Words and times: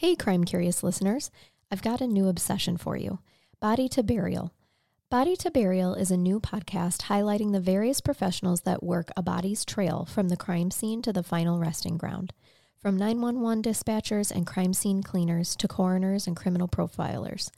Hey, 0.00 0.14
crime 0.14 0.44
curious 0.44 0.84
listeners, 0.84 1.28
I've 1.72 1.82
got 1.82 2.00
a 2.00 2.06
new 2.06 2.28
obsession 2.28 2.76
for 2.76 2.96
you 2.96 3.18
Body 3.58 3.88
to 3.88 4.04
Burial. 4.04 4.52
Body 5.10 5.34
to 5.34 5.50
Burial 5.50 5.94
is 5.94 6.12
a 6.12 6.16
new 6.16 6.38
podcast 6.38 7.08
highlighting 7.08 7.50
the 7.50 7.58
various 7.58 8.00
professionals 8.00 8.60
that 8.60 8.80
work 8.80 9.10
a 9.16 9.24
body's 9.24 9.64
trail 9.64 10.04
from 10.04 10.28
the 10.28 10.36
crime 10.36 10.70
scene 10.70 11.02
to 11.02 11.12
the 11.12 11.24
final 11.24 11.58
resting 11.58 11.96
ground. 11.96 12.32
From 12.80 12.96
911 12.96 13.60
dispatchers 13.64 14.30
and 14.30 14.46
crime 14.46 14.72
scene 14.72 15.02
cleaners 15.02 15.56
to 15.56 15.66
coroners 15.66 16.28
and 16.28 16.36
criminal 16.36 16.68
profilers. 16.68 17.50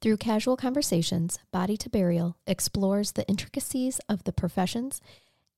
Through 0.00 0.16
casual 0.16 0.56
conversations, 0.56 1.38
Body 1.52 1.76
to 1.76 1.90
Burial 1.90 2.38
explores 2.46 3.12
the 3.12 3.28
intricacies 3.28 4.00
of 4.08 4.24
the 4.24 4.32
professions 4.32 5.02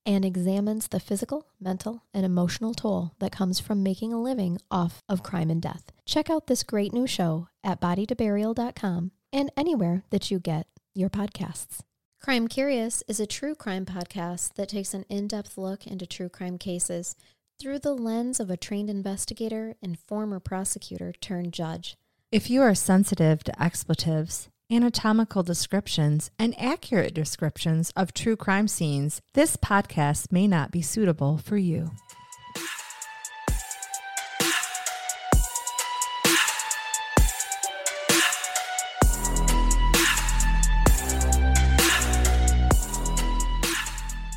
and 0.07 0.23
examines 0.23 0.87
the 0.87 1.01
physical, 1.01 1.45
mental, 1.59 2.01
and 2.13 2.25
emotional 2.25 2.73
toll 2.73 3.11
that 3.19 3.33
comes 3.33 3.59
from 3.59 3.83
making 3.83 4.13
a 4.13 4.21
living 4.21 4.57
off 4.71 5.03
of 5.09 5.21
crime 5.21 5.49
and 5.49 5.61
death. 5.61 5.91
Check 6.05 6.29
out 6.29 6.47
this 6.47 6.63
great 6.63 6.93
new 6.93 7.05
show 7.05 7.49
at 7.61 7.81
bodytoburial.com 7.81 9.11
and 9.33 9.51
anywhere 9.57 10.03
that 10.09 10.31
you 10.31 10.39
get 10.39 10.65
your 10.95 11.09
podcasts. 11.09 11.81
Crime 12.21 12.47
Curious 12.47 13.03
is 13.07 13.19
a 13.19 13.27
true 13.27 13.53
crime 13.53 13.85
podcast 13.85 14.53
that 14.53 14.69
takes 14.69 14.93
an 14.93 15.05
in 15.09 15.27
depth 15.27 15.57
look 15.57 15.85
into 15.85 16.07
true 16.07 16.29
crime 16.29 16.57
cases 16.57 17.15
through 17.59 17.79
the 17.79 17.93
lens 17.93 18.39
of 18.39 18.49
a 18.49 18.57
trained 18.57 18.89
investigator 18.89 19.75
and 19.81 19.99
former 19.99 20.39
prosecutor 20.39 21.11
turned 21.19 21.53
judge. 21.53 21.97
If 22.31 22.49
you 22.49 22.61
are 22.61 22.75
sensitive 22.75 23.43
to 23.43 23.61
expletives, 23.61 24.49
anatomical 24.71 25.43
descriptions, 25.43 26.29
and 26.37 26.53
accurate 26.59 27.13
descriptions 27.13 27.91
of 27.95 28.13
true 28.13 28.35
crime 28.35 28.67
scenes, 28.67 29.21
this 29.33 29.55
podcast 29.55 30.31
may 30.31 30.47
not 30.47 30.71
be 30.71 30.81
suitable 30.81 31.37
for 31.37 31.57
you. 31.57 31.91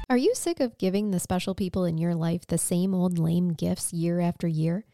Are 0.08 0.16
you 0.16 0.34
sick 0.34 0.58
of 0.58 0.76
giving 0.76 1.12
the 1.12 1.20
special 1.20 1.54
people 1.54 1.84
in 1.84 1.96
your 1.96 2.16
life 2.16 2.44
the 2.48 2.58
same 2.58 2.94
old 2.94 3.16
lame 3.16 3.52
gifts 3.52 3.92
year 3.92 4.18
after 4.18 4.48
year? 4.48 4.84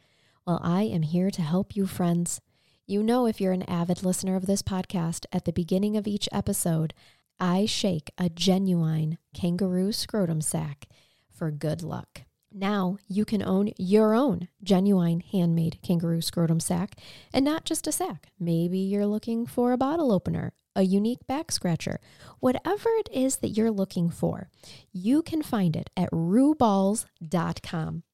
Well, 0.47 0.61
I 0.63 0.83
am 0.83 1.01
here 1.01 1.31
to 1.31 1.41
help 1.41 1.75
you, 1.75 1.87
friends. 1.87 2.41
You 2.89 3.03
know, 3.03 3.27
if 3.27 3.41
you're 3.41 3.53
an 3.53 3.69
avid 3.69 4.05
listener 4.05 4.37
of 4.37 4.47
this 4.47 4.63
podcast, 4.63 5.27
at 5.33 5.45
the 5.45 5.53
beginning 5.53 5.97
of 5.97 6.07
each 6.07 6.29
episode, 6.31 6.95
I 7.41 7.67
shake 7.67 8.13
a 8.17 8.29
genuine 8.29 9.19
kangaroo 9.35 9.91
scrotum 9.91 10.41
sack 10.41 10.87
for 11.29 11.51
good 11.51 11.83
luck. 11.83 12.23
Now 12.53 12.99
you 13.09 13.25
can 13.25 13.43
own 13.43 13.73
your 13.77 14.15
own 14.15 14.47
genuine 14.63 15.19
handmade 15.19 15.81
kangaroo 15.83 16.21
scrotum 16.21 16.61
sack 16.61 16.95
and 17.35 17.45
not 17.45 17.65
just 17.65 17.89
a 17.89 17.93
sack. 17.93 18.29
Maybe 18.39 18.79
you're 18.79 19.05
looking 19.05 19.47
for 19.47 19.73
a 19.73 19.77
bottle 19.77 20.13
opener, 20.13 20.53
a 20.77 20.83
unique 20.83 21.27
back 21.27 21.51
scratcher, 21.51 21.99
whatever 22.39 22.89
it 23.01 23.09
is 23.13 23.39
that 23.39 23.49
you're 23.49 23.73
looking 23.73 24.11
for, 24.11 24.49
you 24.93 25.23
can 25.23 25.43
find 25.43 25.75
it 25.75 25.91
at 25.97 26.11
rooballs.com 26.13 28.05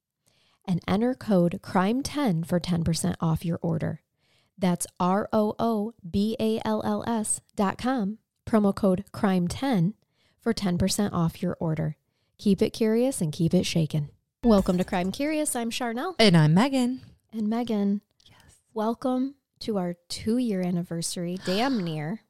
and 0.67 0.81
enter 0.87 1.13
code 1.13 1.59
CRIME10 1.61 2.47
for 2.47 2.59
10% 2.59 3.15
off 3.21 3.45
your 3.45 3.59
order. 3.61 4.02
That's 4.57 4.87
R 4.99 5.29
O 5.33 5.55
O 5.59 5.93
B 6.09 6.35
A 6.39 6.61
L 6.65 6.81
L 6.85 7.03
S 7.07 7.41
dot 7.55 7.77
com, 7.77 8.19
promo 8.45 8.73
code 8.73 9.05
CRIME10 9.13 9.93
for 10.39 10.53
10% 10.53 11.13
off 11.13 11.41
your 11.41 11.55
order. 11.59 11.97
Keep 12.37 12.61
it 12.61 12.71
curious 12.71 13.21
and 13.21 13.31
keep 13.31 13.53
it 13.53 13.65
shaken. 13.65 14.09
Welcome 14.43 14.77
to 14.77 14.83
Crime 14.83 15.11
Curious. 15.11 15.55
I'm 15.55 15.69
Charnel. 15.69 16.15
And 16.19 16.35
I'm 16.35 16.53
Megan. 16.53 17.01
And 17.31 17.47
Megan, 17.49 18.01
yes. 18.25 18.59
welcome 18.73 19.35
to 19.61 19.77
our 19.77 19.95
two 20.09 20.37
year 20.37 20.61
anniversary, 20.61 21.39
damn 21.45 21.81
near 21.83 22.21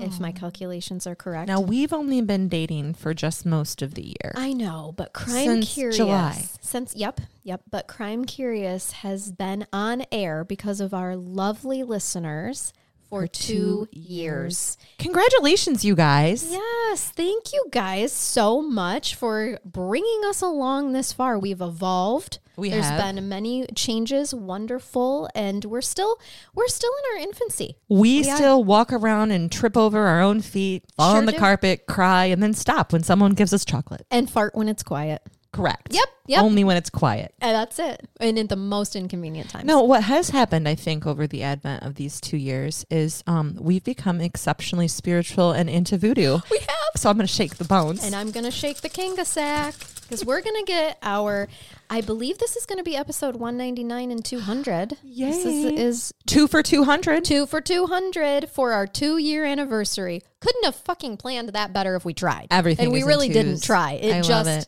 if 0.00 0.20
my 0.20 0.30
hmm. 0.30 0.36
calculations 0.36 1.06
are 1.06 1.14
correct. 1.14 1.48
Now 1.48 1.60
we've 1.60 1.92
only 1.92 2.20
been 2.20 2.48
dating 2.48 2.94
for 2.94 3.14
just 3.14 3.44
most 3.44 3.82
of 3.82 3.94
the 3.94 4.02
year. 4.02 4.32
I 4.34 4.52
know, 4.52 4.94
but 4.96 5.12
Crime 5.12 5.62
Since 5.62 5.74
Curious 5.74 5.96
July. 5.96 6.44
since 6.60 6.94
yep, 6.96 7.20
yep, 7.42 7.62
but 7.70 7.86
Crime 7.86 8.24
Curious 8.24 8.92
has 8.92 9.32
been 9.32 9.66
on 9.72 10.04
air 10.10 10.44
because 10.44 10.80
of 10.80 10.94
our 10.94 11.16
lovely 11.16 11.82
listeners 11.82 12.72
for, 13.12 13.26
two, 13.26 13.88
two 13.92 13.98
years. 14.00 14.78
Congratulations, 14.98 15.84
you 15.84 15.94
guys. 15.94 16.50
Yes, 16.50 17.10
thank 17.14 17.52
you 17.52 17.66
guys 17.70 18.10
so 18.10 18.62
much 18.62 19.14
for 19.14 19.58
bringing 19.66 20.22
us 20.26 20.40
along 20.40 20.92
this 20.92 21.12
far. 21.12 21.38
We've 21.38 21.60
evolved. 21.60 22.38
We 22.56 22.70
There's 22.70 22.86
have. 22.86 23.14
been 23.14 23.28
many 23.28 23.66
changes, 23.74 24.34
wonderful, 24.34 25.28
and 25.34 25.62
we're 25.66 25.80
still 25.82 26.18
we're 26.54 26.68
still 26.68 26.90
in 27.12 27.16
our 27.18 27.22
infancy. 27.28 27.76
We 27.88 28.20
We 28.22 28.30
are- 28.30 28.36
still 28.36 28.64
walk 28.64 28.92
around 28.92 29.30
and 29.30 29.52
trip 29.52 29.76
over 29.76 30.06
our 30.06 30.22
own 30.22 30.40
feet, 30.40 30.84
fall 30.96 31.10
Sure 31.12 31.18
on 31.18 31.26
the 31.26 31.32
do. 31.32 31.38
carpet, 31.38 31.86
cry, 31.86 32.26
and 32.26 32.42
then 32.42 32.54
stop 32.54 32.92
when 32.92 33.02
someone 33.02 33.32
gives 33.32 33.52
us 33.52 33.64
chocolate. 33.64 34.06
And 34.10 34.30
fart 34.30 34.54
when 34.54 34.68
it's 34.68 34.82
quiet. 34.82 35.22
Correct. 35.52 35.88
Yep, 35.92 36.08
yep. 36.26 36.42
Only 36.42 36.64
when 36.64 36.78
it's 36.78 36.88
quiet. 36.88 37.34
And 37.40 37.54
that's 37.54 37.78
it. 37.78 38.08
And 38.20 38.38
in 38.38 38.46
the 38.46 38.56
most 38.56 38.96
inconvenient 38.96 39.50
times. 39.50 39.66
No, 39.66 39.82
what 39.82 40.02
has 40.04 40.30
happened, 40.30 40.66
I 40.66 40.74
think, 40.74 41.06
over 41.06 41.26
the 41.26 41.42
advent 41.42 41.82
of 41.82 41.96
these 41.96 42.20
two 42.20 42.38
years 42.38 42.86
is 42.90 43.22
um, 43.26 43.58
we've 43.60 43.84
become 43.84 44.20
exceptionally 44.20 44.88
spiritual 44.88 45.52
and 45.52 45.68
into 45.68 45.98
voodoo. 45.98 46.38
we 46.50 46.58
have. 46.58 46.68
So 46.96 47.10
I'm 47.10 47.16
going 47.16 47.26
to 47.26 47.32
shake 47.32 47.56
the 47.56 47.64
bones. 47.64 48.02
And 48.02 48.14
I'm 48.14 48.30
going 48.30 48.44
to 48.44 48.50
shake 48.50 48.80
the 48.80 48.88
Kanga 48.88 49.24
sack 49.24 49.74
because 50.12 50.26
we're 50.26 50.42
going 50.42 50.56
to 50.62 50.70
get 50.70 50.98
our, 51.02 51.48
I 51.88 52.02
believe 52.02 52.36
this 52.36 52.54
is 52.54 52.66
going 52.66 52.76
to 52.76 52.84
be 52.84 52.94
episode 52.94 53.34
199 53.34 54.10
and 54.10 54.22
200. 54.22 54.98
This 55.02 55.46
is, 55.46 55.64
is 55.64 56.14
Two 56.26 56.46
for 56.46 56.62
200. 56.62 57.24
two 57.24 57.46
for 57.46 57.62
200 57.62 58.50
for 58.50 58.72
our 58.72 58.86
two 58.86 59.16
year 59.16 59.46
anniversary. 59.46 60.20
Couldn't 60.40 60.64
have 60.66 60.76
fucking 60.76 61.16
planned 61.16 61.48
that 61.50 61.72
better 61.72 61.96
if 61.96 62.04
we 62.04 62.12
tried. 62.12 62.48
Everything. 62.50 62.84
And 62.84 62.92
we 62.92 63.04
really 63.04 63.28
twos. 63.28 63.34
didn't 63.36 63.62
try. 63.62 63.92
It 63.92 64.14
I 64.14 64.18
just, 64.18 64.28
love 64.30 64.46
it. 64.48 64.66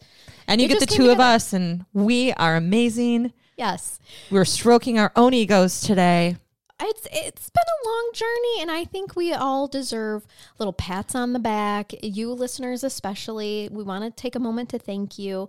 And 0.49 0.63
you 0.63 0.69
get 0.69 0.81
the 0.81 0.87
two 0.87 1.03
came 1.03 1.11
of 1.11 1.21
us, 1.21 1.53
and 1.53 1.85
we 1.93 2.33
are 2.33 2.57
amazing. 2.57 3.35
yes. 3.59 3.99
We're 4.31 4.47
stroking 4.47 4.99
our 4.99 5.13
own 5.15 5.35
egos 5.35 5.83
today. 5.83 6.37
It's 6.87 7.07
it's 7.13 7.51
been 7.51 7.65
a 7.85 7.89
long 7.89 8.11
journey 8.15 8.61
and 8.63 8.71
I 8.71 8.85
think 8.85 9.17
we 9.17 9.33
all 9.33 9.67
deserve 9.67 10.27
little 10.59 10.73
pats 10.73 11.15
on 11.15 11.33
the 11.33 11.39
back. 11.39 11.93
You 12.03 12.33
listeners 12.33 12.85
especially, 12.85 13.69
we 13.73 13.83
want 13.83 14.05
to 14.05 14.11
take 14.11 14.35
a 14.35 14.41
moment 14.41 14.69
to 14.71 14.79
thank 14.79 15.19
you. 15.19 15.49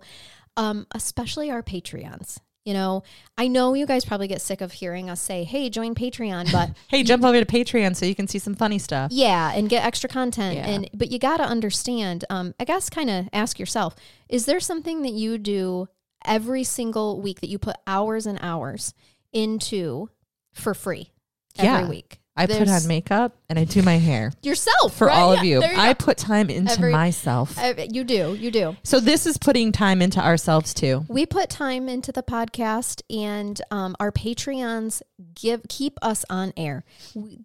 Um 0.56 0.86
especially 0.92 1.50
our 1.50 1.62
Patreons. 1.62 2.38
You 2.64 2.74
know, 2.74 3.04
I 3.38 3.46
know 3.46 3.74
you 3.74 3.86
guys 3.86 4.04
probably 4.04 4.26
get 4.26 4.40
sick 4.40 4.60
of 4.60 4.72
hearing 4.72 5.08
us 5.08 5.20
say, 5.20 5.44
"Hey, 5.44 5.70
join 5.70 5.94
Patreon," 5.94 6.50
but 6.58 6.70
Hey, 6.88 7.04
jump 7.04 7.22
over 7.24 7.38
to 7.38 7.46
Patreon 7.46 7.94
so 7.94 8.06
you 8.06 8.14
can 8.16 8.26
see 8.26 8.40
some 8.40 8.54
funny 8.56 8.78
stuff. 8.78 9.12
yeah, 9.12 9.52
and 9.54 9.68
get 9.68 9.84
extra 9.84 10.08
content. 10.08 10.56
Yeah. 10.56 10.66
And 10.66 10.90
but 10.92 11.12
you 11.12 11.18
got 11.18 11.36
to 11.36 11.44
understand, 11.44 12.24
um 12.30 12.54
I 12.58 12.64
guess 12.64 12.90
kind 12.90 13.08
of 13.10 13.28
ask 13.32 13.58
yourself, 13.60 13.94
is 14.28 14.46
there 14.46 14.60
something 14.60 15.02
that 15.02 15.12
you 15.12 15.38
do 15.38 15.88
every 16.24 16.64
single 16.64 17.20
week 17.20 17.40
that 17.40 17.48
you 17.48 17.58
put 17.58 17.76
hours 17.86 18.26
and 18.26 18.38
hours 18.42 18.94
into 19.32 20.08
for 20.52 20.74
free 20.74 21.12
Yeah. 21.58 21.78
every 21.78 21.88
week? 21.90 22.20
I 22.38 22.44
put 22.44 22.68
on 22.68 22.86
makeup 22.86 23.34
and 23.48 23.58
I 23.58 23.64
do 23.64 23.80
my 23.80 23.96
hair 23.96 24.30
yourself 24.42 24.94
for 24.94 25.06
right? 25.06 25.16
all 25.16 25.32
Yeah, 25.32 25.40
of 25.40 25.46
you. 25.46 25.60
there 25.60 25.74
I 25.74 25.94
go. 25.94 26.04
put 26.04 26.18
time 26.18 26.50
into 26.50 26.70
Every- 26.70 26.92
myself. 26.92 27.56
Uh, 27.58 27.72
you 27.90 28.04
do, 28.04 28.34
you 28.38 28.50
do. 28.50 28.76
so 28.84 29.00
this 29.00 29.24
is 29.24 29.38
putting 29.38 29.72
time 29.72 30.02
into 30.02 30.20
ourselves 30.22 30.74
too. 30.74 31.06
We 31.08 31.24
put 31.24 31.48
time 31.48 31.88
into 31.88 32.12
the 32.12 32.22
podcast, 32.22 33.00
and 33.08 33.58
um, 33.70 33.96
our 33.98 34.12
Patreons 34.12 35.00
give 35.34 35.62
keep 35.70 35.98
us 36.02 36.26
on 36.28 36.52
air. 36.58 36.84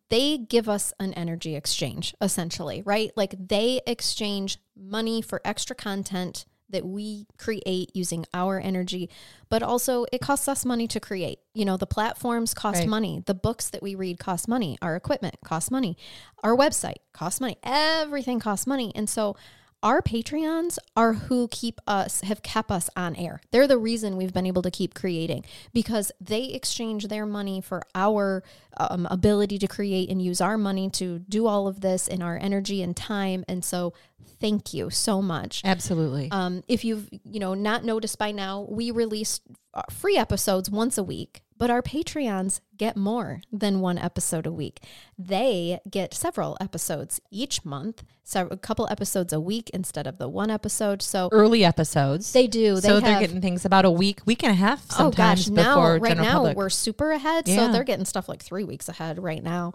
They 0.10 0.38
give 0.38 0.68
us 0.68 0.92
an 1.00 1.14
energy 1.14 1.56
exchange, 1.56 2.14
essentially, 2.20 2.82
right? 2.82 3.12
Like 3.16 3.34
they 3.48 3.80
exchange 3.88 4.58
money 4.78 5.22
for 5.22 5.40
extra 5.46 5.74
content 5.76 6.46
that 6.72 6.86
we 6.86 7.28
create 7.38 7.92
using 7.96 8.26
our 8.34 8.60
energy, 8.60 9.10
but 9.50 9.62
also 9.64 10.06
it 10.12 10.22
costs 10.22 10.48
us 10.48 10.66
money 10.66 10.88
to 10.88 11.00
create. 11.00 11.40
You 11.54 11.66
know, 11.66 11.78
the 11.78 11.88
platforms 11.88 12.54
cost 12.54 12.80
Right. 12.80 12.88
money, 12.88 13.24
the 13.26 13.34
books 13.34 13.70
that 13.70 13.84
we 13.84 13.96
read 13.96 14.20
cost 14.20 14.48
money, 14.48 14.78
our 14.82 14.96
equipment 14.96 15.36
costs 15.44 15.70
money, 15.72 15.98
our 16.44 16.56
website 16.56 16.98
costs 17.14 17.42
money, 17.42 17.58
everything 17.64 18.40
costs 18.40 18.66
money. 18.68 18.92
And 18.96 19.10
so 19.10 19.36
our 19.84 20.04
Patreons 20.04 20.78
are 20.96 21.14
who 21.14 21.48
keep 21.48 21.82
us, 21.88 22.22
have 22.22 22.44
kept 22.44 22.70
us 22.70 22.88
on 22.96 23.16
air. 23.16 23.42
They're 23.50 23.68
the 23.68 23.80
reason 23.80 24.16
we've 24.16 24.32
been 24.32 24.46
able 24.46 24.62
to 24.62 24.70
keep 24.70 24.94
creating 24.94 25.44
because 25.74 26.12
they 26.22 26.44
exchange 26.44 27.08
their 27.08 27.26
money 27.26 27.62
for 27.62 27.82
our 27.96 28.44
um, 28.78 29.08
ability 29.10 29.58
to 29.58 29.68
create 29.68 30.10
and 30.10 30.22
use 30.22 30.40
our 30.40 30.56
money 30.56 30.92
to 30.92 31.18
do 31.20 31.48
all 31.48 31.68
of 31.68 31.82
this 31.82 32.08
in 32.08 32.22
our 32.22 32.38
energy 32.38 32.84
and 32.84 32.96
time. 32.96 33.44
And 33.48 33.66
so, 33.66 33.94
thank 34.42 34.74
you 34.74 34.90
so 34.90 35.22
much. 35.22 35.62
Absolutely. 35.64 36.28
Um, 36.32 36.64
if 36.68 36.84
you've 36.84 37.08
you 37.24 37.40
know 37.40 37.54
not 37.54 37.86
noticed 37.86 38.18
by 38.18 38.32
now, 38.32 38.66
we 38.70 38.92
release 38.92 39.40
uh, 39.74 39.84
free 39.90 40.18
episodes 40.18 40.70
once 40.70 40.98
a 40.98 41.04
week. 41.04 41.42
But 41.58 41.70
our 41.70 41.84
Patreons 41.84 42.60
get 42.76 42.98
more 42.98 43.40
than 43.52 43.82
one 43.82 44.00
episode 44.00 44.48
a 44.48 44.52
week. 44.52 44.80
They 45.16 45.80
get 45.88 46.12
several 46.12 46.58
episodes 46.60 47.22
each 47.30 47.64
month, 47.64 48.04
so 48.24 48.48
a 48.50 48.58
couple 48.58 48.88
episodes 48.90 49.32
a 49.32 49.40
week 49.40 49.70
instead 49.72 50.08
of 50.08 50.18
the 50.18 50.28
one 50.28 50.50
episode. 50.50 51.04
So 51.04 51.30
Early 51.32 51.64
episodes. 51.64 52.34
they 52.34 52.48
do. 52.48 52.76
They 52.80 52.88
so 52.88 52.96
have, 52.96 53.04
they're 53.04 53.20
getting 53.20 53.42
things 53.42 53.64
about 53.64 53.86
a 53.86 53.92
week, 53.92 54.22
week 54.26 54.42
and 54.44 54.52
a 54.54 54.56
half 54.56 54.84
Oh 54.94 54.96
sometimes 55.12 55.50
gosh, 55.50 55.56
now 55.56 55.98
right 55.98 56.18
now 56.18 56.34
public. 56.38 56.58
we're 56.58 56.70
super 56.72 57.12
ahead, 57.12 57.48
Yeah. 57.48 57.68
so 57.68 57.72
they're 57.72 57.84
getting 57.84 58.06
stuff 58.06 58.28
like 58.28 58.42
three 58.42 58.64
weeks 58.64 58.90
ahead 58.90 59.22
right 59.22 59.44
now. 59.44 59.74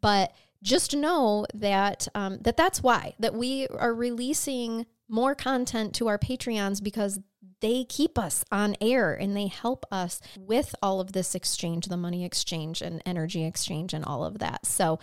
But 0.00 0.32
just 0.62 0.96
know 0.96 1.46
that 1.54 2.08
um, 2.14 2.38
that 2.42 2.56
that's 2.56 2.82
why 2.82 3.14
that 3.18 3.34
we 3.34 3.66
are 3.68 3.94
releasing 3.94 4.86
more 5.08 5.34
content 5.34 5.94
to 5.94 6.08
our 6.08 6.18
Patreons 6.18 6.82
because 6.82 7.18
they 7.60 7.84
keep 7.84 8.18
us 8.18 8.44
on 8.52 8.76
air 8.80 9.12
and 9.14 9.36
they 9.36 9.48
help 9.48 9.84
us 9.90 10.20
with 10.38 10.74
all 10.82 11.00
of 11.00 11.12
this 11.12 11.34
exchange, 11.34 11.86
the 11.86 11.96
money 11.96 12.24
exchange 12.24 12.80
and 12.82 13.02
energy 13.04 13.44
exchange 13.44 13.92
and 13.92 14.04
all 14.04 14.24
of 14.24 14.38
that. 14.38 14.64
So, 14.64 14.98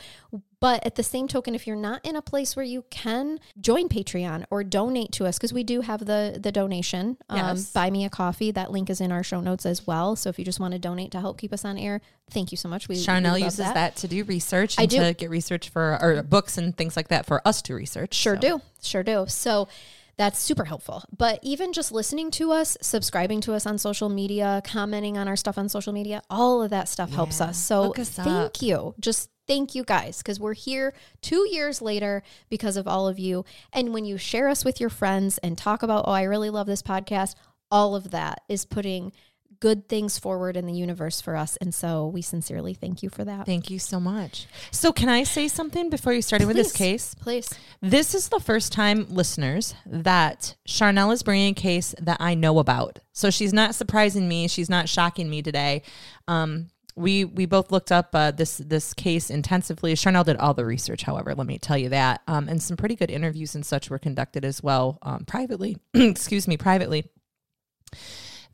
but 0.62 0.84
at 0.86 0.96
the 0.96 1.04
same 1.04 1.28
token, 1.28 1.54
if 1.54 1.68
you're 1.68 1.76
not 1.76 2.04
in 2.06 2.16
a 2.16 2.22
place 2.22 2.56
where 2.56 2.66
you 2.66 2.86
can 2.90 3.40
join 3.60 3.90
Patreon 3.90 4.46
or 4.50 4.64
donate 4.64 5.12
to 5.14 5.26
us, 5.26 5.38
because 5.38 5.54
we 5.54 5.64
do 5.64 5.82
have 5.82 6.06
the 6.06 6.40
the 6.42 6.52
donation, 6.52 7.18
um, 7.30 7.38
Yes. 7.38 7.72
buy 7.72 7.90
me 7.92 8.06
a 8.06 8.10
coffee. 8.10 8.52
That 8.52 8.72
link 8.72 8.90
is 8.90 9.02
in 9.02 9.12
our 9.12 9.22
show 9.22 9.42
notes 9.42 9.66
as 9.66 9.86
well. 9.86 10.16
So 10.16 10.30
if 10.30 10.40
you 10.40 10.46
just 10.46 10.60
want 10.60 10.72
to 10.72 10.80
donate 10.80 11.12
to 11.12 11.20
help 11.20 11.38
keep 11.38 11.52
us 11.54 11.66
on 11.66 11.78
air, 11.78 12.02
thank 12.32 12.52
you 12.52 12.58
so 12.58 12.70
much. 12.70 12.88
We 12.88 12.96
Charnel 13.02 13.38
uses 13.38 13.58
that. 13.58 13.98
to 13.98 14.08
do 14.08 14.24
research 14.24 14.80
I 14.80 14.84
and 14.84 14.92
do. 14.92 15.00
to 15.00 15.14
get 15.14 15.30
research 15.30 15.70
for 15.70 16.00
or 16.02 16.24
books 16.24 16.58
and 16.58 16.76
things 16.76 16.96
like 16.96 17.10
that 17.10 17.26
for 17.26 17.46
us 17.48 17.62
to 17.64 17.76
research. 17.76 18.14
Sure 18.16 18.36
So- 18.36 18.42
do. 18.42 18.62
Sure 18.82 19.04
do. 19.04 19.26
So 19.28 19.68
that's 20.18 20.40
super 20.40 20.66
helpful. 20.66 21.04
But 21.16 21.40
even 21.42 21.74
just 21.74 21.92
listening 21.92 22.32
to 22.32 22.52
us, 22.52 22.78
subscribing 22.82 23.42
to 23.42 23.54
us 23.54 23.66
on 23.66 23.78
social 23.78 24.10
media, 24.10 24.62
commenting 24.66 25.18
on 25.18 25.28
our 25.28 25.36
stuff 25.36 25.58
on 25.58 25.70
social 25.70 25.94
media, 25.94 26.22
all 26.30 26.62
of 26.62 26.70
that 26.70 26.88
stuff 26.88 27.12
helps 27.12 27.42
us. 27.42 27.58
So 27.58 27.94
us 27.94 28.10
thank 28.10 28.28
up. 28.28 28.62
you. 28.62 28.96
Just 29.00 29.30
thank 29.48 29.76
you 29.76 29.84
guys 29.84 30.20
because 30.20 30.40
we're 30.40 30.54
here 30.54 30.94
two 31.22 31.48
years 31.50 31.82
later 31.82 32.24
because 32.50 32.78
of 32.78 32.88
all 32.88 33.08
of 33.08 33.20
you. 33.20 33.46
And 33.74 33.94
when 33.94 34.06
you 34.06 34.18
share 34.18 34.48
us 34.48 34.64
with 34.64 34.80
your 34.80 34.90
friends 34.90 35.38
and 35.40 35.58
talk 35.58 35.84
about, 35.84 36.06
oh, 36.08 36.12
I 36.12 36.24
really 36.24 36.50
love 36.50 36.68
this 36.68 36.82
podcast, 36.82 37.36
all 37.70 37.96
of 37.96 38.12
that 38.12 38.42
is 38.48 38.66
putting 38.66 39.12
good 39.60 39.88
things 39.90 40.18
forward 40.18 40.58
in 40.58 40.66
the 40.66 40.74
universe 40.74 41.22
for 41.22 41.36
us. 41.36 41.58
And 41.58 41.74
so 41.74 42.08
we 42.08 42.22
sincerely 42.22 42.74
thank 42.74 43.04
you 43.04 43.10
for 43.10 43.24
that. 43.24 43.46
Thank 43.46 43.70
you 43.70 43.80
so 43.80 44.00
much. 44.00 44.48
So, 44.72 44.92
can 44.92 45.10
I 45.10 45.24
say 45.24 45.48
something 45.48 45.90
before 45.90 46.14
you 46.14 46.22
started 46.22 46.48
with 46.48 46.56
this 46.56 46.72
case? 46.72 47.16
Please. 47.16 47.54
This 47.82 48.16
is 48.16 48.30
the 48.30 48.40
first 48.40 48.72
time, 48.72 49.08
listeners, 49.10 49.76
that 49.86 50.56
Charnel 50.66 51.12
is 51.12 51.24
bringing 51.24 51.52
a 51.52 51.54
case 51.54 51.96
that 52.02 52.18
I 52.20 52.34
know 52.36 52.60
about. 52.60 53.00
So 53.14 53.30
she's 53.30 53.54
not 53.54 53.76
surprising 53.76 54.28
me. 54.28 54.48
She's 54.48 54.70
not 54.70 54.90
shocking 54.90 55.30
me 55.30 55.42
today. 55.42 55.84
Um, 56.28 56.70
we 56.96 57.26
we 57.26 57.46
both 57.46 57.72
looked 57.72 57.92
up 57.92 58.10
uh, 58.14 58.32
this 58.32 58.58
this 58.58 58.94
case 58.94 59.30
intensively. 59.30 59.96
Charnel 59.96 60.24
did 60.24 60.38
all 60.38 60.54
the 60.54 60.66
research, 60.66 61.04
however, 61.04 61.36
let 61.36 61.46
me 61.46 61.58
tell 61.58 61.78
you 61.78 61.90
that, 61.90 62.22
um, 62.28 62.48
and 62.48 62.62
some 62.62 62.78
pretty 62.78 62.96
good 62.96 63.12
interviews 63.12 63.54
and 63.56 63.66
such 63.66 63.90
were 63.90 64.00
conducted 64.00 64.46
as 64.46 64.64
well, 64.64 64.98
um, 65.02 65.26
privately. 65.26 65.78
excuse 65.94 66.48
me, 66.48 66.56
privately. 66.58 67.10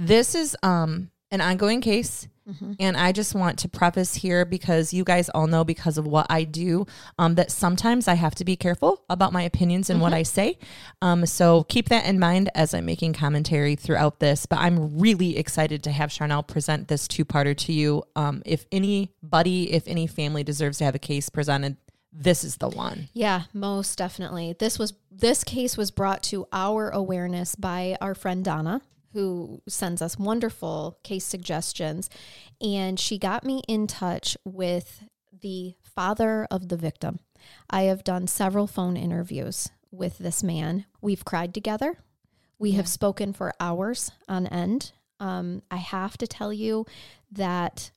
This 0.07 0.35
is 0.35 0.57
um, 0.63 1.11
an 1.29 1.41
ongoing 1.41 1.81
case. 1.81 2.27
And 2.79 2.97
I 2.97 3.11
just 3.11 3.33
want 3.33 3.59
to 3.59 3.69
preface 3.69 4.15
here 4.15 4.43
because 4.43 4.93
you 4.93 5.03
guys 5.03 5.29
all 5.29 5.47
know 5.47 5.63
because 5.63 5.97
of 5.97 6.05
what 6.05 6.27
I 6.29 6.43
do 6.43 6.85
um, 7.17 7.35
that 7.35 7.49
sometimes 7.49 8.07
I 8.07 8.15
have 8.15 8.35
to 8.35 8.45
be 8.45 8.55
careful 8.55 9.05
about 9.09 9.31
my 9.31 9.43
opinions 9.43 9.89
and 9.89 10.01
what 10.01 10.11
I 10.11 10.23
say. 10.23 10.57
Um, 11.01 11.25
so 11.25 11.63
keep 11.63 11.89
that 11.89 12.05
in 12.05 12.19
mind 12.19 12.49
as 12.53 12.73
I'm 12.73 12.85
making 12.85 13.13
commentary 13.13 13.75
throughout 13.75 14.19
this. 14.19 14.45
But 14.45 14.59
I'm 14.59 14.99
really 14.99 15.37
excited 15.37 15.83
to 15.83 15.91
have 15.91 16.11
Charnel 16.11 16.43
present 16.43 16.87
this 16.87 17.07
two 17.07 17.23
parter 17.23 17.55
to 17.57 17.71
you. 17.71 18.03
Um, 18.15 18.41
if 18.45 18.65
anybody, 18.71 19.71
if 19.71 19.87
any 19.87 20.07
family 20.07 20.43
deserves 20.43 20.79
to 20.79 20.83
have 20.83 20.95
a 20.95 20.99
case 20.99 21.29
presented, 21.29 21.77
this 22.11 22.43
is 22.43 22.57
the 22.57 22.69
one. 22.69 23.07
Yeah, 23.13 23.43
most 23.53 23.97
definitely. 23.97 24.55
This 24.59 24.77
was 24.77 24.93
this 25.09 25.45
case 25.45 25.77
was 25.77 25.91
brought 25.91 26.21
to 26.23 26.47
our 26.51 26.89
awareness 26.89 27.55
by 27.55 27.95
our 28.01 28.13
friend 28.13 28.43
Donna, 28.43 28.81
who 29.13 29.61
sends 29.67 30.01
us 30.01 30.17
wonderful 30.17 30.97
case 31.03 31.25
suggestions, 31.25 32.09
and 32.59 32.99
she 32.99 33.17
got 33.17 33.43
me 33.43 33.61
in 33.67 33.87
touch 33.87 34.37
with 34.45 35.03
the 35.41 35.75
father 35.81 36.47
of 36.51 36.69
the 36.69 36.77
victim. 36.77 37.19
I 37.69 37.83
have 37.83 38.03
done 38.03 38.27
several 38.27 38.67
phone 38.67 38.97
interviews 38.97 39.69
with 39.91 40.17
this 40.17 40.43
man. 40.43 40.85
We've 41.01 41.25
cried 41.25 41.53
together. 41.53 41.97
We 42.59 42.71
have 42.71 42.87
spoken 42.87 43.33
for 43.33 43.53
hours 43.59 44.11
on 44.27 44.47
end. 44.47 44.93
Um, 45.19 45.63
I 45.71 45.77
have 45.77 46.17
to 46.19 46.27
tell 46.27 46.53
you 46.53 46.85
that 47.31 47.91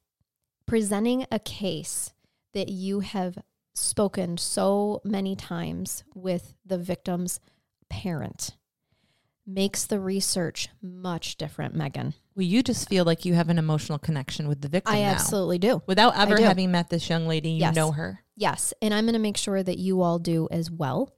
presenting 0.66 1.26
a 1.30 1.38
case 1.38 2.12
that 2.54 2.68
you 2.68 3.00
have 3.00 3.38
spoken 3.74 4.38
so 4.38 5.00
many 5.04 5.36
times 5.36 6.04
with 6.14 6.54
the 6.64 6.78
victim's 6.78 7.40
parent 7.90 8.56
makes 9.46 9.84
the 9.84 10.00
research 10.00 10.68
much 10.82 11.36
different, 11.36 11.74
Megan. 11.74 12.14
Well, 12.34 12.46
you 12.46 12.62
just 12.62 12.88
feel 12.88 13.04
like 13.04 13.24
you 13.24 13.34
have 13.34 13.48
an 13.50 13.58
emotional 13.58 13.98
connection 13.98 14.48
with 14.48 14.60
the 14.62 14.68
victim 14.68 14.94
I 14.94 15.00
now. 15.02 15.10
absolutely 15.10 15.58
do. 15.58 15.82
Without 15.86 16.16
ever 16.16 16.36
do. 16.36 16.42
having 16.42 16.72
met 16.72 16.88
this 16.90 17.08
young 17.08 17.26
lady, 17.28 17.50
you 17.50 17.60
Yes. 17.60 17.76
know 17.76 17.92
her. 17.92 18.20
Yes. 18.36 18.72
And 18.82 18.92
I'm 18.94 19.04
going 19.04 19.12
to 19.12 19.18
make 19.20 19.36
sure 19.36 19.62
that 19.62 19.78
you 19.78 20.02
all 20.02 20.18
do 20.18 20.48
as 20.50 20.70
well. 20.70 21.12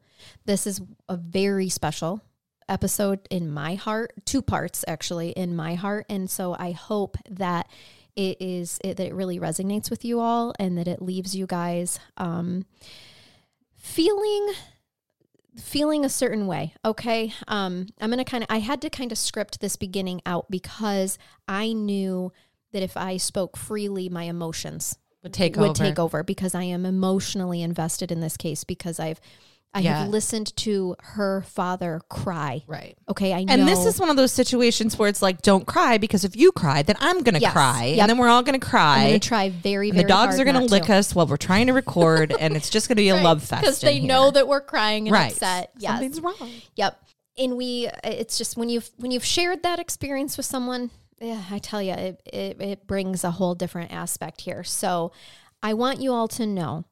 This 0.45 0.67
is 0.67 0.81
a 1.09 1.17
very 1.17 1.69
special 1.69 2.21
episode 2.69 3.21
in 3.31 3.51
my 3.51 3.77
heart, 3.77 4.13
two 4.25 4.43
parts 4.43 4.85
actually 4.89 5.31
in 5.31 5.55
my 5.55 5.75
heart. 5.75 6.05
And 6.11 6.29
so 6.29 6.57
I 6.59 6.73
hope 6.73 7.17
that 7.31 7.69
it 8.17 8.39
is 8.41 8.79
it, 8.83 8.97
that 8.97 9.07
it 9.07 9.15
really 9.15 9.39
resonates 9.39 9.89
with 9.89 10.05
you 10.05 10.19
all 10.21 10.53
and 10.59 10.77
that 10.79 10.89
it 10.89 11.01
leaves 11.01 11.37
you 11.37 11.47
guys 11.47 12.01
um, 12.17 12.65
feeling 13.77 14.53
feeling 15.59 16.05
a 16.05 16.09
certain 16.09 16.47
way 16.47 16.75
okay 16.85 17.33
um 17.49 17.87
i'm 18.01 18.11
gonna 18.11 18.25
kind 18.25 18.43
of 18.45 18.47
i 18.51 18.59
had 18.59 18.81
to 18.83 18.91
kind 18.91 19.11
of 19.11 19.19
script 19.19 19.61
this 19.61 19.77
beginning 19.77 20.21
out 20.27 20.51
because 20.51 21.19
i 21.49 21.73
knew 21.73 22.31
that 22.73 22.83
if 22.83 22.97
i 22.97 23.17
spoke 23.17 23.57
freely 23.57 24.09
my 24.09 24.25
emotions 24.25 24.99
Would 25.23 25.33
take 25.33 25.57
would 25.57 25.71
over. 25.71 25.75
take 25.85 25.99
over 25.99 26.23
because 26.23 26.55
I 26.55 26.65
am 26.65 26.85
emotionally 26.87 27.63
invested 27.63 28.13
in 28.13 28.21
this 28.21 28.37
case 28.37 28.65
because 28.65 29.01
I've 29.01 29.21
I 29.75 29.81
Yeah. 29.81 29.99
have 30.01 30.09
listened 30.09 30.57
to 30.57 30.97
her 31.01 31.43
father 31.43 32.01
cry. 32.09 32.63
Right. 32.67 32.97
Okay, 33.11 33.35
I 33.35 33.45
know. 33.45 33.53
And 33.53 33.69
this 33.69 33.85
is 33.85 34.01
one 34.01 34.09
of 34.09 34.17
those 34.17 34.33
situations 34.33 34.99
where 34.99 35.07
it's 35.09 35.21
like, 35.21 35.43
don't 35.43 35.67
cry 35.67 35.99
because 35.99 36.25
if 36.25 36.35
you 36.35 36.51
cry, 36.53 36.81
then 36.83 36.97
I'm 36.99 37.23
going 37.23 37.35
to 37.35 37.41
Yes. 37.41 37.53
cry. 37.53 37.85
Yep. 37.85 38.01
And 38.01 38.09
then 38.11 38.17
we're 38.19 38.29
all 38.29 38.43
going 38.43 38.59
to 38.59 38.67
cry. 38.67 39.01
I'm 39.01 39.09
going 39.09 39.21
to 39.21 39.29
try 39.29 39.51
very 39.51 39.91
very 39.91 40.03
the 40.03 40.09
dogs 40.09 40.41
are 40.41 40.45
going 40.45 40.57
to 40.57 40.65
lick 40.65 40.89
us 40.89 41.15
while 41.15 41.27
we're 41.27 41.37
trying 41.37 41.67
to 41.67 41.75
record. 41.75 42.33
and 42.41 42.57
it's 42.57 42.71
just 42.71 42.89
going 42.89 42.97
to 42.97 43.03
be 43.03 43.11
a 43.11 43.17
love 43.21 43.43
fest. 43.43 43.61
because 43.63 43.81
they 43.83 43.99
here. 43.99 44.09
know 44.09 44.31
that 44.31 44.49
we're 44.49 44.63
crying 44.63 45.09
and 45.09 45.13
right. 45.13 45.33
upset. 45.33 45.73
Yes. 45.79 45.93
Something's 45.93 46.21
wrong. 46.21 46.51
Yep. 46.77 46.99
And 47.39 47.57
we 47.59 47.91
it's 48.03 48.39
just 48.39 48.57
when 48.57 48.71
you've 48.71 48.91
when 48.97 49.11
you've 49.11 49.27
shared 49.27 49.63
that 49.63 49.79
experience 49.79 50.39
with 50.39 50.47
someone, 50.47 50.91
yeah, 51.21 51.43
I 51.51 51.59
tell 51.59 51.83
you, 51.83 51.93
it, 51.93 52.23
it 52.25 52.61
it 52.63 52.87
brings 52.87 53.25
a 53.25 53.31
whole 53.33 53.55
different 53.55 53.93
aspect 53.93 54.41
here. 54.41 54.65
So 54.65 55.13
I 55.63 55.75
want 55.75 56.01
you 56.01 56.15
all 56.15 56.29
to 56.29 56.47
know 56.47 56.87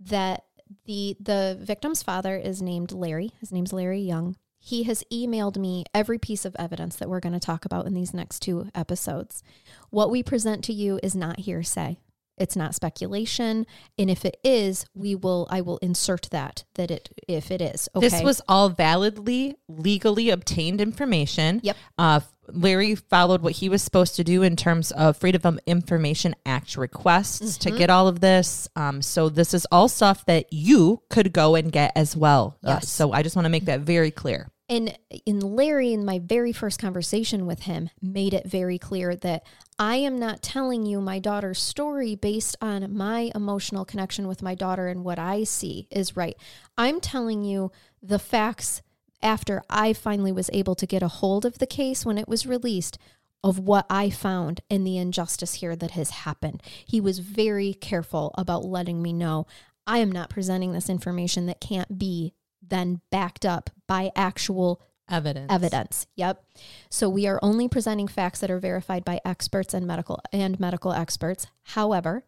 that 0.00 0.44
the 0.84 1.16
the 1.20 1.58
victim's 1.60 2.02
father 2.02 2.36
is 2.36 2.62
named 2.62 2.92
Larry. 2.92 3.32
His 3.40 3.52
name's 3.52 3.72
Larry 3.72 4.00
Young. 4.00 4.36
He 4.60 4.82
has 4.84 5.04
emailed 5.12 5.56
me 5.56 5.84
every 5.94 6.18
piece 6.18 6.44
of 6.44 6.56
evidence 6.58 6.96
that 6.96 7.08
we're 7.08 7.20
going 7.20 7.32
to 7.32 7.40
talk 7.40 7.64
about 7.64 7.86
in 7.86 7.94
these 7.94 8.12
next 8.12 8.40
two 8.40 8.68
episodes. 8.74 9.42
What 9.90 10.10
we 10.10 10.22
present 10.22 10.64
to 10.64 10.72
you 10.72 10.98
is 11.02 11.14
not 11.14 11.40
hearsay. 11.40 12.00
It's 12.40 12.56
not 12.56 12.74
speculation, 12.74 13.66
and 13.98 14.10
if 14.10 14.24
it 14.24 14.36
is, 14.44 14.86
we 14.94 15.14
will 15.14 15.46
I 15.50 15.60
will 15.60 15.78
insert 15.78 16.28
that 16.30 16.64
that 16.74 16.90
it 16.90 17.10
if 17.28 17.50
it 17.50 17.60
is. 17.60 17.88
Okay. 17.94 18.08
This 18.08 18.22
was 18.22 18.40
all 18.48 18.68
validly, 18.68 19.56
legally 19.68 20.30
obtained 20.30 20.80
information. 20.80 21.60
Yep. 21.62 21.76
Uh, 21.96 22.20
Larry 22.50 22.94
followed 22.94 23.42
what 23.42 23.52
he 23.54 23.68
was 23.68 23.82
supposed 23.82 24.16
to 24.16 24.24
do 24.24 24.42
in 24.42 24.56
terms 24.56 24.90
of 24.92 25.18
Freedom 25.18 25.42
of 25.44 25.60
Information 25.66 26.34
Act 26.46 26.76
requests 26.78 27.58
to 27.58 27.68
Mm-hmm. 27.68 27.78
get 27.78 27.90
all 27.90 28.08
of 28.08 28.20
this. 28.20 28.68
Um, 28.74 29.02
so 29.02 29.28
this 29.28 29.52
is 29.52 29.66
all 29.70 29.86
stuff 29.88 30.24
that 30.24 30.50
you 30.50 31.02
could 31.10 31.32
go 31.34 31.54
and 31.56 31.70
get 31.70 31.92
as 31.94 32.16
well. 32.16 32.56
Uh, 32.64 32.78
Yes. 32.80 32.88
so 32.88 33.12
I 33.12 33.22
just 33.22 33.36
want 33.36 33.44
to 33.44 33.50
make 33.50 33.66
that 33.66 33.80
very 33.80 34.10
clear. 34.10 34.48
And 34.70 34.96
in 35.26 35.40
Larry, 35.40 35.92
in 35.92 36.04
my 36.06 36.18
very 36.18 36.52
first 36.52 36.78
conversation 36.80 37.46
with 37.46 37.60
him, 37.64 37.88
made 38.02 38.32
it 38.34 38.46
very 38.46 38.78
clear 38.78 39.14
that 39.16 39.42
I 39.78 39.96
am 39.96 40.18
not 40.18 40.42
telling 40.42 40.86
you 40.86 41.00
my 41.00 41.20
daughter's 41.20 41.60
story 41.60 42.16
based 42.16 42.56
on 42.60 42.96
my 42.96 43.30
emotional 43.34 43.84
connection 43.84 44.26
with 44.26 44.42
my 44.42 44.56
daughter 44.56 44.88
and 44.88 45.04
what 45.04 45.20
I 45.20 45.44
see 45.44 45.86
is 45.90 46.16
right. 46.16 46.36
I'm 46.76 47.00
telling 47.00 47.44
you 47.44 47.70
the 48.02 48.18
facts 48.18 48.82
after 49.22 49.62
I 49.70 49.92
finally 49.92 50.32
was 50.32 50.50
able 50.52 50.74
to 50.74 50.86
get 50.86 51.02
a 51.02 51.08
hold 51.08 51.44
of 51.44 51.58
the 51.58 51.66
case 51.66 52.04
when 52.04 52.18
it 52.18 52.28
was 52.28 52.46
released 52.46 52.98
of 53.44 53.60
what 53.60 53.86
I 53.88 54.10
found 54.10 54.62
and 54.68 54.84
the 54.84 54.98
injustice 54.98 55.54
here 55.54 55.76
that 55.76 55.92
has 55.92 56.10
happened. 56.10 56.60
He 56.84 57.00
was 57.00 57.20
very 57.20 57.72
careful 57.72 58.34
about 58.36 58.64
letting 58.64 59.00
me 59.00 59.12
know 59.12 59.46
I 59.86 59.98
am 59.98 60.10
not 60.10 60.28
presenting 60.28 60.72
this 60.72 60.90
information 60.90 61.46
that 61.46 61.60
can't 61.60 61.98
be 61.98 62.34
then 62.60 63.00
backed 63.10 63.46
up 63.46 63.70
by 63.86 64.10
actual 64.16 64.82
Evidence. 65.10 65.52
evidence. 65.52 66.06
Yep. 66.16 66.44
So 66.90 67.08
we 67.08 67.26
are 67.26 67.40
only 67.42 67.68
presenting 67.68 68.08
facts 68.08 68.40
that 68.40 68.50
are 68.50 68.58
verified 68.58 69.04
by 69.04 69.20
experts 69.24 69.72
and 69.72 69.86
medical 69.86 70.20
and 70.32 70.60
medical 70.60 70.92
experts. 70.92 71.46
However, 71.62 72.24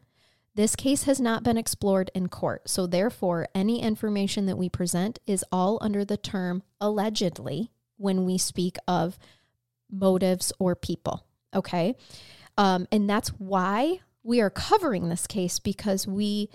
this 0.55 0.75
case 0.75 1.05
has 1.05 1.21
not 1.21 1.43
been 1.43 1.57
explored 1.57 2.11
in 2.15 2.29
court. 2.29 2.69
So 2.69 2.87
therefore, 2.87 3.49
any 3.55 3.83
information 3.83 4.47
that 4.47 4.59
we 4.59 4.69
present 4.69 5.19
is 5.27 5.45
all 5.53 5.79
under 5.81 6.05
the 6.05 6.17
term 6.17 6.63
allegedly 6.81 7.71
when 7.97 8.25
we 8.25 8.39
speak 8.39 8.77
of 8.89 9.19
motives 9.91 10.53
or 10.59 10.75
people. 10.75 11.25
Okay. 11.55 11.97
Um, 12.57 12.89
and 12.91 13.09
that's 13.09 13.29
why 13.31 14.01
we 14.23 14.41
are 14.41 14.51
covering 14.51 15.09
this 15.09 15.27
case 15.27 15.59
because 15.59 16.07
we 16.07 16.51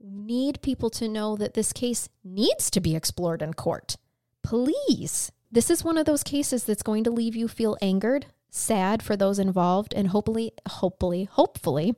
need 0.00 0.62
people 0.62 0.90
to 0.90 1.08
know 1.08 1.36
that 1.36 1.54
this 1.54 1.72
case 1.72 2.08
needs 2.24 2.70
to 2.70 2.80
be 2.80 2.96
explored 2.96 3.42
in 3.42 3.54
court. 3.54 3.96
Please. 4.42 5.30
This 5.52 5.70
is 5.70 5.82
one 5.82 5.98
of 5.98 6.06
those 6.06 6.22
cases 6.22 6.64
that's 6.64 6.82
going 6.82 7.04
to 7.04 7.10
leave 7.10 7.34
you 7.34 7.48
feel 7.48 7.76
angered, 7.82 8.26
sad 8.50 9.02
for 9.02 9.16
those 9.16 9.38
involved, 9.38 9.92
and 9.94 10.08
hopefully, 10.08 10.52
hopefully, 10.68 11.24
hopefully 11.24 11.96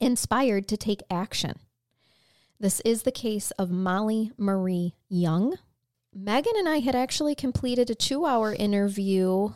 inspired 0.00 0.66
to 0.68 0.76
take 0.76 1.02
action. 1.10 1.58
This 2.58 2.80
is 2.80 3.02
the 3.02 3.12
case 3.12 3.50
of 3.52 3.70
Molly 3.70 4.32
Marie 4.38 4.94
Young. 5.08 5.56
Megan 6.14 6.52
and 6.56 6.68
I 6.68 6.78
had 6.78 6.94
actually 6.94 7.34
completed 7.34 7.90
a 7.90 7.94
two 7.94 8.24
hour 8.24 8.54
interview, 8.54 9.50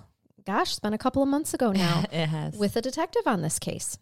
gosh, 0.44 0.72
it's 0.72 0.80
been 0.80 0.92
a 0.92 0.98
couple 0.98 1.22
of 1.22 1.28
months 1.28 1.54
ago 1.54 1.72
now, 1.72 2.04
it 2.12 2.26
has. 2.26 2.56
with 2.56 2.76
a 2.76 2.82
detective 2.82 3.22
on 3.26 3.42
this 3.42 3.58
case. 3.58 3.98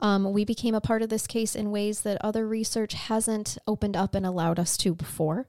Um, 0.00 0.32
we 0.32 0.44
became 0.44 0.74
a 0.74 0.80
part 0.80 1.02
of 1.02 1.08
this 1.08 1.26
case 1.26 1.54
in 1.54 1.70
ways 1.70 2.02
that 2.02 2.18
other 2.22 2.46
research 2.46 2.92
hasn't 2.94 3.58
opened 3.66 3.96
up 3.96 4.14
and 4.14 4.26
allowed 4.26 4.58
us 4.58 4.76
to 4.78 4.94
before. 4.94 5.48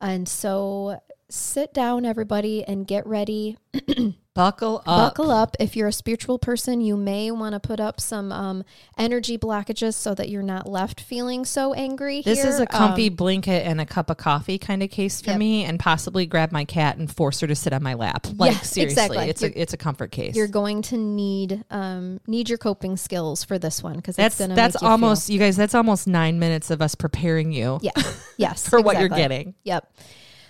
And 0.00 0.28
so 0.28 1.00
sit 1.28 1.74
down, 1.74 2.04
everybody, 2.04 2.64
and 2.64 2.86
get 2.86 3.06
ready. 3.06 3.56
Buckle 4.34 4.82
up. 4.86 5.14
Buckle 5.14 5.30
up. 5.30 5.56
If 5.58 5.76
you're 5.76 5.88
a 5.88 5.92
spiritual 5.92 6.38
person, 6.38 6.82
you 6.82 6.94
may 6.94 7.30
want 7.30 7.54
to 7.54 7.58
put 7.60 7.80
up 7.80 8.02
some 8.02 8.30
um, 8.32 8.64
energy 8.98 9.38
blockages 9.38 9.94
so 9.94 10.14
that 10.14 10.28
you're 10.28 10.42
not 10.42 10.68
left 10.68 11.00
feeling 11.00 11.46
so 11.46 11.72
angry. 11.72 12.20
This 12.20 12.42
here. 12.42 12.50
is 12.50 12.60
a 12.60 12.66
comfy 12.66 13.08
Um, 13.08 13.14
blanket 13.14 13.66
and 13.66 13.80
a 13.80 13.86
cup 13.86 14.10
of 14.10 14.18
coffee 14.18 14.58
kind 14.58 14.82
of 14.82 14.90
case 14.90 15.22
for 15.22 15.30
Yep. 15.30 15.38
me, 15.38 15.64
and 15.64 15.80
possibly 15.80 16.26
grab 16.26 16.52
my 16.52 16.66
cat 16.66 16.98
and 16.98 17.10
force 17.10 17.40
her 17.40 17.46
to 17.46 17.54
sit 17.54 17.72
on 17.72 17.82
my 17.82 17.94
lap. 17.94 18.26
Like 18.36 18.52
Yeah, 18.52 18.58
seriously, 18.60 19.02
exactly. 19.04 19.30
it's 19.30 19.42
a 19.42 19.58
it's 19.58 19.72
a 19.72 19.78
comfort 19.78 20.10
case. 20.12 20.36
you're 20.36 20.48
going 20.48 20.82
to 20.82 20.98
need 20.98 21.64
um, 21.70 22.20
need 22.26 22.50
your 22.50 22.58
coping 22.58 22.98
skills 22.98 23.42
for 23.42 23.58
this 23.58 23.82
one 23.82 23.96
because 23.96 24.16
that's 24.16 24.36
going 24.36 24.50
to 24.50 24.56
that's 24.56 24.82
you 24.82 24.86
almost 24.86 25.30
you 25.30 25.38
guys. 25.38 25.56
That's 25.56 25.74
almost 25.74 26.06
nine 26.06 26.38
minutes 26.38 26.70
of 26.70 26.82
us 26.82 26.94
preparing 26.94 27.52
you 27.52 27.78
yeah 27.80 27.92
yes 28.36 28.68
for 28.68 28.82
what 28.82 28.98
you're 29.00 29.08
getting. 29.08 29.54
Yep. 29.64 29.90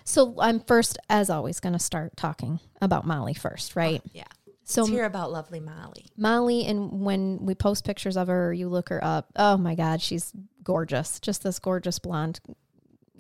So 0.07 0.37
I'm 0.39 0.61
first, 0.61 0.97
as 1.11 1.29
always, 1.29 1.59
going 1.59 1.73
to 1.73 1.79
start 1.79 2.17
talking 2.17 2.61
about 2.81 3.05
Molly 3.05 3.35
first, 3.35 3.75
right? 3.75 4.01
Yeah. 4.13 4.25
So 4.65 4.83
Let's 4.83 4.93
hear 4.93 5.05
about 5.05 5.33
lovely 5.33 5.61
Molly. 5.61 6.07
Molly, 6.17 6.65
and 6.65 7.03
when 7.03 7.39
we 7.45 7.55
post 7.55 7.85
pictures 7.85 8.17
of 8.17 8.29
her, 8.29 8.53
you 8.53 8.69
look 8.69 8.89
her 8.89 9.03
up. 9.03 9.31
Oh 9.37 9.57
my 9.57 9.75
God, 9.75 10.01
she's 10.01 10.33
gorgeous! 10.63 11.21
Just 11.21 11.43
this 11.43 11.59
gorgeous 11.59 11.99
blonde, 11.99 12.41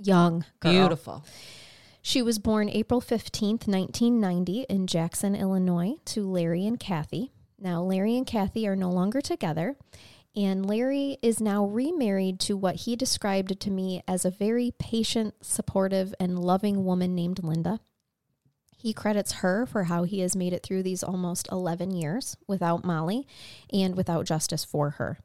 young 0.00 0.45
girl. 0.61 0.73
Beautiful. 0.73 1.25
She 2.02 2.23
was 2.23 2.38
born 2.38 2.69
April 2.69 3.00
fifteenth, 3.00 3.66
nineteen 3.66 4.21
ninety, 4.21 4.64
in 4.69 4.87
Jackson, 4.87 5.35
Illinois, 5.35 5.95
to 6.07 6.28
Larry 6.28 6.66
and 6.66 6.78
Kathy. 6.78 7.33
Now, 7.59 7.83
Larry 7.83 8.16
and 8.16 8.26
Kathy 8.26 8.66
are 8.69 8.76
no 8.76 8.90
longer 8.90 9.21
together, 9.21 9.76
and 10.37 10.66
Larry 10.66 11.16
is 11.23 11.40
now 11.40 11.64
remarried 11.64 12.38
to 12.40 12.57
what 12.57 12.76
he 12.76 12.95
described 12.95 13.59
to 13.59 13.71
me 13.71 14.02
as 14.07 14.25
a 14.25 14.31
very 14.31 14.73
patient, 14.78 15.35
supportive, 15.40 16.14
and 16.21 16.38
loving 16.38 16.85
woman 16.85 17.14
named 17.14 17.43
Linda. 17.43 17.81
He 18.76 18.93
credits 18.93 19.33
her 19.33 19.64
for 19.64 19.85
how 19.85 20.05
he 20.05 20.21
has 20.21 20.37
made 20.37 20.52
it 20.52 20.62
through 20.62 20.83
these 20.83 21.02
almost 21.02 21.49
11 21.50 21.90
years 21.90 22.37
without 22.47 22.85
Molly 22.85 23.26
and 23.73 23.97
without 23.97 24.26
justice 24.26 24.64
for 24.64 24.90
her. 24.90 25.19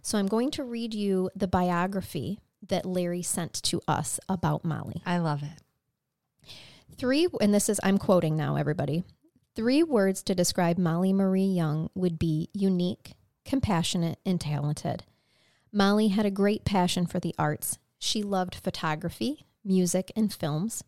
So 0.00 0.16
I'm 0.16 0.26
going 0.26 0.50
to 0.52 0.64
read 0.64 0.94
you 0.94 1.30
the 1.36 1.46
biography 1.46 2.40
that 2.66 2.86
Larry 2.86 3.22
sent 3.22 3.52
to 3.64 3.82
us 3.86 4.18
about 4.28 4.64
Molly. 4.64 5.02
I 5.04 5.18
love 5.18 5.42
it. 5.42 6.50
Three, 6.96 7.28
and 7.40 7.52
this 7.52 7.68
is, 7.68 7.78
I'm 7.82 7.98
quoting 7.98 8.36
now, 8.36 8.56
everybody. 8.56 9.04
Three 9.54 9.82
words 9.82 10.22
to 10.24 10.34
describe 10.34 10.78
Molly 10.78 11.12
Marie 11.12 11.44
Young 11.44 11.90
would 11.94 12.18
be 12.18 12.48
unique, 12.54 13.14
compassionate, 13.48 14.18
and 14.26 14.40
talented. 14.40 15.04
Molly 15.72 16.08
had 16.08 16.26
a 16.26 16.30
great 16.30 16.64
passion 16.64 17.06
for 17.06 17.18
the 17.18 17.34
arts. 17.38 17.78
She 17.98 18.22
loved 18.22 18.54
photography, 18.54 19.46
music, 19.64 20.12
and 20.14 20.32
films. 20.32 20.84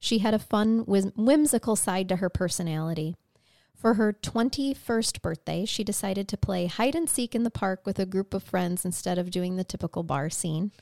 She 0.00 0.18
had 0.18 0.34
a 0.34 0.38
fun, 0.38 0.84
whimsical 0.86 1.76
side 1.76 2.08
to 2.08 2.16
her 2.16 2.28
personality. 2.28 3.16
For 3.76 3.94
her 3.94 4.12
21st 4.12 5.22
birthday, 5.22 5.64
she 5.64 5.84
decided 5.84 6.26
to 6.28 6.36
play 6.36 6.66
hide 6.66 6.94
and 6.94 7.08
seek 7.08 7.34
in 7.34 7.44
the 7.44 7.50
park 7.50 7.86
with 7.86 7.98
a 7.98 8.06
group 8.06 8.34
of 8.34 8.42
friends 8.42 8.84
instead 8.84 9.16
of 9.16 9.30
doing 9.30 9.56
the 9.56 9.64
typical 9.64 10.02
bar 10.02 10.28
scene. 10.30 10.72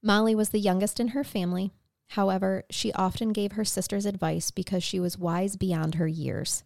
Molly 0.00 0.34
was 0.34 0.50
the 0.50 0.58
youngest 0.58 1.00
in 1.00 1.08
her 1.08 1.24
family. 1.24 1.72
However, 2.08 2.64
she 2.70 2.92
often 2.92 3.32
gave 3.32 3.52
her 3.52 3.64
sisters 3.64 4.06
advice 4.06 4.50
because 4.50 4.84
she 4.84 5.00
was 5.00 5.18
wise 5.18 5.56
beyond 5.56 5.96
her 5.96 6.08
years. 6.08 6.62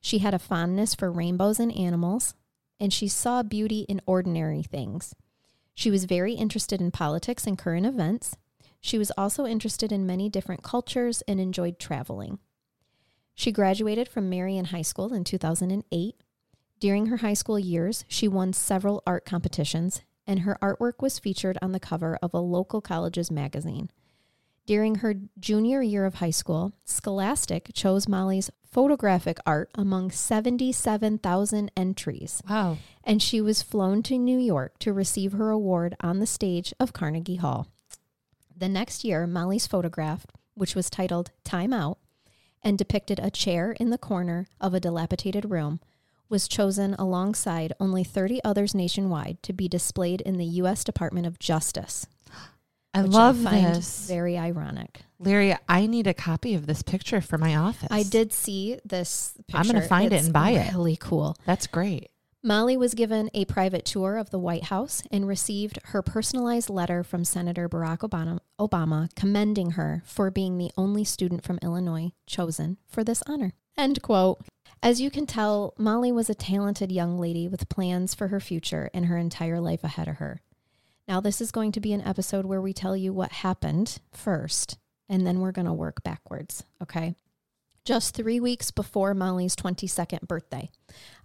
She 0.00 0.18
had 0.18 0.34
a 0.34 0.38
fondness 0.38 0.94
for 0.94 1.10
rainbows 1.10 1.58
and 1.58 1.74
animals, 1.76 2.34
and 2.78 2.92
she 2.92 3.08
saw 3.08 3.42
beauty 3.42 3.80
in 3.88 4.00
ordinary 4.06 4.62
things. 4.62 5.14
She 5.74 5.90
was 5.90 6.04
very 6.04 6.34
interested 6.34 6.80
in 6.80 6.90
politics 6.90 7.46
and 7.46 7.58
current 7.58 7.86
events. 7.86 8.36
She 8.80 8.98
was 8.98 9.10
also 9.16 9.46
interested 9.46 9.90
in 9.92 10.06
many 10.06 10.28
different 10.28 10.62
cultures 10.62 11.22
and 11.26 11.40
enjoyed 11.40 11.78
traveling. 11.78 12.38
She 13.34 13.50
graduated 13.50 14.08
from 14.08 14.30
Marion 14.30 14.66
High 14.66 14.82
School 14.82 15.12
in 15.12 15.24
2008. 15.24 16.14
During 16.78 17.06
her 17.06 17.18
high 17.18 17.34
school 17.34 17.58
years, 17.58 18.04
she 18.08 18.28
won 18.28 18.52
several 18.52 19.02
art 19.06 19.24
competitions, 19.24 20.02
and 20.26 20.40
her 20.40 20.58
artwork 20.62 21.00
was 21.00 21.18
featured 21.18 21.58
on 21.60 21.72
the 21.72 21.80
cover 21.80 22.18
of 22.22 22.32
a 22.34 22.38
local 22.38 22.80
college's 22.80 23.30
magazine. 23.30 23.90
During 24.66 24.96
her 24.96 25.14
junior 25.38 25.82
year 25.82 26.06
of 26.06 26.14
high 26.14 26.30
school, 26.30 26.72
Scholastic 26.84 27.70
chose 27.74 28.08
Molly's 28.08 28.50
photographic 28.74 29.38
art 29.46 29.70
among 29.76 30.10
77,000 30.10 31.70
entries, 31.76 32.42
Wow. 32.50 32.78
and 33.04 33.22
she 33.22 33.40
was 33.40 33.62
flown 33.62 34.02
to 34.02 34.18
New 34.18 34.36
York 34.36 34.80
to 34.80 34.92
receive 34.92 35.30
her 35.30 35.50
award 35.50 35.94
on 36.00 36.18
the 36.18 36.26
stage 36.26 36.74
of 36.80 36.92
Carnegie 36.92 37.36
Hall. 37.36 37.68
The 38.56 38.68
next 38.68 39.04
year, 39.04 39.28
Molly's 39.28 39.68
photograph, 39.68 40.26
which 40.54 40.74
was 40.74 40.90
titled 40.90 41.30
Time 41.44 41.72
Out 41.72 41.98
and 42.64 42.76
depicted 42.76 43.20
a 43.20 43.30
chair 43.30 43.70
in 43.78 43.90
the 43.90 43.98
corner 43.98 44.48
of 44.60 44.74
a 44.74 44.80
dilapidated 44.80 45.52
room, 45.52 45.78
was 46.28 46.48
chosen 46.48 46.94
alongside 46.94 47.72
only 47.78 48.02
30 48.02 48.42
others 48.42 48.74
nationwide 48.74 49.40
to 49.44 49.52
be 49.52 49.68
displayed 49.68 50.20
in 50.22 50.36
the 50.36 50.46
U.S. 50.62 50.82
Department 50.82 51.26
of 51.28 51.38
Justice. 51.38 52.06
I 52.94 53.00
love 53.02 53.38
find 53.38 53.74
this. 53.74 54.06
Very 54.06 54.38
ironic. 54.38 55.02
Larry, 55.18 55.56
I 55.68 55.86
need 55.86 56.06
a 56.06 56.14
copy 56.14 56.54
of 56.54 56.66
this 56.66 56.82
picture 56.82 57.20
for 57.20 57.38
my 57.38 57.56
office. 57.56 57.88
I 57.90 58.04
did 58.04 58.32
see 58.32 58.78
this 58.84 59.34
picture. 59.48 59.58
I'm 59.58 59.66
gonna 59.66 59.82
find 59.82 60.12
it 60.12 60.22
and 60.22 60.32
buy 60.32 60.50
it. 60.50 60.72
Really 60.72 60.96
cool. 60.96 61.36
That's 61.44 61.66
great. 61.66 62.10
Molly 62.46 62.76
was 62.76 62.92
given 62.92 63.30
a 63.32 63.46
private 63.46 63.86
tour 63.86 64.18
of 64.18 64.28
the 64.28 64.38
White 64.38 64.64
House 64.64 65.02
and 65.10 65.26
received 65.26 65.78
her 65.86 66.02
personalized 66.02 66.68
letter 66.68 67.02
from 67.02 67.24
Senator 67.24 67.70
Barack 67.70 68.00
Obama, 68.00 68.38
Obama 68.60 69.08
commending 69.16 69.72
her 69.72 70.02
for 70.04 70.30
being 70.30 70.58
the 70.58 70.70
only 70.76 71.04
student 71.04 71.42
from 71.42 71.58
Illinois 71.62 72.12
chosen 72.26 72.76
for 72.86 73.02
this 73.02 73.22
honor. 73.26 73.54
End 73.78 74.02
quote. 74.02 74.44
As 74.82 75.00
you 75.00 75.10
can 75.10 75.24
tell, 75.24 75.72
Molly 75.78 76.12
was 76.12 76.28
a 76.28 76.34
talented 76.34 76.92
young 76.92 77.18
lady 77.18 77.48
with 77.48 77.70
plans 77.70 78.14
for 78.14 78.28
her 78.28 78.40
future 78.40 78.90
and 78.92 79.06
her 79.06 79.16
entire 79.16 79.58
life 79.58 79.82
ahead 79.82 80.06
of 80.06 80.16
her. 80.16 80.42
Now, 81.06 81.20
this 81.20 81.40
is 81.40 81.50
going 81.50 81.72
to 81.72 81.80
be 81.80 81.92
an 81.92 82.00
episode 82.00 82.46
where 82.46 82.62
we 82.62 82.72
tell 82.72 82.96
you 82.96 83.12
what 83.12 83.30
happened 83.30 83.98
first, 84.12 84.78
and 85.08 85.26
then 85.26 85.40
we're 85.40 85.52
going 85.52 85.66
to 85.66 85.72
work 85.72 86.02
backwards, 86.02 86.64
okay? 86.82 87.14
Just 87.84 88.14
three 88.14 88.40
weeks 88.40 88.70
before 88.70 89.12
Molly's 89.12 89.54
22nd 89.54 90.26
birthday, 90.26 90.70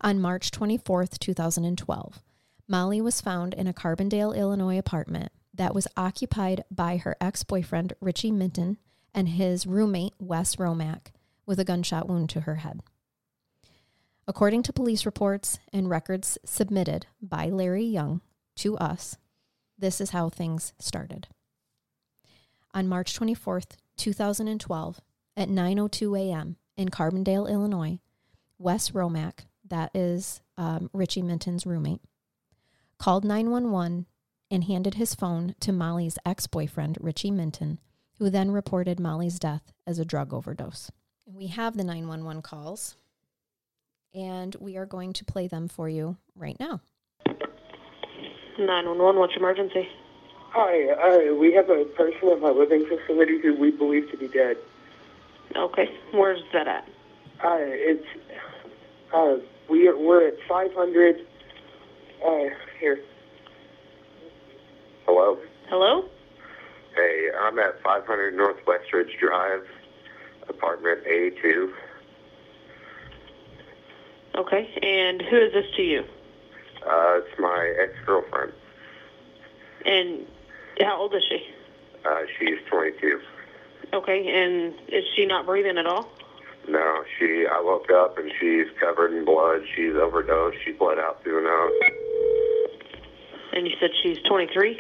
on 0.02 0.20
March 0.20 0.52
24th, 0.52 1.18
2012, 1.20 2.22
Molly 2.68 3.00
was 3.00 3.22
found 3.22 3.54
in 3.54 3.68
a 3.68 3.74
Carbondale, 3.74 4.36
Illinois 4.36 4.78
apartment 4.78 5.32
that 5.54 5.74
was 5.74 5.88
occupied 5.96 6.66
by 6.70 6.98
her 6.98 7.16
ex 7.22 7.46
boyfriend, 7.46 7.94
Richie 8.02 8.32
Minton, 8.32 8.78
and 9.14 9.30
his 9.30 9.66
roommate, 9.66 10.14
Wes 10.20 10.58
Romack, 10.58 11.14
with 11.46 11.60
a 11.60 11.66
gunshot 11.66 12.08
wound 12.08 12.30
to 12.32 12.42
her 12.42 12.56
head. 12.56 12.82
According 14.28 14.64
to 14.64 14.74
police 14.74 15.06
reports 15.06 15.58
and 15.72 15.90
records 15.90 16.38
submitted 16.46 17.08
by 17.22 17.46
Larry 17.48 17.86
Young 17.86 18.22
to 18.58 18.78
us, 18.78 19.18
this 19.80 20.02
is 20.02 20.12
how 20.12 20.30
things 20.30 20.74
started. 20.80 21.28
On 22.74 22.88
March 22.88 23.18
24th, 23.18 23.78
2012, 23.98 25.02
at 25.36 25.50
9:02 25.50 26.20
a.m. 26.20 26.58
in 26.78 26.90
Carbondale, 26.90 27.50
Illinois, 27.50 28.00
Wes 28.58 28.92
Romack, 28.92 29.46
that 29.68 29.92
is 29.96 30.42
um, 30.58 30.90
Richie 30.94 31.22
Minton's 31.22 31.66
roommate, 31.66 32.02
called 32.98 33.24
911 33.24 34.06
and 34.52 34.64
handed 34.66 34.96
his 34.96 35.16
phone 35.16 35.56
to 35.60 35.72
Molly's 35.72 36.18
ex-boyfriend, 36.26 36.98
Richie 37.00 37.32
Minton, 37.32 37.80
who 38.18 38.30
then 38.30 38.52
reported 38.52 39.00
Molly's 39.00 39.40
death 39.40 39.72
as 39.86 40.00
a 40.00 40.06
drug 40.06 40.34
overdose. 40.34 40.92
We 41.26 41.48
have 41.48 41.78
the 41.78 41.84
911 41.84 42.42
calls, 42.42 42.98
and 44.14 44.56
we 44.60 44.76
are 44.76 44.86
going 44.86 45.14
to 45.14 45.26
play 45.26 45.48
them 45.48 45.68
for 45.68 45.88
you 45.88 46.18
right 46.36 46.60
now. 46.60 46.82
911, 48.66 49.20
what's 49.20 49.34
your 49.34 49.44
emergency? 49.44 49.88
Hi, 50.52 50.90
uh, 50.90 51.36
we 51.36 51.54
have 51.54 51.70
a 51.70 51.86
person 51.86 52.30
in 52.30 52.42
my 52.42 52.50
living 52.50 52.86
facility 52.86 53.40
who 53.42 53.56
we 53.56 53.72
believe 53.72 54.10
to 54.12 54.18
be 54.18 54.28
dead. 54.28 54.58
Okay, 55.56 55.88
where's 56.12 56.42
that 56.54 56.68
at? 56.68 56.88
Uh, 57.44 57.58
it's 57.60 58.06
uh, 59.14 59.38
we 59.70 59.88
are, 59.88 59.98
we're 59.98 60.28
at 60.28 60.36
500. 60.48 61.16
Uh, 62.26 62.30
here. 62.80 63.00
Hello. 65.06 65.38
Hello? 65.70 66.10
Hey, 66.96 67.30
I'm 67.40 67.58
at 67.60 67.82
500 67.82 68.36
Northwest 68.36 68.92
Ridge 68.92 69.16
Drive, 69.20 69.66
apartment 70.50 71.00
A2. 71.06 71.72
Okay, 74.36 74.70
and 74.82 75.22
who 75.22 75.38
is 75.38 75.54
this 75.54 75.66
to 75.78 75.82
you? 75.82 76.04
Uh, 76.86 77.20
it's 77.20 77.40
my 77.40 77.74
ex-girlfriend. 77.82 78.54
And 79.86 80.26
how 80.82 81.00
old 81.02 81.14
is 81.16 81.24
she? 81.30 81.46
Uh, 82.06 82.22
she's 82.38 82.58
22. 82.70 83.20
Okay, 83.94 84.28
and 84.28 84.74
is 84.88 85.04
she 85.16 85.26
not 85.26 85.46
breathing 85.46 85.78
at 85.78 85.86
all? 85.86 86.10
No, 86.68 87.04
she. 87.18 87.46
I 87.52 87.60
woke 87.62 87.90
up 87.92 88.18
and 88.18 88.32
she's 88.40 88.68
covered 88.80 89.14
in 89.14 89.26
blood. 89.26 89.62
She's 89.76 89.96
overdosed. 89.96 90.58
She 90.64 90.72
bled 90.74 91.00
out 91.00 91.24
through 91.24 91.44
her 91.44 91.44
nose. 91.44 91.92
And 93.54 93.66
you 93.68 93.74
said 93.80 93.90
she's 94.04 94.20
23? 94.28 94.78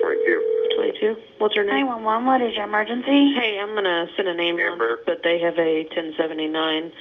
22. 0.00 0.66
22? 0.76 1.16
What's 1.38 1.56
her 1.56 1.64
name? 1.64 1.86
911, 1.86 2.26
what 2.26 2.40
is 2.42 2.54
your 2.54 2.64
emergency? 2.64 3.34
Hey, 3.34 3.58
I'm 3.60 3.70
going 3.72 3.84
to 3.84 4.06
send 4.16 4.28
an 4.28 4.38
ambulance, 4.40 4.72
Amber. 4.72 4.98
but 5.04 5.22
they 5.24 5.40
have 5.40 5.58
a 5.58 5.82
1079. 5.84 6.92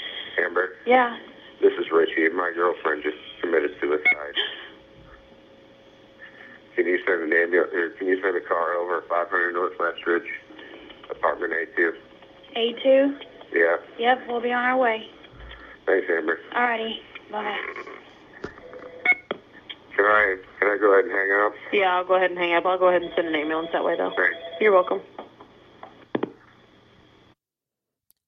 Amber, 0.44 0.76
Yeah. 0.88 1.18
This 1.64 1.74
is 1.80 1.90
Richie. 1.92 2.28
My 2.36 2.52
girlfriend 2.54 3.04
just 3.04 3.18
committed 3.42 3.72
suicide. 3.80 4.36
Can 6.76 6.86
you 6.86 7.00
send 7.08 7.24
an 7.24 7.34
ambulance? 7.34 7.72
Or 7.74 7.86
uh, 7.86 7.98
can 7.98 8.08
you 8.08 8.22
send 8.22 8.36
a 8.36 8.42
car 8.42 8.74
over 8.74 9.02
500 9.08 9.54
Northwest 9.54 10.06
Ridge, 10.06 10.28
apartment 11.10 11.54
A2? 11.54 11.92
A2? 12.58 13.20
Yeah. 13.54 13.78
Yep, 13.98 14.28
we'll 14.28 14.42
be 14.42 14.52
on 14.52 14.64
our 14.64 14.78
way. 14.78 15.08
Thanks, 15.86 16.08
Amber. 16.10 16.40
Alrighty. 16.54 16.98
Bye. 17.32 17.58
Can 19.96 20.06
I 20.06 20.36
can 20.60 20.68
I 20.68 20.78
go 20.80 20.92
ahead 20.94 21.06
and 21.06 21.14
hang 21.14 21.32
up? 21.46 21.54
Yeah, 21.72 21.96
I'll 21.96 22.06
go 22.06 22.16
ahead 22.16 22.32
and 22.32 22.40
hang 22.40 22.56
up. 22.56 22.66
I'll 22.66 22.80
go 22.80 22.90
ahead 22.90 23.04
and 23.04 23.12
send 23.16 23.28
an 23.28 23.36
ambulance 23.36 23.70
that 23.74 23.84
way, 23.84 23.96
though. 23.96 24.12
Thanks. 24.18 24.36
You're 24.60 24.74
welcome. 24.74 25.02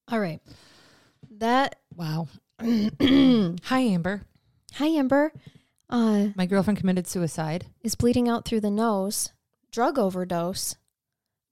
All 0.09 0.19
right. 0.19 0.39
That. 1.31 1.77
Wow. 1.95 2.27
Hi, 2.61 3.79
Amber. 3.79 4.21
Hi, 4.75 4.87
Amber. 4.87 5.33
Uh, 5.89 6.27
My 6.35 6.45
girlfriend 6.45 6.79
committed 6.79 7.07
suicide. 7.07 7.67
is 7.83 7.95
bleeding 7.95 8.29
out 8.29 8.45
through 8.45 8.61
the 8.61 8.71
nose, 8.71 9.31
drug 9.71 9.99
overdose, 9.99 10.75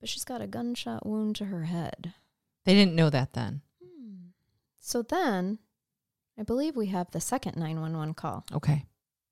but 0.00 0.08
she's 0.08 0.24
got 0.24 0.40
a 0.40 0.46
gunshot 0.46 1.06
wound 1.06 1.36
to 1.36 1.46
her 1.46 1.64
head. 1.64 2.14
They 2.64 2.74
didn't 2.74 2.94
know 2.94 3.10
that 3.10 3.34
then. 3.34 3.60
So 4.80 5.02
then, 5.02 5.58
I 6.38 6.42
believe 6.42 6.74
we 6.76 6.86
have 6.86 7.10
the 7.10 7.20
second 7.20 7.56
911 7.56 8.14
call. 8.14 8.44
Okay. 8.54 8.84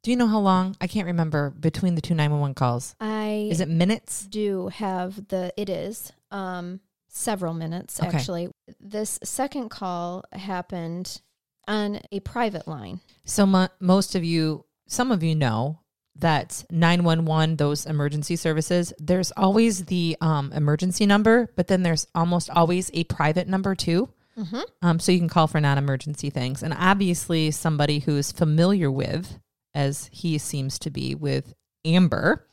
Do 0.02 0.10
you 0.10 0.16
know 0.16 0.26
how 0.26 0.40
long? 0.40 0.76
I 0.80 0.86
can't 0.86 1.06
remember 1.06 1.50
between 1.50 1.94
the 1.94 2.00
two 2.00 2.14
911 2.14 2.54
calls. 2.54 2.96
I 3.00 3.48
Is 3.50 3.60
it 3.60 3.68
minutes? 3.68 4.26
do 4.26 4.68
have 4.68 5.28
the 5.28 5.52
it 5.56 5.68
is 5.70 6.12
um 6.30 6.80
several 7.08 7.54
minutes 7.54 8.00
Okay. 8.00 8.16
actually. 8.16 8.48
This 8.80 9.18
second 9.22 9.68
call 9.68 10.24
happened 10.32 11.20
on 11.68 12.00
a 12.10 12.20
private 12.20 12.66
line. 12.68 13.00
So 13.24 13.46
mo- 13.46 13.68
most 13.80 14.14
of 14.14 14.24
you, 14.24 14.64
some 14.86 15.12
of 15.12 15.22
you 15.22 15.34
know 15.34 15.78
that 16.16 16.64
911, 16.70 17.56
those 17.56 17.86
emergency 17.86 18.36
services, 18.36 18.92
there's 18.98 19.32
always 19.32 19.86
the 19.86 20.16
um, 20.20 20.52
emergency 20.52 21.06
number, 21.06 21.50
but 21.56 21.68
then 21.68 21.82
there's 21.82 22.06
almost 22.14 22.50
always 22.50 22.90
a 22.94 23.04
private 23.04 23.48
number 23.48 23.74
too. 23.74 24.08
Mhm. 24.38 24.62
Um, 24.80 24.98
so 24.98 25.12
you 25.12 25.18
can 25.18 25.28
call 25.28 25.46
for 25.46 25.60
non 25.60 25.78
emergency 25.78 26.30
things. 26.30 26.62
And 26.62 26.74
obviously, 26.78 27.50
somebody 27.50 27.98
who's 27.98 28.32
familiar 28.32 28.90
with, 28.90 29.38
as 29.74 30.08
he 30.12 30.38
seems 30.38 30.78
to 30.80 30.90
be 30.90 31.14
with 31.14 31.54
Amber, 31.84 32.46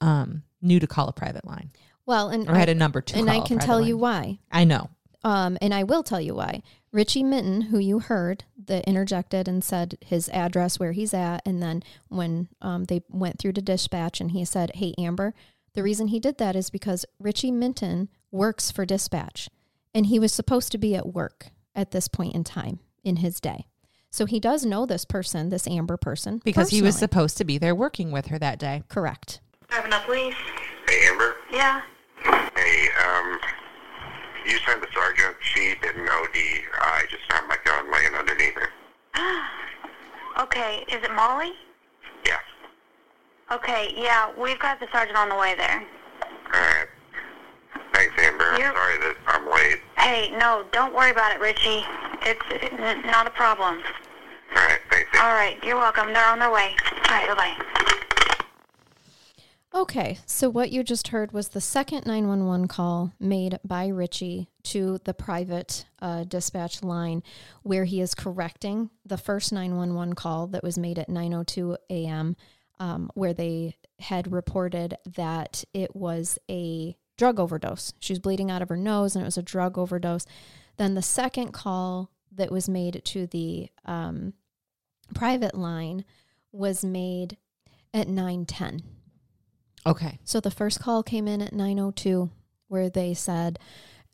um, 0.00 0.42
knew 0.60 0.80
to 0.80 0.86
call 0.86 1.08
a 1.08 1.12
private 1.12 1.44
line 1.46 1.70
Well, 2.06 2.28
and 2.30 2.48
or 2.48 2.54
had 2.54 2.68
I, 2.68 2.72
a 2.72 2.74
number 2.74 3.00
to 3.00 3.18
and 3.18 3.30
I 3.30 3.40
can 3.40 3.58
tell 3.58 3.80
you 3.80 3.96
why. 3.96 4.38
I 4.50 4.64
know. 4.64 4.90
Um, 5.22 5.58
and 5.60 5.72
I 5.74 5.84
will 5.84 6.02
tell 6.02 6.20
you 6.20 6.34
why. 6.34 6.62
Richie 6.92 7.22
Minton, 7.22 7.62
who 7.62 7.78
you 7.78 8.00
heard, 8.00 8.44
that 8.66 8.84
interjected 8.84 9.46
and 9.46 9.62
said 9.62 9.96
his 10.00 10.28
address 10.30 10.78
where 10.80 10.92
he's 10.92 11.14
at, 11.14 11.40
and 11.46 11.62
then 11.62 11.82
when 12.08 12.48
um, 12.60 12.84
they 12.84 13.02
went 13.08 13.38
through 13.38 13.52
to 13.52 13.62
dispatch 13.62 14.20
and 14.20 14.32
he 14.32 14.44
said, 14.44 14.72
"Hey 14.74 14.94
Amber," 14.98 15.34
the 15.74 15.82
reason 15.84 16.08
he 16.08 16.18
did 16.18 16.38
that 16.38 16.56
is 16.56 16.68
because 16.70 17.06
Richie 17.20 17.52
Minton 17.52 18.08
works 18.32 18.70
for 18.72 18.84
dispatch, 18.84 19.48
and 19.94 20.06
he 20.06 20.18
was 20.18 20.32
supposed 20.32 20.72
to 20.72 20.78
be 20.78 20.96
at 20.96 21.14
work 21.14 21.46
at 21.76 21.92
this 21.92 22.08
point 22.08 22.34
in 22.34 22.42
time 22.42 22.80
in 23.04 23.16
his 23.16 23.40
day. 23.40 23.66
So 24.10 24.26
he 24.26 24.40
does 24.40 24.64
know 24.66 24.86
this 24.86 25.04
person, 25.04 25.50
this 25.50 25.68
Amber 25.68 25.96
person, 25.96 26.40
Because 26.44 26.70
he 26.70 26.82
was 26.82 26.96
supposed 26.96 27.36
to 27.36 27.44
be 27.44 27.58
there 27.58 27.76
working 27.76 28.10
with 28.10 28.26
her 28.26 28.38
that 28.40 28.58
day. 28.58 28.82
correct. 28.88 29.40
Driving 29.68 29.92
up 29.92 30.04
police? 30.04 30.34
Hey, 30.88 31.06
Amber. 31.06 31.36
Yeah. 31.52 31.82
Hey, 32.24 32.88
um, 33.06 33.38
you 34.46 34.58
sent 34.66 34.80
the 34.80 34.88
sergeant. 34.94 35.36
She 35.40 35.74
didn't 35.82 36.08
OD. 36.08 36.36
I 36.80 37.04
just 37.10 37.22
found 37.30 37.48
my 37.48 37.56
gun 37.64 37.90
laying 37.92 38.14
underneath 38.14 38.54
her. 38.54 38.68
Okay, 40.38 40.84
is 40.88 41.02
it 41.02 41.12
Molly? 41.14 41.52
Yeah. 42.24 42.38
Okay, 43.52 43.92
yeah, 43.96 44.30
we've 44.38 44.58
got 44.60 44.78
the 44.80 44.86
sergeant 44.92 45.18
on 45.18 45.28
the 45.28 45.34
way 45.34 45.54
there. 45.56 45.82
All 46.54 46.60
right. 46.60 46.86
Thanks, 47.92 48.14
Amber. 48.22 48.44
I'm 48.52 48.60
You're- 48.60 48.72
sorry 48.74 48.96
that 48.98 49.16
I'm 49.26 49.50
late. 49.50 49.80
Hey, 49.98 50.30
no, 50.38 50.64
don't 50.72 50.94
worry 50.94 51.10
about 51.10 51.32
it, 51.34 51.40
Richie. 51.40 51.84
It's 52.22 52.72
uh, 52.72 52.94
not 53.10 53.26
a 53.26 53.30
problem. 53.30 53.82
All 54.56 54.62
right. 54.66 54.80
Thanks, 54.90 55.10
Amber. 55.14 55.26
All 55.26 55.34
right, 55.34 55.62
you're 55.64 55.76
welcome. 55.76 56.12
They're 56.14 56.26
on 56.28 56.38
their 56.38 56.52
way. 56.52 56.74
All 57.08 57.10
right, 57.10 57.28
bye-bye. 57.28 57.96
Okay, 59.72 60.18
so 60.26 60.50
what 60.50 60.72
you 60.72 60.82
just 60.82 61.08
heard 61.08 61.30
was 61.30 61.48
the 61.48 61.60
second 61.60 62.04
911 62.04 62.66
call 62.66 63.12
made 63.20 63.60
by 63.64 63.86
Richie 63.86 64.48
to 64.64 64.98
the 65.04 65.14
private 65.14 65.84
uh, 66.02 66.24
dispatch 66.24 66.82
line 66.82 67.22
where 67.62 67.84
he 67.84 68.00
is 68.00 68.16
correcting 68.16 68.90
the 69.06 69.16
first 69.16 69.52
911 69.52 70.14
call 70.16 70.48
that 70.48 70.64
was 70.64 70.76
made 70.76 70.98
at 70.98 71.08
9:02 71.08 71.76
a.m. 71.88 72.36
Um, 72.80 73.12
where 73.14 73.32
they 73.32 73.76
had 74.00 74.32
reported 74.32 74.96
that 75.06 75.62
it 75.72 75.94
was 75.94 76.36
a 76.50 76.96
drug 77.16 77.38
overdose. 77.38 77.92
She 78.00 78.12
was 78.12 78.18
bleeding 78.18 78.50
out 78.50 78.62
of 78.62 78.70
her 78.70 78.76
nose 78.76 79.14
and 79.14 79.22
it 79.22 79.26
was 79.26 79.38
a 79.38 79.42
drug 79.42 79.78
overdose. 79.78 80.26
Then 80.78 80.94
the 80.94 81.02
second 81.02 81.52
call 81.52 82.10
that 82.32 82.50
was 82.50 82.68
made 82.68 83.02
to 83.04 83.28
the 83.28 83.68
um, 83.84 84.32
private 85.14 85.54
line 85.54 86.04
was 86.50 86.84
made 86.84 87.36
at 87.94 88.08
9:10. 88.08 88.82
Okay. 89.86 90.18
So 90.24 90.40
the 90.40 90.50
first 90.50 90.80
call 90.80 91.02
came 91.02 91.26
in 91.26 91.40
at 91.42 91.52
902 91.52 92.30
where 92.68 92.88
they 92.90 93.14
said 93.14 93.58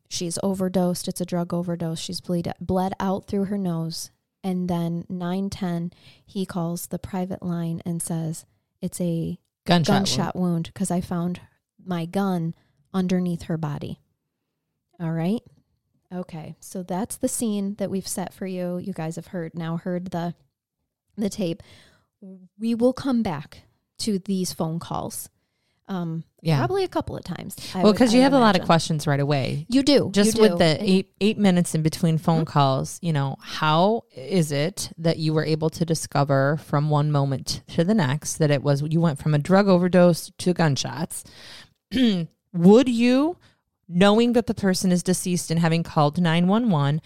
she's 0.08 0.38
overdosed, 0.42 1.08
it's 1.08 1.20
a 1.20 1.26
drug 1.26 1.52
overdose, 1.52 1.98
she's 1.98 2.20
bleed, 2.20 2.52
bled 2.60 2.92
out 3.00 3.26
through 3.26 3.44
her 3.46 3.58
nose. 3.58 4.10
And 4.44 4.68
then 4.68 5.04
910 5.08 5.92
he 6.24 6.46
calls 6.46 6.86
the 6.86 6.98
private 6.98 7.42
line 7.42 7.82
and 7.84 8.00
says 8.00 8.46
it's 8.80 9.00
a 9.00 9.38
Gunshot. 9.64 9.92
wound. 9.92 10.06
gunshot 10.06 10.36
wound 10.36 10.70
because 10.72 10.90
I 10.90 11.00
found 11.00 11.40
my 11.84 12.04
gun 12.06 12.54
underneath 12.94 13.42
her 13.42 13.56
body. 13.56 13.98
All 15.00 15.10
right? 15.12 15.40
Okay. 16.14 16.54
So 16.60 16.84
that's 16.84 17.16
the 17.16 17.28
scene 17.28 17.74
that 17.78 17.90
we've 17.90 18.06
set 18.06 18.32
for 18.32 18.46
you. 18.46 18.78
You 18.78 18.92
guys 18.92 19.16
have 19.16 19.28
heard 19.28 19.54
now 19.54 19.76
heard 19.76 20.12
the 20.12 20.34
the 21.16 21.28
tape. 21.28 21.62
We 22.58 22.74
will 22.74 22.92
come 22.92 23.22
back 23.22 23.62
to 23.98 24.18
these 24.18 24.52
phone 24.52 24.78
calls. 24.78 25.28
Um 25.88 26.24
Yeah. 26.42 26.58
probably 26.58 26.82
a 26.84 26.88
couple 26.88 27.16
of 27.16 27.22
times. 27.24 27.54
I 27.74 27.82
Well, 27.82 27.92
because 27.92 28.12
you 28.12 28.20
have 28.22 28.32
a 28.32 28.38
lot 28.40 28.58
of 28.58 28.64
questions 28.66 29.06
right 29.06 29.20
away. 29.20 29.66
You 29.68 29.82
do. 29.84 30.10
Just 30.12 30.36
you 30.36 30.42
with 30.42 30.52
do. 30.52 30.58
the 30.58 30.78
eight 30.82 31.10
eight 31.20 31.38
minutes 31.38 31.74
in 31.76 31.82
between 31.82 32.18
phone 32.18 32.42
Mhm. 32.42 32.46
calls, 32.48 32.98
you 33.02 33.12
know, 33.12 33.36
how 33.40 34.02
is 34.16 34.50
it 34.50 34.90
that 34.98 35.18
you 35.18 35.32
were 35.32 35.44
able 35.44 35.70
to 35.70 35.84
discover 35.84 36.56
from 36.64 36.90
one 36.90 37.12
moment 37.12 37.62
to 37.68 37.84
the 37.84 37.94
next 37.94 38.38
that 38.38 38.50
it 38.50 38.62
was 38.64 38.82
you 38.82 39.00
went 39.00 39.18
from 39.20 39.32
a 39.34 39.38
drug 39.38 39.68
overdose 39.68 40.32
to 40.38 40.52
gunshots? 40.52 41.22
Would 42.52 42.88
you, 42.88 43.36
knowing 43.88 44.32
that 44.32 44.46
the 44.46 44.54
person 44.54 44.90
is 44.90 45.02
deceased 45.02 45.50
and 45.50 45.60
having 45.60 45.82
called 45.82 46.20
nine 46.20 46.48
one 46.48 46.70
one, 46.70 47.00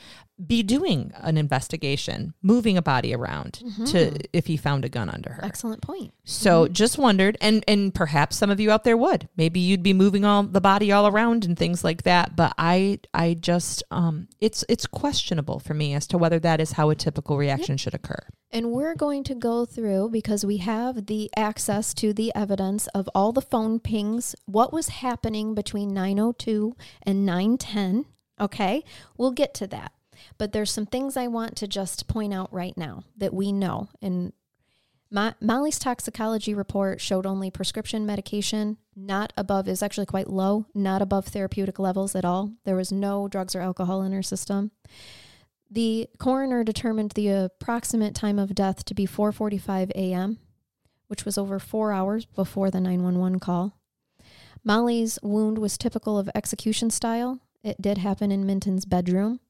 be 0.46 0.62
doing 0.62 1.12
an 1.16 1.36
investigation, 1.36 2.34
moving 2.42 2.76
a 2.76 2.82
body 2.82 3.14
around 3.14 3.62
to 3.86 4.16
if 4.32 4.46
he 4.46 4.56
found 4.56 4.84
a 4.84 4.88
gun 4.88 5.08
under 5.08 5.32
her. 5.32 5.44
Excellent 5.44 5.82
point. 5.82 6.12
So 6.24 6.68
just 6.68 6.98
wondered, 6.98 7.36
and 7.40 7.64
and 7.68 7.94
perhaps 7.94 8.36
some 8.36 8.50
of 8.50 8.60
you 8.60 8.70
out 8.70 8.84
there 8.84 8.96
would. 8.96 9.28
Maybe 9.36 9.60
you'd 9.60 9.82
be 9.82 9.92
moving 9.92 10.24
all 10.24 10.42
the 10.42 10.60
body 10.60 10.92
all 10.92 11.06
around 11.06 11.44
and 11.44 11.58
things 11.58 11.84
like 11.84 12.04
that. 12.04 12.36
But 12.36 12.54
I 12.58 13.00
I 13.12 13.34
just 13.34 13.82
um 13.90 14.28
it's 14.40 14.64
it's 14.68 14.86
questionable 14.86 15.58
for 15.58 15.74
me 15.74 15.94
as 15.94 16.06
to 16.08 16.18
whether 16.18 16.38
that 16.40 16.60
is 16.60 16.72
how 16.72 16.90
a 16.90 16.94
typical 16.94 17.36
reaction 17.36 17.76
should 17.76 17.94
occur. 17.94 18.26
And 18.52 18.72
we're 18.72 18.96
going 18.96 19.22
to 19.24 19.34
go 19.34 19.64
through 19.64 20.10
because 20.10 20.44
we 20.44 20.56
have 20.58 21.06
the 21.06 21.30
access 21.36 21.94
to 21.94 22.12
the 22.12 22.32
evidence 22.34 22.88
of 22.88 23.08
all 23.14 23.30
the 23.32 23.40
phone 23.40 23.78
pings, 23.78 24.34
what 24.46 24.72
was 24.72 24.88
happening 24.88 25.54
between 25.54 25.94
902 25.94 26.74
and 27.04 27.24
910. 27.24 28.06
Okay, 28.40 28.82
we'll 29.16 29.30
get 29.30 29.54
to 29.54 29.66
that. 29.68 29.92
But 30.38 30.52
there's 30.52 30.70
some 30.70 30.86
things 30.86 31.16
I 31.16 31.26
want 31.26 31.56
to 31.56 31.68
just 31.68 32.06
point 32.06 32.32
out 32.34 32.52
right 32.52 32.76
now 32.76 33.04
that 33.16 33.34
we 33.34 33.52
know. 33.52 33.88
And 34.00 34.32
Mo- 35.10 35.34
Molly's 35.40 35.78
toxicology 35.78 36.54
report 36.54 37.00
showed 37.00 37.26
only 37.26 37.50
prescription 37.50 38.06
medication, 38.06 38.76
not 38.94 39.32
above, 39.36 39.66
is 39.66 39.82
actually 39.82 40.06
quite 40.06 40.30
low, 40.30 40.66
not 40.72 41.02
above 41.02 41.26
therapeutic 41.26 41.78
levels 41.78 42.14
at 42.14 42.24
all. 42.24 42.52
There 42.64 42.76
was 42.76 42.92
no 42.92 43.26
drugs 43.26 43.56
or 43.56 43.60
alcohol 43.60 44.02
in 44.02 44.12
her 44.12 44.22
system. 44.22 44.70
The 45.68 46.08
coroner 46.18 46.62
determined 46.64 47.12
the 47.12 47.28
approximate 47.28 48.14
time 48.14 48.38
of 48.38 48.54
death 48.54 48.84
to 48.84 48.94
be 48.94 49.06
4:45 49.06 49.90
a.m., 49.92 50.38
which 51.08 51.24
was 51.24 51.36
over 51.38 51.58
4 51.58 51.92
hours 51.92 52.24
before 52.26 52.70
the 52.70 52.80
911 52.80 53.40
call. 53.40 53.80
Molly's 54.62 55.18
wound 55.22 55.58
was 55.58 55.78
typical 55.78 56.18
of 56.18 56.30
execution 56.34 56.90
style. 56.90 57.40
It 57.62 57.80
did 57.80 57.98
happen 57.98 58.30
in 58.30 58.46
Minton's 58.46 58.84
bedroom. 58.84 59.40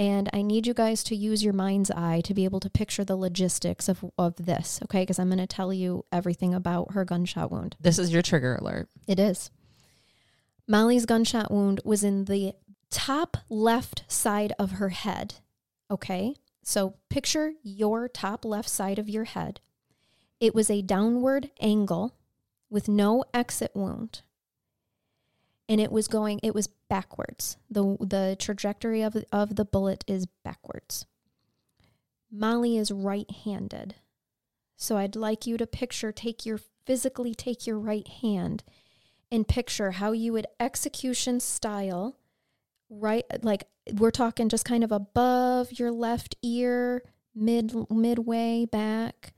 And 0.00 0.30
I 0.32 0.40
need 0.40 0.66
you 0.66 0.72
guys 0.72 1.04
to 1.04 1.14
use 1.14 1.44
your 1.44 1.52
mind's 1.52 1.90
eye 1.90 2.22
to 2.24 2.32
be 2.32 2.46
able 2.46 2.60
to 2.60 2.70
picture 2.70 3.04
the 3.04 3.16
logistics 3.16 3.86
of, 3.86 4.02
of 4.16 4.34
this, 4.36 4.80
okay? 4.84 5.02
Because 5.02 5.18
I'm 5.18 5.28
going 5.28 5.36
to 5.40 5.46
tell 5.46 5.74
you 5.74 6.06
everything 6.10 6.54
about 6.54 6.94
her 6.94 7.04
gunshot 7.04 7.52
wound. 7.52 7.76
This 7.78 7.98
is 7.98 8.10
your 8.10 8.22
trigger 8.22 8.54
alert. 8.54 8.88
It 9.06 9.20
is. 9.20 9.50
Molly's 10.66 11.04
gunshot 11.04 11.50
wound 11.50 11.82
was 11.84 12.02
in 12.02 12.24
the 12.24 12.54
top 12.90 13.36
left 13.50 14.04
side 14.08 14.54
of 14.58 14.70
her 14.72 14.88
head. 14.88 15.34
Okay? 15.90 16.34
So 16.62 16.94
picture 17.10 17.52
your 17.62 18.08
top 18.08 18.46
left 18.46 18.70
side 18.70 18.98
of 18.98 19.06
your 19.06 19.24
head. 19.24 19.60
It 20.40 20.54
was 20.54 20.70
a 20.70 20.80
downward 20.80 21.50
angle 21.60 22.16
with 22.70 22.88
no 22.88 23.22
exit 23.34 23.72
wound. 23.74 24.22
And 25.70 25.80
it 25.80 25.90
was 25.90 26.06
going, 26.08 26.40
it 26.42 26.54
was 26.54 26.66
backwards. 26.66 27.56
The, 27.70 27.96
the 28.00 28.36
trajectory 28.38 29.02
of, 29.02 29.16
of 29.32 29.56
the 29.56 29.64
bullet 29.64 30.04
is 30.06 30.26
backwards. 30.44 31.06
Molly 32.30 32.76
is 32.76 32.90
right 32.90 33.30
handed. 33.44 33.94
So 34.76 34.98
I'd 34.98 35.16
like 35.16 35.46
you 35.46 35.56
to 35.56 35.66
picture, 35.66 36.12
take 36.12 36.44
your, 36.44 36.58
physically 36.84 37.34
take 37.34 37.66
your 37.66 37.78
right 37.78 38.06
hand 38.06 38.64
and 39.30 39.46
picture 39.46 39.92
how 39.92 40.12
you 40.12 40.32
would 40.32 40.46
execution 40.58 41.40
style 41.40 42.16
right 42.88 43.24
like 43.42 43.64
we're 43.94 44.10
talking 44.10 44.48
just 44.48 44.64
kind 44.64 44.82
of 44.82 44.92
above 44.92 45.78
your 45.78 45.92
left 45.92 46.34
ear 46.42 47.02
mid 47.34 47.72
midway 47.88 48.66
back 48.66 49.32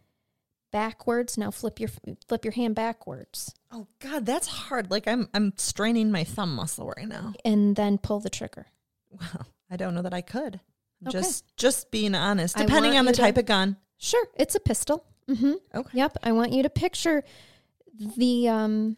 backwards 0.73 1.39
now 1.39 1.51
flip 1.51 1.79
your 1.79 1.91
flip 2.27 2.45
your 2.45 2.53
hand 2.53 2.75
backwards 2.75 3.55
Oh 3.75 3.87
God, 4.01 4.27
that's 4.27 4.47
hard. 4.49 4.91
Like 4.91 5.09
I'm 5.09 5.29
I'm 5.33 5.55
straining 5.57 6.11
my 6.11 6.25
thumb 6.25 6.55
muscle 6.55 6.93
right 6.95 7.09
now. 7.09 7.33
and 7.45 7.75
then 7.77 7.97
pull 7.99 8.21
the 8.21 8.29
trigger 8.31 8.67
Well, 9.11 9.47
I 9.71 9.77
don't 9.77 9.95
know 9.95 10.03
that 10.03 10.13
I 10.13 10.21
could. 10.21 10.61
Okay. 11.07 11.11
Just 11.19 11.45
just 11.57 11.91
being 11.91 12.15
honest. 12.15 12.57
Depending 12.57 12.97
on 12.99 13.05
the 13.07 13.13
you 13.13 13.17
to- 13.17 13.21
type 13.23 13.39
of 13.39 13.47
gun. 13.47 13.77
sure 13.99 14.27
it's 14.37 14.55
a 14.55 14.61
pistol 14.61 15.05
mm-hmm. 15.29 15.53
Okay. 15.75 15.91
yep 15.99 16.17
i 16.23 16.33
want 16.33 16.53
you 16.53 16.63
to 16.65 16.69
picture 16.71 17.23
the 18.17 18.49
um 18.49 18.97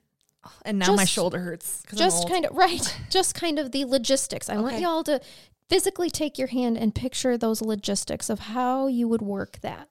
And 0.65 0.79
now 0.79 0.93
my 0.95 1.03
Just- 1.05 1.13
shoulder 1.13 1.39
hurts. 1.39 1.83
just 1.95 2.29
kind 2.29 2.47
of 2.47 2.57
right 2.57 2.99
just 3.11 3.35
kind 3.35 3.59
of 3.59 3.71
the 3.73 3.85
logistics 3.85 4.49
i 4.49 4.57
want 4.57 4.81
y'all 4.81 5.05
to 5.05 5.21
physically 5.69 6.11
take 6.11 6.37
your 6.39 6.49
hand 6.49 6.77
and 6.79 6.95
picture 6.95 7.37
those 7.39 7.61
logistics 7.63 8.29
of 8.31 8.39
how 8.41 8.87
you 8.87 9.07
would 9.09 9.23
work 9.23 9.61
that 9.61 9.89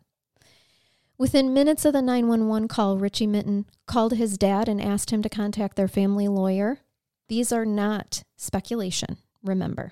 within 1.17 1.53
minutes 1.53 1.85
of 1.85 1.93
the 1.93 2.01
911 2.01 2.67
call 2.67 2.97
richie 2.97 3.27
minton 3.27 3.65
called 3.85 4.13
his 4.13 4.37
dad 4.37 4.67
and 4.67 4.81
asked 4.81 5.11
him 5.11 5.21
to 5.21 5.29
contact 5.29 5.75
their 5.75 5.87
family 5.87 6.27
lawyer. 6.27 6.79
These 7.27 7.51
are 7.51 7.65
not 7.65 8.23
speculation 8.35 9.17
remember. 9.43 9.91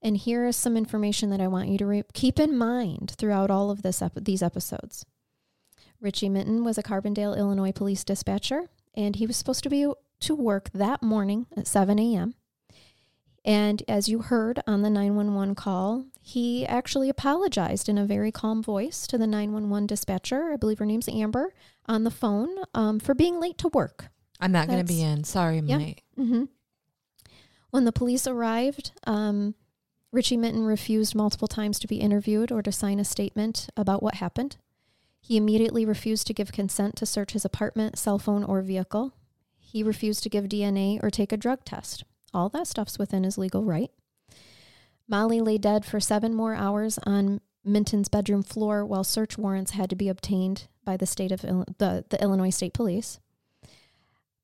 And 0.00 0.16
here 0.16 0.46
is 0.46 0.56
some 0.56 0.76
information 0.76 1.30
that 1.30 1.40
i 1.40 1.48
want 1.48 1.68
you 1.68 1.78
to 1.78 1.86
re- 1.86 2.04
keep 2.12 2.38
in 2.38 2.56
mind 2.56 3.14
throughout 3.18 3.50
all 3.50 3.70
of 3.70 3.82
this 3.82 4.00
ep- 4.02 4.12
these 4.16 4.42
episodes. 4.42 5.04
Richie 6.00 6.28
minton 6.28 6.64
was 6.64 6.78
a 6.78 6.82
carbondale 6.82 7.36
illinois 7.36 7.72
police 7.72 8.04
dispatcher 8.04 8.68
and 8.94 9.16
he 9.16 9.26
was 9.26 9.36
supposed 9.36 9.62
to 9.62 9.70
be 9.70 9.92
to 10.20 10.34
work 10.34 10.70
that 10.74 11.02
morning 11.02 11.46
at 11.56 11.66
7 11.66 11.98
a.m. 11.98 12.34
And 13.44 13.82
as 13.88 14.08
you 14.08 14.20
heard 14.20 14.60
on 14.66 14.82
the 14.82 14.90
911 14.90 15.54
call, 15.54 16.04
he 16.28 16.66
actually 16.66 17.08
apologized 17.08 17.88
in 17.88 17.96
a 17.96 18.04
very 18.04 18.30
calm 18.30 18.62
voice 18.62 19.06
to 19.06 19.16
the 19.16 19.26
911 19.26 19.86
dispatcher, 19.86 20.52
I 20.52 20.56
believe 20.56 20.78
her 20.78 20.84
name's 20.84 21.08
Amber, 21.08 21.54
on 21.86 22.04
the 22.04 22.10
phone 22.10 22.50
um, 22.74 23.00
for 23.00 23.14
being 23.14 23.40
late 23.40 23.56
to 23.58 23.68
work. 23.68 24.08
I'm 24.38 24.52
not 24.52 24.68
gonna 24.68 24.84
be 24.84 25.00
in. 25.02 25.24
Sorry, 25.24 25.58
Yeah. 25.60 25.78
mate. 25.78 26.02
hmm 26.16 26.44
When 27.70 27.84
the 27.84 27.92
police 27.92 28.26
arrived, 28.26 28.92
um, 29.06 29.54
Richie 30.12 30.36
Minton 30.36 30.64
refused 30.64 31.14
multiple 31.14 31.48
times 31.48 31.78
to 31.80 31.86
be 31.86 31.96
interviewed 31.96 32.52
or 32.52 32.62
to 32.62 32.72
sign 32.72 33.00
a 33.00 33.04
statement 33.04 33.68
about 33.76 34.02
what 34.02 34.16
happened. 34.16 34.56
He 35.20 35.36
immediately 35.36 35.84
refused 35.86 36.26
to 36.26 36.34
give 36.34 36.52
consent 36.52 36.94
to 36.96 37.06
search 37.06 37.32
his 37.32 37.44
apartment, 37.44 37.98
cell 37.98 38.18
phone, 38.18 38.44
or 38.44 38.60
vehicle. 38.62 39.12
He 39.58 39.82
refused 39.82 40.22
to 40.22 40.28
give 40.30 40.44
DNA 40.48 40.98
or 41.02 41.10
take 41.10 41.32
a 41.32 41.36
drug 41.36 41.64
test. 41.64 42.04
All 42.32 42.48
that 42.50 42.66
stuff's 42.66 42.98
within 42.98 43.24
his 43.24 43.36
legal 43.38 43.64
right. 43.64 43.90
Molly 45.08 45.40
lay 45.40 45.58
dead 45.58 45.84
for 45.84 46.00
seven 46.00 46.34
more 46.34 46.54
hours 46.54 46.98
on 47.04 47.40
Minton's 47.64 48.08
bedroom 48.08 48.42
floor 48.42 48.84
while 48.84 49.04
search 49.04 49.38
warrants 49.38 49.72
had 49.72 49.90
to 49.90 49.96
be 49.96 50.08
obtained 50.08 50.68
by 50.84 50.96
the 50.96 51.06
state 51.06 51.32
of 51.32 51.40
the, 51.42 52.04
the 52.08 52.22
Illinois 52.22 52.50
State 52.50 52.74
Police. 52.74 53.18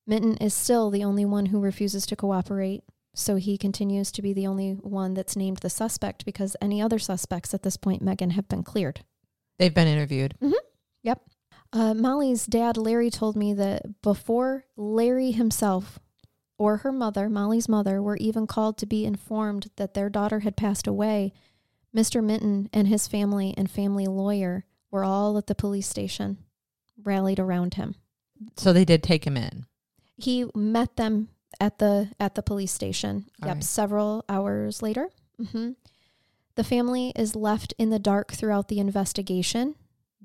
Minton 0.06 0.36
is 0.36 0.52
still 0.52 0.90
the 0.90 1.04
only 1.04 1.24
one 1.24 1.46
who 1.46 1.60
refuses 1.60 2.04
to 2.06 2.16
cooperate, 2.16 2.82
so 3.14 3.36
he 3.36 3.56
continues 3.56 4.12
to 4.12 4.22
be 4.22 4.32
the 4.32 4.46
only 4.46 4.72
one 4.72 5.14
that's 5.14 5.36
named 5.36 5.58
the 5.58 5.70
suspect 5.70 6.24
because 6.24 6.56
any 6.60 6.82
other 6.82 6.98
suspects 6.98 7.54
at 7.54 7.62
this 7.62 7.76
point, 7.76 8.02
Megan, 8.02 8.30
have 8.30 8.48
been 8.48 8.62
cleared. 8.62 9.04
They've 9.58 9.72
been 9.72 9.88
interviewed. 9.88 10.34
Yep. 11.02 11.22
Uh, 11.72 11.94
Molly's 11.94 12.46
dad, 12.46 12.76
Larry, 12.76 13.10
told 13.10 13.36
me 13.36 13.54
that 13.54 14.02
before 14.02 14.64
Larry 14.76 15.30
himself 15.30 15.98
or 16.58 16.78
her 16.78 16.92
mother, 16.92 17.28
Molly's 17.28 17.68
mother, 17.68 18.02
were 18.02 18.16
even 18.16 18.46
called 18.46 18.78
to 18.78 18.86
be 18.86 19.04
informed 19.04 19.70
that 19.76 19.94
their 19.94 20.08
daughter 20.08 20.40
had 20.40 20.56
passed 20.56 20.86
away, 20.86 21.32
Mr. 21.94 22.22
Minton 22.22 22.68
and 22.72 22.88
his 22.88 23.06
family 23.08 23.54
and 23.56 23.70
family 23.70 24.06
lawyer 24.06 24.64
were 24.90 25.04
all 25.04 25.36
at 25.38 25.46
the 25.46 25.54
police 25.54 25.88
station, 25.88 26.38
rallied 27.02 27.38
around 27.38 27.74
him. 27.74 27.94
So 28.56 28.72
they 28.72 28.84
did 28.84 29.02
take 29.02 29.26
him 29.26 29.36
in. 29.36 29.66
he 30.16 30.46
met 30.54 30.96
them 30.96 31.28
at 31.60 31.78
the 31.78 32.10
at 32.18 32.34
the 32.34 32.42
police 32.42 32.72
station. 32.72 33.26
All 33.42 33.48
yep, 33.48 33.56
right. 33.56 33.64
several 33.64 34.24
hours 34.28 34.82
later. 34.82 35.08
Mm-hmm. 35.40 35.70
The 36.56 36.64
family 36.64 37.12
is 37.16 37.34
left 37.34 37.74
in 37.78 37.90
the 37.90 37.98
dark 37.98 38.32
throughout 38.32 38.68
the 38.68 38.78
investigation. 38.78 39.74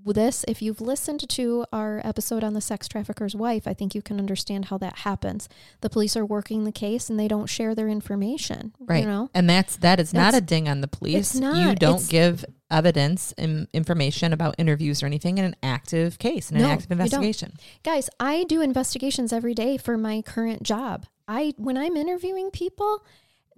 This, 0.06 0.44
if 0.48 0.62
you've 0.62 0.82
listened 0.82 1.28
to 1.30 1.66
our 1.72 2.02
episode 2.04 2.44
on 2.44 2.54
the 2.54 2.62
sex 2.62 2.88
trafficker's 2.88 3.36
wife, 3.36 3.68
I 3.68 3.74
think 3.74 3.94
you 3.94 4.02
can 4.02 4.18
understand 4.20 4.66
how 4.66 4.78
that 4.80 5.00
happens. 5.00 5.48
The 5.82 5.90
police 5.90 6.18
are 6.18 6.26
working 6.26 6.64
the 6.64 6.72
case 6.72 7.10
and 7.10 7.20
they 7.20 7.28
don't 7.28 7.46
share 7.48 7.76
their 7.76 7.88
information. 7.88 8.74
Right. 8.80 9.02
You 9.04 9.06
know, 9.10 9.30
And 9.34 9.50
that's 9.50 9.76
that 9.78 10.00
is 10.00 10.14
not 10.14 10.34
a 10.34 10.42
ding 10.42 10.68
on 10.68 10.82
the 10.82 10.88
police. 10.88 11.36
You 11.36 11.42
not. 11.42 11.80
don't 11.80 11.96
It's- 11.96 12.08
give 12.08 12.44
evidence 12.72 13.34
and 13.38 13.68
information 13.74 14.34
about 14.34 14.56
interviews 14.58 15.02
or 15.04 15.06
anything 15.06 15.38
in 15.38 15.46
an 15.46 15.56
active 15.62 16.18
case, 16.20 16.50
in 16.52 16.58
an 16.58 16.64
active 16.66 16.92
investigation. 16.92 17.54
guys, 17.84 18.10
I 18.20 18.44
do 18.46 18.62
investigations 18.62 19.32
every 19.34 19.54
day 19.54 19.78
for 19.78 19.98
my 19.98 20.22
current 20.22 20.64
job. 20.64 21.06
I 21.28 21.54
when 21.58 21.78
I'm 21.78 21.96
interviewing 21.96 22.50
people, 22.52 23.04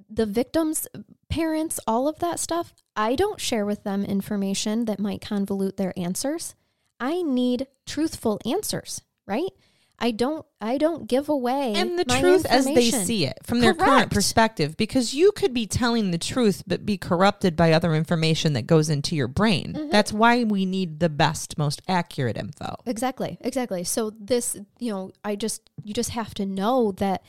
the 0.09 0.25
victims, 0.25 0.87
parents, 1.29 1.79
all 1.87 2.07
of 2.07 2.19
that 2.19 2.39
stuff, 2.39 2.73
I 2.95 3.15
don't 3.15 3.39
share 3.39 3.65
with 3.65 3.83
them 3.83 4.03
information 4.03 4.85
that 4.85 4.99
might 4.99 5.21
convolute 5.21 5.77
their 5.77 5.93
answers. 5.97 6.55
I 6.99 7.21
need 7.21 7.67
truthful 7.85 8.39
answers, 8.45 9.01
right? 9.25 9.49
I 10.03 10.09
don't 10.09 10.43
I 10.59 10.79
don't 10.79 11.07
give 11.07 11.29
away 11.29 11.73
and 11.75 11.97
the 11.97 12.05
truth 12.05 12.47
as 12.47 12.65
they 12.65 12.89
see 12.89 13.25
it 13.27 13.37
from 13.43 13.59
their 13.59 13.75
current 13.75 14.09
perspective 14.09 14.75
because 14.75 15.13
you 15.13 15.31
could 15.31 15.53
be 15.53 15.67
telling 15.67 16.09
the 16.09 16.17
truth 16.17 16.63
but 16.65 16.87
be 16.87 16.97
corrupted 16.97 17.55
by 17.55 17.71
other 17.71 17.93
information 17.93 18.53
that 18.53 18.63
goes 18.65 18.89
into 18.89 19.15
your 19.15 19.27
brain 19.27 19.73
Mm-hmm. 19.73 19.89
that's 19.91 20.11
why 20.11 20.43
we 20.43 20.65
need 20.65 20.99
the 20.99 21.09
best 21.09 21.55
most 21.59 21.83
accurate 21.87 22.35
info 22.35 22.77
Exactly, 22.87 23.37
exactly. 23.41 23.83
So 23.83 24.11
this, 24.19 24.57
you 24.79 24.91
know, 24.91 25.11
I 25.23 25.35
just 25.35 25.69
you 25.83 25.93
just 25.93 26.09
have 26.09 26.33
to 26.35 26.47
know 26.47 26.93
that 26.93 27.21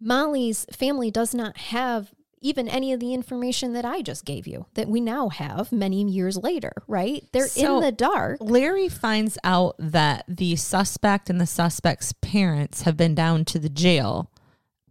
Molly's 0.00 0.66
family 0.72 1.10
does 1.10 1.34
not 1.34 1.56
have 1.56 2.12
even 2.40 2.68
any 2.68 2.92
of 2.92 3.00
the 3.00 3.14
information 3.14 3.72
that 3.72 3.86
I 3.86 4.02
just 4.02 4.26
gave 4.26 4.46
you 4.46 4.66
that 4.74 4.86
we 4.88 5.00
now 5.00 5.30
have 5.30 5.72
many 5.72 6.02
years 6.04 6.36
later, 6.36 6.72
right? 6.86 7.24
They're 7.32 7.48
So- 7.48 7.76
in 7.78 7.82
the 7.82 7.90
dark. 7.92 8.36
Larry 8.40 8.88
finds 8.88 9.38
out 9.42 9.76
that 9.78 10.24
the 10.28 10.56
suspect 10.56 11.30
and 11.30 11.40
the 11.40 11.46
suspect's 11.46 12.12
parents 12.20 12.82
have 12.82 12.98
been 12.98 13.14
down 13.14 13.46
to 13.46 13.58
the 13.58 13.70
jail 13.70 14.30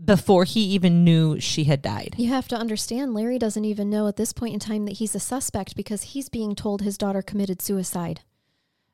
before 0.04 0.46
he 0.46 0.62
even 0.62 1.04
knew 1.04 1.39
she 1.39 1.66
had 1.66 1.82
died. 1.84 2.16
You 2.18 2.30
have 2.30 2.48
to 2.48 2.58
understand, 2.58 3.13
Larry 3.13 3.38
doesn't 3.38 3.63
even 3.66 3.89
know 3.89 4.08
at 4.08 4.16
this 4.16 4.34
point 4.34 4.56
in 4.56 4.60
time 4.60 4.86
that 4.86 4.98
he's 4.98 5.13
a 5.13 5.20
suspect 5.20 5.76
because 5.76 6.02
he's 6.02 6.30
being 6.30 6.56
told 6.56 6.82
his 6.82 6.98
daughter 6.98 7.22
committed 7.22 7.62
suicide. 7.62 8.22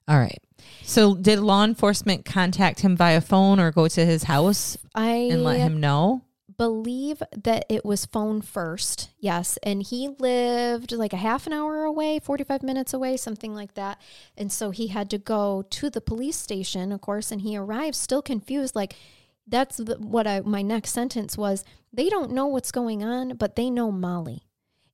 All 0.10 0.19
right. 0.19 0.41
So, 0.84 1.15
did 1.15 1.39
law 1.39 1.63
enforcement 1.63 2.26
contact 2.26 2.82
him 2.82 2.98
via 2.98 3.22
phone 3.22 3.60
or 3.60 3.72
go 3.72 3.88
to 3.88 4.06
his 4.06 4.24
house 4.24 4.78
I 4.93 5.30
and 5.32 5.43
let 5.43 5.60
him 5.60 5.80
know? 5.80 6.24
believe 6.60 7.24
that 7.32 7.65
it 7.69 7.86
was 7.86 8.06
phone 8.06 8.41
first. 8.41 9.12
Yes. 9.17 9.58
And 9.63 9.82
he 9.82 10.10
lived 10.19 10.91
like 10.91 11.13
a 11.13 11.17
half 11.17 11.48
an 11.48 11.54
hour 11.54 11.86
away, 11.86 12.19
45 12.19 12.63
minutes 12.63 12.93
away, 12.93 13.15
something 13.15 13.56
like 13.56 13.76
that. 13.76 14.00
And 14.38 14.52
so 14.52 14.69
he 14.72 14.88
had 14.88 15.10
to 15.12 15.17
go 15.17 15.63
to 15.69 15.89
the 15.89 16.02
police 16.02 16.36
station, 16.36 16.91
of 16.91 17.00
course, 17.00 17.32
and 17.32 17.41
he 17.41 17.56
arrives 17.56 17.98
still 17.98 18.22
confused. 18.22 18.76
Like, 18.76 18.93
that's 19.48 19.78
the, 19.78 19.95
what 19.95 20.28
I, 20.28 20.41
my 20.41 20.62
next 20.62 20.91
sentence 20.91 21.38
was. 21.38 21.63
They 21.93 22.10
don't 22.10 22.34
know 22.34 22.48
what's 22.48 22.74
going 22.74 23.04
on, 23.04 23.38
but 23.38 23.56
they 23.56 23.69
know 23.69 23.89
Molly. 23.89 24.43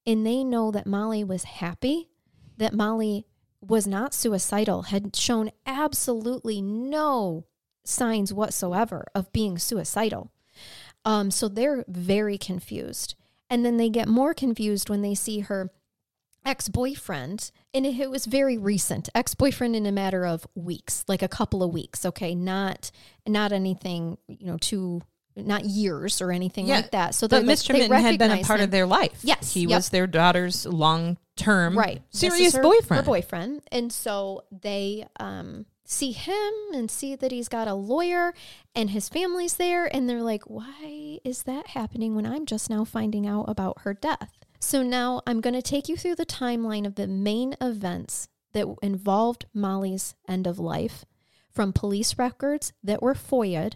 And 0.05 0.23
they 0.25 0.43
know 0.43 0.69
that 0.69 0.85
Molly 0.85 1.23
was 1.23 1.45
happy, 1.45 2.09
that 2.57 2.75
Molly 2.75 3.25
was 3.67 3.87
not 3.87 4.13
suicidal, 4.13 4.83
had 4.83 5.15
shown 5.15 5.51
absolutely 5.65 6.61
no 6.61 7.45
signs 7.83 8.33
whatsoever 8.33 9.05
of 9.13 9.31
being 9.31 9.57
suicidal. 9.57 10.31
Um, 11.03 11.31
so 11.31 11.47
they're 11.47 11.85
very 11.87 12.37
confused. 12.37 13.15
And 13.49 13.63
then 13.63 13.77
they 13.77 13.89
get 13.89 14.07
more 14.07 14.33
confused 14.33 14.89
when 14.89 15.01
they 15.01 15.13
see 15.13 15.41
her 15.41 15.69
ex 16.43 16.67
boyfriend. 16.67 17.51
And 17.73 17.85
it, 17.85 18.09
was 18.09 18.25
very 18.25 18.57
recent 18.57 19.09
ex 19.13 19.35
boyfriend 19.35 19.75
in 19.75 19.85
a 19.85 19.91
matter 19.91 20.25
of 20.25 20.47
weeks, 20.55 21.05
like 21.07 21.21
a 21.21 21.27
couple 21.27 21.61
of 21.61 21.73
weeks. 21.73 22.05
Okay. 22.05 22.33
Not, 22.33 22.91
not 23.27 23.51
anything, 23.51 24.17
you 24.27 24.47
know, 24.47 24.57
too, 24.57 25.01
not 25.35 25.65
years 25.65 26.21
or 26.21 26.31
anything 26.31 26.67
Yeah, 26.67 26.77
like 26.77 26.91
that. 26.91 27.13
So 27.15 27.27
But 27.27 27.43
Mr. 27.43 27.69
they 27.73 27.79
Minton 27.79 28.01
had 28.01 28.17
been 28.19 28.31
a 28.31 28.43
part 28.43 28.59
him. 28.59 28.65
of 28.65 28.71
their 28.71 28.85
life. 28.85 29.19
Yes, 29.23 29.53
He 29.53 29.61
yep. 29.61 29.69
was 29.77 29.89
their 29.89 30.07
daughter's 30.07 30.65
long 30.65 31.17
term, 31.35 31.77
right 31.77 32.01
serious 32.11 32.55
her- 32.55 32.61
boyfriend. 32.63 33.01
her 33.01 33.05
boyfriend 33.05 33.61
and 33.69 33.91
so 33.91 34.43
they 34.51 35.05
um 35.19 35.65
see 35.83 36.13
him 36.13 36.53
and 36.73 36.89
see 36.89 37.13
that 37.13 37.29
he's 37.31 37.49
got 37.49 37.67
a 37.67 37.73
lawyer 37.73 38.33
and 38.73 38.91
his 38.91 39.09
family's 39.09 39.55
there 39.55 39.93
and 39.93 40.09
they're 40.09 40.21
like 40.23 40.43
why 40.43 41.19
is 41.25 41.43
that 41.43 41.67
happening 41.67 42.15
when 42.15 42.25
i'm 42.25 42.45
just 42.45 42.69
now 42.69 42.85
finding 42.85 43.27
out 43.27 43.43
about 43.49 43.81
her 43.81 43.93
death 43.93 44.31
so 44.61 44.81
now 44.81 45.21
i'm 45.27 45.41
going 45.41 45.53
to 45.53 45.61
take 45.61 45.89
you 45.89 45.97
through 45.97 46.15
the 46.15 46.25
timeline 46.25 46.87
of 46.87 46.95
the 46.95 47.05
main 47.05 47.53
events 47.59 48.29
that 48.53 48.65
involved 48.81 49.45
molly's 49.53 50.15
end 50.29 50.47
of 50.47 50.57
life 50.57 51.03
from 51.51 51.73
police 51.73 52.17
records 52.17 52.71
that 52.81 53.01
were 53.03 53.13
foia'd 53.13 53.75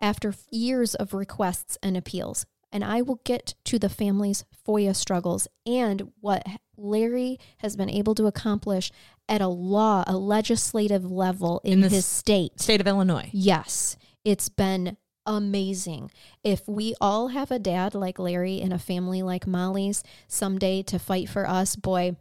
after 0.00 0.34
years 0.50 0.94
of 0.94 1.14
requests 1.14 1.78
and 1.82 1.96
appeals. 1.96 2.46
And 2.72 2.84
I 2.84 3.00
will 3.00 3.20
get 3.24 3.54
to 3.66 3.78
the 3.78 3.88
family's 3.88 4.44
FOIA 4.66 4.94
struggles 4.94 5.48
and 5.64 6.12
what 6.20 6.44
Larry 6.76 7.38
has 7.58 7.76
been 7.76 7.88
able 7.88 8.14
to 8.16 8.26
accomplish 8.26 8.90
at 9.28 9.40
a 9.40 9.48
law, 9.48 10.04
a 10.06 10.16
legislative 10.16 11.10
level 11.10 11.60
in, 11.64 11.84
In 11.84 11.90
his 11.90 12.04
state. 12.04 12.60
State 12.60 12.80
of 12.80 12.86
Illinois. 12.86 13.30
Yes, 13.32 13.96
it's 14.24 14.48
been 14.48 14.96
amazing. 15.26 16.10
If 16.44 16.66
we 16.68 16.94
all 17.00 17.28
have 17.28 17.50
a 17.50 17.58
dad 17.58 17.94
like 17.94 18.18
Larry 18.18 18.60
and 18.60 18.72
a 18.72 18.78
family 18.78 19.22
like 19.22 19.46
Molly's 19.46 20.02
someday 20.28 20.82
to 20.84 20.98
fight 20.98 21.28
for 21.28 21.48
us, 21.48 21.76
boy, 21.76 22.16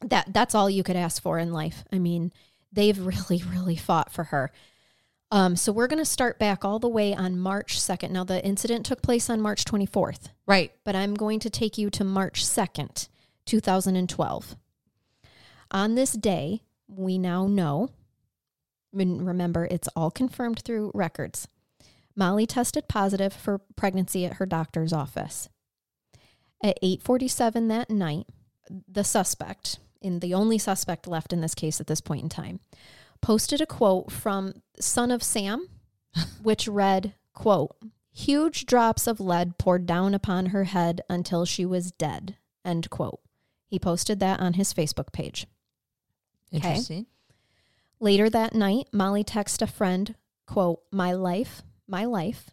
that 0.00 0.32
that's 0.32 0.54
all 0.54 0.68
you 0.68 0.82
could 0.82 0.96
ask 0.96 1.22
for 1.22 1.38
in 1.38 1.52
life. 1.52 1.84
I 1.92 1.98
mean, 1.98 2.32
they've 2.72 2.98
really, 3.06 3.42
really 3.48 3.76
fought 3.76 4.12
for 4.12 4.24
her. 4.24 4.50
Um, 5.34 5.56
so 5.56 5.72
we're 5.72 5.88
going 5.88 5.98
to 5.98 6.04
start 6.04 6.38
back 6.38 6.64
all 6.64 6.78
the 6.78 6.88
way 6.88 7.12
on 7.12 7.36
March 7.36 7.80
2nd. 7.80 8.10
Now, 8.12 8.22
the 8.22 8.40
incident 8.46 8.86
took 8.86 9.02
place 9.02 9.28
on 9.28 9.40
March 9.40 9.64
24th, 9.64 10.28
Right. 10.46 10.70
but 10.84 10.94
I'm 10.94 11.14
going 11.14 11.40
to 11.40 11.50
take 11.50 11.76
you 11.76 11.90
to 11.90 12.04
March 12.04 12.44
2nd, 12.44 13.08
2012. 13.44 14.56
On 15.72 15.94
this 15.96 16.12
day, 16.12 16.60
we 16.86 17.18
now 17.18 17.48
know, 17.48 17.90
and 18.96 19.26
remember, 19.26 19.66
it's 19.72 19.88
all 19.96 20.12
confirmed 20.12 20.60
through 20.64 20.92
records. 20.94 21.48
Molly 22.14 22.46
tested 22.46 22.86
positive 22.86 23.32
for 23.32 23.58
pregnancy 23.74 24.24
at 24.24 24.34
her 24.34 24.46
doctor's 24.46 24.92
office. 24.92 25.48
At 26.62 26.78
8:47 26.80 27.66
that 27.70 27.90
night, 27.90 28.28
the 28.70 29.02
suspect, 29.02 29.80
and 30.00 30.20
the 30.20 30.32
only 30.32 30.58
suspect 30.58 31.08
left 31.08 31.32
in 31.32 31.40
this 31.40 31.56
case 31.56 31.80
at 31.80 31.88
this 31.88 32.00
point 32.00 32.22
in 32.22 32.28
time, 32.28 32.60
posted 33.24 33.58
a 33.62 33.66
quote 33.66 34.12
from 34.12 34.52
Son 34.78 35.10
of 35.10 35.22
Sam, 35.22 35.66
which 36.42 36.68
read, 36.68 37.14
quote, 37.32 37.74
huge 38.12 38.66
drops 38.66 39.06
of 39.06 39.18
lead 39.18 39.56
poured 39.56 39.86
down 39.86 40.12
upon 40.12 40.46
her 40.46 40.64
head 40.64 41.00
until 41.08 41.46
she 41.46 41.64
was 41.64 41.90
dead, 41.92 42.36
end 42.66 42.90
quote. 42.90 43.20
He 43.66 43.78
posted 43.78 44.20
that 44.20 44.40
on 44.40 44.52
his 44.52 44.74
Facebook 44.74 45.10
page. 45.10 45.46
Okay. 46.54 46.68
Interesting. 46.68 47.06
Later 47.98 48.28
that 48.28 48.54
night, 48.54 48.88
Molly 48.92 49.24
texted 49.24 49.62
a 49.62 49.66
friend, 49.66 50.14
quote, 50.46 50.82
my 50.92 51.14
life, 51.14 51.62
my 51.88 52.04
life, 52.04 52.50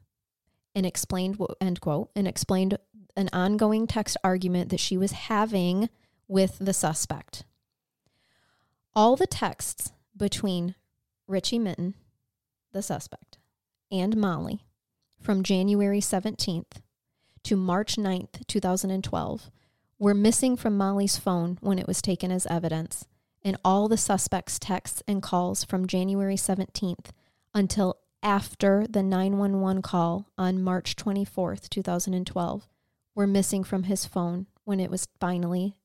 and 0.74 0.86
explained, 0.86 1.38
end 1.60 1.82
quote, 1.82 2.12
and 2.16 2.30
explained 2.30 2.78
an 3.18 3.30
ongoing 3.34 3.88
text 3.88 4.16
argument 4.24 4.70
that 4.70 4.80
she 4.80 4.96
was 4.96 5.12
having 5.12 5.90
with 6.30 6.60
the 6.62 6.72
suspect. 6.72 7.44
All 8.96 9.18
the 9.18 9.28
texts 9.28 9.92
between 10.22 10.76
Richie 11.28 11.58
Minton, 11.58 11.96
the 12.74 12.84
suspect, 12.84 13.40
and 13.92 14.16
Molly 14.16 14.68
from 15.20 15.42
January 15.42 16.00
17th 16.00 16.78
to 17.44 17.56
March 17.56 17.96
9th, 17.96 18.46
2012, 18.46 19.50
were 19.98 20.14
missing 20.14 20.56
from 20.56 20.78
Molly's 20.78 21.18
phone 21.18 21.58
when 21.62 21.80
it 21.80 21.88
was 21.88 22.04
taken 22.04 22.32
as 22.32 22.46
evidence 22.52 23.08
and 23.44 23.58
all 23.66 23.88
the 23.88 23.98
suspect's 23.98 24.60
texts 24.60 25.02
and 25.08 25.24
calls 25.24 25.64
from 25.64 25.88
January 25.88 26.36
17th 26.36 27.08
until 27.56 27.98
after 28.22 28.86
the 28.88 29.02
911 29.02 29.82
call 29.82 30.28
on 30.38 30.62
March 30.62 30.96
24th, 30.96 31.68
2012, 31.68 32.68
were 33.16 33.26
missing 33.26 33.64
from 33.64 33.84
his 33.84 34.06
phone 34.06 34.46
when 34.66 34.80
it 34.80 34.92
was 34.92 35.08
finally 35.20 35.78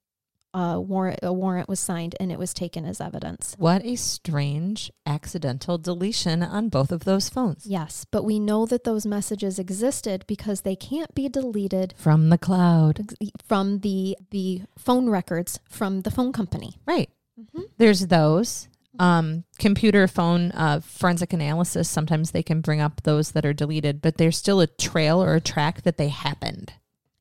uh, 0.56 0.78
warrant, 0.80 1.20
a 1.22 1.32
warrant 1.32 1.68
was 1.68 1.78
signed 1.78 2.16
and 2.18 2.32
it 2.32 2.38
was 2.38 2.54
taken 2.54 2.86
as 2.86 3.00
evidence. 3.00 3.54
What 3.58 3.84
a 3.84 3.94
strange 3.96 4.90
accidental 5.04 5.76
deletion 5.76 6.42
on 6.42 6.70
both 6.70 6.90
of 6.90 7.04
those 7.04 7.28
phones. 7.28 7.66
Yes, 7.66 8.06
but 8.10 8.24
we 8.24 8.38
know 8.38 8.64
that 8.66 8.84
those 8.84 9.04
messages 9.04 9.58
existed 9.58 10.24
because 10.26 10.62
they 10.62 10.74
can't 10.74 11.14
be 11.14 11.28
deleted 11.28 11.92
From 11.98 12.30
the 12.30 12.38
cloud. 12.38 13.06
from 13.46 13.80
the 13.80 14.16
the 14.30 14.62
phone 14.78 15.10
records 15.10 15.60
from 15.68 16.00
the 16.00 16.10
phone 16.10 16.32
company. 16.32 16.78
Right. 16.86 17.10
Mm-hmm. 17.38 17.62
There's 17.76 18.06
those. 18.06 18.68
Um, 18.98 19.44
computer 19.58 20.08
phone 20.08 20.52
uh, 20.52 20.80
forensic 20.80 21.34
analysis, 21.34 21.86
sometimes 21.86 22.30
they 22.30 22.42
can 22.42 22.62
bring 22.62 22.80
up 22.80 23.02
those 23.02 23.32
that 23.32 23.44
are 23.44 23.52
deleted, 23.52 24.00
but 24.00 24.16
there's 24.16 24.38
still 24.38 24.58
a 24.62 24.66
trail 24.66 25.22
or 25.22 25.34
a 25.34 25.40
track 25.40 25.82
that 25.82 25.98
they 25.98 26.08
happened. 26.08 26.72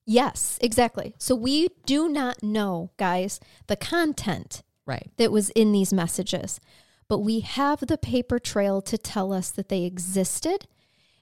Yes, 0.05 0.57
exactly. 0.61 1.15
So 1.17 1.35
we 1.35 1.69
do 1.85 2.07
not 2.07 2.43
know, 2.43 2.91
guys, 2.97 3.39
the 3.67 3.75
content 3.75 4.61
Right. 4.85 5.09
that 5.17 5.31
was 5.31 5.49
in 5.51 5.71
these 5.71 5.91
messages, 5.91 6.59
but 7.07 7.19
we 7.19 7.39
have 7.39 7.79
the 7.87 7.97
paper 7.97 8.37
trail 8.39 8.81
to 8.83 8.97
tell 8.97 9.33
us 9.33 9.49
that 9.51 9.69
they 9.69 9.83
existed. 9.83 10.67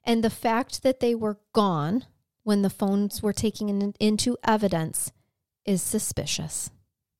And 0.04 0.22
the 0.24 0.30
fact 0.30 0.84
that 0.84 1.00
they 1.00 1.16
were 1.16 1.40
gone 1.54 2.06
when 2.44 2.62
the 2.62 2.70
phones 2.70 3.24
were 3.24 3.32
taken 3.32 3.70
in, 3.70 3.94
into 4.02 4.38
evidence 4.44 5.14
is 5.66 5.82
suspicious, 5.82 6.70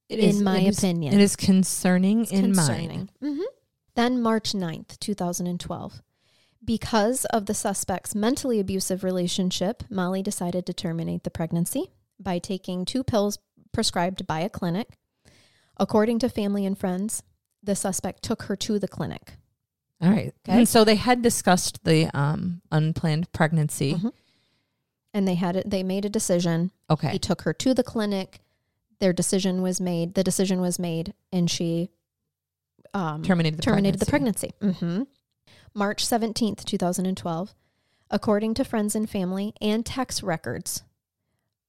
It 0.10 0.20
in 0.20 0.44
my 0.44 0.60
it 0.60 0.68
is- 0.68 0.80
opinion. 0.80 1.14
It 1.14 1.22
is 1.22 1.38
concerning 1.38 2.24
It's 2.24 2.32
in 2.32 2.42
concerning. 2.54 3.10
mine. 3.22 3.38
Mhm. 3.38 3.44
Then 3.96 4.22
March 4.22 4.54
9th, 4.54 5.00
2012. 5.00 6.02
Because 6.64 7.26
of 7.26 7.46
the 7.46 7.54
suspect's 7.54 8.16
mentally 8.16 8.60
abusive 8.60 9.04
relationship, 9.04 9.84
Molly 9.90 10.22
decided 10.22 10.66
to 10.66 10.74
terminate 10.74 11.24
the 11.24 11.30
pregnancy 11.32 11.92
by 12.20 12.40
taking 12.40 12.86
two 12.86 13.04
pills 13.04 13.38
prescribed 13.72 14.26
by 14.26 14.40
a 14.40 14.50
clinic. 14.50 14.98
According 15.78 16.20
to 16.20 16.30
family 16.30 16.66
and 16.66 16.78
friends, 16.78 17.24
the 17.62 17.76
suspect 17.76 18.24
took 18.24 18.44
her 18.44 18.56
to 18.58 18.80
the 18.80 18.88
clinic. 18.88 19.34
All 20.02 20.10
right. 20.10 20.34
Okay. 20.48 20.58
And 20.60 20.70
so 20.74 20.84
they 20.84 20.96
had 20.96 21.22
discussed 21.22 21.84
the 21.84 22.10
um, 22.18 22.62
unplanned 22.72 23.32
pregnancy. 23.34 23.96
Mhm. 23.96 24.14
And 25.14 25.28
they 25.28 25.36
had 25.36 25.56
it, 25.56 25.70
they 25.70 25.84
made 25.84 26.06
a 26.06 26.10
decision. 26.10 26.72
Okay. 26.90 27.10
He 27.12 27.20
took 27.20 27.42
her 27.44 27.54
to 27.54 27.74
the 27.74 27.84
clinic. 27.84 28.40
Their 29.00 29.14
decision 29.14 29.62
was 29.62 29.82
made. 29.82 30.14
The 30.14 30.24
decision 30.24 30.62
was 30.62 30.80
made, 30.80 31.14
and 31.32 31.52
she 31.52 31.90
um, 32.94 33.22
terminated 33.22 33.58
the 33.58 33.64
terminated 33.64 34.08
pregnancy. 34.08 34.54
the 34.60 34.68
pregnancy. 34.68 34.86
hmm 34.88 35.04
March 35.74 36.06
17th, 36.06 36.64
2012. 36.66 37.56
According 38.12 38.54
to 38.56 38.64
friends 38.64 38.96
and 38.96 39.10
family 39.10 39.54
and 39.60 39.86
tax 39.86 40.22
records, 40.22 40.84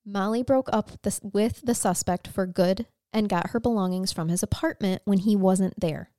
Molly 0.05 0.43
broke 0.43 0.69
up 0.73 0.90
this, 1.03 1.21
with 1.23 1.62
the 1.64 1.75
suspect 1.75 2.29
for 2.29 2.47
good 2.47 2.87
and 3.12 3.29
got 3.29 3.51
her 3.51 3.61
belongings 3.61 4.12
from 4.12 4.29
his 4.29 4.43
apartment 4.43 5.01
when 5.07 5.19
he 5.19 5.35
wasn't 5.37 5.79
there. 5.81 6.11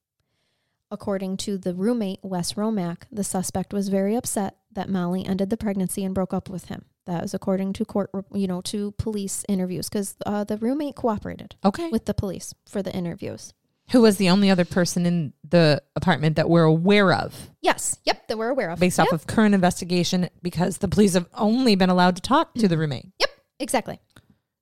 According 0.89 1.37
to 1.37 1.57
the 1.57 1.73
roommate, 1.75 2.19
Wes 2.23 2.53
Romack, 2.53 3.05
the 3.11 3.23
suspect 3.23 3.73
was 3.73 3.89
very 3.89 4.15
upset 4.15 4.57
that 4.71 4.89
Molly 4.89 5.25
ended 5.25 5.49
the 5.49 5.57
pregnancy 5.57 6.03
and 6.03 6.15
broke 6.15 6.33
up 6.33 6.49
with 6.49 6.65
him. 6.65 6.85
That 7.05 7.21
was 7.21 7.33
according 7.35 7.73
to 7.73 7.85
court, 7.85 8.09
you 8.33 8.47
know, 8.47 8.61
to 8.61 8.91
police 8.93 9.43
interviews 9.47 9.89
because 9.89 10.15
uh, 10.25 10.43
the 10.43 10.57
roommate 10.57 10.95
cooperated 10.95 11.55
Okay. 11.63 11.89
with 11.89 12.05
the 12.05 12.13
police 12.15 12.55
for 12.67 12.81
the 12.81 12.93
interviews. 12.93 13.53
Who 13.91 14.01
was 14.01 14.17
the 14.17 14.29
only 14.29 14.49
other 14.49 14.65
person 14.65 15.05
in 15.05 15.33
the 15.47 15.81
apartment 15.95 16.37
that 16.37 16.49
we're 16.49 16.63
aware 16.63 17.13
of 17.13 17.51
Yes, 17.61 17.99
yep, 18.03 18.27
that 18.27 18.37
we're 18.37 18.49
aware 18.49 18.69
of. 18.69 18.79
based 18.79 18.97
Yep, 18.97 19.07
off 19.07 19.13
of 19.13 19.27
current 19.27 19.55
investigation 19.55 20.29
because 20.41 20.79
the 20.79 20.87
police 20.87 21.13
have 21.13 21.27
only 21.33 21.75
been 21.75 21.89
allowed 21.89 22.15
to 22.15 22.21
talk 22.21 22.53
to 22.55 22.67
the 22.67 22.75
mm-hmm. 22.75 22.81
roommate. 22.81 23.05
Yep, 23.19 23.29
exactly. 23.59 23.99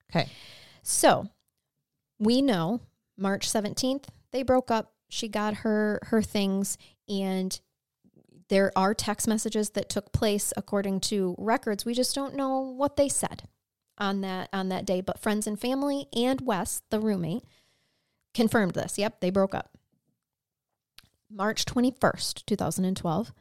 Okay. 0.09 0.29
So 0.83 1.29
we 2.19 2.41
know 2.41 2.81
March 3.17 3.49
17th, 3.49 4.05
they 4.31 4.43
broke 4.43 4.71
up. 4.71 4.93
She 5.09 5.27
got 5.27 5.55
her 5.57 5.99
her 6.03 6.21
things 6.21 6.77
and 7.07 7.59
there 8.49 8.71
are 8.75 8.93
text 8.93 9.27
messages 9.27 9.71
that 9.71 9.89
took 9.89 10.11
place 10.11 10.53
according 10.55 10.99
to 11.01 11.35
records. 11.37 11.85
We 11.85 11.93
just 11.93 12.15
don't 12.15 12.35
know 12.35 12.59
what 12.59 12.97
they 12.97 13.09
said 13.09 13.43
on 13.97 14.21
that 14.21 14.49
on 14.53 14.69
that 14.69 14.85
day, 14.85 15.01
but 15.01 15.19
friends 15.19 15.47
and 15.47 15.59
family 15.59 16.07
and 16.15 16.41
Wes, 16.41 16.81
the 16.89 16.99
roommate, 16.99 17.43
confirmed 18.33 18.73
this. 18.73 18.97
Yep, 18.97 19.19
they 19.19 19.29
broke 19.29 19.55
up. 19.55 19.69
March 21.29 21.65
21st, 21.65 22.45
2012, 22.45 23.33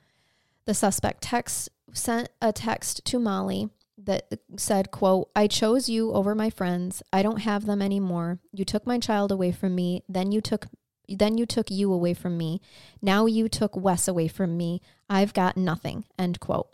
the 0.65 0.75
suspect 0.75 1.23
text 1.23 1.69
sent 1.93 2.31
a 2.41 2.53
text 2.53 3.05
to 3.05 3.19
Molly 3.19 3.69
that 3.99 4.41
said, 4.57 4.91
quote, 4.91 5.31
I 5.37 5.47
chose 5.47 5.89
you 5.89 6.13
over 6.13 6.35
my 6.35 6.51
friends. 6.51 7.03
I 7.13 7.23
don't 7.23 7.43
have 7.43 7.67
them 7.67 7.83
anymore. 7.83 8.39
You 8.53 8.65
took 8.65 8.87
my 8.87 8.99
child 8.99 9.31
away 9.31 9.53
from 9.53 9.75
me. 9.75 10.03
Then 10.09 10.33
you 10.33 10.41
took 10.41 10.67
then 11.09 11.37
you 11.37 11.45
took 11.45 11.71
you 11.71 11.93
away 11.93 12.15
from 12.15 12.39
me. 12.39 12.61
Now 13.03 13.27
you 13.27 13.49
took 13.49 13.77
Wes 13.77 14.09
away 14.09 14.29
from 14.29 14.57
me. 14.57 14.81
I've 15.11 15.35
got 15.35 15.57
nothing. 15.57 16.07
End 16.19 16.41
quote. 16.41 16.69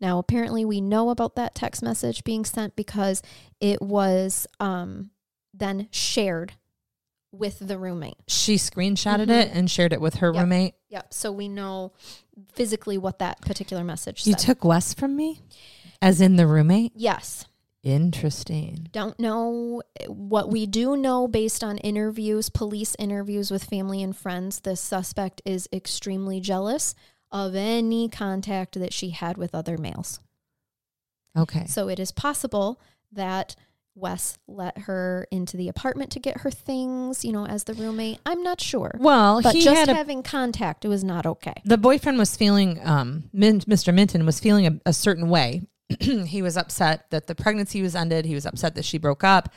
Now 0.00 0.18
apparently 0.18 0.64
we 0.64 0.80
know 0.80 1.10
about 1.10 1.36
that 1.36 1.54
text 1.54 1.82
message 1.82 2.24
being 2.24 2.44
sent 2.44 2.74
because 2.74 3.22
it 3.60 3.82
was 3.82 4.46
um, 4.60 5.10
then 5.52 5.88
shared 5.90 6.54
with 7.32 7.58
the 7.60 7.78
roommate. 7.78 8.18
She 8.28 8.56
screenshotted 8.56 9.22
mm-hmm. 9.22 9.30
it 9.30 9.50
and 9.52 9.70
shared 9.70 9.92
it 9.92 10.00
with 10.00 10.16
her 10.16 10.32
Yep. 10.32 10.42
roommate. 10.42 10.74
Yep. 10.90 11.14
So 11.14 11.32
we 11.32 11.48
know 11.48 11.92
physically 12.52 12.98
what 12.98 13.18
that 13.20 13.40
particular 13.40 13.82
message 13.82 14.26
You 14.26 14.34
said. 14.34 14.40
took 14.40 14.64
Wes 14.64 14.92
from 14.94 15.16
me? 15.16 15.40
As 16.00 16.20
in 16.20 16.36
the 16.36 16.46
roommate? 16.46 16.92
yes. 16.94 17.46
Interesting. 17.84 18.86
don't 18.92 19.18
know 19.18 19.82
what 20.06 20.48
we 20.48 20.66
do 20.66 20.96
know 20.96 21.26
based 21.26 21.64
on 21.64 21.78
interviews 21.78 22.48
police 22.48 22.94
interviews 22.96 23.50
with 23.50 23.64
family 23.64 24.02
and 24.04 24.16
friends 24.16 24.60
The 24.60 24.76
suspect 24.76 25.42
is 25.44 25.68
extremely 25.72 26.38
jealous 26.38 26.94
of 27.32 27.56
any 27.56 28.08
contact 28.08 28.78
that 28.78 28.92
she 28.92 29.10
had 29.10 29.36
with 29.36 29.52
other 29.52 29.76
males 29.78 30.20
Okay. 31.36 31.66
so 31.66 31.88
it 31.88 31.98
is 31.98 32.12
possible 32.12 32.80
that 33.10 33.56
wes 33.94 34.38
let 34.48 34.78
her 34.78 35.26
into 35.30 35.56
the 35.56 35.68
apartment 35.68 36.10
to 36.10 36.18
get 36.18 36.38
her 36.38 36.50
things 36.50 37.24
you 37.24 37.32
know 37.32 37.46
as 37.46 37.64
the 37.64 37.74
roommate. 37.74 38.18
I'm 38.24 38.42
not 38.42 38.60
sure. 38.60 38.92
Well, 38.98 39.42
but 39.42 39.54
he 39.54 39.62
just 39.62 39.88
a 39.90 39.94
having 39.94 40.22
contact 40.22 40.84
it 40.84 40.88
was 40.88 41.04
not 41.04 41.26
okay. 41.26 41.54
The 41.64 41.78
boyfriend 41.78 42.18
was 42.18 42.36
feeling 42.36 42.80
um 42.86 43.24
Min- 43.32 43.60
mr 43.60 43.92
minton 43.92 44.24
was 44.26 44.40
feeling 44.40 44.66
a, 44.66 44.80
a 44.86 44.92
certain 44.92 45.28
way. 45.28 45.62
He 46.00 46.40
was 46.40 46.56
upset 46.56 47.10
that 47.10 47.26
the 47.26 47.34
pregnancy 47.34 47.82
was 47.82 47.94
ended. 47.94 48.24
He 48.24 48.34
was 48.34 48.46
upset 48.46 48.74
that 48.76 48.84
she 48.84 48.96
broke 48.98 49.22
up 49.22 49.50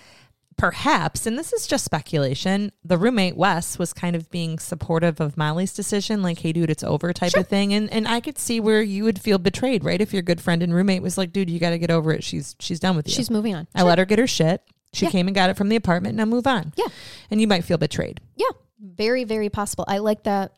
perhaps 0.58 1.26
and 1.26 1.38
this 1.38 1.52
is 1.52 1.68
just 1.68 1.84
speculation 1.84 2.72
the 2.84 2.98
roommate 2.98 3.36
wes 3.36 3.78
was 3.78 3.92
kind 3.92 4.16
of 4.16 4.30
being 4.32 4.58
supportive 4.58 5.20
of 5.20 5.36
molly's 5.36 5.74
decision 5.74 6.22
like 6.24 6.40
hey 6.40 6.54
dude 6.54 6.70
it's 6.70 6.84
over 6.84 7.12
type 7.12 7.34
of 7.36 7.46
thing 7.46 7.74
and 7.74 7.92
and 7.92 8.08
i 8.08 8.22
could 8.22 8.38
see 8.38 8.62
where 8.62 8.82
you 8.82 9.04
would 9.04 9.20
feel 9.20 9.38
betrayed 9.38 9.84
right? 9.84 10.00
If 10.00 10.14
your 10.14 10.22
good 10.22 10.40
friend 10.40 10.64
and 10.64 10.74
roommate 10.74 11.02
was 11.02 11.18
like 11.18 11.34
dude 11.34 11.50
you 11.50 11.60
got 11.60 11.72
to 11.72 11.78
get 11.78 11.92
over 11.92 12.12
it. 12.14 12.24
She's 12.24 12.56
she's 12.60 12.80
done 12.80 12.96
with 12.96 13.08
you. 13.08 13.14
She's 13.14 13.30
moving 13.30 13.54
on. 13.54 13.68
I 13.76 13.84
let 13.84 13.98
her 13.98 14.06
get 14.06 14.18
her 14.20 14.28
shit. 14.28 14.62
She 14.94 15.06
Yeah. 15.06 15.12
came 15.12 15.28
and 15.28 15.36
got 15.36 15.50
it 15.50 15.58
from 15.58 15.68
the 15.70 15.76
apartment. 15.76 16.16
Now 16.16 16.26
move 16.26 16.48
on. 16.48 16.72
Yeah. 16.78 16.88
and 17.30 17.42
you 17.42 17.48
might 17.48 17.66
feel 17.66 17.78
betrayed. 17.78 18.22
Yeah. 18.38 18.48
Very 18.80 19.24
very 19.26 19.50
possible. 19.50 19.84
I 19.88 19.98
like 19.98 20.24
that 20.24 20.54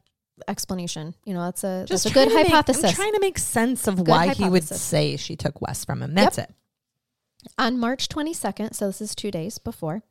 explanation. 0.48 1.16
You 1.26 1.34
know 1.34 1.44
that's 1.46 1.64
a 1.64 1.86
just 1.88 2.04
that's 2.04 2.16
a 2.16 2.20
good 2.20 2.30
to 2.30 2.36
make- 2.36 2.48
hypothesis. 2.48 2.84
I'm 2.86 2.94
trying 2.94 3.14
to 3.14 3.20
make 3.20 3.38
sense 3.40 3.88
of 3.88 3.96
Good 3.98 4.08
why 4.08 4.34
he 4.34 4.48
would 4.48 4.64
say 4.64 5.18
she 5.18 5.36
took 5.36 5.60
Wes 5.62 5.84
from 5.86 6.02
him. 6.04 6.14
That's 6.14 6.38
it. 6.38 6.54
On 7.58 7.78
March 7.80 8.08
22nd, 8.10 8.74
so 8.76 8.88
this 8.88 9.02
is 9.02 9.16
two 9.16 9.32
days 9.32 9.58
before, 9.58 10.02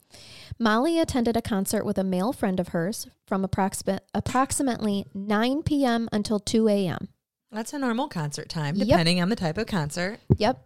Molly 0.59 0.99
attended 0.99 1.37
a 1.37 1.43
concert 1.43 1.85
with 1.85 1.99
a 1.99 2.05
male 2.05 2.33
friend 2.33 2.59
of 2.61 2.69
hers 2.69 3.09
from 3.27 3.45
approximate, 3.45 4.05
approximately 4.15 5.07
9 5.15 5.63
p.m. 5.63 6.09
until 6.13 6.39
2 6.41 6.69
a.m. 6.69 7.09
That's 7.53 7.73
a 7.73 7.79
normal 7.79 8.09
concert 8.09 8.49
time, 8.49 8.75
Yep. 8.77 8.89
depending 8.89 9.21
on 9.23 9.29
the 9.29 9.37
type 9.37 9.59
of 9.59 9.67
concert. 9.67 10.19
Yep. 10.37 10.63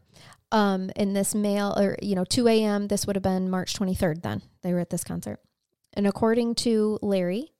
Um, 0.53 0.91
in 0.97 1.13
this 1.13 1.35
male, 1.35 1.75
or, 1.79 1.97
you 2.03 2.15
know, 2.17 2.25
2 2.25 2.49
a.m., 2.49 2.89
this 2.89 3.07
would 3.07 3.15
have 3.17 3.23
been 3.23 3.51
March 3.51 3.75
23rd 3.75 4.23
then. 4.23 4.43
They 4.63 4.73
were 4.73 4.81
at 4.81 4.91
this 4.91 5.05
concert. 5.05 5.39
And 5.95 6.07
according 6.07 6.55
to 6.57 6.99
Larry, 7.03 7.53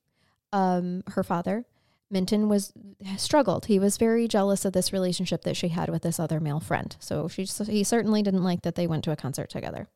um, 0.51 1.03
her 1.07 1.23
father, 1.23 1.65
Minton 2.11 2.49
was 2.49 2.73
struggled. 3.17 3.65
He 3.65 3.79
was 3.79 3.97
very 3.97 4.27
jealous 4.27 4.65
of 4.65 4.73
this 4.73 4.91
relationship 4.91 5.43
that 5.43 5.55
she 5.55 5.69
had 5.69 5.89
with 5.89 6.03
this 6.03 6.19
other 6.19 6.39
male 6.39 6.59
friend. 6.59 6.95
So 6.99 7.27
she 7.27 7.45
he 7.45 7.83
certainly 7.83 8.21
didn't 8.21 8.43
like 8.43 8.61
that 8.63 8.75
they 8.75 8.85
went 8.85 9.03
to 9.05 9.11
a 9.11 9.15
concert 9.15 9.49
together. 9.49 9.87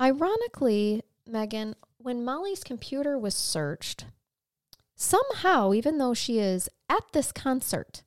Ironically, 0.00 1.02
Megan, 1.26 1.74
when 1.96 2.24
Molly's 2.24 2.62
computer 2.62 3.18
was 3.18 3.34
searched, 3.34 4.06
somehow, 4.94 5.72
even 5.72 5.98
though 5.98 6.14
she 6.14 6.38
is 6.38 6.68
at 6.88 7.04
this 7.12 7.32
concert, 7.32 8.02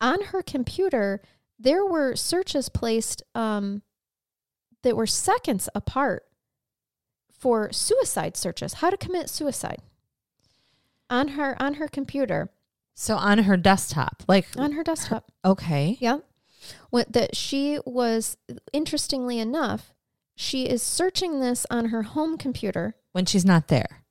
on 0.00 0.22
her 0.26 0.42
computer, 0.42 1.20
there 1.58 1.84
were 1.84 2.16
searches 2.16 2.68
placed 2.68 3.22
um, 3.34 3.82
that 4.82 4.96
were 4.96 5.06
seconds 5.06 5.68
apart 5.74 6.24
for 7.30 7.72
suicide 7.72 8.36
searches, 8.36 8.74
how 8.74 8.90
to 8.90 8.96
commit 8.96 9.28
suicide 9.28 9.82
on 11.10 11.28
her 11.28 11.60
on 11.60 11.74
her 11.74 11.88
computer, 11.88 12.50
So 12.94 13.16
on 13.16 13.40
her 13.40 13.56
desktop, 13.56 14.22
like 14.28 14.46
on 14.56 14.72
her 14.72 14.82
desktop. 14.84 15.30
okay, 15.44 15.98
Yeah. 16.00 16.18
What 16.90 17.12
that 17.12 17.34
she 17.36 17.78
was 17.84 18.36
interestingly 18.72 19.38
enough, 19.38 19.92
she 20.36 20.66
is 20.68 20.82
searching 20.82 21.40
this 21.40 21.66
on 21.70 21.86
her 21.86 22.02
home 22.02 22.38
computer. 22.38 22.94
when 23.12 23.26
she's 23.26 23.44
not 23.44 23.68
there. 23.68 24.04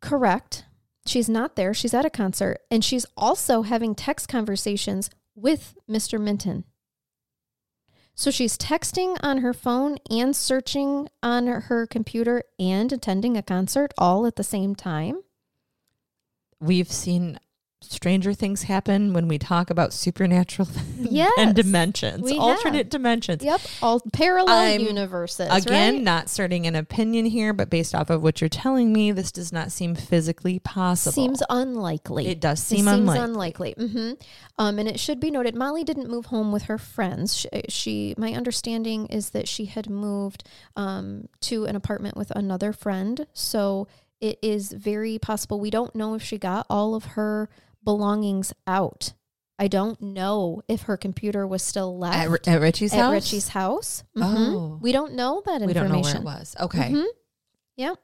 Correct. 0.00 0.64
She's 1.06 1.28
not 1.28 1.56
there. 1.56 1.72
She's 1.72 1.94
at 1.94 2.04
a 2.04 2.10
concert 2.10 2.58
and 2.70 2.84
she's 2.84 3.06
also 3.16 3.62
having 3.62 3.94
text 3.94 4.28
conversations 4.28 5.08
with 5.34 5.74
Mr. 5.88 6.20
Minton. 6.20 6.64
So 8.14 8.30
she's 8.30 8.58
texting 8.58 9.16
on 9.22 9.38
her 9.38 9.54
phone 9.54 9.96
and 10.10 10.36
searching 10.36 11.08
on 11.22 11.46
her 11.46 11.86
computer 11.86 12.42
and 12.58 12.92
attending 12.92 13.36
a 13.36 13.42
concert 13.42 13.94
all 13.96 14.26
at 14.26 14.36
the 14.36 14.44
same 14.44 14.74
time. 14.74 15.22
We've 16.60 16.90
seen 16.90 17.38
stranger 17.82 18.34
things 18.34 18.64
happen 18.64 19.14
when 19.14 19.26
we 19.26 19.38
talk 19.38 19.70
about 19.70 19.94
supernatural 19.94 20.68
Yes, 20.98 21.32
and 21.38 21.56
dimensions, 21.56 22.30
alternate 22.32 22.76
have. 22.76 22.88
dimensions. 22.90 23.42
Yep, 23.42 23.60
all 23.80 24.00
parallel 24.12 24.54
I'm- 24.54 24.82
universes. 24.82 25.48
Again, 25.50 25.94
right? 25.94 26.02
not 26.02 26.28
starting 26.28 26.66
an 26.66 26.74
opinion 26.76 27.24
here, 27.24 27.54
but 27.54 27.70
based 27.70 27.94
off 27.94 28.10
of 28.10 28.22
what 28.22 28.42
you're 28.42 28.50
telling 28.50 28.92
me, 28.92 29.12
this 29.12 29.32
does 29.32 29.50
not 29.50 29.72
seem 29.72 29.94
physically 29.94 30.58
possible. 30.58 31.14
Seems 31.14 31.42
unlikely. 31.48 32.26
It 32.28 32.38
does 32.38 32.60
It 32.60 32.64
seem 32.66 32.78
seems 32.84 32.88
unlikely. 32.90 33.74
unlikely. 33.78 33.88
hmm 33.88 34.12
Um, 34.58 34.78
and 34.78 34.86
it 34.86 35.00
should 35.00 35.18
be 35.18 35.30
noted, 35.30 35.54
Molly 35.54 35.82
didn't 35.82 36.10
move 36.10 36.26
home 36.26 36.52
with 36.52 36.64
her 36.64 36.76
friends. 36.76 37.34
She, 37.34 37.48
she 37.70 38.14
my 38.18 38.34
understanding 38.34 39.06
is 39.06 39.30
that 39.30 39.48
she 39.48 39.64
had 39.64 39.88
moved 39.88 40.44
um, 40.76 41.28
to 41.40 41.64
an 41.64 41.76
apartment 41.76 42.14
with 42.18 42.30
another 42.32 42.74
friend. 42.74 43.26
So 43.32 43.88
it 44.20 44.38
is 44.42 44.72
very 44.72 45.18
possible. 45.18 45.58
We 45.60 45.70
don't 45.70 45.94
know 45.94 46.14
if 46.14 46.22
she 46.22 46.38
got 46.38 46.66
all 46.70 46.94
of 46.94 47.04
her 47.16 47.48
belongings 47.84 48.52
out. 48.66 49.12
I 49.58 49.68
don't 49.68 50.00
know 50.00 50.62
if 50.68 50.82
her 50.82 50.96
computer 50.96 51.46
was 51.46 51.62
still 51.62 51.98
left 51.98 52.16
at, 52.48 52.48
at 52.48 52.60
Richie's 52.60 52.92
at 52.94 52.98
house. 53.00 53.12
Richie's 53.12 53.48
house. 53.48 54.04
Mhm. 54.16 54.22
Oh. 54.54 54.78
we 54.80 54.92
don't 54.92 55.12
know 55.14 55.42
that 55.44 55.60
we 55.60 55.72
don't 55.72 55.88
know 55.88 55.96
information. 55.96 56.24
where 56.24 56.34
it 56.36 56.38
was. 56.38 56.56
Okay, 56.60 56.90
Mhm. 56.92 57.06
Yep. 57.76 57.98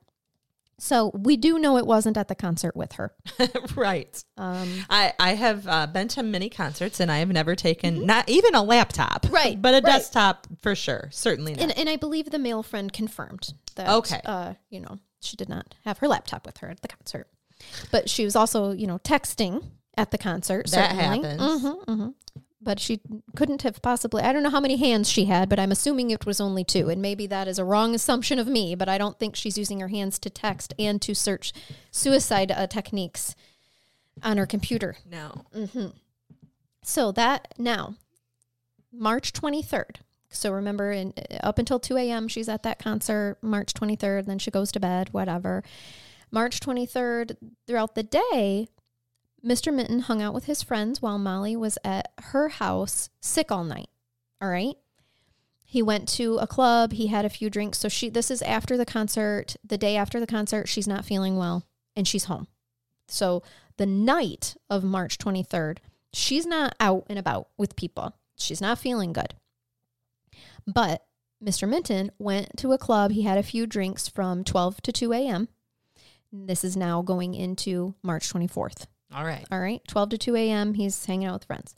So 0.78 1.10
we 1.14 1.38
do 1.38 1.58
know 1.58 1.78
it 1.78 1.86
wasn't 1.86 2.18
at 2.18 2.28
the 2.28 2.34
concert 2.34 2.76
with 2.76 2.92
her. 2.92 3.14
right. 3.74 4.22
Um, 4.36 4.68
I, 4.90 5.14
I 5.18 5.34
have 5.34 5.66
uh, 5.66 5.86
been 5.86 6.08
to 6.08 6.22
many 6.22 6.50
concerts 6.50 7.00
and 7.00 7.10
I 7.10 7.20
have 7.20 7.30
never 7.30 7.54
taken 7.56 8.04
not 8.04 8.28
even 8.28 8.54
a 8.54 8.62
laptop, 8.62 9.22
Mm-hmm. 9.22 9.34
Right, 9.34 9.62
But 9.62 9.72
a 9.72 9.76
right. 9.76 9.84
desktop 9.84 10.46
for 10.60 10.74
sure, 10.74 11.08
certainly 11.12 11.52
not. 11.54 11.62
and, 11.62 11.78
and 11.78 11.88
I 11.88 11.96
believe 11.96 12.30
the 12.30 12.38
male 12.38 12.62
friend 12.62 12.92
confirmed 12.92 13.54
that. 13.76 13.88
Okay. 13.88 14.20
Uh, 14.26 14.52
you 14.68 14.80
know, 14.80 14.98
she 15.26 15.36
did 15.36 15.48
not 15.48 15.74
have 15.84 15.98
her 15.98 16.08
laptop 16.08 16.46
with 16.46 16.58
her 16.58 16.70
at 16.70 16.80
the 16.82 16.88
concert, 16.88 17.28
but 17.90 18.08
she 18.08 18.24
was 18.24 18.36
also, 18.36 18.72
you 18.72 18.86
know, 18.86 18.98
texting 18.98 19.64
at 19.96 20.10
the 20.10 20.18
concert. 20.18 20.66
That 20.70 20.92
certainly. 20.92 21.28
happens. 21.28 21.62
Mhm, 21.62 21.84
mhm. 21.84 22.14
but 22.60 22.80
she 22.80 23.00
couldn't 23.36 23.62
have 23.62 23.80
possibly. 23.82 24.22
I 24.22 24.32
don't 24.32 24.42
know 24.42 24.50
how 24.50 24.60
many 24.60 24.76
hands 24.76 25.08
she 25.10 25.26
had, 25.26 25.48
but 25.48 25.58
I'm 25.58 25.70
assuming 25.72 26.10
it 26.10 26.26
was 26.26 26.40
only 26.40 26.64
two. 26.64 26.88
And 26.88 27.00
maybe 27.00 27.26
that 27.28 27.46
is 27.48 27.58
a 27.58 27.64
wrong 27.64 27.94
assumption 27.94 28.38
of 28.38 28.46
me, 28.46 28.74
but 28.74 28.88
I 28.88 28.98
don't 28.98 29.18
think 29.18 29.36
she's 29.36 29.56
using 29.58 29.80
her 29.80 29.88
hands 29.88 30.18
to 30.20 30.30
text 30.30 30.74
and 30.78 31.00
to 31.02 31.14
search 31.14 31.52
suicide 31.90 32.50
uh, 32.50 32.66
techniques 32.66 33.34
on 34.22 34.36
her 34.36 34.46
computer. 34.46 34.96
No. 35.08 35.44
So 36.82 37.12
that 37.12 37.54
now, 37.58 37.94
March 38.92 39.32
23rd. 39.32 39.96
So 40.30 40.52
remember, 40.52 40.92
in, 40.92 41.14
up 41.42 41.58
until 41.58 41.78
2 41.78 41.96
a.m., 41.96 42.28
she's 42.28 42.48
at 42.48 42.62
that 42.64 42.78
concert, 42.78 43.38
March 43.42 43.72
23rd, 43.74 44.26
then 44.26 44.38
she 44.38 44.50
goes 44.50 44.72
to 44.72 44.80
bed, 44.80 45.08
whatever. 45.12 45.62
March 46.30 46.60
23rd, 46.60 47.36
throughout 47.66 47.94
the 47.94 48.02
day, 48.02 48.68
Mr. 49.44 49.72
Minton 49.72 50.00
hung 50.00 50.20
out 50.20 50.34
with 50.34 50.46
his 50.46 50.62
friends 50.62 51.00
while 51.00 51.18
Molly 51.18 51.56
was 51.56 51.78
at 51.84 52.12
her 52.18 52.48
house 52.48 53.10
sick 53.20 53.52
all 53.52 53.64
night. 53.64 53.88
All 54.40 54.48
right. 54.48 54.76
He 55.64 55.82
went 55.82 56.08
to 56.10 56.38
a 56.38 56.46
club, 56.46 56.92
he 56.92 57.08
had 57.08 57.24
a 57.24 57.30
few 57.30 57.50
drinks. 57.50 57.78
So 57.78 57.88
she 57.88 58.08
this 58.08 58.30
is 58.30 58.42
after 58.42 58.76
the 58.76 58.86
concert, 58.86 59.56
the 59.64 59.78
day 59.78 59.96
after 59.96 60.18
the 60.20 60.26
concert, 60.26 60.68
she's 60.68 60.88
not 60.88 61.04
feeling 61.04 61.36
well 61.36 61.66
and 61.94 62.06
she's 62.06 62.24
home. 62.24 62.48
So 63.08 63.42
the 63.76 63.86
night 63.86 64.56
of 64.70 64.84
March 64.84 65.18
23rd, 65.18 65.78
she's 66.12 66.46
not 66.46 66.74
out 66.80 67.04
and 67.08 67.18
about 67.18 67.48
with 67.56 67.76
people. 67.76 68.16
She's 68.36 68.60
not 68.60 68.78
feeling 68.78 69.12
good. 69.12 69.34
But 70.66 71.04
Mr. 71.42 71.68
Minton 71.68 72.10
went 72.18 72.56
to 72.58 72.72
a 72.72 72.78
club. 72.78 73.12
He 73.12 73.22
had 73.22 73.38
a 73.38 73.42
few 73.42 73.66
drinks 73.66 74.08
from 74.08 74.44
12 74.44 74.82
to 74.82 74.92
2 74.92 75.12
a.m. 75.12 75.48
This 76.32 76.64
is 76.64 76.76
now 76.76 77.02
going 77.02 77.34
into 77.34 77.94
March 78.02 78.32
24th. 78.32 78.86
All 79.14 79.24
right. 79.24 79.46
All 79.50 79.60
right, 79.60 79.80
12 79.86 80.10
to 80.10 80.18
2 80.18 80.36
a.m. 80.36 80.74
He's 80.74 81.04
hanging 81.06 81.28
out 81.28 81.34
with 81.34 81.44
friends. 81.44 81.74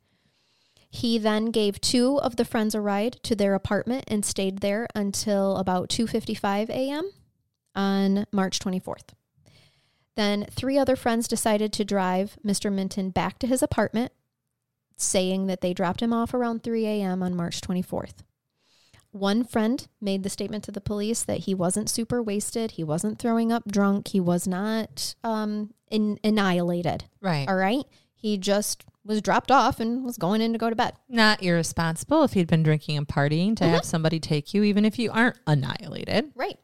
He 0.90 1.18
then 1.18 1.46
gave 1.46 1.80
two 1.80 2.18
of 2.20 2.36
the 2.36 2.46
friends 2.46 2.74
a 2.74 2.80
ride 2.80 3.18
to 3.24 3.36
their 3.36 3.54
apartment 3.54 4.04
and 4.08 4.24
stayed 4.24 4.60
there 4.60 4.86
until 4.94 5.58
about 5.58 5.90
2:55 5.90 6.70
a.m. 6.70 7.10
on 7.74 8.26
March 8.32 8.58
24th. 8.58 9.10
Then 10.16 10.46
three 10.50 10.78
other 10.78 10.96
friends 10.96 11.28
decided 11.28 11.72
to 11.74 11.84
drive 11.84 12.38
Mr. 12.44 12.72
Minton 12.72 13.10
back 13.10 13.38
to 13.40 13.46
his 13.46 13.62
apartment, 13.62 14.12
saying 14.96 15.46
that 15.46 15.60
they 15.60 15.74
dropped 15.74 16.00
him 16.02 16.12
off 16.12 16.32
around 16.32 16.62
3 16.62 16.86
a.m. 16.86 17.22
on 17.22 17.36
March 17.36 17.60
24th. 17.60 18.24
One 19.18 19.42
friend 19.42 19.86
made 20.00 20.22
the 20.22 20.30
statement 20.30 20.64
to 20.64 20.70
the 20.70 20.80
police 20.80 21.22
that 21.24 21.40
he 21.40 21.54
wasn't 21.54 21.90
super 21.90 22.22
wasted, 22.22 22.72
he 22.72 22.84
wasn't 22.84 23.18
throwing 23.18 23.50
up 23.50 23.64
drunk, 23.66 24.08
he 24.08 24.20
was 24.20 24.46
not 24.46 25.14
um, 25.24 25.74
in, 25.90 26.18
annihilated. 26.22 27.04
Right. 27.20 27.48
All 27.48 27.56
right. 27.56 27.84
He 28.14 28.38
just 28.38 28.84
was 29.04 29.20
dropped 29.22 29.50
off 29.50 29.80
and 29.80 30.04
was 30.04 30.18
going 30.18 30.40
in 30.40 30.52
to 30.52 30.58
go 30.58 30.70
to 30.70 30.76
bed. 30.76 30.94
Not 31.08 31.42
irresponsible 31.42 32.22
if 32.24 32.36
you'd 32.36 32.46
been 32.46 32.62
drinking 32.62 32.96
and 32.96 33.08
partying 33.08 33.56
to 33.56 33.64
have 33.64 33.84
somebody 33.84 34.20
take 34.20 34.54
you, 34.54 34.62
even 34.62 34.84
if 34.84 34.98
you 34.98 35.10
aren't 35.10 35.38
annihilated. 35.46 36.32
Right. 36.34 36.58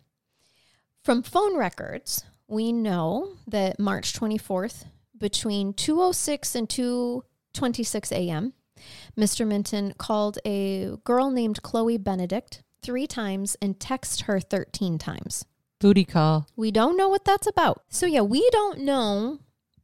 From 1.03 1.23
phone 1.23 1.57
records, 1.57 2.25
we 2.47 2.71
know 2.73 3.33
that 3.47 3.81
March 3.81 4.13
24th, 4.13 4.85
between 5.17 5.73
2:06 5.73 6.55
and 6.55 6.69
2:26 6.69 8.13
a.m., 8.13 8.53
Mr. 9.17 9.47
Minton 9.47 9.95
called 9.99 10.39
a 10.45 10.97
girl 11.05 11.31
named 11.31 11.63
Chloe 11.63 11.99
Benedict 11.99 12.63
3 12.83 13.07
times 13.07 13.57
and 13.63 13.79
texted 13.79 14.23
her 14.23 14.41
13 14.41 14.99
times. 14.99 15.45
Booty 15.81 16.05
call. 16.05 16.47
We 16.57 16.71
don't 16.71 16.97
know 16.97 17.09
what 17.09 17.25
that's 17.25 17.47
about. 17.47 17.83
So 17.89 18.07
yeah, 18.07 18.23
we 18.23 18.49
don't 18.51 18.81
know. 18.81 19.41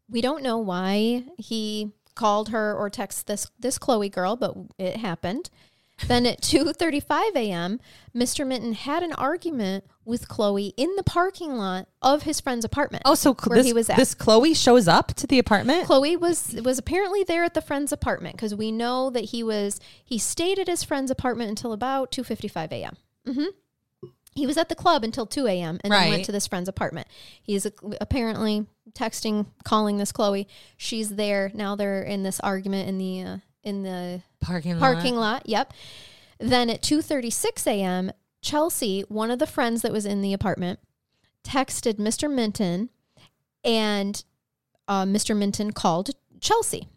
We 0.09 0.20
don't 0.20 0.43
know 0.43 0.59
why 0.59 1.24
he 1.39 1.93
called 2.14 2.49
her 2.51 2.74
or 2.74 2.91
texted 2.91 3.24
this 3.24 3.51
this 3.59 3.78
Chloe 3.78 4.09
girl, 4.09 4.37
but 4.37 4.55
it 4.78 4.97
happened. 4.97 5.51
Then 6.07 6.26
at 6.26 6.40
2:35 6.40 7.36
a.m., 7.36 7.80
Mr. 8.14 8.46
Minton 8.46 8.72
had 8.72 9.03
an 9.03 9.12
argument 9.12 9.84
with 10.05 10.28
Chloe 10.28 10.72
in 10.76 10.96
the 10.96 11.03
parking 11.03 11.57
lot 11.57 11.88
of 12.03 12.22
his 12.22 12.40
friend's 12.40 12.64
apartment. 12.64 13.03
Oh, 13.07 13.14
so 13.14 13.34
where 13.34 13.59
this, 13.59 13.66
he 13.66 13.72
was 13.72 13.88
at. 13.90 13.96
this 13.96 14.14
Chloe 14.14 14.55
shows 14.55 14.88
up 14.88 15.14
to 15.14 15.26
the 15.26 15.38
apartment? 15.38 15.86
Chloe 15.86 16.16
was 16.16 16.55
was 16.64 16.78
apparently 16.78 17.22
there 17.24 17.44
at 17.44 17.55
the 17.55 17.61
friend's 17.61 17.92
apartment 17.92 18.36
because 18.36 18.55
we 18.55 18.72
know 18.72 19.11
that 19.11 19.26
he 19.26 19.42
was 19.42 19.78
he 20.05 20.18
stayed 20.18 20.59
at 20.59 20.66
his 20.68 20.82
friend's 20.82 21.11
apartment 21.11 21.51
until 21.51 21.72
about 21.72 22.11
2:55 22.11 22.72
a.m. 22.72 22.96
hmm 23.26 23.44
He 24.34 24.46
was 24.46 24.57
at 24.57 24.68
the 24.68 24.74
club 24.74 25.05
until 25.05 25.26
2 25.26 25.46
a.m. 25.46 25.78
and 25.84 25.92
then 25.92 26.09
went 26.09 26.24
to 26.24 26.32
this 26.32 26.46
friend's 26.46 26.68
apartment. 26.68 27.07
He's 27.42 27.66
uh, 27.66 27.70
apparently 28.01 28.66
texting, 28.92 29.46
calling 29.64 29.98
this 29.98 30.12
Chloe. 30.12 30.48
She's 30.76 31.11
there 31.11 31.51
now. 31.55 31.76
They're 31.76 32.03
in 32.03 32.22
this 32.22 32.40
argument 32.40 32.88
in 32.88 32.98
the 32.98 33.22
uh, 33.22 33.36
in 33.62 33.82
the 33.82 34.22
Parking 34.40 34.72
lot. 34.72 34.80
parking 34.80 35.16
lot. 35.16 35.42
Yep. 35.46 35.72
Then 36.38 36.70
at 36.70 36.82
2:36 36.82 37.66
a.m., 37.66 38.12
Chelsea, 38.40 39.02
one 39.08 39.30
of 39.30 39.38
the 39.38 39.46
friends 39.46 39.82
that 39.82 39.92
was 39.92 40.06
in 40.06 40.22
the 40.22 40.32
apartment, 40.32 40.80
texted 41.44 41.94
Mr. 41.94 42.32
Minton, 42.32 42.88
and 43.62 44.24
uh, 44.88 45.04
Mr. 45.04 45.36
Minton 45.36 45.72
called 45.72 46.11
Chelsea. 46.40 46.88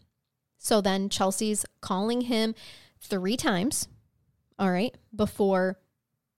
So 0.57 0.79
then 0.79 1.09
Chelsea's 1.09 1.65
calling 1.81 2.21
him 2.21 2.55
three 3.01 3.35
times. 3.35 3.89
All 4.57 4.71
right, 4.71 4.95
before 5.13 5.77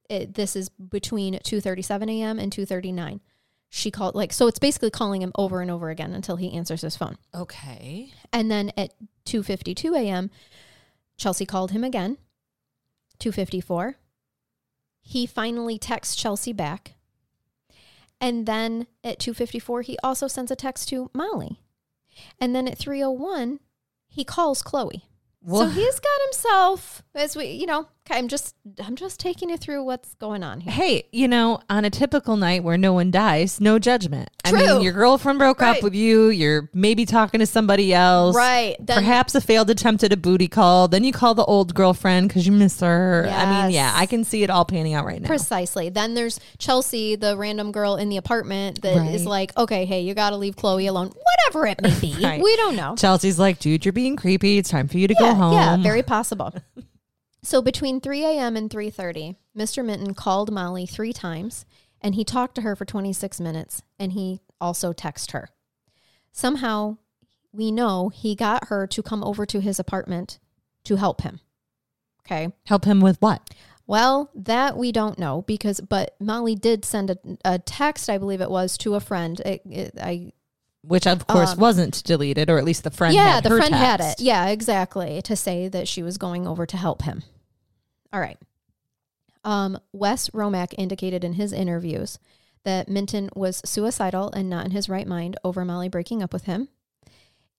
it, 0.09 0.33
this 0.33 0.55
is 0.55 0.69
between 0.69 1.35
2:37 1.35 2.09
a.m. 2.09 2.39
and 2.39 2.51
2:39. 2.51 3.19
She 3.75 3.91
called 3.91 4.15
like 4.15 4.31
so 4.31 4.47
it's 4.47 4.57
basically 4.57 4.89
calling 4.89 5.21
him 5.21 5.33
over 5.35 5.59
and 5.59 5.69
over 5.69 5.89
again 5.89 6.13
until 6.13 6.37
he 6.37 6.53
answers 6.53 6.79
his 6.79 6.95
phone. 6.95 7.17
Okay. 7.35 8.13
And 8.31 8.49
then 8.49 8.71
at 8.77 8.93
2:52 9.25 9.93
a.m., 9.99 10.31
Chelsea 11.17 11.45
called 11.45 11.71
him 11.71 11.83
again. 11.83 12.17
2:54. 13.19 13.95
He 15.01 15.25
finally 15.25 15.77
texts 15.77 16.15
Chelsea 16.15 16.53
back. 16.53 16.93
And 18.21 18.45
then 18.45 18.87
at 19.03 19.19
2:54 19.19 19.83
he 19.83 19.97
also 20.01 20.29
sends 20.29 20.51
a 20.51 20.55
text 20.55 20.87
to 20.89 21.11
Molly. 21.13 21.59
And 22.39 22.55
then 22.55 22.69
at 22.69 22.79
3:01 22.79 23.59
he 24.07 24.23
calls 24.23 24.61
Chloe. 24.61 25.03
So 25.49 25.65
he's 25.67 25.99
got 25.99 26.21
himself 26.23 27.03
as 27.13 27.35
we, 27.35 27.47
you 27.47 27.65
know, 27.65 27.89
I'm 28.09 28.27
just 28.27 28.55
I'm 28.83 28.95
just 28.95 29.19
taking 29.19 29.49
you 29.49 29.57
through 29.57 29.83
what's 29.83 30.13
going 30.15 30.43
on 30.43 30.61
here. 30.61 30.71
Hey, 30.71 31.07
you 31.11 31.27
know, 31.27 31.59
on 31.69 31.85
a 31.85 31.89
typical 31.89 32.37
night 32.37 32.63
where 32.63 32.77
no 32.77 32.93
one 32.93 33.09
dies, 33.11 33.59
no 33.59 33.79
judgment. 33.79 34.29
I 34.43 34.51
mean, 34.51 34.81
your 34.81 34.93
girlfriend 34.93 35.39
broke 35.39 35.59
Right. 35.61 35.77
up 35.77 35.83
with 35.83 35.95
you. 35.95 36.29
You're 36.29 36.69
maybe 36.73 37.05
talking 37.05 37.39
to 37.39 37.45
somebody 37.47 37.93
else. 37.93 38.35
Right. 38.35 38.75
Then- 38.79 38.97
Perhaps 38.97 39.33
a 39.35 39.41
failed 39.41 39.69
attempt 39.71 40.03
at 40.03 40.13
a 40.13 40.17
booty 40.17 40.47
call. 40.47 40.87
Then 40.87 41.03
you 41.03 41.11
call 41.11 41.33
the 41.33 41.45
old 41.45 41.73
girlfriend 41.73 42.27
because 42.29 42.45
you 42.45 42.51
miss 42.51 42.79
her. 42.81 43.27
I 43.29 43.63
mean, 43.63 43.71
yeah, 43.71 43.91
I 43.95 44.05
can 44.05 44.23
see 44.23 44.43
it 44.43 44.49
all 44.51 44.65
panning 44.65 44.93
out 44.93 45.05
right 45.05 45.19
now. 45.21 45.27
Precisely. 45.27 45.89
Then 45.89 46.13
there's 46.13 46.39
Chelsea, 46.59 47.15
the 47.15 47.35
random 47.37 47.71
girl 47.71 47.95
in 47.95 48.09
the 48.09 48.17
apartment 48.17 48.81
that 48.83 48.97
is 49.13 49.23
Right. 49.23 49.29
like, 49.29 49.57
okay, 49.57 49.85
hey, 49.85 50.01
you 50.01 50.13
got 50.13 50.29
to 50.29 50.37
leave 50.37 50.55
Chloe 50.55 50.85
alone. 50.87 51.07
Whatever 51.47 51.65
it 51.67 51.81
may 51.81 51.99
be. 51.99 52.15
Right. 52.25 52.41
We 52.41 52.55
don't 52.55 52.75
know. 52.75 52.95
Chelsea's 52.95 53.37
like, 53.39 53.59
dude, 53.59 53.85
you're 53.85 53.91
being 53.93 54.15
creepy. 54.15 54.57
It's 54.57 54.69
time 54.69 54.87
for 54.87 54.97
you 54.97 55.07
to 55.07 55.13
yeah, 55.13 55.19
go 55.19 55.33
home. 55.35 55.53
Yeah, 55.53 55.77
very 55.77 56.01
possible. 56.03 56.53
So 57.45 57.61
between 57.61 58.01
3 58.01 58.23
a.m. 58.23 58.55
and 58.57 58.69
3.30, 58.69 59.35
Mr. 59.57 59.85
Minton 59.85 60.13
called 60.13 60.51
Molly 60.51 60.85
three 60.85 61.13
times 61.13 61.65
and 62.01 62.15
he 62.15 62.23
talked 62.23 62.55
to 62.55 62.61
her 62.61 62.75
for 62.75 62.85
26 62.85 63.39
minutes 63.39 63.83
and 63.99 64.13
he 64.13 64.41
also 64.59 64.93
texted 64.93 65.31
her. 65.31 65.49
Somehow, 66.31 66.97
we 67.51 67.71
know 67.71 68.09
he 68.09 68.35
got 68.35 68.67
her 68.67 68.85
to 68.87 69.01
come 69.01 69.23
over 69.23 69.45
to 69.45 69.61
his 69.61 69.79
apartment 69.79 70.39
to 70.83 70.97
help 70.97 71.21
him. 71.21 71.39
Okay. 72.25 72.51
Help 72.65 72.85
him 72.85 72.99
with 73.01 73.21
what? 73.21 73.49
Well, 73.87 74.31
that 74.33 74.77
we 74.77 74.91
don't 74.91 75.19
know 75.19 75.43
because, 75.43 75.79
but 75.79 76.15
Molly 76.19 76.55
did 76.55 76.83
send 76.83 77.11
a, 77.11 77.17
a 77.45 77.59
text, 77.59 78.09
I 78.09 78.17
believe 78.17 78.41
it 78.41 78.49
was, 78.49 78.77
to 78.79 78.95
a 78.95 78.99
friend. 78.99 79.39
It, 79.41 79.61
it, 79.69 79.93
I 80.01 80.33
Which, 80.81 81.05
of 81.05 81.27
course, 81.27 81.51
Um, 81.51 81.59
wasn't 81.59 82.03
deleted, 82.03 82.49
or 82.49 82.57
at 82.57 82.63
least 82.65 82.83
the 82.83 82.91
friend 82.91 83.13
yeah, 83.13 83.41
the 83.41 83.51
friend 83.51 83.73
had 83.73 84.01
it. 84.01 84.19
Yeah, 84.19 84.47
exactly. 84.47 85.21
To 85.21 85.35
say 85.35 85.67
that 85.67 85.87
she 85.87 86.01
was 86.01 86.17
going 86.17 86.47
over 86.47 86.65
to 86.65 86.77
help 86.77 87.03
him. 87.03 87.23
All 88.15 88.21
right. 88.21 88.37
Um, 89.43 89.77
Wes 89.91 90.29
Romack 90.29 90.73
indicated 90.77 91.25
in 91.25 91.33
his 91.33 91.51
interviews 91.51 92.17
that 92.63 92.87
Minton 92.87 93.29
was 93.35 93.61
suicidal 93.65 94.31
and 94.31 94.49
not 94.49 94.63
in 94.63 94.71
his 94.71 94.87
right 94.87 95.05
mind 95.05 95.35
over 95.43 95.65
Molly 95.65 95.89
breaking 95.89 96.23
up 96.23 96.31
with 96.31 96.45
him. 96.45 96.69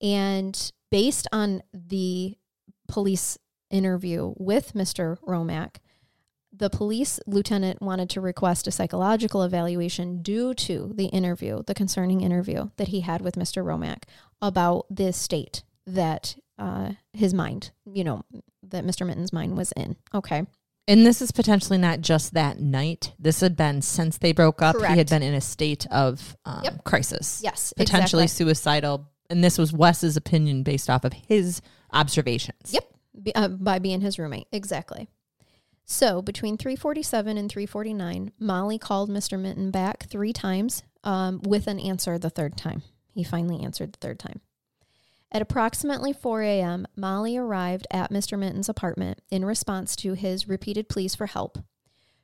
And 0.00 0.72
based 0.90 1.28
on 1.30 1.62
the 1.74 2.38
police 2.88 3.36
interview 3.70 4.32
with 4.38 4.72
Mr. 4.72 5.18
Romack, 5.26 5.82
the 6.50 6.70
police 6.70 7.20
lieutenant 7.26 7.82
wanted 7.82 8.08
to 8.08 8.22
request 8.22 8.66
a 8.66 8.70
psychological 8.70 9.42
evaluation 9.42 10.22
due 10.22 10.54
to 10.54 10.90
the 10.94 11.08
interview, 11.08 11.62
the 11.66 11.74
concerning 11.74 12.22
interview 12.22 12.70
that 12.78 12.88
he 12.88 13.00
had 13.00 13.20
with 13.20 13.34
Mr. 13.34 13.62
Romack 13.62 14.04
about 14.40 14.86
this 14.88 15.18
state 15.18 15.64
that 15.86 16.34
uh, 16.58 16.92
his 17.12 17.34
mind, 17.34 17.72
you 17.84 18.04
know, 18.04 18.24
that 18.70 18.84
Mr. 18.84 19.06
Minton's 19.06 19.32
mind 19.32 19.56
was 19.56 19.72
in. 19.72 19.96
Okay. 20.14 20.46
And 20.88 21.04
this 21.04 21.20
is 21.20 21.32
potentially 21.32 21.78
not 21.78 22.00
just 22.00 22.34
that 22.34 22.60
night. 22.60 23.12
This 23.18 23.40
had 23.40 23.56
been 23.56 23.82
since 23.82 24.18
they 24.18 24.32
broke 24.32 24.62
up. 24.62 24.76
He 24.76 24.96
had 24.96 25.08
been 25.10 25.22
in 25.22 25.34
a 25.34 25.40
state 25.40 25.84
of 25.90 26.36
um, 26.44 26.60
Yep. 26.62 26.84
crisis. 26.84 27.40
Yes. 27.42 27.72
Potentially 27.76 28.24
exactly. 28.24 28.46
suicidal. 28.46 29.08
And 29.28 29.42
this 29.42 29.58
was 29.58 29.72
Wes's 29.72 30.16
opinion 30.16 30.62
based 30.62 30.88
off 30.88 31.04
of 31.04 31.12
his 31.12 31.60
observations. 31.92 32.72
Yep. 32.72 32.84
be, 33.20 33.34
uh, 33.34 33.48
by 33.48 33.80
being 33.80 34.00
his 34.00 34.18
roommate. 34.18 34.46
Exactly. 34.52 35.08
So 35.84 36.22
between 36.22 36.56
347 36.56 37.36
and 37.36 37.50
349, 37.50 38.32
Molly 38.38 38.78
called 38.78 39.10
Mr. 39.10 39.38
Minton 39.40 39.70
back 39.70 40.06
three 40.08 40.32
times 40.32 40.82
um, 41.04 41.40
with 41.44 41.66
an 41.66 41.78
answer 41.80 42.18
the 42.18 42.30
third 42.30 42.56
time. 42.56 42.82
He 43.12 43.24
finally 43.24 43.64
answered 43.64 43.92
the 43.92 43.98
third 44.00 44.18
time. 44.18 44.40
At 45.36 45.42
approximately 45.42 46.14
4 46.14 46.40
a.m., 46.40 46.86
Molly 46.96 47.36
arrived 47.36 47.86
at 47.90 48.10
Mr. 48.10 48.38
Minton's 48.38 48.70
apartment 48.70 49.20
in 49.30 49.44
response 49.44 49.94
to 49.96 50.14
his 50.14 50.48
repeated 50.48 50.88
pleas 50.88 51.14
for 51.14 51.26
help. 51.26 51.58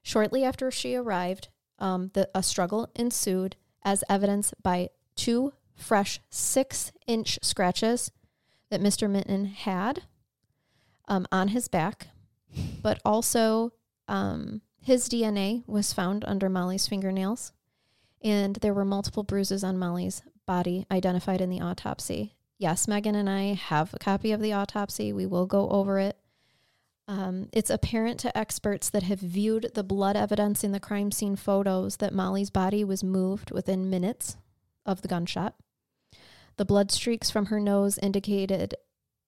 Shortly 0.03 0.45
after 0.45 0.71
she 0.71 0.95
arrived, 0.95 1.49
um, 1.79 2.11
the, 2.15 2.31
a 2.35 2.43
struggle 2.43 2.91
ensued, 2.95 3.57
as 3.83 4.03
evidenced 4.09 4.55
by 4.63 4.89
two 5.15 5.53
fresh 5.75 6.21
six 6.31 6.91
inch 7.07 7.39
scratches 7.43 8.11
that 8.71 8.81
Mr. 8.81 9.11
Minton 9.11 9.45
had 9.45 10.05
um, 11.07 11.27
on 11.31 11.49
his 11.49 11.69
back, 11.69 12.09
but 12.81 12.99
also 13.05 13.75
um, 14.09 14.63
his 14.81 15.07
DNA 15.11 15.69
was 15.69 15.93
found 15.93 16.25
under 16.27 16.49
Molly's 16.49 16.89
fingernails, 16.89 17.53
and 18.23 18.57
there 18.63 18.73
were 18.73 18.87
multiple 18.87 19.23
bruises 19.23 19.63
on 19.63 19.77
Molly's 19.77 20.23
body 20.47 20.87
identified 20.91 21.43
in 21.43 21.51
the 21.51 21.61
autopsy. 21.61 22.37
Yes, 22.63 22.87
Megan 22.87 23.17
and 23.17 23.29
I 23.29 23.55
have 23.55 23.93
a 23.93 23.99
copy 23.99 24.31
of 24.31 24.41
the 24.41 24.53
autopsy. 24.53 25.13
We 25.13 25.27
will 25.27 25.47
go 25.47 25.69
over 25.71 25.99
it. 25.99 26.17
Um, 27.09 27.49
it's 27.53 27.71
apparent 27.71 28.21
to 28.21 28.39
experts 28.39 28.89
that 28.91 29.03
have 29.03 29.19
viewed 29.19 29.73
the 29.75 29.83
blood 29.83 30.17
evidence 30.17 30.63
in 30.63 30.71
the 30.71 30.79
crime 30.79 31.11
scene 31.11 31.35
photos 31.35 31.97
that 31.97 32.15
Molly's 32.15 32.51
body 32.51 32.85
was 32.85 33.03
moved 33.03 33.51
within 33.51 33.91
minutes 33.91 34.37
of 34.87 35.03
the 35.03 35.09
gunshot. 35.09 35.57
The 36.57 36.65
blood 36.65 36.93
streaks 36.93 37.33
from 37.33 37.47
her 37.47 37.59
nose 37.59 37.99
indicated 37.99 38.77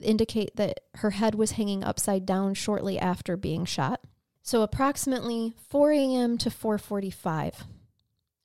indicate 0.00 0.54
that 0.54 0.78
her 0.98 1.10
head 1.10 1.34
was 1.34 1.52
hanging 1.52 1.82
upside 1.82 2.24
down 2.24 2.54
shortly 2.54 3.00
after 3.00 3.36
being 3.36 3.64
shot. 3.64 4.00
So 4.42 4.62
approximately 4.62 5.54
4 5.70 5.90
a.m. 5.90 6.38
to 6.38 6.50
4:45, 6.50 7.64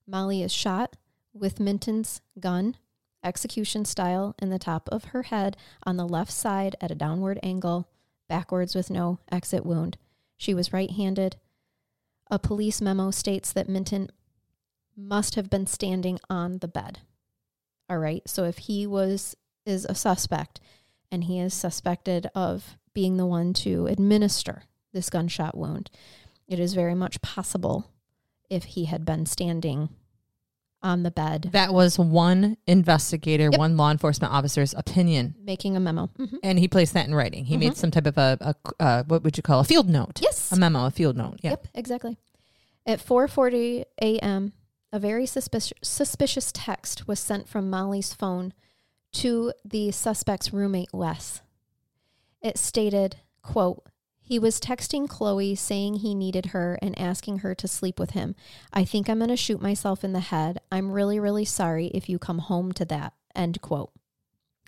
Molly 0.08 0.42
is 0.42 0.52
shot 0.52 0.96
with 1.32 1.60
Minton's 1.60 2.22
gun, 2.40 2.76
execution 3.24 3.86
style, 3.86 4.36
in 4.41 4.49
the 4.49 4.59
top 4.59 4.89
of 4.91 5.05
her 5.05 5.24
head 5.24 5.57
on 5.84 5.97
the 5.97 6.07
left 6.07 6.32
side 6.32 6.76
at 6.80 6.91
a 6.91 6.95
downward 6.95 7.39
angle, 7.43 7.88
backwards 8.28 8.76
with 8.76 8.89
no 8.89 9.20
exit 9.32 9.65
wound. 9.65 9.97
She 10.38 10.53
was 10.53 10.72
right-handed. 10.72 11.36
A 12.32 12.39
police 12.39 12.80
memo 12.82 13.11
states 13.11 13.51
that 13.51 13.67
Minton 13.67 14.09
must 14.95 15.36
have 15.36 15.49
been 15.49 15.65
standing 15.65 16.20
on 16.30 16.59
the 16.59 16.67
bed. 16.67 16.99
All 17.89 17.97
right. 17.97 18.22
So 18.28 18.43
if 18.43 18.59
he 18.59 18.86
was 18.86 19.36
is 19.65 19.86
a 19.86 19.95
suspect 19.95 20.59
and 21.11 21.26
he 21.26 21.39
is 21.39 21.53
suspected 21.53 22.30
of 22.34 22.78
being 22.93 23.17
the 23.17 23.26
one 23.26 23.53
to 23.53 23.88
administer 23.88 24.63
this 24.93 25.09
gunshot 25.09 25.57
wound, 25.57 25.89
it 26.47 26.59
is 26.59 26.74
very 26.74 26.95
much 26.95 27.22
possible 27.22 27.91
if 28.49 28.63
he 28.63 28.86
had 28.86 29.05
been 29.05 29.26
standing 29.26 29.89
on 30.82 31.03
the 31.03 31.11
bed 31.11 31.49
That 31.51 31.73
was 31.73 31.99
one 31.99 32.57
investigator, 32.65 33.49
Yep. 33.51 33.59
one 33.59 33.77
law 33.77 33.91
enforcement 33.91 34.34
officer's 34.34 34.73
opinion, 34.73 35.36
making 35.43 35.75
a 35.75 35.80
memo. 35.80 36.09
Mhm. 36.17 36.38
and 36.43 36.57
he 36.59 36.67
placed 36.67 36.93
that 36.93 37.07
in 37.07 37.13
writing. 37.15 37.45
He 37.45 37.57
made 37.57 37.75
some 37.75 37.91
type 37.91 38.05
of 38.07 38.17
a, 38.17 38.38
a 38.41 38.55
uh, 38.84 39.03
what 39.03 39.23
would 39.23 39.36
you 39.38 39.43
call 39.43 39.59
a 39.59 39.63
field 39.65 39.89
note? 39.89 40.19
Yes. 40.21 40.51
a 40.51 40.55
memo, 40.55 40.86
a 40.86 40.91
field 40.91 41.17
note. 41.17 41.39
Yeah. 41.43 41.51
Yep, 41.51 41.67
exactly. 41.75 42.17
At 42.86 42.99
4:40 43.05 43.84
a.m., 44.01 44.53
a 44.91 44.99
very 44.99 45.25
suspicious 45.25 45.73
suspicious 45.84 46.51
text 46.53 47.07
was 47.07 47.19
sent 47.19 47.47
from 47.47 47.69
Molly's 47.69 48.13
phone 48.13 48.53
to 49.11 49.53
the 49.65 49.91
suspect's 49.91 50.51
roommate 50.53 50.93
Wes. 50.93 51.41
It 52.41 52.57
stated, 52.57 53.17
quote, 53.41 53.84
he 54.30 54.38
was 54.38 54.59
texting 54.59 55.09
Chloe 55.09 55.55
saying 55.55 55.95
he 55.95 56.13
needed 56.13 56.47
her 56.47 56.77
and 56.84 56.97
asking 56.99 57.39
her 57.39 57.55
to 57.55 57.67
sleep 57.67 57.99
with 57.99 58.11
him. 58.11 58.36
I 58.71 58.86
think 58.86 59.09
I'm 59.09 59.17
going 59.17 59.30
to 59.30 59.36
shoot 59.36 59.59
myself 59.59 60.03
in 60.03 60.13
the 60.13 60.19
head. 60.19 60.59
I'm 60.71 60.91
really, 60.91 61.19
really 61.19 61.45
sorry 61.45 61.88
if 61.88 62.07
you 62.07 62.19
come 62.19 62.38
home 62.38 62.71
to 62.73 62.86
that. 62.86 63.13
End 63.34 63.59
quote. 63.59 63.89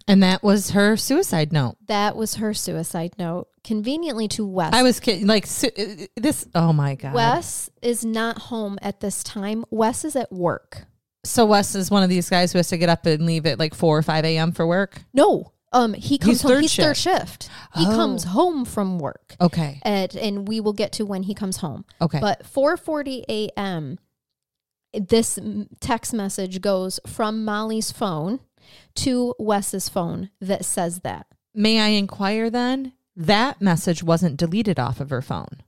And 0.07 0.23
that 0.23 0.41
was 0.41 0.71
her 0.71 0.97
suicide 0.97 1.53
note. 1.53 1.77
That 1.85 2.15
was 2.15 2.35
her 2.35 2.55
suicide 2.55 3.13
note. 3.19 3.49
Conveniently 3.63 4.27
to 4.29 4.47
Wes. 4.47 4.73
I 4.73 4.81
was 4.81 4.99
kidding. 4.99 5.27
Like 5.27 5.45
su- 5.45 5.69
uh, 5.77 6.07
this. 6.19 6.47
Oh 6.55 6.73
my 6.73 6.95
god. 6.95 7.13
Wes 7.13 7.69
is 7.83 8.03
not 8.03 8.39
home 8.39 8.79
at 8.81 8.99
this 8.99 9.23
time. 9.23 9.63
Wes 9.69 10.03
is 10.03 10.15
at 10.15 10.31
work. 10.31 10.85
So 11.23 11.45
Wes 11.45 11.75
is 11.75 11.91
one 11.91 12.01
of 12.01 12.09
these 12.09 12.31
guys 12.31 12.51
who 12.51 12.57
has 12.57 12.69
to 12.69 12.79
get 12.79 12.89
up 12.89 13.05
and 13.05 13.27
leave 13.27 13.45
at 13.45 13.59
like 13.59 13.75
four 13.75 13.95
or 13.95 14.01
five 14.01 14.25
a.m. 14.25 14.53
for 14.53 14.65
work. 14.65 15.03
No, 15.13 15.53
um, 15.71 15.93
he 15.93 16.17
comes 16.17 16.33
He's 16.33 16.41
home. 16.41 16.51
third 16.51 16.61
he's 16.63 16.75
third 16.75 16.97
shift. 16.97 17.49
He 17.75 17.85
Oh. 17.87 17.95
comes 17.95 18.25
home 18.25 18.65
from 18.65 18.99
work, 18.99 19.35
Okay. 19.39 19.79
and 19.83 20.13
and 20.15 20.47
we 20.47 20.59
will 20.59 20.73
get 20.73 20.91
to 20.93 21.05
when 21.05 21.23
he 21.23 21.33
comes 21.33 21.57
home. 21.57 21.85
Okay. 22.01 22.19
But 22.19 22.43
4:40 22.45 23.23
a.m. 23.29 23.97
This 24.93 25.39
text 25.79 26.13
message 26.13 26.59
goes 26.61 26.99
from 27.07 27.45
Molly's 27.45 27.91
phone 27.91 28.41
to 28.95 29.33
Wes's 29.39 29.87
phone 29.87 30.29
that 30.41 30.65
says 30.65 30.99
that. 30.99 31.27
May 31.53 31.79
I 31.79 31.87
inquire 31.89 32.49
then? 32.49 32.93
That 33.15 33.61
message 33.61 34.03
wasn't 34.03 34.37
deleted 34.37 34.79
off 34.79 34.99
of 34.99 35.09
her 35.09 35.21
phone. 35.21 35.63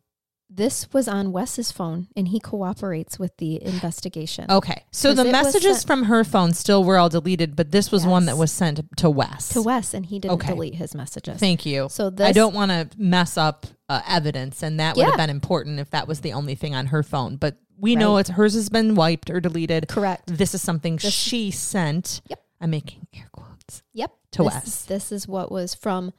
This 0.56 0.88
was 0.94 1.08
on 1.08 1.32
Wes's 1.32 1.72
phone, 1.72 2.10
and 2.16 2.28
he 2.28 2.40
cooperates 2.40 3.18
with 3.18 3.36
the 3.38 3.64
investigation. 3.64 4.46
Okay. 4.52 4.84
So 4.92 5.14
the 5.16 5.24
messages 5.26 5.78
sent- 5.78 5.88
from 5.88 6.04
her 6.04 6.24
phone 6.24 6.54
still 6.54 6.84
were 6.84 6.98
all 7.00 7.10
deleted, 7.10 7.56
but 7.56 7.72
this 7.72 7.92
was 7.92 8.06
one 8.06 8.24
Yes. 8.24 8.34
that 8.34 8.38
was 8.40 8.52
sent 8.52 8.98
to 8.98 9.10
Wes. 9.10 9.50
To 9.50 9.64
Wes, 9.64 9.96
and 9.96 10.06
he 10.06 10.20
didn't 10.20 10.36
Okay. 10.36 10.50
delete 10.54 10.76
his 10.76 10.94
messages. 10.94 11.40
Thank 11.40 11.66
you. 11.66 11.88
So 11.90 12.14
I 12.20 12.32
don't 12.34 12.54
want 12.54 12.70
to 12.70 12.88
mess 12.98 13.36
up 13.38 13.66
uh, 13.90 14.02
evidence, 14.08 14.62
and 14.64 14.80
that 14.80 14.96
would 14.96 15.06
have 15.06 15.18
been 15.18 15.30
important 15.30 15.80
if 15.80 15.90
that 15.90 16.08
was 16.08 16.22
the 16.22 16.34
only 16.34 16.54
thing 16.56 16.74
on 16.76 16.88
her 16.88 17.02
phone. 17.04 17.36
But 17.36 17.58
we 17.78 17.96
know 17.96 18.14
Right. 18.14 18.22
it's 18.22 18.30
hers 18.30 18.54
has 18.54 18.70
been 18.70 18.94
wiped 18.96 19.30
or 19.32 19.40
deleted. 19.42 19.88
Correct. 19.88 20.38
This 20.38 20.54
is 20.54 20.62
something 20.62 20.98
This- 20.98 21.14
she 21.14 21.50
sent. 21.52 22.22
Yep. 22.30 22.44
I'm 22.62 22.70
making 22.70 23.08
air 23.14 23.28
quotes. 23.32 23.82
Yep. 23.94 24.12
To 24.34 24.44
this 24.44 24.54
Wes. 24.54 24.86
This 24.86 25.12
is 25.12 25.28
what 25.28 25.52
was 25.52 25.74
from 25.74 26.14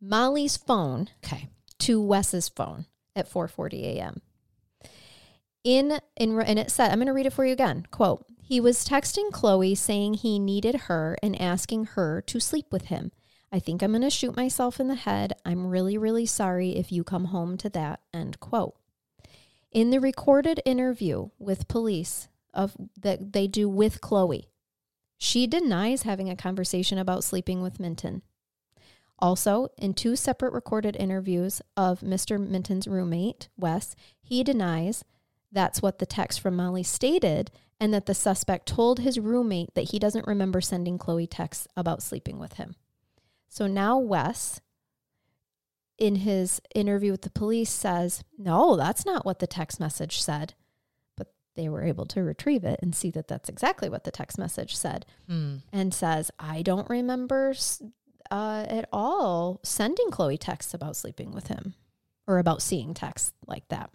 Molly's 0.00 0.56
phone 0.56 1.08
Okay. 1.24 1.48
to 1.80 2.00
Wes's 2.00 2.48
phone 2.48 2.86
at 3.14 3.30
4:40 3.30 3.82
a.m. 3.82 4.22
In 5.64 6.00
in 6.16 6.40
and 6.40 6.58
it 6.58 6.70
said, 6.70 6.90
I'm 6.90 6.98
going 6.98 7.06
to 7.06 7.12
read 7.12 7.26
it 7.26 7.32
for 7.32 7.44
you 7.44 7.52
again. 7.52 7.86
Quote: 7.90 8.26
He 8.40 8.60
was 8.60 8.86
texting 8.86 9.30
Chloe 9.30 9.74
saying 9.74 10.14
he 10.14 10.38
needed 10.38 10.82
her 10.82 11.16
and 11.22 11.40
asking 11.40 11.86
her 11.86 12.22
to 12.22 12.40
sleep 12.40 12.66
with 12.72 12.86
him. 12.86 13.12
I 13.52 13.58
think 13.58 13.82
I'm 13.82 13.92
going 13.92 14.02
to 14.02 14.10
shoot 14.10 14.36
myself 14.36 14.80
in 14.80 14.88
the 14.88 14.94
head. 14.94 15.34
I'm 15.44 15.66
really 15.66 15.96
really 15.96 16.26
sorry 16.26 16.76
if 16.76 16.90
you 16.90 17.04
come 17.04 17.26
home 17.26 17.56
to 17.58 17.68
that. 17.70 18.00
End 18.12 18.40
quote. 18.40 18.74
In 19.70 19.90
the 19.90 20.00
recorded 20.00 20.60
interview 20.66 21.30
with 21.38 21.68
police 21.68 22.28
of 22.52 22.76
that 23.00 23.32
they 23.32 23.46
do 23.46 23.68
with 23.68 24.00
Chloe, 24.00 24.48
she 25.16 25.46
denies 25.46 26.02
having 26.02 26.28
a 26.28 26.36
conversation 26.36 26.98
about 26.98 27.24
sleeping 27.24 27.62
with 27.62 27.78
Minton. 27.78 28.22
Also, 29.22 29.68
in 29.78 29.94
two 29.94 30.16
separate 30.16 30.52
recorded 30.52 30.96
interviews 30.96 31.62
of 31.76 32.00
Mr. 32.00 32.38
Minton's 32.44 32.88
roommate, 32.88 33.48
Wes, 33.56 33.94
he 34.20 34.42
denies 34.42 35.04
that's 35.52 35.80
what 35.80 35.98
the 36.00 36.06
text 36.06 36.40
from 36.40 36.56
Molly 36.56 36.82
stated 36.82 37.50
and 37.78 37.94
that 37.94 38.06
the 38.06 38.14
suspect 38.14 38.66
told 38.66 38.98
his 39.00 39.20
roommate 39.20 39.74
that 39.74 39.90
he 39.90 39.98
doesn't 39.98 40.26
remember 40.26 40.60
sending 40.60 40.98
Chloe 40.98 41.26
texts 41.28 41.68
about 41.76 42.02
sleeping 42.02 42.38
with 42.38 42.54
him. 42.54 42.74
So 43.48 43.66
now 43.66 43.98
Wes, 43.98 44.60
in 45.98 46.16
his 46.16 46.60
interview 46.74 47.12
with 47.12 47.22
the 47.22 47.30
police, 47.30 47.70
says, 47.70 48.24
No, 48.36 48.76
that's 48.76 49.06
not 49.06 49.24
what 49.24 49.38
the 49.38 49.46
text 49.46 49.78
message 49.78 50.20
said. 50.20 50.54
But 51.16 51.32
they 51.54 51.68
were 51.68 51.84
able 51.84 52.06
to 52.06 52.22
retrieve 52.22 52.64
it 52.64 52.80
and 52.82 52.94
see 52.94 53.10
that 53.10 53.28
that's 53.28 53.48
exactly 53.48 53.88
what 53.88 54.04
the 54.04 54.10
text 54.10 54.38
message 54.38 54.74
said 54.76 55.04
Hmm. 55.28 55.56
and 55.72 55.92
says, 55.92 56.30
I 56.40 56.62
don't 56.62 56.88
remember 56.90 57.52
uh, 58.30 58.64
at 58.68 58.88
all 58.92 59.60
sending 59.62 60.10
Chloe 60.10 60.38
texts 60.38 60.74
about 60.74 60.96
sleeping 60.96 61.32
with 61.32 61.48
him 61.48 61.74
or 62.26 62.38
about 62.38 62.62
seeing 62.62 62.94
texts 62.94 63.32
like 63.46 63.66
that. 63.68 63.90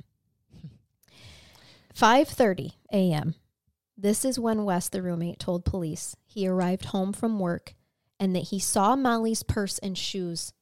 5:30 1.96 2.74
a.m. 2.92 3.36
This 3.98 4.24
is 4.24 4.38
when 4.38 4.64
Wes, 4.66 4.90
the 4.90 5.02
roommate, 5.02 5.40
told 5.40 5.66
police 5.66 6.16
he 6.26 6.48
arrived 6.48 6.86
home 6.86 7.14
from 7.14 7.40
work 7.40 7.74
and 8.20 8.36
that 8.36 8.50
he 8.50 8.60
saw 8.60 8.96
Molly's 8.96 9.44
purse 9.44 9.80
and 9.80 9.98
shoes 9.98 10.54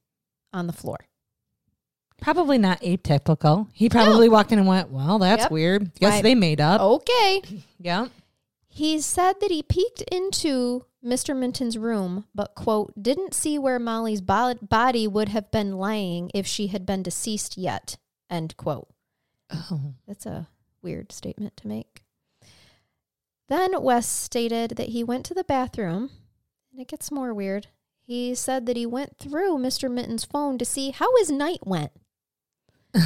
on 0.54 0.68
the 0.68 0.74
floor. 0.74 1.08
Probably 2.22 2.58
not 2.58 2.80
atypical. 2.82 3.68
He 3.74 3.90
probably 3.90 4.30
walked 4.30 4.54
in 4.54 4.60
and 4.60 4.68
went, 4.68 4.90
"Well, 4.90 5.20
that's 5.20 5.44
Yep. 5.44 5.52
weird. 5.52 5.94
Guess 5.96 6.12
Right. 6.14 6.24
they 6.24 6.36
made 6.36 6.62
up." 6.62 6.80
Okay. 6.82 7.42
Yeah. 7.80 8.08
He 8.68 9.00
said 9.00 9.40
that 9.42 9.52
he 9.52 9.62
peeked 9.64 10.02
into 10.12 10.86
Mr. 11.06 11.38
Minton's 11.38 11.78
room, 11.78 12.26
but, 12.34 12.56
quote, 12.56 12.92
didn't 13.02 13.34
see 13.34 13.60
where 13.60 13.78
Molly's 13.80 14.22
bo- 14.22 14.56
body 14.62 15.08
would 15.08 15.30
have 15.30 15.52
been 15.52 15.78
lying 15.78 16.32
if 16.34 16.48
she 16.48 16.68
had 16.68 16.86
been 16.86 17.04
deceased 17.04 17.58
yet, 17.58 17.98
end 18.30 18.58
quote. 18.58 18.88
Oh. 19.52 19.94
That's 20.08 20.26
a 20.26 20.48
weird 20.82 21.12
statement 21.12 21.56
to 21.58 21.68
make. 21.68 22.04
Then 23.48 23.80
Wes 23.82 24.08
stated 24.08 24.72
that 24.72 24.90
he 24.90 25.04
went 25.04 25.26
to 25.28 25.36
the 25.36 25.44
bathroom, 25.44 26.10
and 26.72 26.82
it 26.82 26.88
gets 26.88 27.12
more 27.12 27.34
weird. 27.34 27.68
he 28.02 28.34
said 28.36 28.66
that 28.66 28.78
he 28.78 28.86
went 28.86 29.18
through 29.18 29.58
Mr. 29.58 29.90
Minton's 29.92 30.26
phone 30.26 30.58
to 30.58 30.66
see 30.66 30.90
how 30.92 31.16
his 31.18 31.30
night 31.30 31.60
went. 31.66 31.92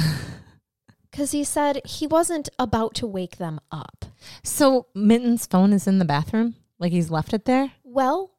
Because 1.10 1.32
he 1.32 1.42
said 1.42 1.80
he 1.84 2.06
wasn't 2.06 2.48
about 2.56 2.94
to 2.94 3.06
wake 3.06 3.36
them 3.38 3.60
up. 3.72 4.04
So 4.44 4.86
Minton's 4.94 5.44
phone 5.44 5.72
is 5.72 5.88
in 5.88 5.98
the 5.98 6.04
bathroom? 6.04 6.54
Like 6.78 6.92
he's 6.92 7.10
left 7.10 7.32
it 7.34 7.46
there? 7.46 7.72
Well, 7.92 8.32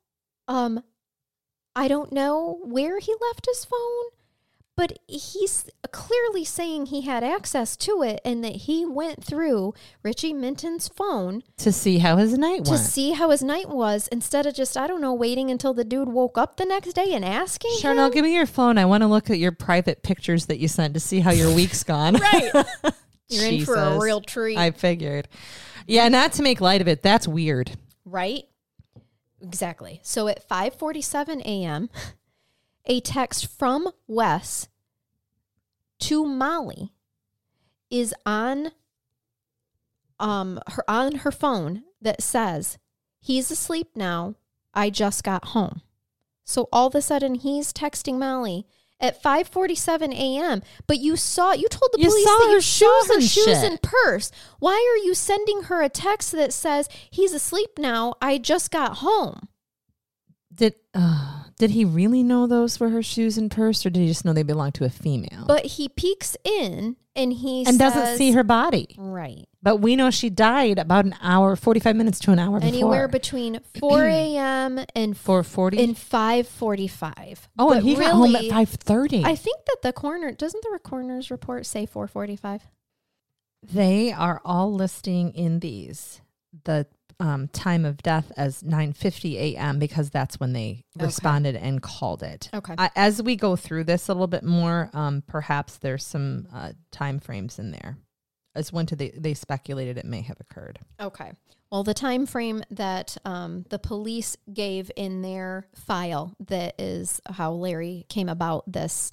um, 0.47 0.84
I 1.76 1.88
don't 1.88 2.12
know 2.12 2.60
where 2.64 2.99
he 2.99 3.14
left 3.30 3.45
his 3.45 3.66
phone, 3.66 4.06
but 4.78 4.97
he's 5.08 5.70
clearly 5.91 6.43
saying 6.45 6.86
he 6.88 7.02
had 7.02 7.24
access 7.24 7.76
to 7.78 8.02
it 8.02 8.20
and 8.24 8.43
that 8.43 8.56
he 8.56 8.86
went 8.86 9.24
through 9.24 9.74
Richie 10.04 10.32
Minton's 10.34 10.88
phone 10.88 11.43
To 11.58 11.72
see 11.72 11.97
how 11.99 12.16
his 12.18 12.38
night 12.38 12.64
to 12.66 12.72
went. 12.72 12.84
see 12.84 13.12
how 13.12 13.30
his 13.30 13.43
night 13.43 13.70
was 13.70 14.08
instead 14.08 14.45
of 14.45 14.56
just, 14.56 14.78
I 14.78 14.88
don't 14.88 15.02
know, 15.02 15.14
waiting 15.14 15.52
until 15.52 15.74
the 15.74 15.84
dude 15.84 16.08
woke 16.10 16.38
up 16.38 16.56
the 16.58 16.66
next 16.66 16.93
day 16.93 17.14
and 17.14 17.24
asking. 17.26 17.72
Charnel, 17.80 18.06
him. 18.08 18.12
give 18.14 18.24
me 18.24 18.34
your 18.34 18.45
phone. 18.45 18.78
I 18.78 18.86
want 18.86 19.02
to 19.04 19.08
look 19.08 19.30
at 19.30 19.38
your 19.38 19.52
private 19.52 20.02
pictures 20.04 20.45
that 20.47 20.60
you 20.60 20.68
sent 20.70 20.93
to 20.93 20.99
see 21.02 21.20
how 21.20 21.32
your 21.32 21.54
week's 21.54 21.84
gone. 21.84 22.16
Right. 22.16 22.52
You're 23.30 23.45
in 23.45 23.66
for 23.66 23.76
a 23.76 23.86
Jesus. 23.89 24.04
real 24.04 24.20
treat. 24.22 24.58
I 24.58 24.72
figured. 24.72 25.28
Yeah, 25.88 26.10
not 26.10 26.34
to 26.34 26.43
make 26.43 26.60
light 26.60 26.82
of 26.82 26.88
it. 26.88 27.02
That's 27.02 27.28
weird. 27.28 27.72
right? 28.04 28.43
Exactly. 29.42 30.00
So 30.04 30.28
at 30.28 30.48
5:47 30.48 31.42
a.m., 31.42 31.89
a 32.86 33.00
text 33.00 33.48
from 33.48 33.89
Wes 34.08 34.68
to 36.00 36.26
Molly 36.26 36.94
is 37.89 38.14
on 38.26 38.72
um 40.20 40.60
her 40.68 40.89
on 40.89 41.16
her 41.18 41.32
phone 41.32 41.84
that 42.02 42.22
says, 42.22 42.78
"He's 43.20 43.52
asleep 43.52 43.92
now. 43.96 44.36
I 44.74 44.89
just 44.89 45.24
got 45.24 45.50
home." 45.50 45.82
So 46.44 46.68
all 46.72 46.88
of 46.88 46.96
a 46.96 47.02
sudden 47.02 47.36
he's 47.36 47.74
texting 47.74 48.18
Molly 48.18 48.66
at 49.02 49.22
5:47 49.22 50.14
a.m. 50.14 50.62
But 50.88 50.99
you 50.99 51.16
saw 51.16 51.54
you 51.54 51.68
told 51.68 51.89
the 51.93 51.99
You 52.02 52.08
police 52.10 52.24
saw 52.26 52.38
that 52.39 52.47
her 52.47 52.54
you 52.54 52.62
saw 52.62 52.86
shoes 53.02 53.08
her 53.08 53.14
and 53.16 53.24
shoes 53.24 53.43
shit. 53.45 53.64
and 53.72 53.82
purse. 53.82 54.32
Why 54.60 54.74
are 54.74 55.04
you 55.06 55.14
sending 55.14 55.64
her 55.64 55.82
a 55.82 55.89
text 55.89 56.32
that 56.34 56.54
says 56.54 56.88
he's 57.10 57.34
asleep 57.34 57.72
now? 57.78 58.14
I 58.22 58.38
just 58.38 58.72
got 58.72 58.97
home. 58.97 59.47
Did 60.54 60.76
uh, 60.93 61.43
did 61.58 61.72
he 61.72 61.86
really 61.86 62.24
know 62.24 62.45
those 62.47 62.80
were 62.80 62.89
her 62.89 63.04
shoes 63.04 63.38
and 63.38 63.49
purse, 63.49 63.86
or 63.86 63.89
did 63.89 64.02
he 64.02 64.08
just 64.08 64.26
know 64.26 64.34
they 64.34 64.43
belonged 64.43 64.74
to 64.76 64.86
a 64.86 64.89
female? 64.89 65.45
But 65.47 65.66
he 65.66 65.88
peeks 65.89 66.36
in 66.43 66.97
and 67.16 67.34
he 67.34 67.66
and 67.66 67.78
doesn't 67.78 68.18
see 68.18 68.32
her 68.32 68.43
body. 68.43 68.95
right 68.97 69.47
But 69.62 69.78
we 69.78 69.95
know 69.95 70.09
she 70.12 70.30
died 70.30 70.80
about 70.80 71.05
an 71.05 71.16
hour, 71.22 71.55
forty 71.55 71.80
five 71.80 71.95
minutes 71.95 72.20
to 72.20 72.32
an 72.32 72.39
hour 72.39 72.59
before. 72.59 72.68
anywhere 72.68 73.07
between 73.07 73.59
4 73.80 74.03
a.m. 74.05 74.80
and 74.95 75.18
Four 75.18 75.43
forty. 75.43 75.84
and 75.84 75.95
5:45. 75.95 77.38
Oh, 77.59 77.70
But 77.70 77.78
and 77.78 77.86
he 77.86 77.95
got 77.95 78.14
home 78.14 78.36
at 78.36 78.45
five 78.49 78.70
thirty. 78.70 79.24
I 79.26 79.36
think 79.36 79.66
that 79.66 79.78
the 79.82 79.93
coroner 79.93 80.32
doesn't 80.32 80.64
the 80.64 80.80
coroner's 80.80 81.30
report 81.32 81.66
say 81.66 81.86
4:45. 81.86 82.62
They 83.64 84.12
are 84.12 84.41
all 84.43 84.74
listing 84.74 85.32
in 85.34 85.59
these 85.59 86.22
the 86.64 86.88
um, 87.22 87.48
time 87.50 87.86
of 87.86 88.02
death 88.02 88.32
as 88.36 88.64
9:50 88.64 89.36
a.m. 89.36 89.80
because 89.80 90.10
that's 90.10 90.40
when 90.40 90.54
they 90.54 90.84
Okay. 90.98 91.06
responded 91.06 91.56
and 91.56 91.82
called 91.82 92.24
it. 92.24 92.50
Okay. 92.54 92.76
As 92.96 93.22
we 93.22 93.36
go 93.36 93.56
through 93.56 93.84
this 93.86 94.10
a 94.10 94.14
little 94.14 94.28
bit 94.28 94.44
more, 94.44 94.90
um, 94.94 95.24
perhaps 95.28 95.78
there's 95.78 96.06
some 96.06 96.48
uh, 96.54 96.72
time 96.92 97.20
frames 97.20 97.60
in 97.60 97.72
there. 97.72 97.98
As 98.56 98.74
when 98.74 98.86
to 98.88 98.96
they 98.96 99.12
they 99.12 99.34
speculated 99.34 99.98
it 99.98 100.06
may 100.06 100.22
have 100.22 100.38
occurred. 100.42 100.80
Okay. 101.00 101.32
Well, 101.72 101.84
the 101.84 101.94
time 101.94 102.26
frame 102.26 102.64
that 102.72 103.16
um, 103.24 103.64
the 103.70 103.80
police 103.80 104.36
gave 104.54 104.92
in 104.98 105.22
their 105.22 105.68
file 105.74 106.36
that 106.48 106.76
is 106.78 107.22
how 107.30 107.54
Larry 107.54 108.06
came 108.10 108.28
about 108.28 108.70
this 108.70 109.12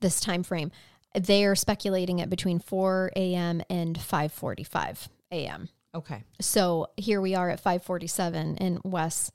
this 0.00 0.18
time 0.20 0.42
frame. 0.42 0.72
They 1.14 1.44
are 1.44 1.54
speculating 1.54 2.18
it 2.20 2.28
between 2.30 2.58
4 2.58 3.12
a.m. 3.14 3.62
and 3.70 3.96
5:45 3.96 5.08
a.m. 5.30 5.68
Okay. 5.94 6.22
So 6.40 6.88
here 6.96 7.20
we 7.20 7.34
are 7.34 7.50
at 7.50 7.62
5:47, 7.62 8.56
and 8.58 8.80
Wes 8.84 9.32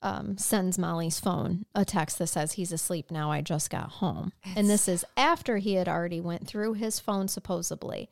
um, 0.00 0.36
sends 0.38 0.78
Molly's 0.78 1.20
phone 1.20 1.64
a 1.74 1.84
text 1.84 2.18
that 2.18 2.28
says 2.28 2.52
he's 2.52 2.72
asleep 2.72 3.10
now. 3.10 3.30
I 3.30 3.40
just 3.40 3.70
got 3.70 3.90
home, 3.90 4.32
and 4.56 4.68
this 4.68 4.88
is 4.88 5.04
after 5.16 5.58
he 5.58 5.74
had 5.74 5.88
already 5.88 6.20
went 6.20 6.46
through 6.46 6.74
his 6.74 7.00
phone 7.00 7.28
supposedly. 7.28 8.10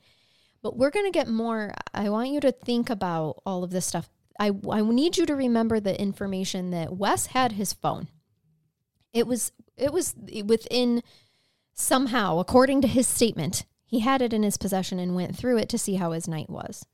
But 0.62 0.76
we're 0.76 0.90
going 0.90 1.06
to 1.06 1.18
get 1.18 1.28
more. 1.28 1.74
I 1.94 2.08
want 2.10 2.30
you 2.30 2.40
to 2.40 2.52
think 2.52 2.90
about 2.90 3.40
all 3.46 3.64
of 3.64 3.70
this 3.70 3.86
stuff. 3.86 4.10
I, 4.38 4.52
I 4.70 4.82
need 4.82 5.16
you 5.16 5.26
to 5.26 5.34
remember 5.34 5.80
the 5.80 5.98
information 5.98 6.70
that 6.70 6.96
Wes 6.96 7.26
had 7.26 7.52
his 7.52 7.72
phone. 7.72 8.08
It 9.12 9.26
was 9.26 9.52
it 9.76 9.92
was 9.92 10.14
within 10.44 11.02
somehow, 11.72 12.38
according 12.38 12.82
to 12.82 12.88
his 12.88 13.06
statement, 13.08 13.64
he 13.86 14.00
had 14.00 14.22
it 14.22 14.32
in 14.32 14.42
his 14.42 14.56
possession 14.56 14.98
and 14.98 15.14
went 15.14 15.36
through 15.36 15.58
it 15.58 15.68
to 15.70 15.78
see 15.78 15.94
how 15.94 16.12
his 16.12 16.28
night 16.28 16.50
was. 16.50 16.84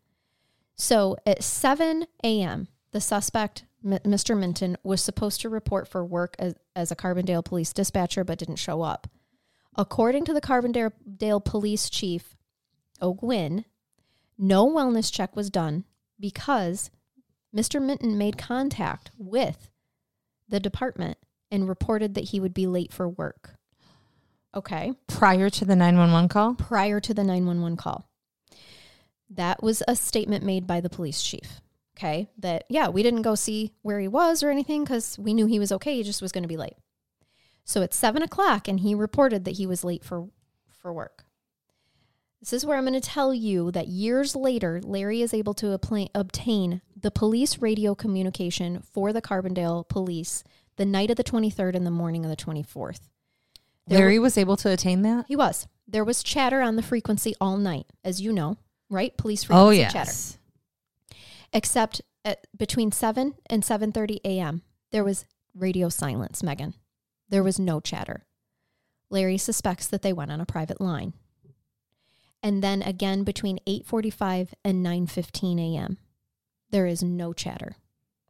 So 0.76 1.16
at 1.26 1.42
7 1.42 2.06
a.m., 2.22 2.68
the 2.92 3.00
suspect, 3.00 3.64
M- 3.84 3.98
Mr. 4.04 4.38
Minton, 4.38 4.76
was 4.82 5.02
supposed 5.02 5.40
to 5.40 5.48
report 5.48 5.88
for 5.88 6.04
work 6.04 6.36
as, 6.38 6.54
as 6.74 6.90
a 6.90 6.96
Carbondale 6.96 7.44
police 7.44 7.72
dispatcher 7.72 8.24
but 8.24 8.38
didn't 8.38 8.56
show 8.56 8.82
up. 8.82 9.08
According 9.76 10.24
to 10.26 10.34
the 10.34 10.40
Carbondale 10.40 11.44
police 11.44 11.90
chief, 11.90 12.36
O'Guinn, 13.02 13.64
no 14.38 14.66
wellness 14.68 15.12
check 15.12 15.34
was 15.36 15.50
done 15.50 15.84
because 16.20 16.90
Mr. 17.54 17.80
Minton 17.82 18.16
made 18.16 18.38
contact 18.38 19.10
with 19.18 19.70
the 20.48 20.60
department 20.60 21.18
and 21.50 21.68
reported 21.68 22.14
that 22.14 22.24
he 22.24 22.40
would 22.40 22.54
be 22.54 22.66
late 22.66 22.92
for 22.92 23.08
work. 23.08 23.56
Okay 24.54 24.92
Prior 25.06 25.50
to 25.50 25.64
the 25.66 25.76
911 25.76 26.28
call? 26.28 26.54
prior 26.54 27.00
to 27.00 27.12
the 27.12 27.24
911 27.24 27.76
call. 27.76 28.08
That 29.30 29.62
was 29.62 29.82
a 29.88 29.96
statement 29.96 30.44
made 30.44 30.66
by 30.66 30.80
the 30.80 30.90
police 30.90 31.22
chief. 31.22 31.60
Okay. 31.96 32.28
That, 32.38 32.64
yeah, 32.68 32.88
we 32.88 33.02
didn't 33.02 33.22
go 33.22 33.34
see 33.34 33.72
where 33.82 33.98
he 33.98 34.08
was 34.08 34.42
or 34.42 34.50
anything 34.50 34.84
because 34.84 35.18
we 35.18 35.34
knew 35.34 35.46
he 35.46 35.58
was 35.58 35.72
okay. 35.72 35.96
He 35.96 36.02
just 36.02 36.22
was 36.22 36.32
going 36.32 36.44
to 36.44 36.48
be 36.48 36.56
late. 36.56 36.76
So 37.64 37.82
it's 37.82 37.96
seven 37.96 38.22
o'clock 38.22 38.68
and 38.68 38.80
he 38.80 38.94
reported 38.94 39.44
that 39.44 39.56
he 39.56 39.66
was 39.66 39.82
late 39.82 40.04
for, 40.04 40.28
for 40.70 40.92
work. 40.92 41.24
This 42.40 42.52
is 42.52 42.66
where 42.66 42.76
I'm 42.76 42.84
going 42.84 43.00
to 43.00 43.00
tell 43.00 43.34
you 43.34 43.72
that 43.72 43.88
years 43.88 44.36
later, 44.36 44.80
Larry 44.84 45.22
is 45.22 45.34
able 45.34 45.54
to 45.54 45.76
appla- 45.76 46.10
obtain 46.14 46.82
the 46.94 47.10
police 47.10 47.58
radio 47.58 47.94
communication 47.94 48.82
for 48.92 49.12
the 49.12 49.22
Carbondale 49.22 49.88
police 49.88 50.44
the 50.76 50.84
night 50.84 51.10
of 51.10 51.16
the 51.16 51.24
23rd 51.24 51.74
and 51.74 51.86
the 51.86 51.90
morning 51.90 52.24
of 52.24 52.30
the 52.30 52.36
24th. 52.36 53.00
There 53.86 53.98
Larry 53.98 54.18
was 54.18 54.36
able 54.36 54.56
to 54.58 54.70
attain 54.70 55.02
that? 55.02 55.24
He 55.28 55.36
was. 55.36 55.66
There 55.88 56.04
was 56.04 56.22
chatter 56.22 56.60
on 56.60 56.76
the 56.76 56.82
frequency 56.82 57.34
all 57.40 57.56
night, 57.56 57.86
as 58.04 58.20
you 58.20 58.32
know, 58.32 58.58
right? 58.90 59.16
Police 59.16 59.46
Oh, 59.50 59.70
yes. 59.70 59.92
chatter. 59.92 61.18
Except 61.52 62.02
at 62.24 62.46
between 62.56 62.92
7 62.92 63.34
and 63.48 63.62
7:30 63.62 64.18
a.m., 64.24 64.62
there 64.90 65.04
was 65.04 65.24
radio 65.54 65.88
silence, 65.88 66.42
Megan. 66.42 66.74
There 67.28 67.42
was 67.42 67.58
no 67.58 67.80
chatter. 67.80 68.26
Larry 69.10 69.38
suspects 69.38 69.86
that 69.86 70.02
they 70.02 70.12
went 70.12 70.30
on 70.32 70.40
a 70.40 70.46
private 70.46 70.80
line. 70.80 71.12
And 72.42 72.62
then 72.62 72.82
again 72.82 73.24
between 73.24 73.58
8:45 73.66 74.50
and 74.64 74.84
9:15 74.84 75.58
a.m., 75.74 75.98
there 76.70 76.86
is 76.86 77.02
no 77.02 77.32
chatter 77.32 77.76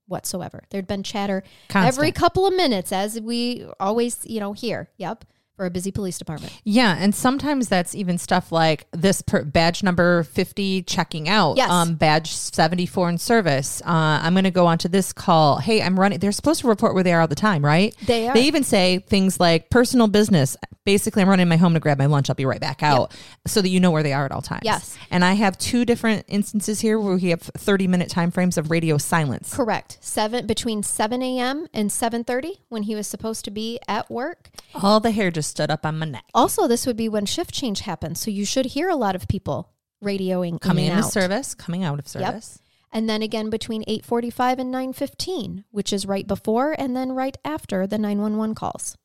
whatsoever. 0.07 0.63
There'd 0.71 0.87
been 0.87 1.03
chatter 1.03 1.43
every 1.75 2.13
couple 2.13 2.47
of 2.47 2.55
minutes 2.55 2.93
as 2.93 3.21
we 3.21 3.67
always, 3.81 4.25
you 4.25 4.39
know, 4.41 4.53
hear. 4.53 4.91
Yep, 4.99 5.25
for 5.57 5.65
a 5.67 5.71
busy 5.71 5.91
police 5.91 6.19
department. 6.19 6.53
Yeah, 6.65 6.97
and 6.99 7.15
sometimes 7.15 7.69
that's 7.69 7.95
even 7.95 8.19
stuff 8.19 8.53
like 8.53 8.87
this 8.93 9.23
per, 9.23 9.43
badge 9.43 9.83
number 9.83 10.23
50 10.25 10.83
checking 10.83 11.29
out, 11.29 11.57
Yes. 11.57 11.71
um, 11.71 11.95
badge 11.95 12.31
74 12.35 13.09
in 13.09 13.19
service. 13.19 13.81
Uh, 13.83 14.21
I'm 14.23 14.35
going 14.35 14.45
to 14.45 14.51
go 14.51 14.67
on 14.67 14.77
to 14.79 14.89
this 14.89 15.13
call. 15.15 15.59
Hey, 15.59 15.81
I'm 15.83 15.99
running. 15.99 16.19
They're 16.19 16.33
supposed 16.33 16.61
to 16.61 16.69
report 16.69 16.93
where 16.95 17.03
they 17.03 17.13
are 17.15 17.23
all 17.23 17.27
the 17.29 17.35
time, 17.35 17.65
right? 17.65 17.95
They 18.07 18.29
are. 18.29 18.35
They 18.35 18.43
even 18.43 18.65
say 18.65 18.99
things 19.09 19.41
like 19.41 19.71
personal 19.71 20.09
business. 20.09 20.57
Basically, 20.87 21.21
I'm 21.21 21.29
running 21.29 21.49
my 21.49 21.59
home 21.59 21.75
to 21.75 21.81
grab 21.81 21.99
my 21.99 22.07
lunch. 22.07 22.31
I'll 22.31 22.35
be 22.37 22.47
right 22.47 22.61
back 22.61 22.83
out 22.83 23.15
so 23.47 23.61
that 23.61 23.69
you 23.69 23.79
know 23.81 23.91
where 23.91 24.03
they 24.03 24.15
are 24.15 24.25
at 24.25 24.33
all 24.33 24.41
times. 24.41 24.63
Yes. 24.65 24.97
And 25.11 25.23
I 25.23 25.35
have 25.35 25.59
two 25.59 25.85
different 25.85 26.25
instances 26.29 26.81
here 26.81 26.99
where 26.99 27.17
we 27.17 27.29
have 27.31 27.43
30 27.43 27.87
minute 27.89 28.09
time 28.09 28.31
frames 28.31 28.57
of 28.57 28.71
radio 28.71 28.97
silence. 28.97 29.53
Correct. 29.55 29.99
Seven 30.01 30.47
between 30.47 30.83
seven 30.83 31.23
a.m. 31.23 31.67
and 31.75 31.93
seven 31.93 32.25
thirty 32.25 32.63
when 32.71 32.85
he 32.85 32.95
was 32.95 33.07
supposed 33.07 33.45
to 33.45 33.51
be 33.51 33.79
at 33.87 34.09
work. 34.11 34.49
All 34.75 35.01
the 35.01 35.11
hair 35.11 35.31
just 35.31 35.51
stood 35.51 35.71
up 35.71 35.85
on 35.85 35.99
my 35.99 36.07
neck. 36.07 36.25
Also, 36.33 36.67
this 36.67 36.87
would 36.87 36.97
be 36.97 37.09
when 37.09 37.27
shift 37.27 37.53
change 37.53 37.81
happens, 37.81 38.21
so 38.21 38.31
you 38.31 38.47
should 38.47 38.67
hear 38.67 38.89
a 38.89 38.97
lot 38.97 39.15
of 39.15 39.29
people 39.29 39.73
radioing 40.05 40.61
Coming 40.61 40.85
in 40.85 40.91
and 40.93 40.99
into 40.99 41.07
out. 41.09 41.13
service, 41.13 41.55
coming 41.55 41.83
out 41.83 41.99
of 41.99 42.07
service. 42.07 42.61
Yep. 42.63 42.69
and 42.93 43.09
then 43.11 43.23
again 43.23 43.51
between 43.51 43.83
eight 43.89 44.05
forty-five 44.05 44.59
and 44.61 44.71
nine 44.71 44.93
fifteen, 44.93 45.65
which 45.73 45.93
is 45.93 46.07
right 46.07 46.27
before 46.29 46.77
and 46.79 46.95
then 46.97 47.11
right 47.13 47.37
after 47.45 47.87
the 47.87 47.99
nine 47.99 48.21
one 48.21 48.37
one 48.37 48.55
calls. 48.55 48.97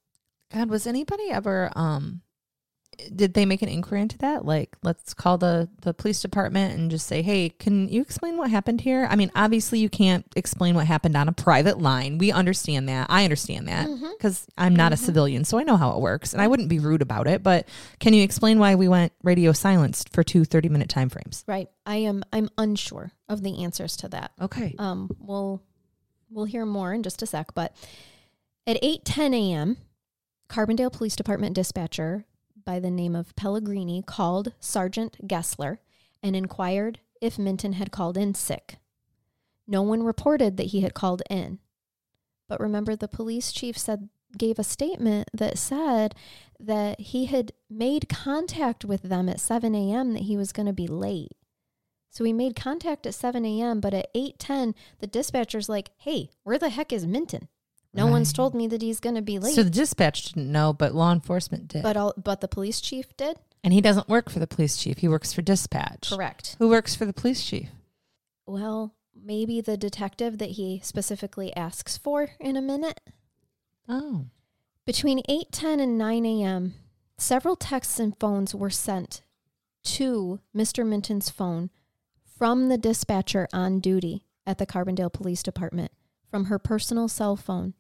God, 0.54 0.70
was 0.70 0.88
anybody 0.88 1.30
ever 1.32 1.72
um 1.76 2.22
did 3.16 3.34
they 3.34 3.46
make 3.46 3.62
an 3.62 3.70
inquiry 3.70 4.02
into 4.02 4.18
that? 4.20 4.46
Like, 4.46 4.76
let's 4.84 5.14
call 5.14 5.38
the 5.38 5.70
the 5.82 5.94
police 5.94 6.22
department 6.22 6.78
and 6.78 6.92
just 6.92 7.08
say, 7.08 7.22
"Hey, 7.22 7.50
can 7.50 7.88
you 7.90 8.02
explain 8.02 8.38
what 8.38 8.52
happened 8.52 8.82
here?" 8.82 9.08
I 9.10 9.16
mean, 9.16 9.32
obviously, 9.36 9.80
you 9.80 9.90
can't 9.90 10.26
explain 10.36 10.76
what 10.76 10.88
happened 10.88 11.16
on 11.16 11.28
a 11.28 11.32
private 11.32 11.80
line. 11.80 12.18
We 12.18 12.32
understand 12.32 12.90
that. 12.90 13.08
I 13.10 13.24
understand 13.24 13.68
that 13.68 13.88
because 14.18 14.46
I'm 14.58 14.76
not 14.76 14.94
a 14.94 14.98
civilian, 14.98 15.46
so 15.46 15.58
I 15.58 15.64
know 15.64 15.78
how 15.78 15.96
it 15.96 16.02
works, 16.02 16.34
and 16.34 16.42
I 16.42 16.48
wouldn't 16.48 16.70
be 16.70 16.80
rude 16.80 17.02
about 17.02 17.28
it. 17.28 17.42
But 17.44 17.68
can 18.00 18.14
you 18.14 18.24
explain 18.24 18.60
why 18.60 18.76
we 18.76 18.88
went 18.88 19.14
radio 19.24 19.52
silenced 19.52 20.14
for 20.14 20.24
two 20.24 20.46
30 20.46 20.70
minute 20.70 20.90
time 20.90 21.10
frames? 21.10 21.44
Right. 21.48 21.70
I 21.86 21.98
am 21.98 22.24
I'm 22.32 22.50
unsure 22.58 23.14
of 23.30 23.42
the 23.42 23.64
answers 23.64 23.98
to 23.98 24.10
that. 24.10 24.32
Okay. 24.40 24.76
Um 24.78 25.10
we'll 25.20 25.62
we'll 26.30 26.46
hear 26.46 26.66
more 26.66 26.94
in 26.94 27.04
just 27.04 27.22
a 27.22 27.26
sec, 27.26 27.54
but 27.56 27.76
at 28.68 28.82
8:10 28.84 29.34
a.m., 29.34 29.78
Carbondale 30.52 30.92
Police 30.92 31.16
Department 31.16 31.56
dispatcher 31.56 32.26
by 32.66 32.78
the 32.78 32.92
name 32.92 33.16
of 33.16 33.34
Pellegrini 33.38 34.04
called 34.06 34.52
Sergeant 34.60 35.26
Gessler 35.26 35.78
and 36.22 36.36
inquired 36.36 37.00
if 37.22 37.40
Minton 37.40 37.74
had 37.74 37.94
called 37.94 38.18
in 38.18 38.34
sick. 38.34 38.76
No 39.66 39.82
one 39.82 40.04
reported 40.04 40.58
that 40.58 40.68
he 40.68 40.82
had 40.82 40.94
called 40.94 41.22
in. 41.30 41.60
But 42.50 42.60
remember 42.60 42.98
the 42.98 43.08
police 43.08 43.54
chief 43.54 43.78
said 43.78 44.10
gave 44.38 44.60
a 44.60 44.64
statement 44.64 45.30
that 45.34 45.58
said 45.58 46.16
that 46.60 47.00
he 47.00 47.28
had 47.28 47.54
made 47.70 48.10
contact 48.10 48.84
with 48.84 49.04
them 49.04 49.30
at 49.30 49.40
7 49.40 49.74
a.m. 49.74 50.12
that 50.12 50.24
he 50.24 50.36
was 50.36 50.52
going 50.52 50.66
to 50.66 50.74
be 50.74 50.88
late. 50.88 51.32
So 52.10 52.26
he 52.26 52.34
made 52.34 52.58
contact 52.58 53.08
at 53.08 53.14
7 53.14 53.46
a.m., 53.46 53.80
but 53.80 53.94
at 53.94 54.14
8:10, 54.14 54.76
the 55.00 55.08
dispatcher's 55.08 55.70
like, 55.70 55.92
"Hey, 55.96 56.30
where 56.44 56.60
the 56.60 56.70
heck 56.70 56.92
is 56.92 57.08
Minton? 57.08 57.48
No 57.94 58.08
one's 58.08 58.32
told 58.32 58.56
me 58.56 58.68
that 58.68 58.82
he's 58.82 59.00
going 59.00 59.16
to 59.16 59.22
be 59.22 59.38
late." 59.40 59.54
So 59.56 59.64
the 59.64 59.70
dispatch 59.70 60.24
didn't 60.24 60.52
know, 60.52 60.74
but 60.74 60.96
law 60.96 61.12
enforcement 61.12 61.68
did. 61.68 61.84
but 61.84 61.98
all, 61.98 62.14
but 62.18 62.42
the 62.42 62.48
police 62.48 62.80
chief 62.82 63.16
did. 63.18 63.38
and 63.64 63.74
he 63.74 63.82
doesn't 63.82 64.10
work 64.10 64.30
for 64.30 64.40
the 64.40 64.48
police 64.48 64.78
chief. 64.78 65.00
He 65.00 65.08
works 65.08 65.34
for 65.34 65.42
dispatch. 65.42 66.10
Correct. 66.10 66.56
Who 66.60 66.70
works 66.70 66.96
for 66.96 67.06
the 67.06 67.14
police 67.14 67.44
chief? 67.44 67.70
Well, 68.48 68.96
maybe 69.16 69.62
the 69.62 69.78
detective 69.78 70.38
that 70.40 70.52
he 70.52 70.80
specifically 70.84 71.56
asks 71.56 71.98
for 71.98 72.32
in 72.40 72.56
a 72.58 72.62
minute. 72.62 73.00
Oh. 73.88 74.26
Between 74.86 75.22
8:10 75.30 75.80
and 75.80 75.98
9 75.98 76.26
a.m., 76.26 76.74
several 77.18 77.56
texts 77.56 78.00
and 78.00 78.18
phones 78.20 78.56
were 78.56 78.70
sent 78.72 79.22
to 79.84 80.40
Mr. 80.56 80.86
Minton's 80.86 81.30
phone 81.30 81.70
from 82.38 82.70
the 82.70 82.78
dispatcher 82.78 83.48
on 83.54 83.80
duty 83.80 84.26
at 84.46 84.58
the 84.58 84.66
Carbondale 84.66 85.14
Police 85.14 85.44
Department 85.44 85.92
from 86.32 86.46
her 86.46 86.58
personal 86.58 87.08
cell 87.08 87.36
phone 87.36 87.74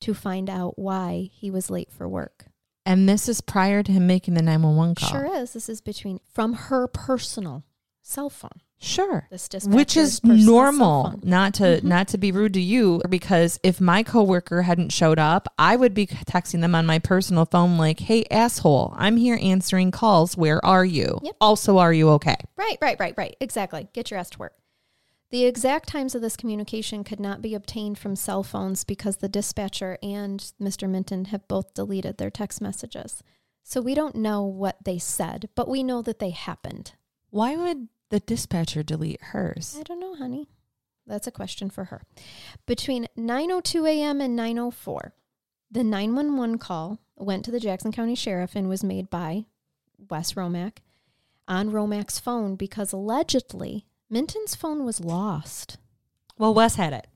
to 0.00 0.14
find 0.14 0.48
out 0.48 0.78
why 0.78 1.28
he 1.32 1.50
was 1.50 1.68
late 1.68 1.92
for 1.92 2.08
work. 2.08 2.46
And 2.86 3.06
this 3.06 3.28
is 3.28 3.42
prior 3.42 3.82
to 3.82 3.92
him 3.92 4.06
making 4.06 4.34
the 4.34 4.42
911 4.42 4.94
call. 4.94 5.10
Sure 5.10 5.36
is. 5.36 5.52
This 5.52 5.68
is 5.68 5.82
between 5.82 6.20
from 6.32 6.54
her 6.54 6.86
personal 6.86 7.64
cell 8.02 8.30
phone. 8.30 8.62
Sure. 8.82 9.28
This 9.30 9.46
Which 9.66 9.94
is 9.94 10.24
normal. 10.24 11.12
Not 11.22 11.52
to 11.54 11.64
Mhm. 11.64 11.84
not 11.84 12.08
to 12.08 12.18
be 12.18 12.32
rude 12.32 12.54
to 12.54 12.62
you 12.62 13.02
because 13.10 13.60
if 13.62 13.78
my 13.78 14.02
coworker 14.02 14.62
hadn't 14.62 14.90
showed 14.90 15.18
up, 15.18 15.48
I 15.58 15.76
would 15.76 15.92
be 15.92 16.06
texting 16.06 16.62
them 16.62 16.74
on 16.74 16.86
my 16.86 16.98
personal 16.98 17.44
phone 17.44 17.76
like, 17.76 18.00
"Hey 18.00 18.24
asshole, 18.30 18.94
I'm 18.96 19.18
here 19.18 19.38
answering 19.42 19.90
calls. 19.90 20.34
Where 20.34 20.64
are 20.64 20.84
you? 20.86 21.20
Yep. 21.22 21.36
Also, 21.42 21.76
are 21.76 21.92
you 21.92 22.08
okay?" 22.12 22.36
Right, 22.56 22.78
right, 22.80 22.98
right, 22.98 23.14
right. 23.18 23.36
Exactly. 23.38 23.88
Get 23.92 24.10
your 24.10 24.18
ass 24.18 24.30
to 24.30 24.38
work. 24.38 24.54
The 25.30 25.44
exact 25.44 25.88
times 25.88 26.14
of 26.14 26.22
this 26.22 26.36
communication 26.36 27.04
could 27.04 27.20
not 27.20 27.40
be 27.40 27.54
obtained 27.54 27.98
from 27.98 28.16
cell 28.16 28.42
phones 28.42 28.82
because 28.82 29.18
the 29.18 29.28
dispatcher 29.28 29.96
and 30.02 30.40
Mr. 30.60 30.88
Minton 30.88 31.26
have 31.26 31.46
both 31.46 31.72
deleted 31.74 32.18
their 32.18 32.30
text 32.30 32.60
messages. 32.60 33.22
So 33.62 33.80
we 33.80 33.94
don't 33.94 34.16
know 34.16 34.42
what 34.42 34.84
they 34.84 34.98
said, 34.98 35.48
but 35.54 35.68
we 35.68 35.84
know 35.84 36.02
that 36.02 36.18
they 36.18 36.30
happened. 36.30 36.94
Why 37.30 37.56
would 37.56 37.88
the 38.08 38.18
dispatcher 38.18 38.82
delete 38.82 39.22
hers? 39.22 39.76
I 39.78 39.84
don't 39.84 40.00
know, 40.00 40.16
honey. 40.16 40.48
That's 41.06 41.28
a 41.28 41.32
question 41.32 41.70
for 41.70 41.84
her. 41.84 42.02
Between 42.66 43.06
9:02 43.16 43.88
a.m. 43.88 44.20
and 44.20 44.36
9:04, 44.36 45.12
the 45.70 45.84
911 45.84 46.58
call 46.58 46.98
went 47.16 47.44
to 47.44 47.52
the 47.52 47.60
Jackson 47.60 47.92
County 47.92 48.16
Sheriff 48.16 48.56
and 48.56 48.68
was 48.68 48.82
made 48.82 49.08
by 49.08 49.44
Wes 50.08 50.32
Romack 50.32 50.78
on 51.46 51.70
Romack's 51.70 52.18
phone 52.18 52.56
because 52.56 52.92
allegedly 52.92 53.86
Minton's 54.10 54.56
phone 54.56 54.84
was 54.84 55.00
lost. 55.00 55.78
Well, 56.36 56.52
Wes 56.52 56.74
had 56.74 56.92
it. 56.92 57.06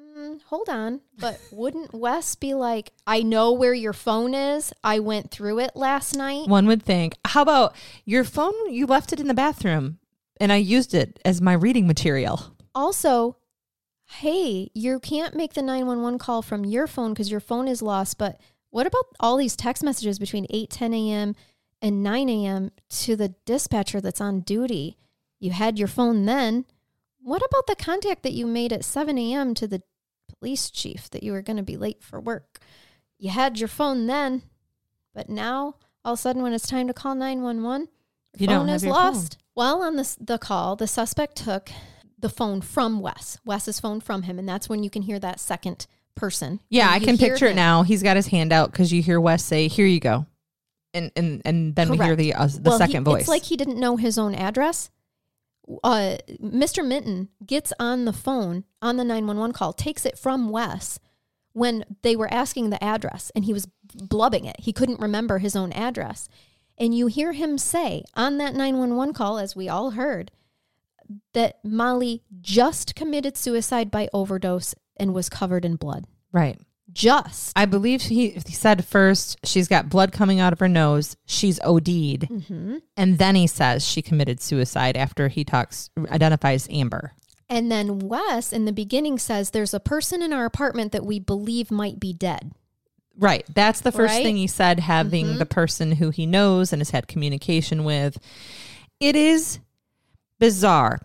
Mm, 0.00 0.42
hold 0.42 0.68
on, 0.68 1.00
but 1.18 1.40
wouldn't 1.52 1.94
Wes 1.94 2.34
be 2.34 2.52
like, 2.52 2.92
"I 3.06 3.22
know 3.22 3.52
where 3.52 3.74
your 3.74 3.92
phone 3.92 4.34
is. 4.34 4.72
I 4.82 4.98
went 4.98 5.30
through 5.30 5.60
it 5.60 5.76
last 5.76 6.16
night." 6.16 6.48
One 6.48 6.66
would 6.66 6.82
think. 6.82 7.14
How 7.24 7.42
about 7.42 7.76
your 8.04 8.24
phone? 8.24 8.54
You 8.70 8.86
left 8.86 9.12
it 9.12 9.20
in 9.20 9.28
the 9.28 9.34
bathroom, 9.34 9.98
and 10.40 10.52
I 10.52 10.56
used 10.56 10.94
it 10.94 11.20
as 11.24 11.40
my 11.40 11.52
reading 11.52 11.86
material. 11.86 12.56
Also, 12.74 13.36
hey, 14.06 14.70
you 14.74 14.98
can't 14.98 15.36
make 15.36 15.54
the 15.54 15.62
911 15.62 16.18
call 16.18 16.42
from 16.42 16.64
your 16.64 16.86
phone 16.86 17.12
because 17.12 17.30
your 17.30 17.40
phone 17.40 17.68
is 17.68 17.82
lost. 17.82 18.18
But 18.18 18.40
what 18.70 18.86
about 18.86 19.06
all 19.20 19.36
these 19.36 19.54
text 19.56 19.84
messages 19.84 20.18
between 20.18 20.46
8, 20.50 20.70
10 20.70 20.94
a.m. 20.94 21.34
and 21.80 22.02
9 22.02 22.28
a.m. 22.28 22.70
to 22.90 23.14
the 23.14 23.34
dispatcher 23.44 24.00
that's 24.00 24.20
on 24.20 24.40
duty? 24.40 24.96
You 25.44 25.50
had 25.50 25.78
your 25.78 25.88
phone 25.88 26.24
then. 26.24 26.64
What 27.20 27.42
about 27.46 27.66
the 27.66 27.76
contact 27.76 28.22
that 28.22 28.32
you 28.32 28.46
made 28.46 28.72
at 28.72 28.82
7 28.82 29.18
a.m. 29.18 29.52
to 29.56 29.66
the 29.66 29.82
police 30.38 30.70
chief 30.70 31.10
that 31.10 31.22
you 31.22 31.32
were 31.32 31.42
going 31.42 31.58
to 31.58 31.62
be 31.62 31.76
late 31.76 32.02
for 32.02 32.18
work? 32.18 32.60
You 33.18 33.28
had 33.28 33.58
your 33.58 33.68
phone 33.68 34.06
then, 34.06 34.40
but 35.14 35.28
now 35.28 35.74
all 36.02 36.14
of 36.14 36.18
a 36.18 36.22
sudden 36.22 36.42
when 36.42 36.54
it's 36.54 36.66
time 36.66 36.86
to 36.88 36.94
call 36.94 37.14
911, 37.14 37.88
your 38.38 38.50
You 38.50 38.56
phone 38.56 38.68
is 38.70 38.86
lost. 38.86 39.36
While 39.52 39.82
on 39.82 39.96
this, 39.96 40.16
the 40.18 40.38
call, 40.38 40.76
the 40.76 40.86
suspect 40.86 41.36
took 41.36 41.70
the 42.18 42.30
phone 42.30 42.62
from 42.62 43.00
Wes, 43.00 43.36
Wes's 43.44 43.78
phone 43.78 44.00
from 44.00 44.22
him, 44.22 44.38
and 44.38 44.48
that's 44.48 44.70
when 44.70 44.82
you 44.82 44.88
can 44.88 45.02
hear 45.02 45.18
that 45.18 45.40
second 45.40 45.86
person. 46.14 46.60
Yeah, 46.70 46.88
I 46.90 47.00
can 47.00 47.18
picture 47.18 47.46
it 47.48 47.54
now. 47.54 47.82
He's 47.82 48.02
got 48.02 48.16
his 48.16 48.28
hand 48.28 48.50
out 48.50 48.72
because 48.72 48.94
you 48.94 49.02
hear 49.02 49.20
Wes 49.20 49.44
say, 49.44 49.68
"Here 49.68 49.86
you 49.86 50.00
go," 50.00 50.24
and 50.94 51.12
and 51.16 51.42
and 51.44 51.74
then 51.76 51.90
we 51.90 51.98
hear 51.98 52.16
the 52.16 52.32
uh, 52.34 52.46
the 52.46 52.60
Well, 52.70 52.78
he- 52.78 52.86
second 52.86 53.04
voice. 53.04 53.20
It's 53.20 53.28
like 53.28 53.44
he 53.44 53.56
didn't 53.58 53.78
know 53.78 53.96
his 53.96 54.16
own 54.18 54.34
address. 54.34 54.90
Uh, 55.82 56.16
Mr. 56.42 56.86
Minton 56.86 57.28
gets 57.44 57.72
on 57.78 58.04
the 58.04 58.12
phone 58.12 58.64
on 58.82 58.96
the 58.96 59.04
911 59.04 59.52
call, 59.52 59.72
takes 59.72 60.04
it 60.04 60.18
from 60.18 60.50
Wes 60.50 60.98
when 61.52 61.84
they 62.02 62.16
were 62.16 62.32
asking 62.32 62.70
the 62.70 62.82
address, 62.82 63.30
and 63.34 63.44
he 63.44 63.52
was 63.52 63.68
blubbing 63.94 64.44
it. 64.44 64.56
He 64.58 64.72
couldn't 64.72 65.00
remember 65.00 65.38
his 65.38 65.56
own 65.56 65.72
address. 65.72 66.28
And 66.76 66.94
you 66.94 67.06
hear 67.06 67.32
him 67.32 67.56
say 67.56 68.02
on 68.14 68.38
that 68.38 68.54
911 68.54 69.14
call, 69.14 69.38
as 69.38 69.54
we 69.54 69.68
all 69.68 69.92
heard, 69.92 70.32
that 71.32 71.64
Molly 71.64 72.22
just 72.40 72.94
committed 72.94 73.36
suicide 73.36 73.90
by 73.90 74.08
overdose 74.12 74.74
and 74.96 75.14
was 75.14 75.28
covered 75.28 75.64
in 75.64 75.76
blood. 75.76 76.06
right. 76.32 76.58
Just. 76.92 77.52
I 77.56 77.64
believe 77.64 78.02
he, 78.02 78.30
he 78.30 78.52
said 78.52 78.84
first 78.84 79.38
she's 79.44 79.68
got 79.68 79.88
blood 79.88 80.12
coming 80.12 80.38
out 80.38 80.52
of 80.52 80.60
her 80.60 80.68
nose. 80.68 81.16
She's 81.26 81.58
OD'd, 81.60 82.28
Mhm. 82.28 82.82
and 82.96 83.18
then 83.18 83.34
he 83.34 83.46
says 83.46 83.86
she 83.86 84.02
committed 84.02 84.40
suicide 84.40 84.96
after 84.96 85.28
he 85.28 85.44
talks 85.44 85.90
identifies 86.10 86.68
Amber. 86.70 87.12
And 87.48 87.70
then 87.70 87.98
Wes 88.00 88.52
in 88.52 88.64
the 88.64 88.72
beginning 88.72 89.18
says 89.18 89.50
there's 89.50 89.74
a 89.74 89.80
person 89.80 90.22
in 90.22 90.32
our 90.32 90.44
apartment 90.44 90.92
that 90.92 91.04
we 91.06 91.18
believe 91.18 91.70
might 91.70 91.98
be 92.00 92.12
dead. 92.12 92.52
Right. 93.16 93.44
That's 93.54 93.80
the 93.80 93.92
first 93.92 94.14
Right? 94.14 94.22
thing 94.24 94.36
he 94.36 94.46
said, 94.46 94.80
having 94.80 95.26
Mhm. 95.26 95.38
the 95.38 95.46
person 95.46 95.92
who 95.92 96.10
he 96.10 96.26
knows 96.26 96.72
and 96.72 96.80
has 96.80 96.90
had 96.90 97.06
communication 97.06 97.84
with. 97.84 98.18
It 99.00 99.14
is 99.16 99.58
bizarre. 100.38 101.00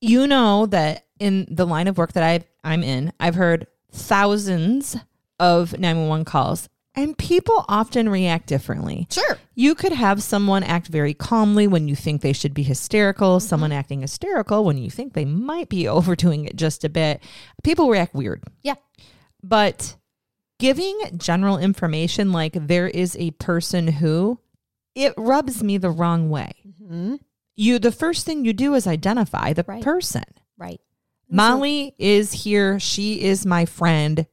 You 0.00 0.26
know 0.26 0.66
that 0.66 1.06
in 1.18 1.46
the 1.50 1.66
line 1.66 1.88
of 1.88 1.98
work 1.98 2.12
that 2.12 2.22
I 2.22 2.44
I'm 2.62 2.82
in, 2.84 3.12
I've 3.18 3.34
heard 3.34 3.66
thousands 3.92 4.96
of 5.38 5.78
911 5.78 6.24
calls 6.24 6.68
and 6.94 7.16
people 7.16 7.64
often 7.68 8.08
react 8.08 8.46
differently. 8.48 9.06
Sure. 9.10 9.38
You 9.54 9.74
could 9.76 9.92
have 9.92 10.20
someone 10.22 10.64
act 10.64 10.88
very 10.88 11.14
calmly 11.14 11.66
when 11.68 11.86
you 11.86 11.94
think 11.94 12.22
they 12.22 12.32
should 12.32 12.54
be 12.54 12.64
hysterical, 12.64 13.38
someone 13.38 13.70
acting 13.70 14.00
hysterical 14.00 14.64
when 14.64 14.78
you 14.78 14.90
think 14.90 15.12
they 15.12 15.24
might 15.24 15.68
be 15.68 15.86
overdoing 15.98 16.44
it 16.44 16.56
just 16.56 16.82
a 16.84 16.88
bit. 16.88 17.22
People 17.62 17.88
react 17.88 18.14
weird. 18.14 18.42
Yeah. 18.62 18.74
But 19.42 19.96
giving 20.58 20.98
general 21.16 21.58
information 21.58 22.32
like 22.32 22.54
there 22.54 22.88
is 22.88 23.16
a 23.20 23.30
person 23.32 23.86
who 23.86 24.40
it 24.96 25.14
rubs 25.16 25.62
me 25.62 25.78
the 25.78 25.90
wrong 25.90 26.30
way. 26.30 26.52
hmm 26.84 27.16
You 27.54 27.78
the 27.78 27.92
first 27.92 28.26
thing 28.26 28.44
you 28.44 28.52
do 28.52 28.74
is 28.74 28.86
identify 28.88 29.52
the 29.52 29.64
Right. 29.68 29.82
person. 29.84 30.24
Right. 30.56 30.80
Molly 31.30 31.94
is 31.98 32.32
here. 32.32 32.80
She 32.80 33.22
is 33.22 33.46
my 33.46 33.66
friend. 33.66 34.26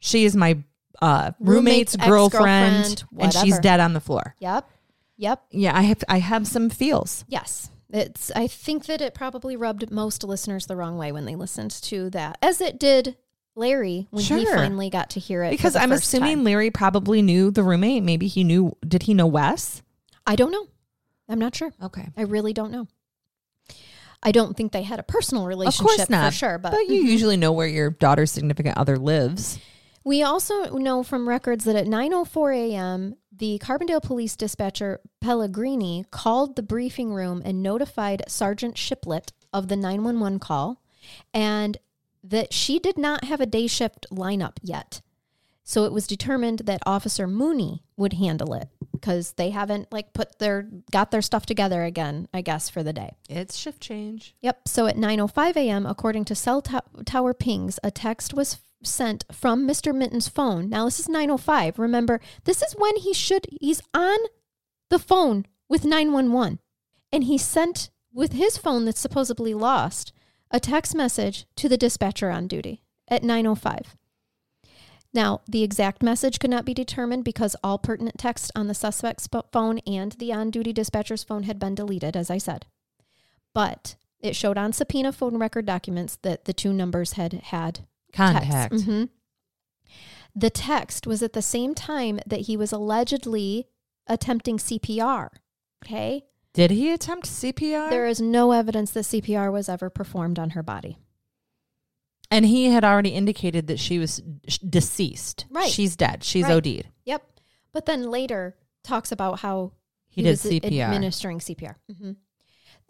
She 0.00 0.24
is 0.24 0.34
my 0.34 0.58
uh, 1.00 1.32
roommate's, 1.38 1.94
Roommate's 1.94 2.08
girlfriend, 2.08 3.04
and 3.18 3.32
she's 3.32 3.58
dead 3.60 3.80
on 3.80 3.92
the 3.92 4.00
floor. 4.00 4.34
Yep. 4.40 4.68
Yep. 5.16 5.42
Yeah, 5.50 5.76
I 5.76 5.82
have 5.82 6.02
I 6.08 6.18
have 6.18 6.46
some 6.46 6.70
feels. 6.70 7.24
Yes. 7.28 7.70
It's 7.92 8.30
I 8.36 8.46
think 8.46 8.86
that 8.86 9.00
it 9.00 9.14
probably 9.14 9.56
rubbed 9.56 9.90
most 9.90 10.24
listeners 10.24 10.66
the 10.66 10.76
wrong 10.76 10.96
way 10.96 11.12
when 11.12 11.24
they 11.24 11.34
listened 11.36 11.70
to 11.82 12.08
that. 12.10 12.38
As 12.40 12.60
it 12.60 12.78
did 12.78 13.16
Larry 13.56 14.06
when 14.10 14.22
he 14.22 14.46
finally 14.46 14.88
got 14.90 15.10
to 15.10 15.20
hear 15.20 15.42
it. 15.42 15.50
Because 15.50 15.76
I'm 15.76 15.92
assuming 15.92 16.36
time. 16.36 16.44
Larry 16.44 16.70
probably 16.70 17.20
knew 17.20 17.50
the 17.50 17.62
roommate. 17.64 18.02
Maybe 18.02 18.26
he 18.28 18.44
knew. 18.44 18.76
Did 18.86 19.02
he 19.04 19.14
know 19.14 19.26
Wes? 19.26 19.82
I 20.26 20.36
don't 20.36 20.52
know. 20.52 20.66
I'm 21.28 21.38
not 21.38 21.54
sure. 21.54 21.72
Okay. 21.82 22.08
I 22.16 22.22
really 22.22 22.52
don't 22.52 22.70
know. 22.72 22.86
I 24.22 24.32
don't 24.32 24.56
think 24.56 24.72
they 24.72 24.82
had 24.82 24.98
a 25.00 25.02
personal 25.02 25.46
relationship 25.46 25.80
Of 25.92 25.96
course 25.96 26.10
not. 26.10 26.32
for 26.32 26.38
sure, 26.38 26.58
but, 26.58 26.72
But 26.72 26.88
you 26.88 27.02
Mhm. 27.02 27.06
usually 27.10 27.36
know 27.36 27.52
where 27.52 27.66
your 27.66 27.90
daughter's 27.90 28.30
significant 28.30 28.76
other 28.76 28.96
lives. 28.98 29.58
We 30.04 30.22
also 30.22 30.76
know 30.76 31.02
from 31.02 31.28
records 31.28 31.64
that 31.64 31.76
at 31.76 31.86
9:04 31.86 32.56
a.m., 32.56 33.16
the 33.30 33.58
Carbondale 33.62 34.02
police 34.02 34.36
dispatcher 34.36 35.00
Pellegrini 35.20 36.04
called 36.10 36.56
the 36.56 36.62
briefing 36.62 37.12
room 37.12 37.42
and 37.44 37.62
notified 37.62 38.22
Sergeant 38.28 38.76
Shiplet 38.76 39.32
of 39.52 39.68
the 39.68 39.76
911 39.76 40.38
call 40.38 40.82
and 41.32 41.78
that 42.22 42.52
she 42.52 42.78
did 42.78 42.98
not 42.98 43.24
have 43.24 43.40
a 43.40 43.46
day 43.46 43.66
shift 43.66 44.06
lineup 44.10 44.58
yet. 44.62 45.00
So 45.64 45.84
it 45.84 45.92
was 45.92 46.06
determined 46.06 46.60
that 46.64 46.82
Officer 46.84 47.26
Mooney 47.26 47.84
would 47.96 48.14
handle 48.14 48.54
it 48.54 48.68
because 48.92 49.34
they 49.34 49.50
haven't 49.50 49.92
like 49.92 50.12
put 50.12 50.38
their 50.38 50.68
got 50.90 51.10
their 51.10 51.22
stuff 51.22 51.46
together 51.46 51.84
again, 51.84 52.28
I 52.34 52.40
guess, 52.40 52.68
for 52.68 52.82
the 52.82 52.92
day. 52.92 53.12
It's 53.28 53.56
shift 53.56 53.80
change. 53.80 54.34
Yep. 54.40 54.66
So 54.66 54.86
at 54.86 54.96
9:05 54.96 55.56
a.m., 55.56 55.86
according 55.86 56.24
to 56.26 56.34
cell 56.34 56.60
to- 56.62 56.82
tower 57.04 57.34
pings, 57.34 57.78
a 57.84 57.90
text 57.90 58.34
was 58.34 58.58
sent 58.82 59.24
from 59.32 59.66
Mr. 59.66 59.94
Minton's 59.94 60.28
phone. 60.28 60.68
Now 60.68 60.84
this 60.84 61.00
is 61.00 61.08
9:05. 61.08 61.78
Remember, 61.78 62.20
this 62.44 62.62
is 62.62 62.74
when 62.76 62.96
he 62.96 63.12
should 63.12 63.46
he's 63.60 63.82
on 63.94 64.18
the 64.88 64.98
phone 64.98 65.46
with 65.68 65.84
911, 65.84 66.58
and 67.12 67.24
he 67.24 67.38
sent 67.38 67.90
with 68.12 68.32
his 68.32 68.56
phone 68.56 68.84
that's 68.84 69.00
supposedly 69.00 69.54
lost 69.54 70.12
a 70.50 70.58
text 70.58 70.94
message 70.94 71.46
to 71.56 71.68
the 71.68 71.76
dispatcher 71.76 72.30
on 72.30 72.46
duty 72.46 72.82
at 73.08 73.22
9:05. 73.22 73.96
Now, 75.12 75.40
the 75.48 75.64
exact 75.64 76.02
message 76.02 76.38
could 76.38 76.50
not 76.50 76.64
be 76.64 76.74
determined 76.74 77.24
because 77.24 77.56
all 77.64 77.78
pertinent 77.78 78.18
text 78.18 78.52
on 78.54 78.68
the 78.68 78.74
suspect's 78.74 79.28
phone 79.52 79.78
and 79.80 80.12
the 80.12 80.32
on 80.32 80.50
duty 80.50 80.72
dispatcher's 80.72 81.24
phone 81.24 81.42
had 81.42 81.58
been 81.58 81.74
deleted, 81.74 82.16
as 82.16 82.30
I 82.30 82.38
said 82.38 82.66
but 83.54 83.96
it 84.20 84.36
showed 84.36 84.58
on 84.58 84.72
subpoena 84.72 85.12
phone 85.12 85.38
record 85.38 85.66
documents 85.66 86.18
that 86.22 86.44
the 86.44 86.52
two 86.52 86.72
numbers 86.72 87.14
had 87.14 87.32
had 87.32 87.86
Contact. 88.12 88.50
text. 88.72 88.86
Mhm. 88.86 89.08
The 90.34 90.50
text 90.50 91.06
was 91.06 91.22
at 91.22 91.32
the 91.32 91.42
same 91.42 91.74
time 91.74 92.20
that 92.26 92.42
he 92.42 92.56
was 92.56 92.72
allegedly 92.72 93.66
attempting 94.06 94.58
CPR. 94.58 95.30
Okay. 95.84 96.24
Did 96.52 96.70
he 96.70 96.92
attempt 96.92 97.26
CPR? 97.26 97.90
There 97.90 98.06
is 98.06 98.20
no 98.20 98.52
evidence 98.52 98.90
that 98.92 99.04
CPR 99.04 99.50
was 99.52 99.68
ever 99.68 99.88
performed 99.90 100.38
on 100.38 100.50
her 100.50 100.62
body. 100.62 100.98
and 102.32 102.46
he 102.46 102.66
had 102.66 102.84
already 102.84 103.08
indicated 103.08 103.66
that 103.66 103.80
she 103.80 103.98
was 103.98 104.18
deceased. 104.68 105.46
Right. 105.50 105.68
She's 105.68 105.96
dead. 105.96 106.22
She's 106.22 106.44
Right. 106.44 106.52
OD'd. 106.52 106.86
Yep. 107.04 107.26
But 107.72 107.86
then 107.86 108.08
later 108.08 108.56
talks 108.84 109.10
about 109.10 109.40
how 109.40 109.72
He 110.08 110.22
did 110.22 110.30
was 110.30 110.40
CPR. 110.42 110.84
administering 110.86 111.40
CPR. 111.40 111.74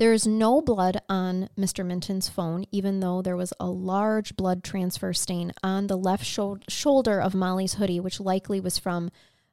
Mhm. 0.00 0.04
There's 0.04 0.26
no 0.26 0.62
blood 0.62 1.00
on 1.08 1.48
Mr. 1.58 1.84
Minton's 1.84 2.28
phone, 2.28 2.64
even 2.72 3.00
though 3.00 3.20
there 3.22 3.36
was 3.36 3.52
a 3.60 3.66
large 3.68 4.34
blood 4.36 4.64
transfer 4.64 5.12
stain 5.12 5.52
on 5.62 5.86
the 5.88 5.96
left 5.98 6.24
shou- 6.24 6.58
shoulder 6.68 7.20
of 7.20 7.34
Molly's 7.34 7.74
hoodie, 7.74 8.00
which 8.00 8.18
likely 8.20 8.60
was 8.60 8.78
from 8.78 9.10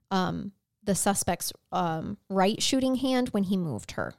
um, 0.10 0.54
the 0.84 0.96
suspect's 0.96 1.52
um, 1.74 2.18
right 2.30 2.62
shooting 2.62 2.96
hand 2.96 3.30
when 3.30 3.44
he 3.44 3.58
moved 3.58 3.92
her. 3.92 4.14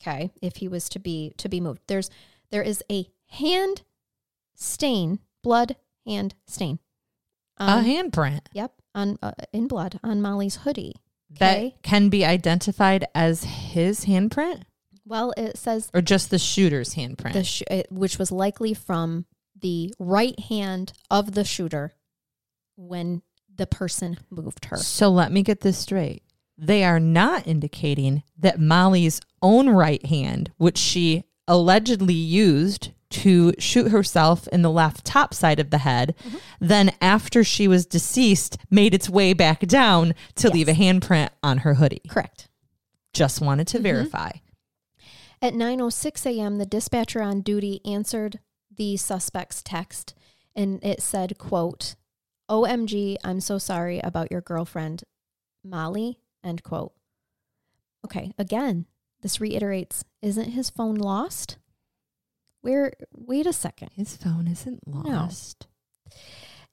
Okay, 0.00 0.30
if 0.42 0.56
he 0.56 0.68
was 0.68 0.88
to 0.90 0.98
be 1.00 1.32
to 1.38 1.48
be 1.48 1.60
moved, 1.60 1.82
there's 1.88 2.10
there 2.50 2.62
is 2.62 2.82
a 2.90 3.08
hand 3.28 3.82
stain, 4.54 5.18
blood 5.42 5.76
hand 6.06 6.34
stain. 6.46 6.78
a 7.58 7.64
Um, 7.78 7.84
handprint 7.84 8.40
Yep, 8.52 8.72
on 8.94 9.18
uh, 9.22 9.32
in 9.52 9.66
blood 9.66 9.98
on 10.04 10.20
Molly's 10.22 10.56
hoodie. 10.56 10.94
that 11.38 11.82
can 11.82 12.08
be 12.10 12.24
identified 12.24 13.06
as 13.14 13.44
his 13.44 14.04
handprint 14.04 14.62
Well, 15.06 15.32
it 15.36 15.56
says 15.58 15.90
or 15.94 16.00
just 16.00 16.30
the 16.30 16.38
shooter's 16.38 16.94
handprint. 16.94 17.32
the 17.34 17.44
sh- 17.44 17.62
which 17.90 18.18
was 18.18 18.32
likely 18.32 18.72
from 18.74 19.26
the 19.60 19.92
right 19.98 20.38
hand 20.40 20.92
of 21.10 21.34
the 21.34 21.44
shooter 21.44 21.92
when 22.76 23.22
the 23.54 23.66
person 23.66 24.18
moved 24.30 24.66
her. 24.66 24.76
So 24.76 25.08
let 25.10 25.30
me 25.30 25.42
get 25.42 25.60
this 25.60 25.78
straight. 25.78 26.22
They 26.56 26.84
are 26.84 27.00
not 27.00 27.46
indicating 27.46 28.22
that 28.38 28.60
Molly's 28.60 29.20
own 29.42 29.68
right 29.70 30.04
hand, 30.06 30.52
which 30.56 30.78
she 30.78 31.24
allegedly 31.46 32.14
used 32.14 32.90
to 33.10 33.52
shoot 33.58 33.90
herself 33.92 34.48
in 34.48 34.62
the 34.62 34.70
left 34.70 35.04
top 35.04 35.34
side 35.34 35.60
of 35.60 35.70
the 35.70 35.78
head, 35.78 36.14
Mm-hmm. 36.24 36.36
then 36.60 36.92
after 37.00 37.44
she 37.44 37.68
was 37.68 37.86
deceased, 37.86 38.56
made 38.70 38.92
its 38.94 39.08
way 39.08 39.32
back 39.34 39.60
down 39.60 40.14
to 40.36 40.48
leave 40.50 40.66
a 40.68 40.72
Yes. 40.72 40.78
handprint 40.80 41.28
on 41.42 41.58
her 41.58 41.74
hoodie. 41.74 42.02
Correct. 42.08 42.48
Just 43.12 43.40
wanted 43.40 43.68
to 43.68 43.78
Mhm. 43.78 43.82
verify. 43.82 44.30
At 45.42 45.54
9:06 45.54 46.26
a.m., 46.26 46.58
the 46.58 46.66
dispatcher 46.66 47.22
on 47.22 47.40
duty 47.40 47.80
answered 47.84 48.40
the 48.74 48.96
suspect's 48.96 49.62
text 49.62 50.14
and 50.56 50.82
it 50.84 51.02
said, 51.02 51.38
quote, 51.38 51.96
"OMG, 52.48 53.16
I'm 53.24 53.40
so 53.40 53.58
sorry 53.58 54.00
about 54.00 54.30
your 54.30 54.40
girlfriend, 54.40 55.04
Molly." 55.64 56.20
End 56.42 56.62
quote. 56.62 56.92
Okay, 58.04 58.32
again, 58.38 58.86
this 59.22 59.40
reiterates, 59.40 60.04
isn't 60.20 60.50
his 60.50 60.68
phone 60.68 60.96
lost? 60.96 61.56
Where 62.60 62.92
wait 63.12 63.46
a 63.46 63.52
second. 63.52 63.90
His 63.94 64.16
phone 64.16 64.46
isn't 64.46 64.86
lost. 64.86 65.66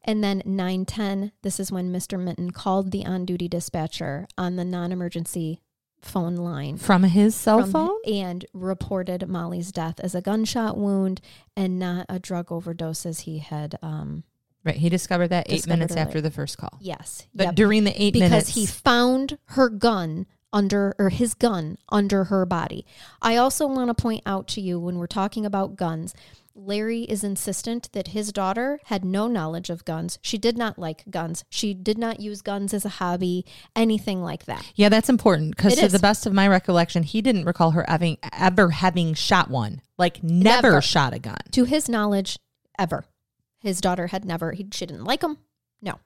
And 0.03 0.24
then 0.24 0.41
910, 0.45 1.32
this 1.43 1.59
is 1.59 1.72
when 1.72 1.91
Mr. 1.91 2.20
Minton 2.20 2.51
called 2.51 2.91
the 2.91 3.05
on 3.05 3.26
duty 3.26 3.47
dispatcher 3.47 4.28
on 4.38 4.55
the 4.55 4.66
non 4.66 4.91
emergency 4.91 5.62
phone 6.02 6.36
line. 6.36 6.78
From 6.78 7.04
his 7.04 7.36
cell 7.36 7.62
from- 7.62 7.72
phone? 7.72 7.97
And 8.08 8.45
reported 8.54 9.28
Molly's 9.28 9.72
death 9.72 9.99
as 9.99 10.16
a 10.16 10.22
gunshot 10.22 10.78
wound 10.78 11.22
and 11.56 11.78
not 11.80 12.06
a 12.10 12.20
drug 12.20 12.52
overdose 12.52 13.06
as 13.06 13.22
he 13.22 13.39
had. 13.39 13.76
Um, 13.82 14.24
Right. 14.64 14.76
He 14.76 14.89
discovered 14.89 15.30
that 15.30 15.47
eight 15.49 15.58
Discovered 15.58 15.74
minutes 15.80 15.95
after 15.95 16.22
the 16.22 16.30
first 16.30 16.60
call. 16.60 16.78
yes. 16.82 17.26
But 17.34 17.43
yep. 17.45 17.56
during 17.56 17.84
the 17.84 17.99
eight 17.99 18.14
because 18.14 18.30
minutes. 18.30 18.49
Because 18.54 18.72
he 18.72 18.80
found 18.80 19.39
her 19.45 19.70
gun 19.70 20.28
under 20.54 20.95
or 20.99 21.10
his 21.10 21.34
gun 21.34 21.78
under 21.89 22.26
her 22.26 22.45
body. 22.45 22.86
I 23.22 23.38
also 23.38 23.68
want 23.68 23.88
to 23.89 24.02
point 24.02 24.24
out 24.26 24.47
to 24.49 24.62
you 24.62 24.80
when 24.80 24.97
we're 24.97 25.08
talking 25.08 25.45
about 25.45 25.76
guns, 25.76 26.14
Larry 26.54 27.04
is 27.04 27.24
insistent 27.24 27.89
that 27.93 28.10
his 28.10 28.34
daughter 28.34 28.80
had 28.86 29.06
no 29.06 29.28
knowledge 29.28 29.70
of 29.70 29.86
guns. 29.86 30.20
She 30.22 30.38
did 30.38 30.58
not 30.58 30.78
like 30.78 31.10
guns. 31.10 31.45
She 31.49 31.74
did 31.74 31.97
not 31.97 32.20
use 32.20 32.41
guns 32.41 32.74
as 32.74 32.84
a 32.84 32.89
hobby, 32.89 33.45
anything 33.76 34.22
like 34.22 34.45
that. 34.45 34.70
Yeah, 34.76 34.89
that's 34.89 35.10
important 35.10 35.56
because 35.56 35.76
to 35.76 35.86
is. 35.86 35.91
the 35.93 35.99
best 35.99 36.26
of 36.26 36.34
my 36.34 36.47
recollection, 36.47 37.04
he 37.04 37.22
didn't 37.22 37.45
recall 37.45 37.72
her 37.72 37.86
having 37.88 38.18
ever 38.34 38.70
having 38.72 39.14
shot 39.14 39.49
one. 39.49 39.82
Like 39.97 40.22
never, 40.24 40.72
Never. 40.72 40.82
shot 40.82 41.14
a 41.14 41.20
gun. 41.20 41.38
To 41.52 41.64
his 41.64 41.88
knowledge, 41.88 42.38
ever. 42.78 43.06
His 43.60 43.80
daughter 43.80 44.08
had 44.08 44.26
never, 44.26 44.52
he, 44.52 44.68
she 44.74 44.86
didn't 44.86 45.06
like 45.06 45.22
him. 45.24 45.38
No. 45.82 45.99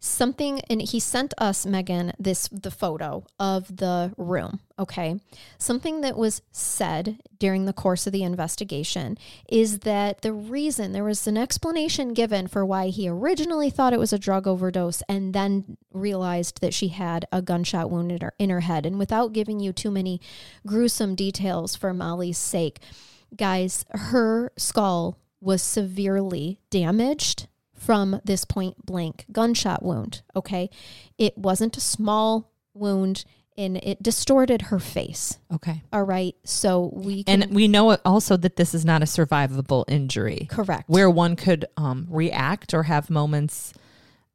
Something, 0.00 0.60
and 0.70 0.80
he 0.80 1.00
sent 1.00 1.34
us, 1.38 1.66
Megan, 1.66 2.12
this, 2.20 2.48
the 2.52 2.70
photo 2.70 3.24
of 3.40 3.78
the 3.78 4.12
room. 4.16 4.60
Okay. 4.78 5.18
Something 5.58 6.02
that 6.02 6.16
was 6.16 6.40
said 6.52 7.20
during 7.36 7.64
the 7.64 7.72
course 7.72 8.06
of 8.06 8.12
the 8.12 8.22
investigation 8.22 9.18
is 9.48 9.80
that 9.80 10.22
the 10.22 10.32
reason 10.32 10.92
there 10.92 11.02
was 11.02 11.26
an 11.26 11.36
explanation 11.36 12.14
given 12.14 12.46
for 12.46 12.64
why 12.64 12.88
he 12.88 13.08
originally 13.08 13.70
thought 13.70 13.92
it 13.92 13.98
was 13.98 14.12
a 14.12 14.20
drug 14.20 14.46
overdose 14.46 15.02
and 15.08 15.34
then 15.34 15.76
realized 15.92 16.60
that 16.60 16.74
she 16.74 16.88
had 16.88 17.26
a 17.32 17.42
gunshot 17.42 17.90
wound 17.90 18.12
in 18.12 18.20
her, 18.20 18.34
in 18.38 18.50
her 18.50 18.60
head. 18.60 18.86
And 18.86 19.00
without 19.00 19.32
giving 19.32 19.58
you 19.58 19.72
too 19.72 19.90
many 19.90 20.20
gruesome 20.64 21.16
details 21.16 21.74
for 21.74 21.92
Molly's 21.92 22.38
sake, 22.38 22.78
guys, 23.36 23.84
her 23.90 24.52
skull 24.56 25.18
was 25.40 25.60
severely 25.60 26.60
damaged 26.70 27.48
from 27.78 28.20
this 28.24 28.44
point 28.44 28.84
blank 28.84 29.24
gunshot 29.32 29.82
wound. 29.82 30.22
Okay. 30.36 30.70
It 31.16 31.36
wasn't 31.38 31.76
a 31.76 31.80
small 31.80 32.50
wound 32.74 33.24
and 33.56 33.76
it 33.78 34.00
distorted 34.02 34.62
her 34.62 34.78
face. 34.78 35.38
Okay. 35.52 35.82
All 35.92 36.04
right. 36.04 36.36
So 36.44 36.90
we 36.94 37.24
can. 37.24 37.42
And 37.42 37.54
we 37.54 37.66
know 37.66 37.94
also 38.04 38.36
that 38.36 38.56
this 38.56 38.72
is 38.72 38.84
not 38.84 39.02
a 39.02 39.06
survivable 39.06 39.84
injury 39.88 40.46
correct. 40.48 40.88
where 40.88 41.10
one 41.10 41.34
could 41.34 41.64
um, 41.76 42.06
react 42.08 42.72
or 42.72 42.84
have 42.84 43.10
moments 43.10 43.72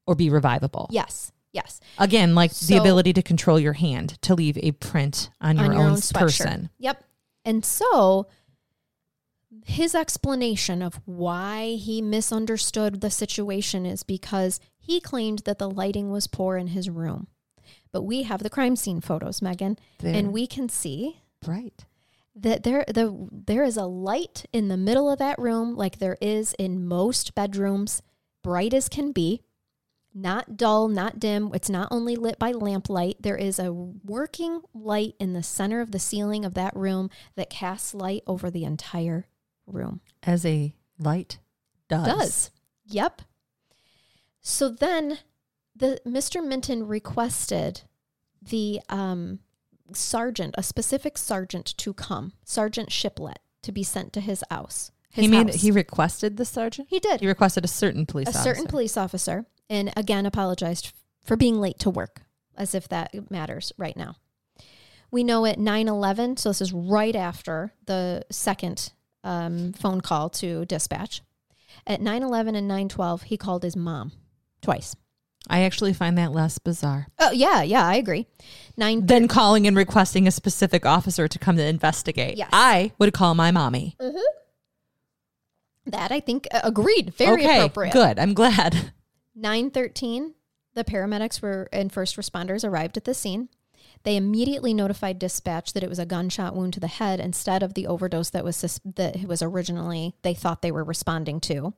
or 0.05 0.15
be 0.15 0.29
revivable. 0.29 0.89
yes. 0.91 1.31
Yes. 1.53 1.79
Again, 1.99 2.33
like 2.33 2.51
the 2.51 2.77
ability 2.77 3.13
to 3.13 3.21
control 3.21 3.59
your 3.59 3.73
hand 3.73 4.19
to 4.23 4.33
leave 4.33 4.57
a 4.57 4.71
print 4.71 5.29
on 5.39 5.57
your, 5.57 5.71
own, 5.75 5.97
sweatshirt. 5.97 6.19
person. 6.19 6.69
Yep. 6.79 7.03
And 7.45 7.63
so 7.63 8.25
his 9.65 9.95
explanation 9.95 10.81
of 10.81 10.99
why 11.05 11.75
he 11.75 12.01
misunderstood 12.01 13.01
the 13.01 13.09
situation 13.11 13.85
is 13.85 14.03
because 14.03 14.59
he 14.77 14.99
claimed 14.99 15.39
that 15.45 15.57
the 15.59 15.69
lighting 15.69 16.11
was 16.11 16.27
poor 16.27 16.57
in 16.57 16.67
his 16.67 16.89
room. 16.89 17.27
But 17.91 18.03
we 18.03 18.23
have 18.23 18.43
the 18.43 18.49
crime 18.49 18.75
scene 18.75 19.01
photos, 19.01 19.41
Megan, 19.41 19.77
There. 19.99 20.13
and 20.13 20.33
we 20.33 20.47
can 20.47 20.67
see 20.69 21.21
Right. 21.45 21.85
that 22.35 22.63
there 22.63 22.83
the 22.87 23.27
there 23.31 23.63
is 23.63 23.77
a 23.77 23.85
light 23.85 24.45
in 24.51 24.67
the 24.67 24.77
middle 24.77 25.09
of 25.09 25.19
that 25.19 25.39
room 25.39 25.75
like 25.75 25.99
there 25.99 26.17
is 26.19 26.53
in 26.59 26.85
most 26.85 27.35
bedrooms, 27.35 28.01
bright 28.41 28.73
as 28.73 28.89
can 28.89 29.11
be. 29.11 29.41
Not 30.15 30.57
dull, 30.57 30.89
not 30.89 31.19
dim. 31.19 31.49
It's 31.55 31.69
not 31.71 31.87
only 31.89 32.15
lit 32.15 32.37
by 32.37 32.51
lamplight. 32.51 33.17
There 33.21 33.37
is 33.37 33.57
a 33.57 33.73
working 33.73 34.61
light 34.73 35.15
in 35.19 35.33
the 35.33 35.41
center 35.41 35.81
of 35.81 35.91
the 35.91 35.97
ceiling 35.99 36.45
of 36.45 36.53
that 36.53 36.75
room 36.75 37.09
that 37.35 37.49
casts 37.49 37.95
light 37.95 38.21
over 38.27 38.51
the 38.51 38.63
entire 38.63 39.25
room. 39.65 40.01
As 40.23 40.45
a 40.45 40.73
light 40.99 41.39
does. 41.89 42.07
Does. 42.07 42.51
Yep. 42.85 43.21
So 44.41 44.69
then 44.69 45.19
the 45.75 45.99
Mr. 46.05 46.45
Minton 46.45 46.87
requested 46.87 47.81
the 48.41 48.81
um, 48.89 49.39
sergeant, 49.93 50.55
a 50.57 50.63
specific 50.63 51.17
sergeant 51.17 51.77
to 51.77 51.93
come, 51.93 52.33
Sergeant 52.43 52.89
Shiplet, 52.91 53.37
to 53.61 53.71
be 53.71 53.83
sent 53.83 54.11
to 54.13 54.19
his 54.21 54.43
house. 54.51 54.91
His 55.11 55.25
He 55.25 55.31
made 55.31 55.47
house. 55.51 55.61
he 55.61 55.71
requested 55.71 56.37
the 56.37 56.45
sergeant? 56.45 56.87
He 56.89 56.99
did. 56.99 57.21
He 57.21 57.27
requested 57.27 57.63
a 57.63 57.69
certain 57.69 58.05
police 58.05 58.27
a 58.27 58.29
officer. 58.31 58.43
certain 58.43 58.67
police 58.67 58.97
officer, 58.97 59.45
and 59.69 59.93
again 59.95 60.25
apologized 60.25 60.91
for 61.23 61.37
being 61.37 61.59
late 61.61 61.79
to 61.79 61.89
work, 61.89 62.21
as 62.57 62.75
if 62.75 62.89
that 62.89 63.31
matters 63.31 63.71
right 63.77 63.95
now. 63.95 64.15
We 65.11 65.23
know 65.23 65.45
at 65.45 65.59
9 65.59 65.87
11, 65.87 66.37
so 66.37 66.49
this 66.49 66.61
is 66.61 66.73
right 66.73 67.15
after 67.15 67.73
the 67.85 68.25
second 68.31 68.91
um, 69.23 69.73
phone 69.73 70.01
call 70.01 70.29
to 70.29 70.65
dispatch. 70.65 71.21
At 71.87 72.01
9 72.01 72.23
11 72.23 72.55
and 72.55 72.67
9 72.67 72.89
12, 72.89 73.23
he 73.23 73.37
called 73.37 73.63
his 73.63 73.75
mom 73.75 74.11
twice. 74.61 74.95
I 75.49 75.63
actually 75.63 75.91
find 75.91 76.17
that 76.17 76.31
less 76.31 76.57
bizarre 76.57 77.07
Oh, 77.19 77.31
yeah, 77.31 77.61
yeah, 77.63 77.85
I 77.85 77.95
agree. 77.95 78.27
9 78.77 79.05
then 79.07 79.27
calling 79.27 79.67
and 79.67 79.75
requesting 79.75 80.25
a 80.27 80.31
specific 80.31 80.85
officer 80.85 81.27
to 81.27 81.39
come 81.39 81.57
to 81.57 81.65
investigate. 81.65 82.37
Yes. 82.37 82.49
I 82.53 82.93
would 82.97 83.13
call 83.13 83.35
my 83.35 83.51
mommy. 83.51 83.97
that 85.85 86.11
I 86.11 86.19
think 86.21 86.47
uh, 86.51 86.61
agreed. 86.63 87.13
Very 87.15 87.43
okay, 87.43 87.57
appropriate. 87.57 87.91
good. 87.93 88.19
I'm 88.19 88.33
glad. 88.33 88.93
913, 89.35 90.33
the 90.75 90.83
paramedics 90.83 91.41
were 91.41 91.67
and 91.73 91.91
first 91.91 92.15
responders 92.15 92.63
arrived 92.67 92.95
at 92.97 93.03
the 93.03 93.13
scene. 93.13 93.49
They 94.03 94.17
immediately 94.17 94.73
notified 94.73 95.17
dispatch 95.17 95.73
that 95.73 95.83
it 95.83 95.89
was 95.89 95.99
a 95.99 96.05
gunshot 96.05 96.55
wound 96.55 96.73
to 96.73 96.79
the 96.79 96.87
head 96.87 97.19
instead 97.19 97.63
of 97.63 97.73
the 97.73 97.87
overdose 97.87 98.29
that 98.31 98.43
was 98.43 98.57
sus- 98.57 98.81
that 98.83 99.23
was 99.25 99.41
originally 99.41 100.15
they 100.23 100.33
thought 100.33 100.61
they 100.61 100.71
were 100.71 100.83
responding 100.83 101.39
to. 101.41 101.73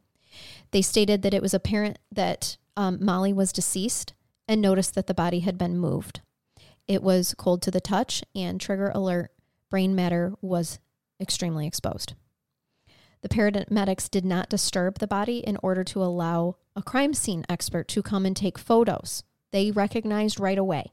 They 0.71 0.81
stated 0.81 1.21
that 1.21 1.33
it 1.33 1.41
was 1.41 1.53
apparent 1.53 1.99
that 2.11 2.57
um, 2.75 2.97
Molly 2.99 3.31
was 3.31 3.53
deceased 3.53 4.13
and 4.47 4.59
noticed 4.59 4.95
that 4.95 5.07
the 5.07 5.13
body 5.13 5.41
had 5.41 5.57
been 5.57 5.77
moved. 5.77 6.21
It 6.87 7.03
was 7.03 7.35
cold 7.37 7.61
to 7.63 7.71
the 7.71 7.81
touch 7.81 8.23
and 8.35 8.59
trigger 8.59 8.91
alert. 8.93 9.31
Brain 9.69 9.95
matter 9.95 10.33
was 10.41 10.79
extremely 11.19 11.65
exposed. 11.67 12.13
The 13.21 13.29
paramedics 13.29 14.09
did 14.09 14.25
not 14.25 14.49
disturb 14.49 14.99
the 14.99 15.07
body 15.07 15.39
in 15.39 15.57
order 15.63 15.83
to 15.85 16.03
allow 16.03 16.57
a 16.75 16.83
crime 16.83 17.13
scene 17.13 17.45
expert 17.49 17.87
to 17.89 18.03
come 18.03 18.25
and 18.25 18.35
take 18.35 18.57
photos. 18.57 19.23
They 19.51 19.71
recognized 19.71 20.39
right 20.39 20.57
away 20.57 20.91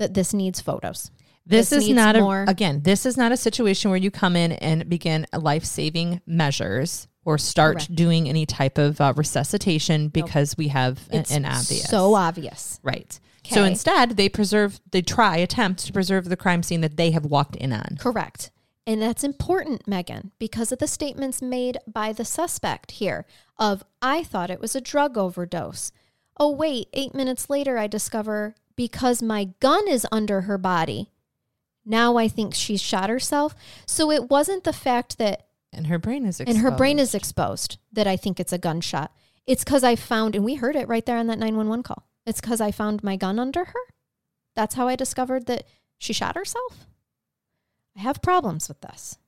that 0.00 0.14
this 0.14 0.34
needs 0.34 0.60
photos. 0.60 1.10
This, 1.46 1.70
This 1.70 1.84
is 1.84 1.90
not 1.90 2.16
more- 2.16 2.44
a 2.44 2.50
again. 2.50 2.82
This 2.82 3.06
is 3.06 3.16
not 3.16 3.32
a 3.32 3.36
situation 3.36 3.90
where 3.90 3.98
you 3.98 4.10
come 4.10 4.34
in 4.36 4.52
and 4.52 4.88
begin 4.88 5.26
life 5.32 5.64
saving 5.64 6.20
measures 6.26 7.06
or 7.24 7.38
start 7.38 7.76
Correct. 7.78 7.94
doing 7.94 8.28
any 8.28 8.46
type 8.46 8.78
of 8.78 9.00
uh, 9.00 9.12
resuscitation 9.16 10.08
because 10.08 10.56
we 10.56 10.68
have 10.68 10.98
a- 11.12 11.24
an 11.30 11.44
obvious 11.44 11.88
so 11.88 12.14
obvious. 12.14 12.80
right. 12.82 13.18
So 13.44 13.64
instead, 13.64 14.16
they 14.16 14.28
preserve. 14.28 14.80
They 14.92 15.02
try 15.02 15.38
attempt 15.38 15.84
to 15.86 15.92
preserve 15.92 16.28
the 16.28 16.36
crime 16.36 16.62
scene 16.62 16.82
that 16.82 16.96
they 16.96 17.10
have 17.10 17.24
walked 17.24 17.56
in 17.56 17.72
on. 17.72 17.96
Correct. 17.98 18.50
And 18.86 19.02
that's 19.02 19.24
important, 19.24 19.88
Megan, 19.88 20.30
because 20.38 20.70
of 20.72 20.78
the 20.78 20.86
statements 20.86 21.42
made 21.42 21.78
by 21.86 22.12
the 22.12 22.24
suspect 22.24 22.92
here 22.92 23.26
of 23.58 23.82
I 24.00 24.22
thought 24.22 24.50
it 24.50 24.60
was 24.60 24.76
a 24.76 24.80
drug 24.80 25.18
overdose. 25.18 25.90
Oh 26.38 26.50
wait, 26.50 26.88
8 26.92 27.12
minutes 27.14 27.50
later 27.50 27.76
I 27.76 27.86
discover 27.88 28.54
because 28.80 29.20
my 29.20 29.44
gun 29.60 29.86
is 29.86 30.06
under 30.10 30.40
her 30.40 30.56
body. 30.56 31.10
Now 31.84 32.16
I 32.16 32.28
think 32.28 32.54
she 32.54 32.78
shot 32.78 33.10
herself. 33.10 33.54
So 33.84 34.10
it 34.10 34.30
wasn't 34.30 34.64
the 34.64 34.72
fact 34.72 35.18
that 35.18 35.48
And 35.70 35.88
her 35.88 35.98
brain 35.98 36.24
is 36.24 36.40
and 36.40 36.56
her 36.56 36.70
brain 36.70 36.98
is 36.98 37.14
exposed 37.14 37.76
that 37.92 38.06
I 38.06 38.16
think 38.16 38.40
it's 38.40 38.54
a 38.54 38.58
gunshot. 38.58 39.14
It's 39.46 39.64
because 39.64 39.84
I 39.84 39.96
found, 39.96 40.34
and 40.34 40.46
we 40.46 40.54
heard 40.54 40.76
it 40.76 40.88
right 40.88 41.04
there 41.04 41.18
on 41.18 41.26
that 41.26 41.38
911 41.38 41.82
call. 41.82 42.06
It's 42.24 42.40
because 42.40 42.62
I 42.62 42.70
found 42.70 43.04
my 43.04 43.16
gun 43.16 43.38
under 43.38 43.66
her. 43.66 43.80
That's 44.56 44.76
how 44.76 44.88
I 44.88 44.96
discovered 44.96 45.44
that 45.44 45.64
she 45.98 46.14
shot 46.14 46.34
herself. 46.34 46.86
I 47.94 48.00
have 48.00 48.22
problems 48.22 48.66
with 48.66 48.80
this. 48.80 49.18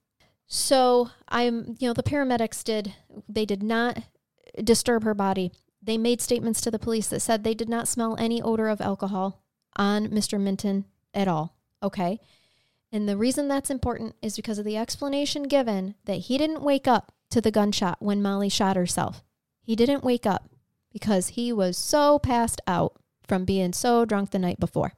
So 0.47 1.11
I'm, 1.29 1.77
you 1.79 1.89
know, 1.89 1.93
the 1.93 2.03
paramedics 2.03 2.65
did, 2.65 2.95
they 3.29 3.45
did 3.45 3.63
not 3.63 3.99
disturb 4.65 5.05
her 5.05 5.15
body. 5.15 5.53
They 5.83 5.99
made 5.99 6.23
statements 6.23 6.63
to 6.63 6.71
the 6.71 6.79
police 6.79 7.09
that 7.09 7.21
said 7.21 7.45
they 7.45 7.55
did 7.55 7.69
not 7.69 7.87
smell 7.87 8.17
any 8.19 8.41
odor 8.41 8.69
of 8.69 8.81
alcohol 8.81 9.42
on 9.77 10.09
Mr. 10.09 10.41
Minton 10.41 10.85
at 11.15 11.29
all. 11.29 11.57
Okay. 11.83 12.21
And 12.93 13.09
the 13.09 13.17
reason 13.17 13.49
that's 13.49 13.71
important 13.71 14.15
is 14.21 14.37
because 14.37 14.59
of 14.59 14.65
the 14.65 14.77
explanation 14.77 15.45
given 15.45 15.95
that 16.05 16.15
he 16.19 16.37
didn't 16.39 16.63
wake 16.63 16.87
up 16.87 17.13
to 17.31 17.41
the 17.41 17.51
gunshot 17.51 17.97
when 18.01 18.21
Molly 18.23 18.49
shot 18.51 18.77
herself. 18.77 19.23
He 19.63 19.75
didn't 19.75 20.05
wake 20.05 20.27
up 20.27 20.51
because 20.93 21.29
he 21.29 21.53
was 21.53 21.79
so 21.79 22.19
passed 22.19 22.61
out 22.67 22.95
from 23.27 23.45
being 23.47 23.73
so 23.73 24.05
drunk 24.05 24.31
the 24.31 24.39
night 24.39 24.61
before. 24.61 24.93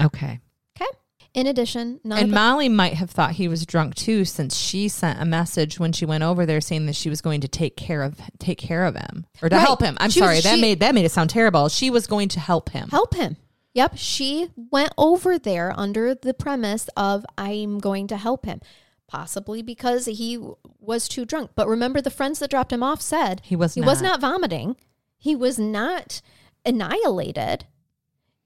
okay. 0.00 0.40
Okay. 0.80 0.90
In 1.34 1.46
addition, 1.46 2.00
And 2.10 2.30
Molly 2.32 2.68
might 2.70 2.94
have 2.94 3.10
thought 3.10 3.32
he 3.32 3.48
was 3.48 3.66
drunk 3.66 3.94
too, 3.94 4.24
since 4.24 4.56
she 4.56 4.88
sent 4.88 5.20
a 5.20 5.24
message 5.26 5.78
when 5.78 5.92
she 5.92 6.06
went 6.06 6.22
over 6.24 6.46
there 6.46 6.60
saying 6.60 6.86
that 6.86 6.96
she 6.96 7.10
was 7.10 7.20
going 7.20 7.42
to 7.42 7.48
take 7.48 7.76
care 7.76 8.02
of 8.02 8.18
take 8.38 8.58
care 8.58 8.86
of 8.86 8.96
him 8.96 9.26
or 9.42 9.48
to 9.50 9.56
Right. 9.56 9.60
help 9.62 9.82
him. 9.82 9.96
I'm 10.00 10.08
She 10.10 10.20
was- 10.20 10.26
sorry, 10.28 10.40
that 10.40 10.54
she- 10.54 10.60
made 10.60 10.80
that 10.80 10.94
made 10.94 11.04
it 11.04 11.12
sound 11.12 11.28
terrible. 11.30 11.68
She 11.68 11.90
was 11.90 12.06
going 12.06 12.28
to 12.30 12.40
help 12.40 12.70
him. 12.70 12.88
help 12.88 13.14
him. 13.14 13.36
Yep, 13.78 13.92
she 13.94 14.48
went 14.56 14.92
over 14.98 15.38
there 15.38 15.72
under 15.76 16.12
the 16.12 16.34
premise 16.34 16.88
of 16.96 17.24
I'm 17.38 17.78
going 17.78 18.08
to 18.08 18.16
help 18.16 18.44
him, 18.44 18.60
possibly 19.06 19.62
because 19.62 20.06
he 20.06 20.36
was 20.80 21.06
too 21.06 21.24
drunk. 21.24 21.52
But 21.54 21.68
remember, 21.68 22.00
the 22.00 22.10
friends 22.10 22.40
that 22.40 22.50
dropped 22.50 22.72
him 22.72 22.82
off 22.82 23.00
said 23.00 23.40
He 23.44 23.54
was 23.54 23.74
he 23.74 23.80
was 23.80 24.02
not. 24.02 24.20
not 24.20 24.32
vomiting, 24.32 24.74
he 25.16 25.36
was 25.36 25.60
not 25.60 26.20
annihilated, 26.66 27.66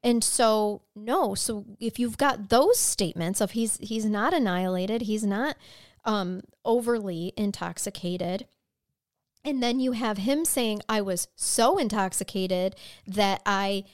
and 0.03 0.23
so 0.23 0.83
no. 0.95 1.35
So 1.35 1.65
if 1.81 1.99
you've 1.99 2.19
got 2.19 2.51
those 2.51 2.79
statements 2.79 3.41
of 3.41 3.53
he's 3.53 3.79
he's 3.79 4.05
not 4.05 4.35
annihilated, 4.35 5.01
he's 5.01 5.25
not 5.25 5.57
um, 6.05 6.43
overly 6.63 7.33
intoxicated. 7.39 8.47
And 9.47 9.63
then 9.63 9.81
you 9.81 9.93
have 9.93 10.19
him 10.19 10.45
saying, 10.45 10.83
I 10.91 11.01
was 11.01 11.27
so 11.35 11.79
intoxicated 11.79 12.77
that 13.07 13.41
I 13.47 13.85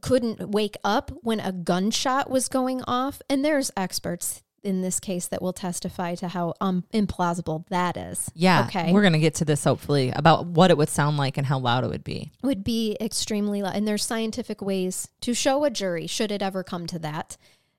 couldn't 0.00 0.50
wake 0.50 0.76
up 0.84 1.10
when 1.22 1.40
a 1.40 1.52
gunshot 1.52 2.30
was 2.30 2.48
going 2.48 2.82
off. 2.82 3.22
And 3.28 3.44
there's 3.44 3.70
experts 3.76 4.42
in 4.62 4.82
this 4.82 4.98
case 5.00 5.28
that 5.28 5.40
will 5.40 5.52
testify 5.52 6.14
to 6.16 6.28
how 6.28 6.54
um, 6.60 6.84
implausible 6.92 7.66
that 7.68 7.96
is. 7.96 8.30
Yeah. 8.34 8.66
Okay. 8.66 8.92
We're 8.92 9.02
gonna 9.02 9.18
get 9.18 9.36
to 9.36 9.44
this 9.44 9.64
hopefully 9.64 10.10
about 10.14 10.46
what 10.46 10.70
it 10.70 10.76
would 10.76 10.88
sound 10.88 11.16
like 11.16 11.36
and 11.36 11.46
how 11.46 11.58
loud 11.58 11.84
it 11.84 11.90
would 11.90 12.04
be. 12.04 12.32
would 12.42 12.64
be 12.64 12.96
extremely 13.00 13.62
loud. 13.62 13.76
And 13.76 13.86
there's 13.86 14.04
scientific 14.04 14.60
ways 14.60 15.08
to 15.20 15.34
show 15.34 15.64
a 15.64 15.70
jury, 15.70 16.06
should 16.06 16.32
it 16.32 16.42
ever 16.42 16.62
come 16.62 16.86
to 16.88 16.98
that, 16.98 17.36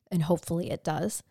and 0.09 0.23
hopefully 0.23 0.71
it 0.71 0.83
does, 0.83 1.21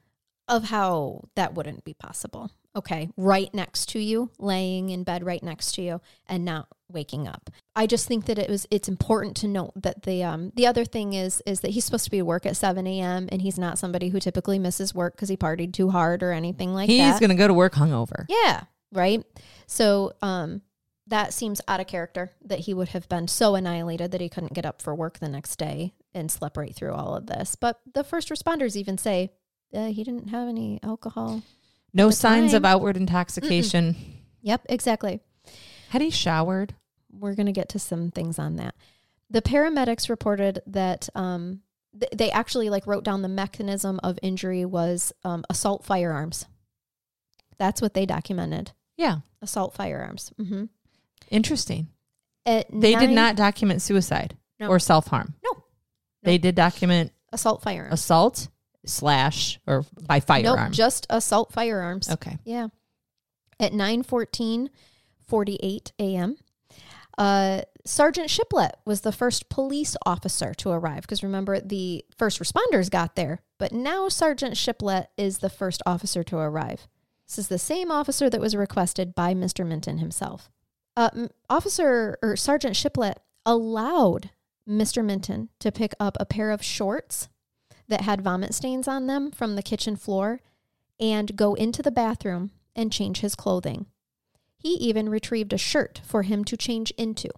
of 0.46 0.64
how 0.64 1.22
that 1.34 1.54
wouldn't 1.54 1.84
be 1.84 1.94
possible. 1.94 2.50
Okay, 2.78 3.10
right 3.16 3.52
next 3.52 3.86
to 3.90 3.98
you, 3.98 4.30
laying 4.38 4.90
in 4.90 5.02
bed 5.02 5.24
right 5.24 5.42
next 5.42 5.72
to 5.72 5.82
you, 5.82 6.00
and 6.28 6.44
not 6.44 6.68
waking 6.88 7.26
up. 7.26 7.50
I 7.74 7.88
just 7.88 8.06
think 8.06 8.26
that 8.26 8.38
it 8.38 8.48
was 8.48 8.68
it's 8.70 8.88
important 8.88 9.36
to 9.38 9.48
note 9.48 9.72
that 9.74 10.04
the 10.04 10.22
um 10.22 10.52
the 10.54 10.68
other 10.68 10.84
thing 10.84 11.12
is 11.12 11.42
is 11.44 11.58
that 11.60 11.72
he's 11.72 11.84
supposed 11.84 12.04
to 12.04 12.10
be 12.10 12.20
at 12.20 12.26
work 12.26 12.46
at 12.46 12.56
seven 12.56 12.86
a.m. 12.86 13.28
and 13.32 13.42
he's 13.42 13.58
not 13.58 13.78
somebody 13.78 14.10
who 14.10 14.20
typically 14.20 14.60
misses 14.60 14.94
work 14.94 15.16
because 15.16 15.28
he 15.28 15.36
partied 15.36 15.72
too 15.72 15.90
hard 15.90 16.22
or 16.22 16.30
anything 16.30 16.72
like 16.72 16.88
He's 16.88 17.00
that. 17.00 17.10
He's 17.10 17.20
gonna 17.20 17.34
go 17.34 17.48
to 17.48 17.54
work 17.54 17.74
hungover. 17.74 18.26
Yeah, 18.28 18.62
right. 18.92 19.24
So 19.66 20.12
um, 20.22 20.62
that 21.08 21.34
seems 21.34 21.60
out 21.66 21.80
of 21.80 21.88
character 21.88 22.30
that 22.44 22.60
he 22.60 22.74
would 22.74 22.90
have 22.90 23.08
been 23.08 23.26
so 23.26 23.56
annihilated 23.56 24.12
that 24.12 24.20
he 24.20 24.28
couldn't 24.28 24.54
get 24.54 24.64
up 24.64 24.80
for 24.80 24.94
work 24.94 25.18
the 25.18 25.28
next 25.28 25.56
day 25.56 25.94
and 26.14 26.30
slept 26.30 26.56
right 26.56 26.74
through 26.74 26.94
all 26.94 27.16
of 27.16 27.26
this. 27.26 27.56
But 27.56 27.80
the 27.92 28.04
first 28.04 28.28
responders 28.28 28.76
even 28.76 28.98
say 28.98 29.32
uh, 29.74 29.88
he 29.88 30.04
didn't 30.04 30.28
have 30.28 30.48
any 30.48 30.78
alcohol. 30.82 31.42
No 31.94 32.10
signs 32.10 32.54
of 32.54 32.64
outward 32.64 32.96
intoxication. 32.96 33.96
Yep, 34.42 34.66
exactly. 34.68 35.20
Had 35.90 36.02
he 36.02 36.10
showered? 36.10 36.74
We're 37.10 37.34
going 37.34 37.46
to 37.46 37.52
get 37.52 37.70
to 37.70 37.78
some 37.78 38.10
things 38.10 38.38
on 38.38 38.56
that. 38.56 38.74
The 39.30 39.42
paramedics 39.42 40.08
reported 40.08 40.60
that 40.66 41.08
um, 41.14 41.60
th- 41.98 42.12
they 42.14 42.30
actually 42.30 42.70
like 42.70 42.86
wrote 42.86 43.04
down 43.04 43.22
the 43.22 43.28
mechanism 43.28 43.98
of 44.02 44.18
injury 44.22 44.64
was 44.64 45.12
um, 45.24 45.44
assault 45.50 45.84
firearms. 45.84 46.46
That's 47.58 47.82
what 47.82 47.94
they 47.94 48.06
documented. 48.06 48.72
Yeah. 48.96 49.18
Assault 49.42 49.74
firearms. 49.74 50.32
Mm-hmm. 50.40 50.64
Interesting. 51.30 51.88
At 52.46 52.66
They 52.72 52.94
did 52.94 53.10
not 53.10 53.36
document 53.36 53.82
suicide 53.82 54.36
No. 54.60 54.68
or 54.68 54.78
self 54.78 55.08
harm. 55.08 55.34
No. 55.44 55.62
They 56.22 56.38
did 56.38 56.54
document 56.54 57.12
assault 57.32 57.62
firearms. 57.62 57.92
assault 57.94 58.48
slash 58.88 59.60
or 59.66 59.84
by 60.06 60.20
Nope, 60.68 60.72
just 60.72 61.06
assault 61.10 61.52
firearms. 61.52 62.10
okay. 62.10 62.38
Yeah. 62.44 62.68
At 63.60 63.72
9:14 63.72 64.68
48 65.26 65.92
a.m. 65.98 66.36
Uh, 67.16 67.62
Sergeant 67.84 68.30
Shiplet 68.30 68.72
was 68.84 69.00
the 69.00 69.12
first 69.12 69.48
police 69.48 69.96
officer 70.06 70.54
to 70.54 70.70
arrive 70.70 71.02
because 71.02 71.22
remember, 71.22 71.60
the 71.60 72.04
first 72.16 72.40
responders 72.40 72.90
got 72.90 73.16
there, 73.16 73.40
but 73.58 73.72
now 73.72 74.08
Sergeant 74.08 74.56
Shiplet 74.56 75.06
is 75.16 75.38
the 75.38 75.50
first 75.50 75.82
officer 75.84 76.22
to 76.24 76.36
arrive. 76.36 76.86
This 77.26 77.38
is 77.38 77.48
the 77.48 77.58
same 77.58 77.90
officer 77.90 78.30
that 78.30 78.40
was 78.40 78.54
requested 78.54 79.14
by 79.14 79.34
Mr. 79.34 79.66
Minton 79.66 79.98
himself. 79.98 80.50
Uh, 80.96 81.28
officer 81.50 82.18
or 82.22 82.36
Sergeant 82.36 82.76
Shiplet 82.76 83.16
allowed 83.44 84.30
Mr. 84.68 85.04
Minton 85.04 85.48
to 85.60 85.72
pick 85.72 85.94
up 85.98 86.16
a 86.20 86.26
pair 86.26 86.50
of 86.50 86.62
shorts 86.62 87.28
that 87.88 88.02
had 88.02 88.20
vomit 88.22 88.54
stains 88.54 88.86
on 88.86 89.06
them 89.06 89.30
from 89.30 89.56
the 89.56 89.62
kitchen 89.62 89.96
floor 89.96 90.40
and 91.00 91.36
go 91.36 91.54
into 91.54 91.82
the 91.82 91.90
bathroom 91.90 92.50
and 92.76 92.92
change 92.92 93.20
his 93.20 93.34
clothing. 93.34 93.86
He 94.58 94.74
even 94.74 95.08
retrieved 95.08 95.52
a 95.52 95.58
shirt 95.58 96.00
for 96.04 96.22
him 96.22 96.44
to 96.44 96.56
change 96.56 96.90
into. 96.92 97.30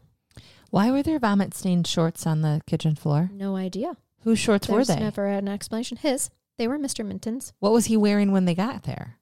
Why 0.70 0.90
were 0.90 1.03
there 1.03 1.18
vomit 1.18 1.55
stained 1.55 1.86
shorts 1.86 2.26
on 2.26 2.42
the 2.42 2.62
kitchen 2.66 2.94
floor? 2.94 3.30
No 3.32 3.57
idea. 3.57 3.96
Whose 4.22 4.38
shorts 4.38 4.66
There's 4.66 4.88
were 4.88 4.94
they? 4.94 5.01
never 5.01 5.28
had 5.28 5.42
an 5.42 5.48
explanation. 5.48 5.96
His. 5.98 6.30
They 6.59 6.68
were 6.68 6.78
Mr. 6.78 7.05
Minton's. 7.05 7.53
what 7.59 7.72
was 7.72 7.86
he 7.86 7.96
wearing 7.96 8.32
when 8.32 8.44
they 8.44 8.55
got 8.55 8.82
there? 8.82 9.16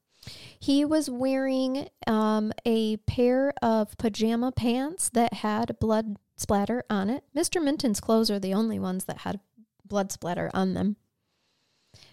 He 0.59 0.83
was 0.83 1.09
wearing 1.09 1.87
um, 2.05 2.51
a 2.65 2.97
pair 2.97 3.53
of 3.61 3.97
pajama 3.97 4.51
pants 4.51 5.09
that 5.13 5.35
had 5.35 5.79
blood 5.79 6.17
splatter 6.35 6.83
on 6.89 7.09
it. 7.09 7.23
Mr. 7.35 7.63
Minton's 7.63 8.01
clothes 8.01 8.29
are 8.29 8.39
the 8.39 8.53
only 8.53 8.77
ones 8.77 9.05
that 9.05 9.19
had 9.19 9.39
blood 9.85 10.11
splatter 10.11 10.51
on 10.53 10.73
them. 10.73 10.97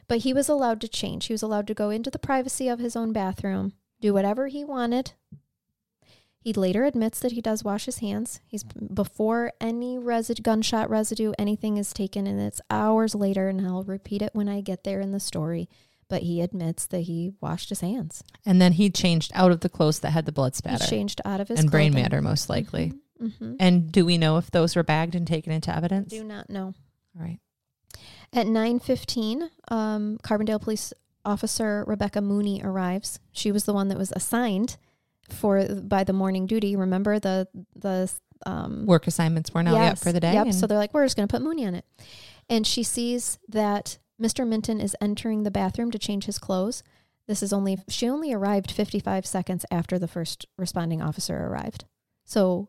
But 0.09 0.18
he 0.18 0.32
was 0.32 0.48
allowed 0.48 0.80
to 0.82 0.88
change. 0.88 1.26
He 1.26 1.32
was 1.34 1.42
allowed 1.42 1.66
to 1.66 1.74
go 1.74 1.90
into 1.90 2.11
the 2.11 2.18
privacy 2.18 2.68
of 2.68 2.78
his 2.78 2.94
own 2.96 3.12
bathroom, 3.12 3.72
do 4.00 4.12
whatever 4.14 4.46
he 4.48 4.64
wanted. 4.64 5.12
He 6.38 6.52
later 6.52 6.84
admits 6.84 7.18
that 7.20 7.32
he 7.32 7.40
does 7.40 7.64
wash 7.64 7.86
his 7.86 7.98
hands. 7.98 8.40
He's 8.46 8.62
before 8.62 9.52
any 9.61 9.98
resid- 9.98 10.42
gunshot 10.44 10.88
residue, 10.88 11.32
anything 11.40 11.76
is 11.76 11.92
taken, 11.92 12.24
and 12.28 12.40
it's 12.40 12.61
hours 12.70 13.16
later. 13.16 13.48
And 13.48 13.66
I'll 13.66 13.82
repeat 13.82 14.22
it 14.22 14.30
when 14.32 14.48
I 14.48 14.61
get 14.61 14.84
there 14.84 15.00
in 15.00 15.11
the 15.11 15.18
story. 15.18 15.68
But 16.09 16.22
he 16.22 16.40
admits 16.40 16.86
that 16.86 17.00
he 17.00 17.32
washed 17.40 17.70
his 17.70 17.80
hands. 17.80 18.22
And 18.44 18.62
then 18.62 18.74
he 18.74 18.90
changed 18.90 19.32
out 19.34 19.50
of 19.50 19.59
the 19.59 19.68
clothes 19.68 19.98
that 20.00 20.11
had 20.12 20.24
the 20.24 20.30
blood 20.30 20.54
spatter 20.54 20.84
He 20.84 20.88
changed 20.90 21.20
out 21.24 21.40
of 21.40 21.48
his 21.48 21.59
and 21.59 21.68
brain 21.68 21.92
matter, 21.92 22.22
most 22.22 22.48
likely. 22.48 22.92
hmm 23.18 23.57
And 23.59 23.90
do 23.90 24.07
we 24.07 24.16
know 24.16 24.36
if 24.36 24.52
those 24.52 24.76
were 24.76 24.84
bagged 24.84 25.16
and 25.16 25.26
taken 25.26 25.52
into 25.52 25.74
evidence? 25.74 26.11
Do 26.11 26.22
not 26.22 26.48
know. 26.48 26.74
All 27.18 27.22
right. 27.24 27.40
At 28.33 28.47
nine 28.47 28.79
fifteen, 28.81 29.51
um, 29.68 30.18
Carbondale 30.22 30.61
Police 30.61 30.93
Officer 31.24 31.85
Rebecca 31.87 32.20
Mooney 32.20 32.61
arrives. 32.62 33.18
She 33.33 33.51
was 33.53 33.64
the 33.64 33.72
one 33.72 33.89
that 33.89 33.99
was 33.99 34.12
assigned 34.14 34.77
for 35.31 35.66
by 35.83 36.05
the 36.05 36.12
morning 36.12 36.47
duty. 36.47 36.77
Remember 36.77 37.18
the 37.18 37.49
the 37.74 38.11
um, 38.45 38.87
Work 38.87 39.07
assignments 39.07 39.53
were 39.55 39.62
now 39.62 39.74
up 39.74 39.81
yes, 39.83 40.03
for 40.03 40.12
the 40.12 40.20
day. 40.20 40.35
Yep. 40.35 40.53
So 40.53 40.66
they're 40.66 40.79
like, 40.79 40.93
we're 40.93 41.05
just 41.05 41.16
going 41.16 41.27
to 41.27 41.33
put 41.33 41.43
Mooney 41.43 41.66
on 41.66 41.74
it, 41.74 41.85
and 42.49 42.66
she 42.66 42.83
sees 42.83 43.39
that 43.49 43.99
Mr. 44.20 44.47
Minton 44.47 44.81
is 44.81 44.95
entering 45.01 45.43
the 45.43 45.51
bathroom 45.51 45.91
to 45.91 45.99
change 45.99 46.27
his 46.27 46.39
clothes. 46.39 46.83
This 47.27 47.43
is 47.43 47.53
only 47.53 47.79
she 47.89 48.09
only 48.09 48.33
arrived 48.33 48.70
fifty 48.70 49.01
five 49.01 49.27
seconds 49.27 49.64
after 49.70 49.99
the 49.99 50.09
first 50.09 50.47
responding 50.59 51.01
officer 51.03 51.37
arrived. 51.37 51.85
So 52.24 52.68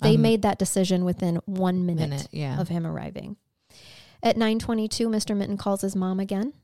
they 0.00 0.14
Um, 0.14 0.22
made 0.22 0.42
that 0.42 0.58
decision 0.58 1.04
within 1.04 1.36
one 1.44 1.84
minute 1.86 2.10
minute, 2.10 2.28
yeah. 2.32 2.58
of 2.60 2.68
him 2.68 2.86
arriving. 2.86 3.36
At 4.24 4.36
9:22, 4.36 5.06
Mr. 5.08 5.36
Minton 5.36 5.58
calls 5.58 5.82
his 5.82 5.94
mom 5.94 6.18
again. 6.18 6.54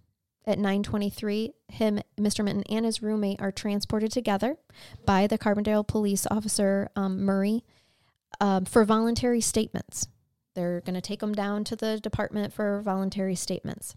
At 0.46 0.58
9:23, 0.58 1.52
him, 1.68 2.00
Mr. 2.18 2.42
Minton, 2.42 2.64
and 2.70 2.86
his 2.86 3.02
roommate 3.02 3.40
are 3.40 3.52
transported 3.52 4.10
together 4.10 4.56
by 5.04 5.26
the 5.26 5.36
Carbondale 5.36 5.86
police 5.86 6.26
officer 6.30 6.88
um, 6.96 7.20
Murray 7.20 7.62
um, 8.40 8.64
for 8.64 8.86
voluntary 8.86 9.42
statements. 9.42 10.08
They're 10.54 10.80
going 10.80 10.94
to 10.94 11.02
take 11.02 11.20
them 11.20 11.34
down 11.34 11.64
to 11.64 11.76
the 11.76 12.00
department 12.00 12.54
for 12.54 12.80
voluntary 12.80 13.34
statements. 13.34 13.94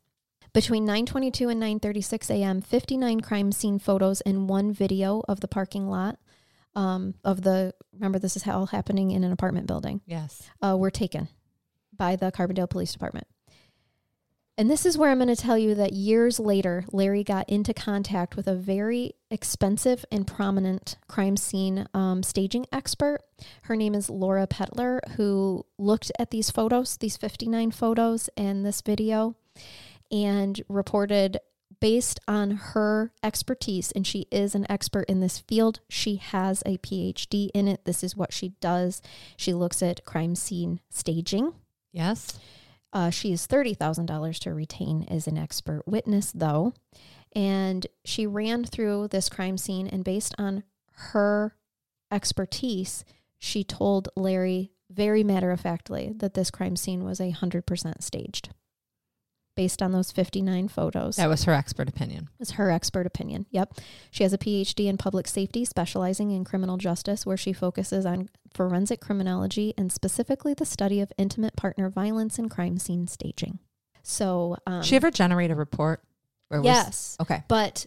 Between 0.51 0.85
9:22 0.85 1.49
and 1.49 1.63
9:36 1.63 2.29
a.m., 2.29 2.61
59 2.61 3.21
crime 3.21 3.53
scene 3.53 3.79
photos 3.79 4.19
and 4.21 4.49
one 4.49 4.73
video 4.73 5.23
of 5.29 5.39
the 5.39 5.47
parking 5.47 5.87
lot 5.87 6.19
um, 6.75 7.13
of 7.23 7.43
the. 7.43 7.73
Remember, 7.93 8.19
this 8.19 8.35
is 8.35 8.45
all 8.45 8.65
happening 8.65 9.11
in 9.11 9.23
an 9.23 9.31
apartment 9.31 9.67
building 9.67 10.01
yes. 10.05 10.49
uh, 10.61 10.75
were 10.77 10.91
taken 10.91 11.29
by 11.95 12.17
the 12.17 12.29
Carbondale 12.29 12.69
Police 12.69 12.91
Department. 12.91 13.25
And 14.55 14.69
this 14.69 14.85
is 14.85 14.99
where 14.99 15.09
I'm 15.09 15.17
going 15.17 15.33
to 15.33 15.35
tell 15.35 15.57
you 15.57 15.73
that 15.75 15.93
years 15.93 16.39
later, 16.39 16.85
Larry 16.91 17.23
got 17.23 17.49
into 17.49 17.73
contact 17.73 18.35
with 18.35 18.45
a 18.45 18.53
very 18.53 19.13
expensive 19.31 20.05
and 20.11 20.27
prominent 20.27 20.97
crime 21.07 21.37
scene 21.37 21.87
um, 21.95 22.21
staging 22.21 22.67
expert. 22.71 23.21
Her 23.63 23.75
name 23.75 23.95
is 23.95 24.11
Laura 24.11 24.45
Pettler, 24.45 25.01
who 25.15 25.65
looked 25.79 26.11
at 26.19 26.29
these 26.29 26.51
photos, 26.51 26.97
these 26.97 27.17
59 27.17 27.71
photos, 27.71 28.29
and 28.37 28.63
this 28.63 28.81
video, 28.81 29.35
and 30.11 30.61
reported 30.69 31.39
based 31.79 32.19
on 32.27 32.51
her 32.51 33.11
expertise, 33.23 33.91
and 33.91 34.05
she 34.05 34.27
is 34.31 34.53
an 34.53 34.67
expert 34.69 35.09
in 35.09 35.19
this 35.19 35.39
field. 35.39 35.79
She 35.89 36.17
has 36.17 36.61
a 36.63 36.77
PhD 36.77 37.49
in 37.55 37.67
it. 37.67 37.85
This 37.85 38.03
is 38.03 38.15
what 38.15 38.31
she 38.31 38.49
does. 38.61 39.01
She 39.35 39.51
looks 39.51 39.81
at 39.81 40.05
crime 40.05 40.35
scene 40.35 40.79
staging. 40.91 41.53
Yes. 41.91 42.39
Uh, 42.93 43.09
she 43.09 43.33
is 43.33 43.47
$30,000 43.47 44.39
to 44.39 44.53
retain 44.53 45.05
as 45.09 45.27
an 45.27 45.37
expert 45.37 45.83
witness, 45.87 46.31
though. 46.31 46.73
And 47.35 47.87
she 48.05 48.27
ran 48.27 48.63
through 48.63 49.07
this 49.07 49.27
crime 49.27 49.57
scene, 49.57 49.87
and 49.87 50.03
based 50.03 50.35
on 50.37 50.63
her 50.91 51.55
expertise, 52.11 53.03
she 53.39 53.63
told 53.63 54.09
Larry 54.15 54.71
very 54.91 55.23
matter 55.23 55.49
of 55.51 55.59
factly 55.59 56.13
that 56.17 56.35
this 56.35 56.51
crime 56.51 56.75
scene 56.75 57.03
was 57.03 57.19
a 57.19 57.31
100% 57.31 58.03
staged. 58.03 58.49
Based 59.55 59.81
on 59.83 59.91
those 59.91 60.11
59 60.11 60.67
photos. 60.67 61.17
That 61.17 61.29
was 61.29 61.43
her 61.43 61.53
expert 61.53 61.87
opinion. 61.87 62.23
It 62.33 62.39
was 62.39 62.51
her 62.51 62.71
expert 62.71 63.05
opinion. 63.05 63.45
Yep. 63.51 63.75
She 64.09 64.23
has 64.23 64.33
a 64.33 64.37
PhD 64.37 64.87
in 64.87 64.97
public 64.97 65.27
safety, 65.27 65.63
specializing 65.63 66.31
in 66.31 66.43
criminal 66.43 66.77
justice, 66.77 67.25
where 67.25 67.37
she 67.37 67.53
focuses 67.53 68.03
on 68.05 68.29
forensic 68.53 68.99
criminology 68.99 69.73
and 69.77 69.91
specifically 69.91 70.53
the 70.55 70.65
study 70.65 71.01
of 71.01 71.11
intimate 71.17 71.55
partner 71.55 71.89
violence 71.89 72.39
and 72.39 72.49
crime 72.49 72.79
scene 72.79 73.05
staging. 73.07 73.59
So, 74.01 74.57
um, 74.65 74.81
she 74.81 74.95
ever 74.95 75.11
generate 75.11 75.51
a 75.51 75.55
report? 75.55 76.01
Or 76.49 76.59
was- 76.59 76.65
yes, 76.65 77.17
okay. 77.21 77.43
but 77.47 77.85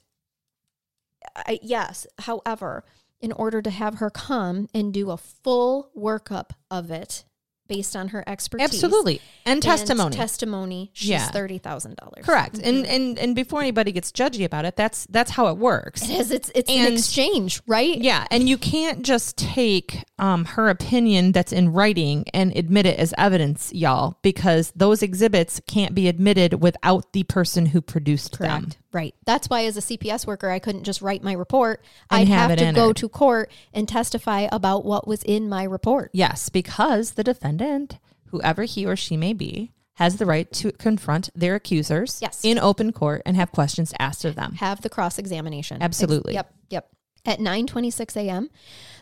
I, 1.34 1.58
yes. 1.62 2.06
However, 2.20 2.84
in 3.20 3.32
order 3.32 3.60
to 3.62 3.70
have 3.70 3.96
her 3.96 4.10
come 4.10 4.68
and 4.72 4.92
do 4.92 5.10
a 5.10 5.16
full 5.16 5.90
workup 5.96 6.50
of 6.70 6.90
it 6.90 7.24
based 7.68 7.96
on 7.96 8.08
her 8.08 8.24
expertise, 8.26 8.64
Absolutely. 8.72 9.20
And 9.44 9.62
testimony. 9.62 10.14
testimony, 10.14 10.90
she's 10.92 11.08
Yeah. 11.10 11.26
thirty 11.30 11.58
thousand 11.58 11.96
dollars. 11.96 12.24
Correct. 12.24 12.58
And 12.58 12.86
and 12.86 13.18
and 13.18 13.34
before 13.34 13.60
anybody 13.60 13.92
gets 13.92 14.12
judgy 14.12 14.44
about 14.44 14.64
it, 14.64 14.76
that's 14.76 15.06
that's 15.10 15.30
how 15.32 15.48
it 15.48 15.56
works. 15.56 16.02
It 16.02 16.10
is. 16.10 16.30
It's 16.30 16.50
it's 16.54 16.70
an 16.70 16.92
exchange, 16.92 17.62
right? 17.66 17.96
Yeah, 17.98 18.26
and 18.30 18.48
you 18.48 18.58
can't 18.58 19.02
just 19.02 19.36
take 19.36 20.04
um, 20.18 20.44
her 20.44 20.68
opinion 20.68 21.32
that's 21.32 21.52
in 21.52 21.72
writing 21.72 22.24
and 22.32 22.56
admit 22.56 22.86
it 22.86 22.98
as 22.98 23.14
evidence, 23.18 23.72
y'all, 23.72 24.18
because 24.22 24.72
those 24.74 25.02
exhibits 25.02 25.60
can't 25.66 25.94
be 25.94 26.08
admitted 26.08 26.62
without 26.62 27.12
the 27.12 27.22
person 27.24 27.66
who 27.66 27.80
produced 27.80 28.38
them. 28.38 28.70
Right. 28.96 29.14
That's 29.26 29.50
why, 29.50 29.66
as 29.66 29.76
a 29.76 29.82
CPS 29.82 30.26
worker, 30.26 30.48
I 30.48 30.58
couldn't 30.58 30.84
just 30.84 31.02
write 31.02 31.22
my 31.22 31.34
report. 31.34 31.84
And 32.10 32.22
I'd 32.22 32.28
have 32.28 32.48
have, 32.48 32.58
to 32.60 32.72
go 32.72 32.90
it. 32.90 32.96
to 32.96 33.10
court 33.10 33.52
and 33.74 33.86
testify 33.86 34.48
about 34.50 34.86
what 34.86 35.06
was 35.06 35.22
in 35.22 35.50
my 35.50 35.64
report. 35.64 36.08
Yes, 36.14 36.48
because 36.48 37.10
the 37.12 37.22
defendant, 37.22 37.98
whoever 38.30 38.64
he 38.64 38.86
or 38.86 38.96
she 38.96 39.18
may 39.18 39.34
be, 39.34 39.72
has 39.96 40.16
the 40.16 40.24
right 40.24 40.50
to 40.52 40.72
confront 40.72 41.28
their 41.34 41.54
accusers 41.56 42.20
Yes. 42.22 42.40
in 42.42 42.58
open 42.58 42.90
court 42.90 43.20
and 43.26 43.36
have 43.36 43.52
questions 43.52 43.92
asked 43.98 44.24
of 44.24 44.34
them. 44.34 44.54
Have 44.54 44.80
the 44.80 44.88
cross 44.88 45.18
examination. 45.18 45.82
Absolutely. 45.82 46.32
Yep. 46.32 46.54
Yep. 46.70 46.88
At 47.26 47.38
9:26 47.38 48.16
a.m., 48.16 48.48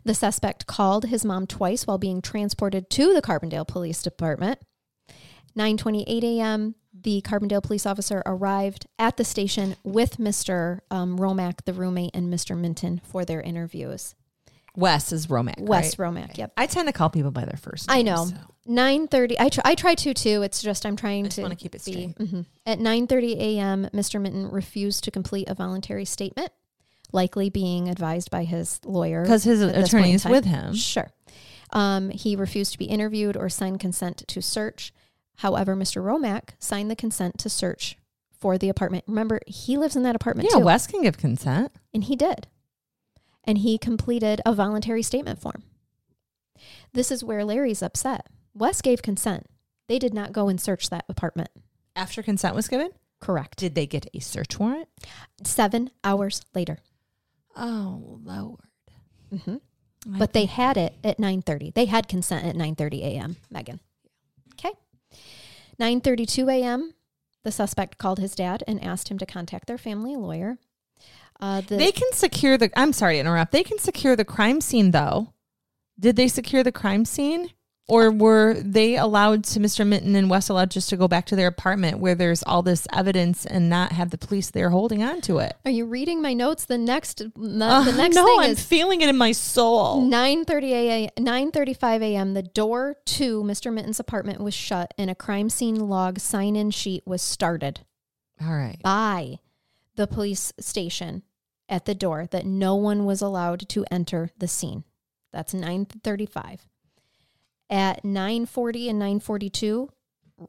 the 0.04 0.14
suspect 0.14 0.66
called 0.66 1.04
his 1.06 1.24
mom 1.24 1.46
twice 1.46 1.86
while 1.86 1.98
being 1.98 2.20
transported 2.20 2.90
to 2.90 3.14
the 3.14 3.22
Carbondale 3.22 3.66
Police 3.68 4.02
Department. 4.02 4.58
9:28 5.56 6.24
a.m., 6.24 6.74
the 7.04 7.22
Carbondale 7.22 7.62
police 7.62 7.86
officer 7.86 8.22
arrived 8.26 8.86
at 8.98 9.16
the 9.16 9.24
station 9.24 9.76
with 9.84 10.16
Mr. 10.16 10.80
Um, 10.90 11.16
Romack, 11.18 11.64
the 11.64 11.72
roommate, 11.72 12.10
and 12.14 12.32
Mr. 12.32 12.58
Minton 12.58 13.00
for 13.04 13.24
their 13.24 13.40
interviews. 13.40 14.14
Wes 14.76 15.12
is 15.12 15.28
Romack. 15.28 15.60
Wes 15.60 15.96
right? 15.98 16.08
Romack. 16.08 16.36
Yep. 16.36 16.52
I 16.56 16.66
tend 16.66 16.88
to 16.88 16.92
call 16.92 17.08
people 17.08 17.30
by 17.30 17.44
their 17.44 17.56
first 17.58 17.88
Name, 17.88 17.98
I 17.98 18.02
know. 18.02 18.24
so. 18.26 18.34
Nine 18.66 19.06
thirty. 19.06 19.38
I 19.38 19.48
try. 19.48 19.62
I 19.64 19.74
try 19.76 19.94
to 19.94 20.12
too. 20.14 20.42
It's 20.42 20.60
just 20.62 20.84
I'm 20.84 20.96
trying 20.96 21.24
I 21.26 21.28
just 21.28 21.36
to 21.36 21.42
wanna 21.42 21.54
keep 21.54 21.74
it 21.76 21.84
be- 21.84 21.92
straight. 21.92 22.18
mhm. 22.18 22.46
At 22.66 22.80
nine 22.80 23.06
thirty 23.06 23.34
a.m., 23.38 23.88
Mr. 23.94 24.20
Minton 24.20 24.50
refused 24.50 25.04
to 25.04 25.10
complete 25.12 25.48
a 25.48 25.54
voluntary 25.54 26.04
statement, 26.06 26.50
likely 27.12 27.50
being 27.50 27.88
advised 27.88 28.30
by 28.30 28.42
his 28.44 28.80
lawyer 28.84 29.22
Because 29.22 29.44
his 29.44 29.60
attorney 29.60 30.14
is 30.14 30.24
with 30.24 30.46
him. 30.46 30.74
Sure. 30.74 31.08
Um, 31.72 32.08
he 32.10 32.34
refused 32.34 32.72
to 32.72 32.78
be 32.78 32.86
interviewed 32.86 33.36
or 33.36 33.48
sign 33.48 33.76
consent 33.78 34.24
to 34.28 34.40
search. 34.42 34.92
However, 35.36 35.74
Mr. 35.76 36.02
Romack 36.02 36.50
signed 36.58 36.90
the 36.90 36.96
consent 36.96 37.38
to 37.38 37.48
search 37.50 37.96
for 38.38 38.56
the 38.58 38.68
apartment. 38.68 39.04
Remember, 39.06 39.40
he 39.46 39.76
lives 39.76 39.96
in 39.96 40.02
that 40.04 40.16
apartment 40.16 40.48
Yeah, 40.50 40.58
too, 40.58 40.64
Wes 40.64 40.86
can 40.86 41.02
give 41.02 41.18
consent. 41.18 41.72
and 41.92 42.04
he 42.04 42.14
did. 42.16 42.46
And 43.44 43.58
he 43.58 43.76
completed 43.78 44.40
a 44.46 44.54
voluntary 44.54 45.02
statement 45.02 45.40
form. 45.40 45.64
This 46.92 47.10
is 47.10 47.24
where 47.24 47.44
Larry's 47.44 47.82
upset. 47.82 48.28
Wes 48.54 48.80
gave 48.80 49.02
consent. 49.02 49.46
They 49.88 49.98
did 49.98 50.14
not 50.14 50.32
go 50.32 50.48
and 50.48 50.60
search 50.60 50.88
that 50.90 51.04
apartment. 51.08 51.50
After 51.96 52.22
consent 52.22 52.54
was 52.54 52.68
given, 52.68 52.90
Correct. 53.20 53.58
did 53.58 53.74
they 53.74 53.86
get 53.86 54.06
a 54.14 54.20
search 54.20 54.58
warrant? 54.58 54.88
Seven 55.42 55.90
hours 56.02 56.42
later. 56.54 56.78
Oh 57.56 58.18
Lord! 58.22 58.60
hmm 59.30 59.56
But 60.06 60.32
they 60.32 60.46
had 60.46 60.76
it 60.76 60.94
at 61.04 61.18
9:30. 61.18 61.72
They 61.74 61.84
had 61.86 62.08
consent 62.08 62.46
at 62.46 62.56
9:30 62.56 63.00
a.m. 63.02 63.36
Megan. 63.50 63.80
Okay. 65.80 65.94
9:32 65.94 66.52
a.m. 66.52 66.94
The 67.42 67.52
suspect 67.52 67.98
called 67.98 68.18
his 68.18 68.34
dad 68.34 68.64
and 68.66 68.82
asked 68.82 69.08
him 69.10 69.18
to 69.18 69.26
contact 69.26 69.66
their 69.66 69.78
family 69.78 70.16
lawyer. 70.16 70.58
Uh, 71.40 71.60
the, 71.60 71.76
they 71.76 71.92
can 71.92 72.12
secure 72.12 72.56
the. 72.56 72.70
I'm 72.78 72.92
sorry 72.92 73.14
to 73.14 73.20
interrupt. 73.20 73.52
They 73.52 73.64
can 73.64 73.78
secure 73.78 74.16
the 74.16 74.24
crime 74.24 74.60
scene 74.60 74.92
though. 74.92 75.34
Did 75.98 76.16
they 76.16 76.28
secure 76.28 76.62
the 76.62 76.72
crime 76.72 77.04
scene, 77.04 77.50
or 77.86 78.10
were 78.10 78.54
they 78.54 78.96
allowed 78.96 79.44
to 79.44 79.60
Mr. 79.60 79.86
Minton 79.86 80.16
and 80.16 80.30
Wes 80.30 80.48
allowed 80.48 80.70
just 80.70 80.88
to 80.88 80.96
go 80.96 81.06
back 81.06 81.26
to 81.26 81.36
their 81.36 81.48
apartment 81.48 81.98
where 81.98 82.14
there's 82.14 82.42
all 82.44 82.62
this 82.62 82.86
evidence 82.92 83.44
and 83.44 83.68
not 83.68 83.92
have 83.92 84.10
the 84.10 84.16
police 84.18 84.50
there 84.50 84.70
holding 84.70 85.02
on 85.02 85.20
to 85.22 85.38
it? 85.38 85.54
are 85.64 85.70
you 85.70 85.84
reading 85.84 86.22
my 86.22 86.32
notes? 86.32 86.64
The 86.64 86.78
next 86.78 87.18
the, 87.18 87.64
Uh, 87.66 87.84
the 87.84 87.92
next 87.92 88.14
no, 88.16 88.24
thing 88.24 88.40
I'm 88.40 88.50
is 88.50 88.62
feeling 88.64 89.00
it 89.02 89.08
in 89.08 89.16
my 89.18 89.32
soul. 89.32 90.02
9:30 90.02 90.62
a.m. 90.70 91.10
9:35 91.18 92.02
a.m. 92.02 92.34
The 92.34 92.42
door 92.42 92.96
to 93.04 93.42
Mr. 93.42 93.72
Minton's 93.72 94.00
apartment 94.00 94.40
was 94.40 94.54
shut 94.54 94.94
and 94.96 95.10
a 95.10 95.14
crime 95.14 95.50
scene 95.50 95.88
log 95.88 96.18
sign-in 96.18 96.70
sheet 96.70 97.02
was 97.06 97.20
started 97.22 97.80
All 98.40 98.54
right. 98.54 98.80
by 98.82 99.40
the 99.96 100.06
police 100.06 100.52
station 100.58 101.22
at 101.68 101.84
the 101.84 101.94
door 101.94 102.26
that 102.30 102.44
no 102.46 102.74
one 102.74 103.04
was 103.04 103.20
allowed 103.22 103.68
to 103.68 103.84
enter 103.90 104.30
the 104.38 104.48
scene. 104.48 104.84
That's 105.32 105.52
9:35. 105.54 106.60
At 107.70 108.04
9:40 108.04 108.90
and 108.90 108.98
9:42, 109.00 109.88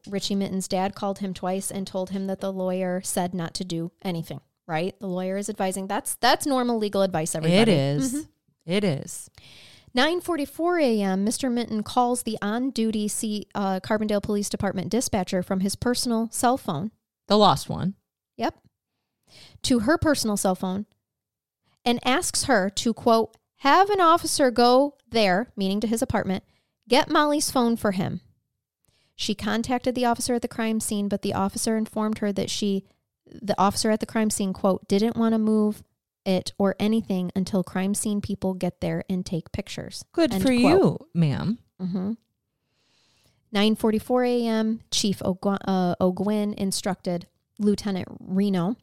Richie 0.08 0.36
Minton's 0.36 0.68
dad 0.68 0.96
called 0.96 1.20
him 1.20 1.34
twice 1.34 1.72
and 1.72 1.88
told 1.88 2.10
him 2.10 2.28
that 2.28 2.40
the 2.40 2.52
lawyer 2.52 3.02
said 3.04 3.34
not 3.34 3.54
to 3.56 3.64
do 3.64 3.92
anything. 4.02 4.42
Right? 4.68 5.00
The 5.00 5.08
lawyer 5.08 5.38
is 5.38 5.50
advising. 5.50 5.88
That's 5.88 6.16
that's 6.16 6.46
normal 6.46 6.78
legal 6.78 7.02
advice. 7.02 7.36
Everybody. 7.36 7.60
It 7.60 7.70
is. 7.70 8.28
It 8.66 8.84
is. 8.84 9.30
9:44 9.96 10.82
a.m. 10.82 11.26
Mr. 11.26 11.50
Minton 11.50 11.82
calls 11.82 12.24
the 12.24 12.38
on-duty 12.42 13.08
C, 13.08 13.48
uh, 13.56 13.80
Carbondale 13.80 14.22
Police 14.22 14.50
Department 14.50 14.90
dispatcher 14.90 15.42
from 15.42 15.62
his 15.62 15.76
personal 15.76 16.28
cell 16.32 16.58
phone. 16.58 16.92
The 17.28 17.38
lost 17.38 17.70
one. 17.70 17.96
Yep. 18.36 18.56
To 19.64 19.80
her 19.80 19.98
personal 19.98 20.36
cell 20.36 20.56
phone 20.56 20.86
and 21.86 22.00
asks 22.06 22.46
her 22.46 22.70
to 22.72 22.94
quote 22.94 23.38
have 23.60 23.90
an 23.90 24.02
officer 24.02 24.52
go 24.52 24.96
there, 25.10 25.52
meaning 25.56 25.80
to 25.80 25.88
his 25.88 26.02
apartment, 26.02 26.44
get 26.88 27.10
Molly's 27.10 27.52
phone 27.52 27.76
for 27.76 27.92
him. 27.92 28.22
She 29.16 29.34
contacted 29.36 29.96
the 29.96 30.06
officer 30.06 30.34
at 30.34 30.42
the 30.42 30.48
crime 30.48 30.80
scene, 30.80 31.08
but 31.08 31.22
the 31.22 31.34
officer 31.34 31.78
informed 31.78 32.18
her 32.20 32.32
that 32.34 32.50
she 32.50 32.86
the 33.42 33.60
officer 33.60 33.90
at 33.90 34.00
the 34.00 34.06
crime 34.06 34.30
scene 34.30 34.54
quote 34.54 34.88
didn't 34.88 35.16
want 35.18 35.34
to 35.34 35.40
move 35.40 35.84
it 36.26 36.54
or 36.58 36.76
anything 36.80 37.32
until 37.36 37.64
crime 37.64 37.94
scene 37.96 38.22
people 38.22 38.54
get 38.54 38.82
there 38.82 39.04
and 39.10 39.26
take 39.26 39.52
pictures. 39.52 40.04
Good 40.12 40.34
End 40.34 40.44
for 40.44 40.50
quote. 40.50 40.60
you, 40.60 41.00
ma'am. 41.14 41.60
Mm-hmm. 41.82 42.12
9:44 43.54 44.28
a.m. 44.28 44.82
Chief 44.92 45.20
Ogw- 45.20 45.58
uh, 45.66 45.96
O'Guinn 46.02 46.54
instructed 46.58 47.28
Lieutenant 47.58 48.08
Reno 48.20 48.76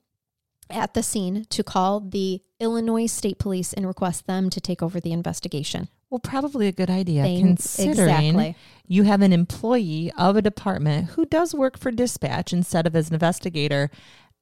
at 0.73 0.95
the 0.95 1.03
scene 1.03 1.45
to 1.51 1.63
call 1.63 2.01
the 2.01 2.43
Illinois 2.61 3.07
State 3.07 3.39
Police 3.39 3.73
and 3.73 3.87
request 3.87 4.27
them 4.27 4.51
to 4.51 4.61
take 4.61 4.83
over 4.83 5.01
the 5.01 5.13
investigation. 5.13 5.89
Well, 6.11 6.19
probably 6.19 6.69
a 6.69 6.73
good 6.73 6.91
idea 6.91 7.23
considering 7.25 8.37
exactly. 8.37 8.57
you 8.87 9.05
have 9.05 9.23
an 9.23 9.33
employee 9.33 10.13
of 10.19 10.37
a 10.37 10.43
department 10.43 11.11
who 11.11 11.25
does 11.25 11.55
work 11.55 11.79
for 11.79 11.91
dispatch 11.91 12.53
instead 12.53 12.87
of 12.87 12.95
as 12.95 13.09
an 13.09 13.15
investigator. 13.15 13.91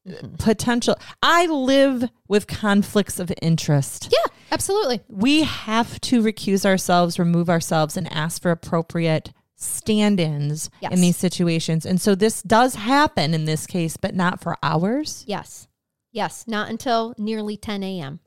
Mm-hmm. 0.08 0.36
Potential. 0.36 0.96
I 1.22 1.46
live 1.46 2.08
with 2.26 2.46
conflicts 2.46 3.20
of 3.20 3.30
interest. 3.42 4.08
Yeah, 4.10 4.32
absolutely. 4.50 5.00
We 5.08 5.42
have 5.42 6.00
to 6.00 6.22
recuse 6.22 6.64
ourselves, 6.64 7.18
remove 7.18 7.50
ourselves, 7.50 7.96
and 7.96 8.10
ask 8.12 8.40
for 8.42 8.50
appropriate 8.50 9.32
stand 9.56 10.18
ins 10.18 10.70
Yes. 10.80 10.92
in 10.92 11.02
these 11.02 11.18
situations. 11.18 11.84
And 11.84 12.00
so 12.00 12.14
this 12.14 12.42
does 12.42 12.76
happen 12.76 13.34
in 13.34 13.44
this 13.44 13.66
case, 13.66 13.96
but 13.98 14.14
not 14.14 14.40
for 14.40 14.56
hours. 14.62 15.22
Yes. 15.26 15.68
Yes, 16.12 16.44
not 16.46 16.68
until 16.70 17.14
nearly 17.18 17.56
10 17.56 17.82
a.m. 17.82 18.20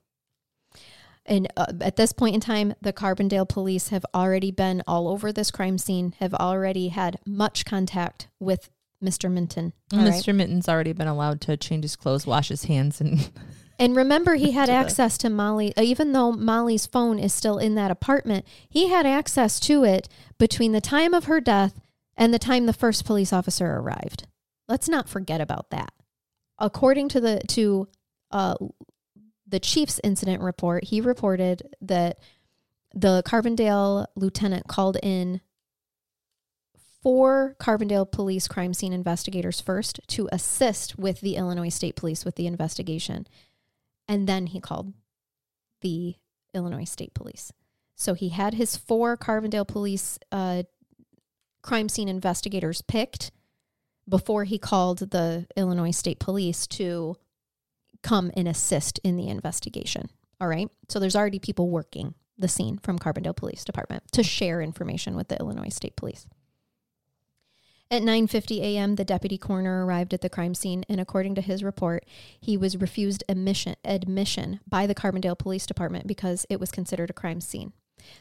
And 1.25 1.47
uh, 1.55 1.67
at 1.81 1.95
this 1.95 2.11
point 2.11 2.35
in 2.35 2.41
time, 2.41 2.73
the 2.81 2.93
Carbondale 2.93 3.47
police 3.47 3.89
have 3.89 4.05
already 4.13 4.51
been 4.51 4.83
all 4.87 5.07
over 5.07 5.31
this 5.31 5.51
crime 5.51 5.77
scene, 5.77 6.15
have 6.19 6.33
already 6.33 6.89
had 6.89 7.17
much 7.25 7.65
contact 7.65 8.27
with 8.39 8.69
Mr. 9.03 9.31
Minton. 9.31 9.73
all 9.91 9.99
right? 9.99 10.13
Mr. 10.13 10.35
Minton's 10.35 10.67
already 10.67 10.93
been 10.93 11.07
allowed 11.07 11.41
to 11.41 11.57
change 11.57 11.83
his 11.83 11.95
clothes, 11.95 12.25
wash 12.25 12.49
his 12.49 12.65
hands, 12.65 12.99
and 13.01 13.29
And 13.79 13.95
remember, 13.95 14.35
he 14.35 14.51
had 14.51 14.65
To 14.67 14.73
access 14.73 15.17
to 15.19 15.29
Molly, 15.29 15.75
uh, 15.75 15.81
even 15.81 16.11
though 16.13 16.31
Molly's 16.31 16.85
phone 16.85 17.19
is 17.19 17.33
still 17.33 17.57
in 17.57 17.75
that 17.75 17.91
apartment, 17.91 18.45
he 18.69 18.89
had 18.89 19.05
access 19.05 19.59
to 19.61 19.83
it 19.83 20.07
between 20.37 20.71
the 20.71 20.81
time 20.81 21.13
of 21.13 21.25
her 21.25 21.41
death 21.41 21.81
and 22.15 22.33
the 22.33 22.39
time 22.39 22.65
the 22.65 22.73
first 22.73 23.03
police 23.05 23.33
officer 23.33 23.65
arrived. 23.75 24.27
Let's 24.67 24.87
not 24.87 25.09
forget 25.09 25.41
about 25.41 25.69
that. 25.71 25.91
According 26.59 27.09
to 27.09 27.21
the 27.21 27.41
to 27.49 27.87
uh, 28.31 28.55
the 29.47 29.59
chief's 29.59 29.99
incident 30.03 30.41
report, 30.41 30.85
he 30.85 31.01
reported 31.01 31.63
that 31.81 32.19
the 32.93 33.23
Carbondale 33.25 34.05
lieutenant 34.15 34.67
called 34.67 34.97
in 35.01 35.41
four 37.01 37.55
Carbondale 37.59 38.09
police 38.09 38.47
crime 38.47 38.73
scene 38.73 38.93
investigators 38.93 39.59
first 39.59 39.99
to 40.07 40.29
assist 40.31 40.97
with 40.97 41.19
the 41.21 41.35
Illinois 41.35 41.69
State 41.69 41.95
Police 41.95 42.23
with 42.23 42.35
the 42.35 42.47
investigation. 42.47 43.27
And 44.07 44.27
then 44.27 44.47
he 44.47 44.59
called 44.59 44.93
the 45.81 46.15
Illinois 46.53 46.85
State 46.85 47.13
Police. 47.13 47.51
So 47.95 48.13
he 48.13 48.29
had 48.29 48.53
his 48.53 48.77
four 48.77 49.17
Carbondale 49.17 49.67
police 49.67 50.17
uh, 50.31 50.63
crime 51.61 51.89
scene 51.89 52.07
investigators 52.07 52.81
picked 52.81 53.31
before 54.07 54.43
he 54.43 54.57
called 54.57 54.99
the 55.11 55.47
Illinois 55.55 55.91
State 55.91 56.19
Police 56.19 56.67
to 56.67 57.17
come 58.01 58.31
and 58.35 58.47
assist 58.47 58.99
in 59.03 59.15
the 59.15 59.29
investigation. 59.29 60.09
All 60.41 60.47
right. 60.47 60.69
So 60.89 60.99
there's 60.99 61.15
already 61.15 61.39
people 61.39 61.69
working 61.69 62.15
the 62.37 62.47
scene 62.47 62.77
from 62.79 62.99
Carbondale 62.99 63.35
Police 63.35 63.63
Department 63.63 64.03
to 64.11 64.23
share 64.23 64.61
information 64.61 65.15
with 65.15 65.29
the 65.29 65.39
Illinois 65.39 65.69
State 65.69 65.95
Police. 65.95 66.27
At 67.91 68.01
9:50 68.01 68.59
a.m., 68.59 68.95
the 68.95 69.05
deputy 69.05 69.37
coroner 69.37 69.85
arrived 69.85 70.15
at 70.15 70.21
the 70.21 70.29
crime 70.29 70.55
scene, 70.55 70.83
and 70.89 70.99
according 70.99 71.35
to 71.35 71.41
his 71.41 71.63
report, 71.63 72.05
he 72.39 72.57
was 72.57 72.77
refused 72.77 73.23
admission 73.29 73.75
admission 73.85 74.61
by 74.67 74.87
the 74.87 74.95
Carbondale 74.95 75.37
Police 75.37 75.67
Department 75.67 76.07
because 76.07 76.45
it 76.49 76.59
was 76.59 76.71
considered 76.71 77.11
a 77.11 77.13
crime 77.13 77.39
scene. 77.39 77.73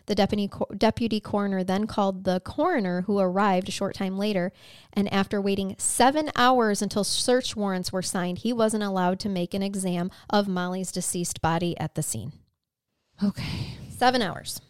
The 0.07 0.15
deputy 0.15 0.51
deputy 0.77 1.21
coroner 1.21 1.65
then 1.65 1.87
called 1.87 2.25
the 2.25 2.41
coroner, 2.41 3.03
who 3.03 3.19
arrived 3.19 3.69
a 3.69 3.73
short 3.73 3.95
time 3.95 4.19
later, 4.19 4.53
and 4.93 5.13
after 5.13 5.41
waiting 5.41 5.75
seven 5.79 6.31
hours 6.37 6.83
until 6.83 7.05
search 7.05 7.57
warrants 7.57 7.93
were 7.93 8.03
signed, 8.03 8.39
he 8.39 8.53
wasn't 8.53 8.83
allowed 8.83 9.19
to 9.21 9.29
make 9.29 9.55
an 9.55 9.63
exam 9.63 10.11
of 10.31 10.49
Molly's 10.49 10.93
deceased 10.93 11.41
body 11.41 11.79
at 11.79 11.95
the 11.95 12.03
scene. 12.03 12.33
okay. 13.23 13.75
Seven 13.91 14.23
hours. 14.23 14.61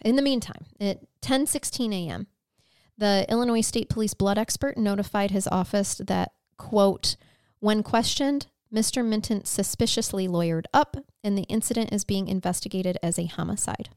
In 0.00 0.16
the 0.16 0.22
meantime, 0.22 0.66
at 0.80 1.00
10:16 1.22 1.92
a.m., 1.92 2.26
the 2.96 3.26
Illinois 3.28 3.60
State 3.60 3.88
Police 3.88 4.14
blood 4.14 4.38
expert 4.38 4.78
notified 4.78 5.30
his 5.30 5.48
office 5.48 5.96
that, 5.96 6.32
quote, 6.56 7.16
when 7.60 7.82
questioned, 7.82 8.46
Mr. 8.74 9.04
Minton 9.04 9.44
suspiciously 9.44 10.26
lawyered 10.26 10.64
up, 10.74 10.96
and 11.22 11.38
the 11.38 11.42
incident 11.44 11.92
is 11.92 12.04
being 12.04 12.26
investigated 12.28 12.98
as 13.02 13.18
a 13.18 13.26
homicide. 13.26 13.90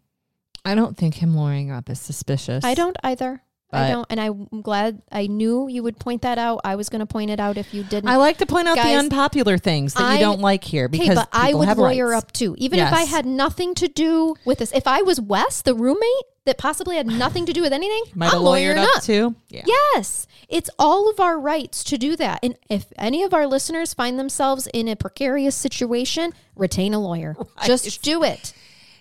I 0.63 0.75
don't 0.75 0.95
think 0.97 1.15
him 1.15 1.35
lawyering 1.35 1.71
up 1.71 1.89
is 1.89 1.99
suspicious. 1.99 2.63
I 2.63 2.73
don't 2.75 2.97
either. 3.03 3.41
I 3.69 3.89
don't, 3.89 4.07
and 4.09 4.17
I'm 4.19 4.61
glad 4.61 5.01
I 5.11 5.27
knew 5.27 5.67
you 5.67 5.83
would 5.83 5.99
point 5.99 6.21
that 6.21 6.37
out. 6.37 6.61
I 6.63 6.75
was 6.77 6.87
going 6.87 7.01
to 7.01 7.05
point 7.05 7.31
it 7.31 7.39
out 7.39 7.57
if 7.57 7.73
you 7.73 7.83
didn't. 7.83 8.09
I 8.09 8.15
like 8.15 8.37
to 8.37 8.45
point 8.45 8.65
out 8.65 8.75
the 8.75 8.93
unpopular 8.95 9.57
things 9.57 9.93
that 9.95 10.03
I- 10.03 10.13
you 10.13 10.19
don't 10.21 10.39
like 10.39 10.63
here 10.63 10.85
Okay, 10.85 10.99
because 10.99 11.15
but 11.15 11.27
I 11.33 11.47
people 11.47 11.59
would 11.59 11.67
have 11.67 11.77
lawyer 11.77 12.09
rights. 12.11 12.23
up 12.23 12.31
too, 12.31 12.55
even 12.59 12.79
if 12.79 12.93
I 12.93 13.01
had 13.01 13.25
nothing 13.25 13.75
to 13.75 13.89
do 13.89 14.35
with 14.45 14.59
this. 14.59 14.71
If 14.71 14.87
I 14.87 15.01
was 15.01 15.19
Wes, 15.19 15.61
the 15.63 15.75
roommate 15.75 16.23
that 16.47 16.57
possibly 16.57 16.95
had 16.97 17.05
nothing 17.07 17.45
to 17.45 17.53
do 17.53 17.61
with 17.61 17.71
anything, 17.71 18.03
Might 18.15 18.33
I'm 18.33 18.39
lawyered 18.41 18.43
lawyering 18.43 18.77
up, 18.79 19.03
too. 19.03 19.35
Yeah. 19.49 19.63
Yes, 19.67 20.25
it's 20.49 20.69
all 20.79 21.09
of 21.09 21.19
our 21.19 21.39
rights 21.39 21.83
to 21.85 21.97
do 21.97 22.15
that. 22.15 22.39
And 22.41 22.57
if 22.69 22.85
any 22.97 23.21
of 23.23 23.33
our 23.33 23.45
listeners 23.45 23.93
find 23.93 24.17
themselves 24.17 24.67
in 24.73 24.87
a 24.87 24.95
precarious 24.95 25.55
situation, 25.55 26.33
retain 26.55 26.93
a 26.93 26.99
lawyer. 26.99 27.35
Just 27.65 28.01
do 28.01 28.23
it. 28.23 28.53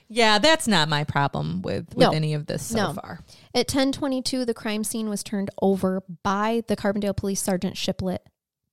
Yeah, 0.09 0.39
that's 0.39 0.69
not 0.69 0.89
my 0.89 1.03
problem 1.03 1.63
with, 1.63 1.89
with 1.89 1.99
No. 1.99 2.11
any 2.11 2.35
of 2.35 2.47
this 2.47 2.65
so 2.67 2.77
No. 2.77 2.93
far. 2.93 3.21
At 3.55 3.67
1022, 3.69 4.45
the 4.45 4.55
crime 4.55 4.85
scene 4.85 5.09
was 5.09 5.23
turned 5.25 5.51
over 5.61 6.03
by 6.23 6.63
the 6.69 6.77
Carbondale 6.77 7.17
Police 7.17 7.41
Sergeant 7.43 7.77
Shiplet 7.77 8.19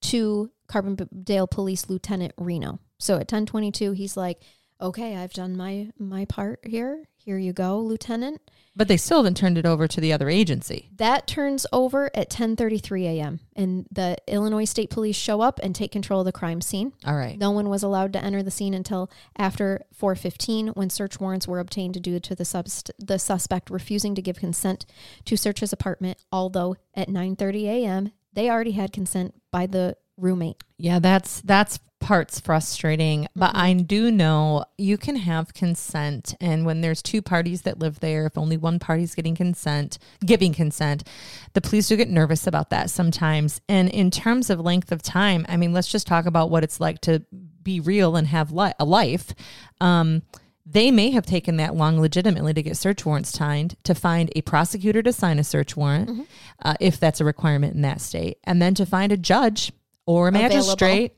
to 0.02 0.52
Carbondale 0.68 1.50
Police 1.50 1.90
Lieutenant 1.90 2.34
Reno. 2.38 2.80
So 3.00 3.16
at 3.16 3.32
1022, 3.32 3.94
he's 3.94 4.16
like, 4.16 4.42
okay, 4.80 5.16
I've 5.16 5.34
done 5.34 5.56
my, 5.58 5.90
my 5.98 6.26
part 6.26 6.60
here. 6.64 7.06
Here 7.24 7.38
you 7.38 7.54
go, 7.54 7.80
Lieutenant. 7.80 8.42
But 8.76 8.88
they 8.88 8.98
still 8.98 9.18
haven't 9.18 9.38
turned 9.38 9.58
it 9.58 9.66
over 9.66 9.88
to 9.88 10.02
the 10.02 10.12
other 10.12 10.30
agency. 10.30 10.90
That 10.98 11.26
turns 11.26 11.66
over 11.72 12.10
at 12.14 12.30
10:33 12.30 13.04
a.m. 13.06 13.40
and 13.56 13.86
the 13.92 14.18
Illinois 14.28 14.66
State 14.66 14.90
Police 14.90 15.16
show 15.16 15.42
up 15.42 15.60
and 15.64 15.74
take 15.74 15.92
control 15.92 16.22
of 16.22 16.26
the 16.26 16.32
crime 16.32 16.60
scene. 16.60 16.92
All 17.06 17.16
right. 17.16 17.38
No 17.38 17.52
one 17.52 17.70
was 17.70 17.84
allowed 17.84 18.14
to 18.14 18.24
enter 18.24 18.44
the 18.44 18.52
scene 18.52 18.74
until 18.74 19.10
after 19.38 19.84
4:15 19.98 20.76
when 20.76 20.90
search 20.90 21.20
warrants 21.20 21.48
were 21.48 21.60
obtained 21.60 22.02
due 22.02 22.20
to 22.20 22.36
the 22.36 22.44
subst- 22.44 22.92
the 23.00 23.20
suspect 23.20 23.70
refusing 23.70 24.16
to 24.16 24.22
give 24.22 24.38
consent 24.38 24.86
to 25.26 25.38
search 25.38 25.62
his 25.62 25.72
apartment, 25.72 26.18
although 26.32 26.76
at 26.94 27.10
9:30 27.10 27.66
a.m. 27.68 28.12
they 28.34 28.50
already 28.50 28.72
had 28.72 28.92
consent 28.92 29.34
by 29.52 29.66
the 29.68 29.96
roommate. 30.18 30.62
Yeah, 30.78 31.00
that's 31.00 31.42
that's 31.42 31.80
part's 32.04 32.40
frustrating, 32.40 33.28
but 33.34 33.56
I 33.56 33.72
do 33.74 34.12
know 34.12 34.66
you 34.78 34.98
can 34.98 35.16
have 35.16 35.54
consent 35.54 36.36
and 36.42 36.66
when 36.66 36.82
there's 36.82 37.02
two 37.02 37.22
parties 37.22 37.62
that 37.62 37.80
live 37.80 38.02
there, 38.02 38.26
if 38.26 38.38
only 38.38 38.58
one 38.58 38.78
party's 38.78 39.16
getting 39.16 39.36
consent, 39.36 39.98
giving 40.26 40.54
consent, 40.54 41.08
the 41.54 41.62
police 41.62 41.88
do 41.88 41.96
get 41.96 42.10
nervous 42.10 42.46
about 42.46 42.70
that 42.72 42.90
sometimes. 42.90 43.62
And 43.70 43.90
in 43.90 44.12
terms 44.12 44.50
of 44.50 44.60
length 44.60 44.92
of 44.92 45.02
time, 45.02 45.46
I 45.48 45.56
mean, 45.56 45.72
let's 45.72 45.88
just 45.88 46.06
talk 46.06 46.26
about 46.26 46.50
what 46.50 46.64
it's 46.66 46.82
like 46.82 47.00
to 47.02 47.24
be 47.64 47.80
real 47.80 48.18
and 48.18 48.28
have 48.28 48.52
li- 48.52 48.74
a 48.78 48.86
life. 48.86 49.34
Um 49.80 50.24
they 50.66 50.92
may 50.92 51.12
have 51.12 51.26
taken 51.26 51.58
that 51.58 51.76
long 51.76 52.00
legitimately 52.00 52.54
to 52.54 52.64
get 52.64 52.78
search 52.78 53.06
warrants 53.06 53.32
signed, 53.32 53.76
to 53.84 53.94
find 53.94 54.32
a 54.34 54.42
prosecutor 54.44 55.04
to 55.04 55.12
sign 55.12 55.38
a 55.38 55.44
search 55.44 55.76
warrant, 55.76 56.26
uh, 56.64 56.74
if 56.80 56.98
that's 56.98 57.20
a 57.20 57.26
requirement 57.26 57.76
in 57.76 57.82
that 57.82 58.00
state, 58.00 58.38
and 58.46 58.62
then 58.62 58.74
to 58.76 58.86
find 58.86 59.12
a 59.12 59.18
judge 59.18 59.74
or 60.06 60.28
a 60.28 60.30
Available. 60.30 60.56
magistrate 60.58 61.14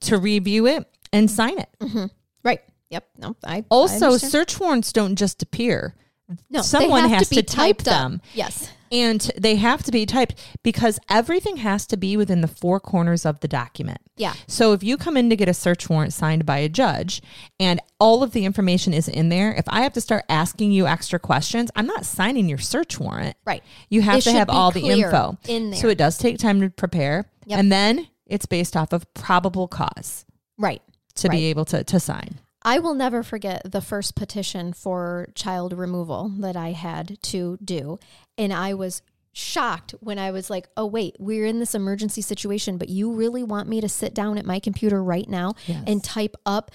to 0.00 0.18
review 0.18 0.66
it 0.66 0.86
and 1.12 1.30
sign 1.30 1.58
it. 1.58 1.68
Mm-hmm. 1.80 2.06
Right. 2.44 2.60
Yep. 2.90 3.08
No. 3.18 3.36
I 3.44 3.56
I 3.58 3.64
Also, 3.70 4.06
understand. 4.06 4.32
search 4.32 4.60
warrants 4.60 4.92
don't 4.92 5.16
just 5.16 5.42
appear. 5.42 5.94
no, 6.50 6.62
someone 6.62 7.08
has 7.08 7.28
to, 7.30 7.36
to 7.36 7.42
type 7.42 7.78
typed 7.78 7.88
up. 7.88 7.94
them. 7.94 8.20
Yes. 8.34 8.70
And 8.90 9.20
they 9.36 9.56
have 9.56 9.82
to 9.82 9.92
be 9.92 10.06
typed 10.06 10.34
because 10.62 10.98
everything 11.10 11.58
has 11.58 11.86
to 11.88 11.98
be 11.98 12.16
within 12.16 12.40
the 12.40 12.48
four 12.48 12.80
corners 12.80 13.26
of 13.26 13.38
the 13.40 13.48
document. 13.48 13.98
Yeah. 14.16 14.32
So 14.46 14.72
if 14.72 14.82
you 14.82 14.96
come 14.96 15.18
in 15.18 15.28
to 15.28 15.36
get 15.36 15.46
a 15.46 15.52
search 15.52 15.90
warrant 15.90 16.14
signed 16.14 16.46
by 16.46 16.58
a 16.58 16.70
judge 16.70 17.20
and 17.60 17.80
all 18.00 18.22
of 18.22 18.32
the 18.32 18.46
information 18.46 18.94
is 18.94 19.06
in 19.06 19.28
there, 19.28 19.52
if 19.52 19.64
I 19.68 19.82
have 19.82 19.92
to 19.92 20.00
start 20.00 20.24
asking 20.30 20.72
you 20.72 20.86
extra 20.86 21.18
questions, 21.18 21.70
I'm 21.76 21.86
not 21.86 22.06
signing 22.06 22.48
your 22.48 22.56
search 22.56 22.98
warrant. 22.98 23.36
Right. 23.44 23.62
You 23.90 24.00
have 24.00 24.18
It 24.20 24.22
to 24.22 24.32
have 24.32 24.48
all 24.48 24.70
the 24.70 24.86
info 24.88 25.36
in 25.46 25.70
there. 25.72 25.80
So 25.80 25.88
it 25.90 25.98
does 25.98 26.16
take 26.16 26.38
time 26.38 26.62
to 26.62 26.70
prepare. 26.70 27.26
Yep. 27.44 27.58
And 27.58 27.70
then 27.70 28.08
it's 28.28 28.46
based 28.46 28.76
off 28.76 28.92
of 28.92 29.12
probable 29.14 29.66
cause 29.68 30.24
Right. 30.56 30.82
to 31.16 31.28
Right. 31.28 31.36
be 31.36 31.44
able 31.46 31.64
to, 31.66 31.82
to 31.84 31.98
sign. 32.00 32.38
I 32.62 32.78
will 32.80 32.94
never 32.94 33.22
forget 33.22 33.62
the 33.64 33.80
first 33.80 34.14
petition 34.14 34.72
for 34.72 35.28
child 35.34 35.72
removal 35.72 36.28
that 36.40 36.56
I 36.56 36.72
had 36.72 37.18
to 37.22 37.56
do. 37.64 37.98
And 38.36 38.52
I 38.52 38.74
was 38.74 39.00
shocked 39.32 39.94
when 40.00 40.18
I 40.18 40.32
was 40.32 40.50
like, 40.50 40.68
oh, 40.76 40.84
wait, 40.86 41.14
we're 41.20 41.46
in 41.46 41.60
this 41.60 41.74
emergency 41.74 42.20
situation, 42.20 42.76
but 42.76 42.88
you 42.88 43.12
really 43.12 43.44
want 43.44 43.68
me 43.68 43.80
to 43.80 43.88
sit 43.88 44.12
down 44.12 44.36
at 44.38 44.44
my 44.44 44.58
computer 44.58 45.02
right 45.02 45.28
now 45.28 45.54
Yes. 45.66 45.84
and 45.86 46.02
type 46.02 46.34
up 46.44 46.72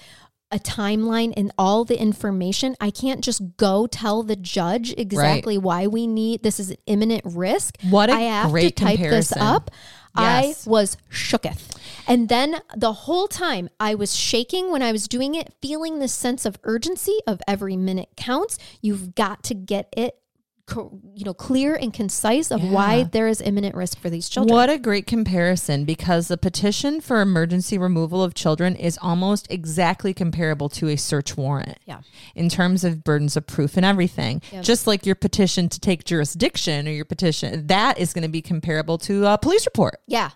a 0.50 0.58
timeline 0.58 1.32
and 1.36 1.52
all 1.58 1.84
the 1.84 2.00
information. 2.00 2.76
I 2.80 2.90
can't 2.90 3.22
just 3.22 3.56
go 3.56 3.86
tell 3.86 4.22
the 4.22 4.36
judge 4.36 4.94
exactly 4.96 5.58
why 5.58 5.86
we 5.88 6.06
need 6.06 6.42
this 6.42 6.58
is 6.60 6.70
an 6.70 6.76
imminent 6.86 7.22
risk. 7.26 7.76
What 7.90 8.08
a 8.08 8.12
I 8.14 8.20
have 8.20 8.50
great 8.50 8.76
to 8.76 8.84
type 8.84 8.96
comparison. 8.98 9.38
this 9.38 9.44
up. 9.46 9.70
Yes. 10.18 10.66
I 10.66 10.70
was 10.70 10.96
shooketh. 11.10 11.76
And 12.06 12.28
then 12.28 12.60
the 12.76 12.92
whole 12.92 13.28
time 13.28 13.68
I 13.80 13.94
was 13.94 14.14
shaking 14.14 14.70
when 14.70 14.82
I 14.82 14.92
was 14.92 15.08
doing 15.08 15.34
it, 15.34 15.54
feeling 15.60 15.98
this 15.98 16.12
sense 16.12 16.44
of 16.44 16.58
urgency 16.62 17.18
of 17.26 17.40
every 17.48 17.76
minute 17.76 18.10
counts. 18.16 18.58
You've 18.80 19.14
got 19.14 19.42
to 19.44 19.54
get 19.54 19.92
it 19.96 20.18
co- 20.66 21.00
you 21.14 21.24
know 21.24 21.34
clear 21.34 21.74
and 21.74 21.92
concise 21.92 22.50
of 22.50 22.62
why 22.62 23.04
there 23.04 23.28
is 23.28 23.40
imminent 23.40 23.74
risk 23.74 23.98
for 23.98 24.10
these 24.10 24.28
children. 24.28 24.54
What 24.54 24.70
a 24.70 24.78
great 24.78 25.06
comparison 25.06 25.84
because 25.84 26.28
the 26.28 26.36
petition 26.36 27.00
for 27.00 27.20
emergency 27.20 27.78
removal 27.78 28.22
of 28.22 28.34
children 28.34 28.76
is 28.76 28.98
almost 29.00 29.46
exactly 29.50 30.14
comparable 30.14 30.68
to 30.70 30.88
a 30.88 30.96
search 30.96 31.36
warrant. 31.36 31.78
Yeah. 31.84 32.00
In 32.34 32.48
terms 32.48 32.84
of 32.84 33.04
burdens 33.04 33.36
of 33.36 33.46
proof 33.46 33.76
and 33.76 33.84
everything. 33.84 34.42
Just 34.60 34.86
like 34.86 35.06
your 35.06 35.14
petition 35.14 35.68
to 35.68 35.80
take 35.80 36.04
jurisdiction 36.04 36.88
or 36.88 36.90
your 36.90 37.04
petition, 37.04 37.66
that 37.66 37.98
is 37.98 38.12
going 38.12 38.22
to 38.22 38.28
be 38.28 38.42
comparable 38.42 38.98
to 38.98 39.26
a 39.26 39.38
police 39.38 39.66
report. 39.66 40.00
Yeah. 40.06 40.30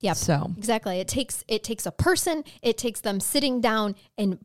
Yep. 0.00 0.16
So, 0.16 0.52
Exactly. 0.56 1.00
It 1.00 1.08
takes 1.08 1.44
it 1.46 1.62
takes 1.62 1.86
a 1.86 1.92
person, 1.92 2.44
it 2.62 2.78
takes 2.78 3.00
them 3.00 3.20
sitting 3.20 3.60
down 3.60 3.94
and 4.16 4.38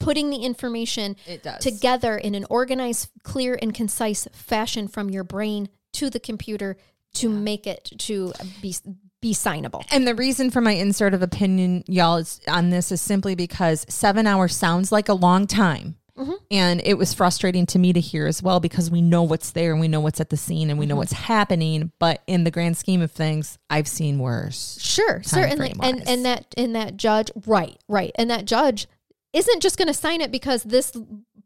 putting 0.00 0.30
the 0.30 0.38
information 0.38 1.16
together 1.60 2.16
in 2.16 2.34
an 2.34 2.46
organized, 2.48 3.10
clear 3.22 3.58
and 3.60 3.74
concise 3.74 4.28
fashion 4.32 4.88
from 4.88 5.10
your 5.10 5.24
brain 5.24 5.68
to 5.94 6.08
the 6.08 6.20
computer 6.20 6.76
to 7.14 7.28
make 7.28 7.66
it 7.66 7.90
to 7.98 8.32
be 8.60 8.74
be 9.20 9.32
signable. 9.32 9.84
And 9.92 10.06
the 10.06 10.14
reason 10.14 10.50
for 10.50 10.60
my 10.60 10.72
insert 10.72 11.14
of 11.14 11.22
opinion, 11.22 11.84
y'all, 11.86 12.16
is 12.16 12.40
on 12.48 12.70
this 12.70 12.90
is 12.90 13.00
simply 13.00 13.34
because 13.34 13.86
seven 13.88 14.26
hours 14.26 14.54
sounds 14.54 14.90
like 14.90 15.08
a 15.08 15.14
long 15.14 15.46
time. 15.46 15.96
Mm-hmm. 16.18 16.32
And 16.50 16.82
it 16.84 16.98
was 16.98 17.14
frustrating 17.14 17.64
to 17.66 17.78
me 17.78 17.92
to 17.94 18.00
hear 18.00 18.26
as 18.26 18.42
well 18.42 18.60
because 18.60 18.90
we 18.90 19.00
know 19.00 19.22
what's 19.22 19.50
there 19.52 19.72
and 19.72 19.80
we 19.80 19.88
know 19.88 20.00
what's 20.00 20.20
at 20.20 20.28
the 20.30 20.36
scene 20.36 20.68
and 20.68 20.78
we 20.78 20.84
Mm-hmm. 20.84 20.90
know 20.90 20.96
what's 20.96 21.12
happening. 21.12 21.90
But 21.98 22.22
in 22.26 22.44
the 22.44 22.50
grand 22.50 22.76
scheme 22.76 23.00
of 23.00 23.10
things, 23.10 23.58
I've 23.70 23.88
seen 23.88 24.18
worse. 24.18 24.78
Sure, 24.80 25.22
certainly. 25.22 25.74
And 25.82 26.06
and 26.06 26.24
that 26.26 26.46
and 26.56 26.76
that 26.76 26.96
judge, 26.98 27.30
right, 27.46 27.78
right. 27.88 28.12
And 28.16 28.30
that 28.30 28.44
judge 28.44 28.86
isn't 29.32 29.62
just 29.62 29.78
going 29.78 29.88
to 29.88 29.94
sign 29.94 30.20
it 30.20 30.30
because 30.30 30.62
this 30.64 30.92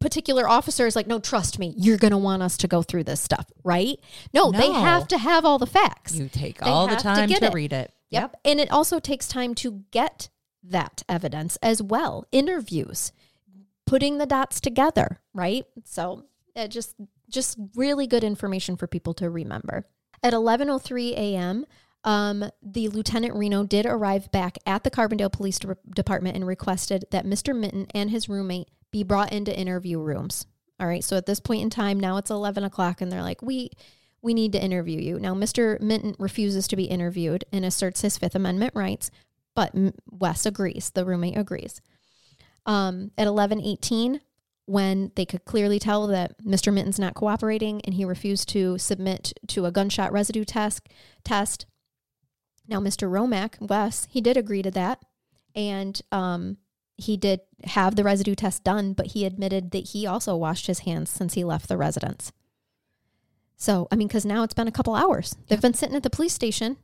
particular 0.01 0.48
officer 0.48 0.86
is 0.86 0.97
like, 0.97 1.06
"No, 1.06 1.20
trust 1.20 1.59
me. 1.60 1.72
You're 1.76 1.97
going 1.98 2.10
to 2.10 2.18
want 2.18 2.43
us 2.43 2.56
to 2.59 2.66
go 2.68 2.82
through 2.82 3.05
this 3.05 3.20
stuff." 3.20 3.47
Right? 3.62 4.01
No, 4.34 4.51
they 4.51 4.72
have 4.72 5.06
to 5.09 5.18
have 5.18 5.44
all 5.44 5.59
the 5.59 5.66
facts. 5.66 6.16
You 6.16 6.28
take 6.28 6.59
They 6.59 6.68
all 6.68 6.86
the 6.88 6.94
have 6.94 6.98
to 7.02 7.05
time 7.05 7.28
to, 7.28 7.44
it. 7.44 7.55
read 7.55 7.72
it. 7.72 7.93
Yep. 8.10 8.36
And 8.44 8.59
it 8.59 8.70
also 8.72 8.98
takes 8.98 9.28
time 9.28 9.55
to 9.56 9.84
get 9.93 10.28
that 10.64 11.05
evidence 11.09 11.56
as 11.62 11.80
well. 11.80 12.26
Interviews, 12.32 13.12
putting 13.86 14.18
the 14.18 14.26
dots 14.26 14.60
together, 14.60 15.20
right? 15.32 15.64
So 15.84 16.26
it 16.54 16.68
just 16.68 16.94
just 17.28 17.58
really 17.74 18.06
good 18.06 18.24
information 18.24 18.76
for 18.76 18.86
people 18.86 19.14
to 19.14 19.30
remember. 19.30 19.86
At 20.22 20.32
11:03 20.32 21.12
a.m., 21.12 21.66
um, 22.04 22.44
the 22.62 22.88
Lieutenant 22.88 23.34
Reno 23.34 23.64
did 23.64 23.84
arrive 23.84 24.30
back 24.30 24.58
at 24.64 24.84
the 24.84 24.90
Carbondale 24.90 25.32
Police 25.32 25.58
De- 25.58 25.76
Department 25.94 26.36
and 26.36 26.46
requested 26.46 27.04
that 27.10 27.26
Mr. 27.26 27.56
Minton 27.56 27.86
and 27.94 28.10
his 28.10 28.28
roommate 28.28 28.68
be 28.92 29.02
brought 29.02 29.32
into 29.32 29.56
interview 29.56 29.98
rooms. 29.98 30.46
All 30.78 30.86
right. 30.86 31.02
So 31.02 31.16
at 31.16 31.26
this 31.26 31.40
point 31.40 31.62
in 31.62 31.70
time, 31.70 31.98
now 31.98 32.16
it's 32.16 32.30
11 32.30 32.64
o'clock, 32.64 33.00
and 33.00 33.10
they're 33.10 33.22
like, 33.22 33.42
we 33.42 33.70
we 34.22 34.34
need 34.34 34.52
to 34.52 34.62
interview 34.62 35.00
you. 35.00 35.20
Now, 35.20 35.34
Mr. 35.34 35.80
Minton 35.80 36.16
refuses 36.18 36.66
to 36.68 36.76
be 36.76 36.84
interviewed 36.84 37.44
and 37.52 37.64
asserts 37.64 38.00
his 38.00 38.18
Fifth 38.18 38.34
Amendment 38.34 38.72
rights, 38.74 39.10
but 39.54 39.72
Wes 40.10 40.46
agrees. 40.46 40.90
The 40.90 41.04
roommate 41.04 41.36
agrees. 41.36 41.80
Um, 42.66 43.12
at 43.16 43.26
11:18, 43.26 44.20
when 44.66 45.12
they 45.14 45.24
could 45.24 45.44
clearly 45.44 45.78
tell 45.78 46.06
that 46.09 46.43
Mr. 46.44 46.72
Minton's 46.72 46.98
not 46.98 47.14
cooperating 47.14 47.80
and 47.82 47.94
he 47.94 48.05
refused 48.05 48.48
to 48.51 48.76
submit 48.78 49.32
to 49.47 49.64
a 49.64 49.70
gunshot 49.70 50.12
residue 50.12 50.44
test, 50.44 50.88
test. 51.24 51.66
Now, 52.68 52.80
Mr. 52.80 53.09
Romack, 53.09 53.56
Wes, 53.60 54.09
he 54.10 54.20
did 54.20 54.36
agree 54.36 54.62
to 54.62 54.72
that, 54.72 55.05
and 55.55 56.02
um, 56.10 56.56
he 56.97 57.16
did 57.16 57.40
have 57.64 57.94
the 57.94 58.02
residue 58.02 58.34
test 58.34 58.64
done, 58.64 58.93
but 58.93 59.09
he 59.09 59.24
admitted 59.24 59.70
that 59.70 59.90
he 59.90 60.05
also 60.05 60.34
washed 60.34 60.66
his 60.66 60.80
hands 60.80 61.10
since 61.10 61.34
he 61.34 61.44
left 61.44 61.68
the 61.68 61.76
residence. 61.76 62.32
So, 63.56 63.86
I 63.93 63.97
mean, 63.97 64.09
because 64.09 64.26
now 64.26 64.43
it's 64.43 64.52
been 64.52 64.68
a 64.68 64.72
couple 64.72 64.97
hours. 64.97 65.36
They've 65.47 65.60
been 65.60 65.74
sitting 65.74 65.94
at 65.97 66.02
the 66.02 66.10
police 66.10 66.34
station 66.34 66.76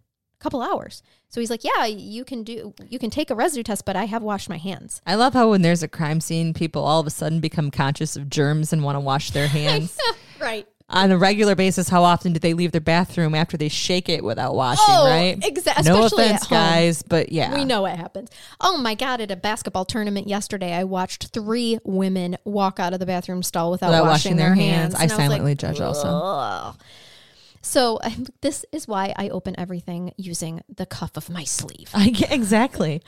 couple 0.43 0.61
hours. 0.63 1.03
So 1.29 1.41
he's 1.41 1.51
like, 1.51 1.65
"Yeah, 1.65 1.87
you 1.87 2.25
can 2.25 2.43
do, 2.45 2.75
you 2.89 2.99
can 2.99 3.09
take 3.11 3.31
a 3.31 3.35
residue 3.35 3.63
test, 3.63 3.85
but 3.87 3.97
I 3.97 4.05
have 4.05 4.23
washed 4.23 4.49
my 4.49 4.59
hands." 4.59 5.01
I 5.07 5.15
love 5.15 5.33
how 5.35 5.51
when 5.51 5.63
there's 5.63 5.83
a 5.83 5.89
crime 5.89 6.21
scene, 6.21 6.53
people 6.53 6.85
all 6.85 7.01
of 7.01 7.07
a 7.07 7.11
sudden 7.11 7.41
become 7.41 7.71
conscious 7.71 8.17
of 8.17 8.29
germs 8.29 8.73
and 8.73 8.83
want 8.83 8.97
to 8.97 9.01
wash 9.01 9.31
their 9.31 9.47
hands. 9.61 9.97
right. 10.41 10.67
On 10.91 11.11
a 11.11 11.17
regular 11.17 11.55
basis, 11.55 11.89
how 11.89 12.03
often 12.05 12.35
do 12.35 12.39
they 12.39 12.53
leave 12.53 12.73
their 12.73 12.81
bathroom 12.83 13.35
after 13.35 13.57
they 13.57 13.71
shake 13.71 14.11
it 14.11 14.23
without 14.23 14.55
washing, 14.55 14.85
Oh, 14.87 15.07
right? 15.07 15.39
Exactly. 15.43 15.91
No 15.91 16.05
especially 16.05 16.25
offense, 16.27 16.47
guys, 16.49 17.03
but 17.03 17.33
yeah. 17.33 17.55
We 17.55 17.65
know 17.65 17.81
what 17.81 17.97
happens. 17.97 18.29
Oh 18.61 18.77
my 18.77 18.95
God, 18.95 19.23
at 19.23 19.31
a 19.31 19.37
basketball 19.37 19.87
tournament 19.87 20.29
yesterday, 20.29 20.75
I 20.75 20.85
watched 20.85 21.29
three 21.29 21.79
women 21.85 22.37
walk 22.45 22.79
out 22.79 22.93
of 22.93 23.01
the 23.01 23.07
bathroom 23.07 23.43
stall 23.43 23.71
without, 23.71 23.87
Without 23.87 24.03
washing, 24.05 24.33
washing 24.33 24.37
their, 24.37 24.49
their 24.49 24.55
hands. 24.57 24.93
hands. 24.93 24.95
I 24.97 25.05
was 25.05 25.13
silently 25.15 25.53
like, 25.53 25.59
judge 25.59 25.81
also. 25.81 26.09
"Ugh." 26.09 26.77
So 27.63 27.99
um, 28.03 28.27
this 28.41 28.65
is 28.73 28.87
why 28.89 29.15
I 29.17 29.29
open 29.29 29.59
everything 29.59 30.13
using 30.17 30.63
the 30.75 30.85
cuff 30.85 31.17
of 31.17 31.31
my 31.31 31.45
sleeve. 31.45 31.91
I 31.95 32.13
exactly. 32.31 33.03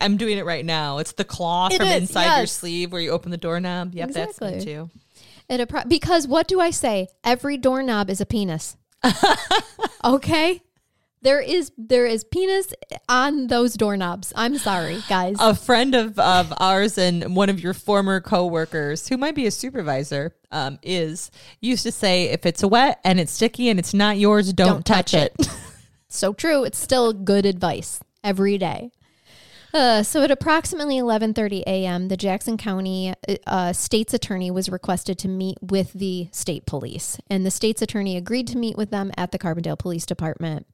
I'm 0.00 0.16
doing 0.16 0.38
it 0.38 0.44
right 0.44 0.64
now. 0.64 0.98
It's 0.98 1.12
the 1.12 1.24
claw 1.24 1.68
It 1.68 1.76
from 1.76 1.86
is, 1.88 2.02
inside 2.02 2.38
your 2.38 2.46
sleeve 2.46 2.90
where 2.90 3.00
you 3.00 3.10
open 3.10 3.30
the 3.30 3.36
doorknob. 3.36 3.94
Yep, 3.94 4.10
that's 4.10 4.40
me 4.40 4.60
too. 4.60 4.90
At 5.50 5.60
a 5.60 5.66
pro- 5.66 5.84
because 5.84 6.26
what 6.26 6.48
do 6.48 6.60
I 6.60 6.70
say? 6.70 7.08
Every 7.24 7.56
doorknob 7.56 8.10
is 8.10 8.20
a 8.20 8.26
penis. 8.26 8.76
okay? 10.04 10.62
There 11.20 11.40
is 11.40 11.72
there 11.76 12.06
is 12.06 12.22
penis 12.24 12.72
on 13.08 13.48
those 13.48 13.74
doorknobs. 13.74 14.32
I'm 14.36 14.56
sorry, 14.58 15.02
guys. 15.08 15.36
a 15.40 15.54
friend 15.54 15.94
of, 15.94 16.18
of 16.18 16.52
ours 16.58 16.96
and 16.96 17.34
one 17.34 17.50
of 17.50 17.60
your 17.60 17.74
former 17.74 18.20
coworkers, 18.20 19.08
who 19.08 19.16
might 19.16 19.34
be 19.34 19.46
a 19.46 19.50
supervisor, 19.50 20.34
um, 20.52 20.78
is 20.82 21.30
used 21.60 21.82
to 21.84 21.92
say, 21.92 22.26
if 22.26 22.46
it's 22.46 22.64
wet 22.64 23.00
and 23.04 23.18
it's 23.18 23.32
sticky 23.32 23.68
and 23.68 23.78
it's 23.78 23.94
not 23.94 24.18
yours, 24.18 24.52
don't, 24.52 24.66
Don't 24.68 24.86
touch, 24.86 25.12
touch 25.12 25.32
it. 25.38 25.48
so 26.08 26.32
true. 26.32 26.64
It's 26.64 26.78
still 26.78 27.12
good 27.12 27.46
advice 27.46 28.00
every 28.22 28.56
day. 28.58 28.92
Uh, 29.74 30.02
so 30.02 30.22
at 30.22 30.30
approximately 30.30 30.96
11:30 30.96 31.62
a.m., 31.66 32.08
the 32.08 32.16
Jackson 32.16 32.56
County 32.56 33.12
uh, 33.46 33.72
state's 33.72 34.14
attorney 34.14 34.50
was 34.50 34.68
requested 34.68 35.18
to 35.18 35.28
meet 35.28 35.58
with 35.60 35.92
the 35.92 36.28
state 36.32 36.64
police, 36.64 37.18
and 37.28 37.44
the 37.44 37.50
state's 37.50 37.82
attorney 37.82 38.16
agreed 38.16 38.46
to 38.48 38.56
meet 38.56 38.76
with 38.76 38.90
them 38.90 39.10
at 39.16 39.30
the 39.32 39.38
Carbondale 39.38 39.78
Police 39.78 40.06
Department. 40.06 40.66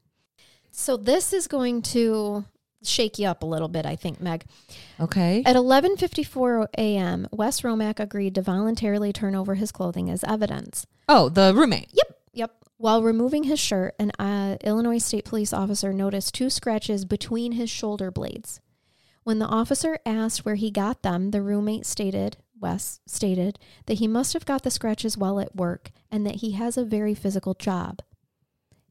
So 0.76 0.96
this 0.96 1.32
is 1.32 1.46
going 1.46 1.82
to 1.82 2.44
shake 2.82 3.18
you 3.20 3.28
up 3.28 3.44
a 3.44 3.46
little 3.46 3.68
bit, 3.68 3.86
I 3.86 3.94
think, 3.94 4.20
Meg. 4.20 4.44
okay. 5.00 5.42
At 5.46 5.54
11:54 5.54 6.66
a.m., 6.76 7.28
Wes 7.30 7.62
Romack 7.62 8.00
agreed 8.00 8.34
to 8.34 8.42
voluntarily 8.42 9.12
turn 9.12 9.36
over 9.36 9.54
his 9.54 9.70
clothing 9.70 10.10
as 10.10 10.24
evidence. 10.24 10.84
Oh, 11.08 11.28
the 11.28 11.54
roommate. 11.54 11.90
Yep, 11.92 12.18
yep. 12.32 12.56
While 12.76 13.04
removing 13.04 13.44
his 13.44 13.60
shirt, 13.60 13.94
an 14.00 14.10
uh, 14.18 14.56
Illinois 14.64 14.98
State 14.98 15.24
Police 15.24 15.52
officer 15.52 15.92
noticed 15.92 16.34
two 16.34 16.50
scratches 16.50 17.04
between 17.04 17.52
his 17.52 17.70
shoulder 17.70 18.10
blades. 18.10 18.60
When 19.22 19.38
the 19.38 19.46
officer 19.46 20.00
asked 20.04 20.44
where 20.44 20.56
he 20.56 20.72
got 20.72 21.02
them, 21.02 21.30
the 21.30 21.40
roommate 21.40 21.86
stated, 21.86 22.36
Wes 22.60 22.98
stated, 23.06 23.60
that 23.86 23.94
he 23.94 24.08
must 24.08 24.32
have 24.32 24.44
got 24.44 24.64
the 24.64 24.72
scratches 24.72 25.16
while 25.16 25.38
at 25.38 25.54
work 25.54 25.92
and 26.10 26.26
that 26.26 26.36
he 26.36 26.50
has 26.52 26.76
a 26.76 26.84
very 26.84 27.14
physical 27.14 27.54
job. 27.54 28.02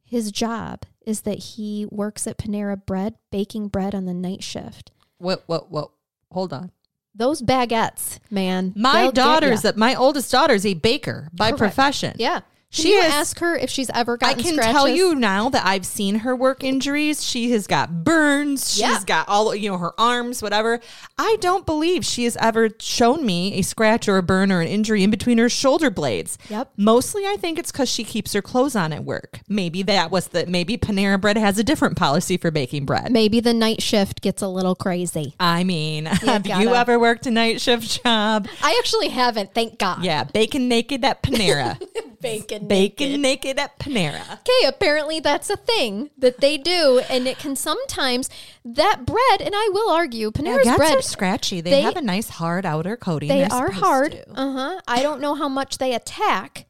His 0.06 0.32
job 0.32 0.86
is 1.06 1.22
that 1.22 1.40
he 1.40 1.88
works 1.90 2.28
at 2.28 2.38
Panera 2.38 2.84
Bread, 2.84 3.16
baking 3.32 3.68
bread 3.68 3.94
on 3.94 4.06
the 4.06 4.14
night 4.14 4.44
shift. 4.44 4.92
What, 5.18 5.44
what, 5.48 5.72
what? 5.72 5.90
Hold 6.32 6.54
on. 6.54 6.72
Those 7.16 7.42
baguettes, 7.42 8.20
man. 8.32 8.74
My 8.76 9.12
daughter's, 9.12 9.62
that 9.62 9.78
my 9.78 9.94
oldest 9.94 10.32
daughter's 10.32 10.66
a 10.66 10.74
baker 10.74 11.30
by 11.32 11.50
Correct. 11.50 11.60
profession. 11.60 12.16
Yeah. 12.18 12.42
She 12.74 12.92
you 12.94 13.00
is- 13.00 13.14
ask 13.14 13.40
her 13.40 13.56
if 13.56 13.70
she's 13.70 13.90
ever 13.94 14.18
gotten. 14.18 14.40
I 14.40 14.42
can 14.42 14.54
scratches? 14.56 14.74
tell 14.74 14.90
you 14.90 15.14
now 15.16 15.48
that 15.50 15.66
I've 15.66 15.86
seen 15.86 16.16
her 16.20 16.36
work 16.36 16.64
injuries. 16.64 17.24
She 17.24 17.52
has 17.52 17.68
got 17.68 18.04
burns. 18.04 18.74
She's 18.74 19.04
got 19.06 19.30
all, 19.30 19.54
you 19.56 19.70
know, 19.70 19.78
her 19.78 19.94
arms, 20.00 20.42
whatever. 20.42 20.80
I 21.18 21.38
don't 21.40 21.66
believe 21.66 22.04
she 22.04 22.24
has 22.24 22.36
ever 22.38 22.70
shown 22.80 23.26
me 23.26 23.54
a 23.60 23.62
scratch 23.62 24.10
or 24.10 24.18
a 24.18 24.24
burn 24.24 24.52
or 24.52 24.62
an 24.62 24.68
injury 24.68 25.04
in 25.04 25.12
between 25.12 25.38
her 25.38 25.50
shoulder 25.50 25.90
blades. 25.92 26.38
Yep. 26.50 26.72
Mostly, 26.78 27.26
I 27.28 27.36
think 27.38 27.60
it's 27.60 27.72
because 27.72 27.90
she 27.90 28.04
keeps 28.04 28.34
her 28.34 28.42
clothes 28.42 28.76
on 28.76 28.92
at 28.92 29.04
work. 29.04 29.40
Maybe 29.48 29.84
that 29.84 30.10
was 30.10 30.30
the, 30.30 30.46
maybe 30.48 30.76
Panera 30.78 31.22
Bread 31.22 31.38
has 31.38 31.60
a 31.60 31.64
different 31.64 31.96
policy 31.96 32.38
for 32.38 32.50
baking 32.50 32.86
bread. 32.86 33.12
Maybe 33.12 33.40
the 33.40 33.54
night 33.54 33.84
shift 33.84 34.22
gets 34.22 34.42
a 34.42 34.48
little 34.48 34.74
crazy. 34.76 35.36
I 35.40 35.64
mean, 35.64 36.06
have 36.08 36.48
you 36.48 36.54
gotta- 36.66 36.78
ever 36.78 37.00
worked 37.00 37.28
a 37.28 37.32
night 37.32 37.62
shift 37.62 38.04
job? 38.04 38.48
I 38.64 38.78
actually 38.80 39.10
haven't, 39.10 39.54
thank 39.54 39.78
God. 39.78 40.04
Yeah, 40.04 40.24
bacon 40.24 40.68
naked 40.68 41.06
at 41.06 41.22
Panera. 41.22 41.80
Bacon. 42.24 42.63
Bacon 42.68 43.22
naked 43.22 43.60
at 43.60 43.78
Panera. 43.80 44.40
Okay, 44.40 44.68
apparently 44.68 45.20
that's 45.20 45.50
a 45.50 45.56
thing 45.58 46.10
that 46.18 46.40
they 46.42 46.58
do, 46.58 47.02
and 47.10 47.28
it 47.28 47.38
can 47.40 47.56
sometimes 47.56 48.30
that 48.66 49.06
bread. 49.06 49.42
And 49.42 49.54
I 49.56 49.70
will 49.74 49.92
argue, 49.92 50.32
Panera's 50.32 50.66
Baguettes 50.68 50.78
bread 50.78 50.98
are 50.98 51.02
scratchy. 51.02 51.62
They, 51.62 51.70
they- 51.72 51.82
have 51.82 51.96
a 51.98 52.02
nice 52.02 52.30
hard 52.30 52.66
outer 52.66 52.96
coating. 52.98 53.30
they 53.30 53.40
They're 53.40 53.54
are 53.54 53.72
hard. 53.72 54.24
Uh 54.34 54.52
huh. 54.54 54.82
I 54.88 55.02
don't 55.02 55.22
know 55.22 55.36
how 55.36 55.48
much 55.50 55.78
they 55.78 55.94
attack. 55.94 56.66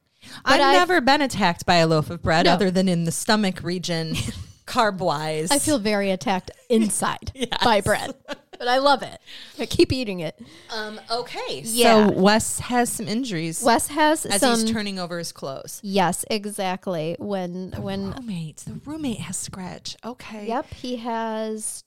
I've, 0.46 0.62
I've- 0.62 0.78
never 0.78 1.02
been 1.02 1.22
attacked 1.22 1.66
by 1.66 1.76
a 1.76 1.88
loaf 1.88 2.10
of 2.10 2.22
bread 2.22 2.46
No. 2.46 2.54
other 2.54 2.72
than 2.72 2.88
in 2.88 3.04
the 3.04 3.12
stomach 3.12 3.62
region, 3.64 4.16
carb 4.66 5.00
wise. 5.00 5.52
I 5.52 5.60
feel 5.60 5.80
very 5.80 6.12
attacked 6.12 6.52
inside 6.70 7.32
by 7.64 7.82
bread, 7.82 8.16
but 8.60 8.68
I 8.68 8.78
love 8.80 9.04
it. 9.04 9.20
I 9.60 9.66
keep 9.66 9.92
eating 9.92 10.20
it. 10.20 10.40
um 10.74 11.00
okay. 11.10 11.62
Yeah. 11.66 12.08
So 12.08 12.14
Wes 12.14 12.60
has 12.60 12.92
some 12.92 13.08
injuries 13.08 13.62
Wes 13.64 13.88
has 13.88 14.26
as 14.26 14.42
some. 14.42 14.60
he's 14.60 14.72
turning 14.72 15.00
over 15.00 15.18
his 15.18 15.32
clothes. 15.32 15.80
yes, 15.84 16.26
exactly. 16.30 17.16
When 17.20 17.72
when 17.78 18.12
Roommate, 18.12 18.58
the 18.58 18.80
roommate 18.86 19.20
has 19.22 19.38
scratch. 19.38 19.96
Okay. 20.06 20.48
Yep, 20.48 20.74
he 20.74 20.98
has 20.98 21.84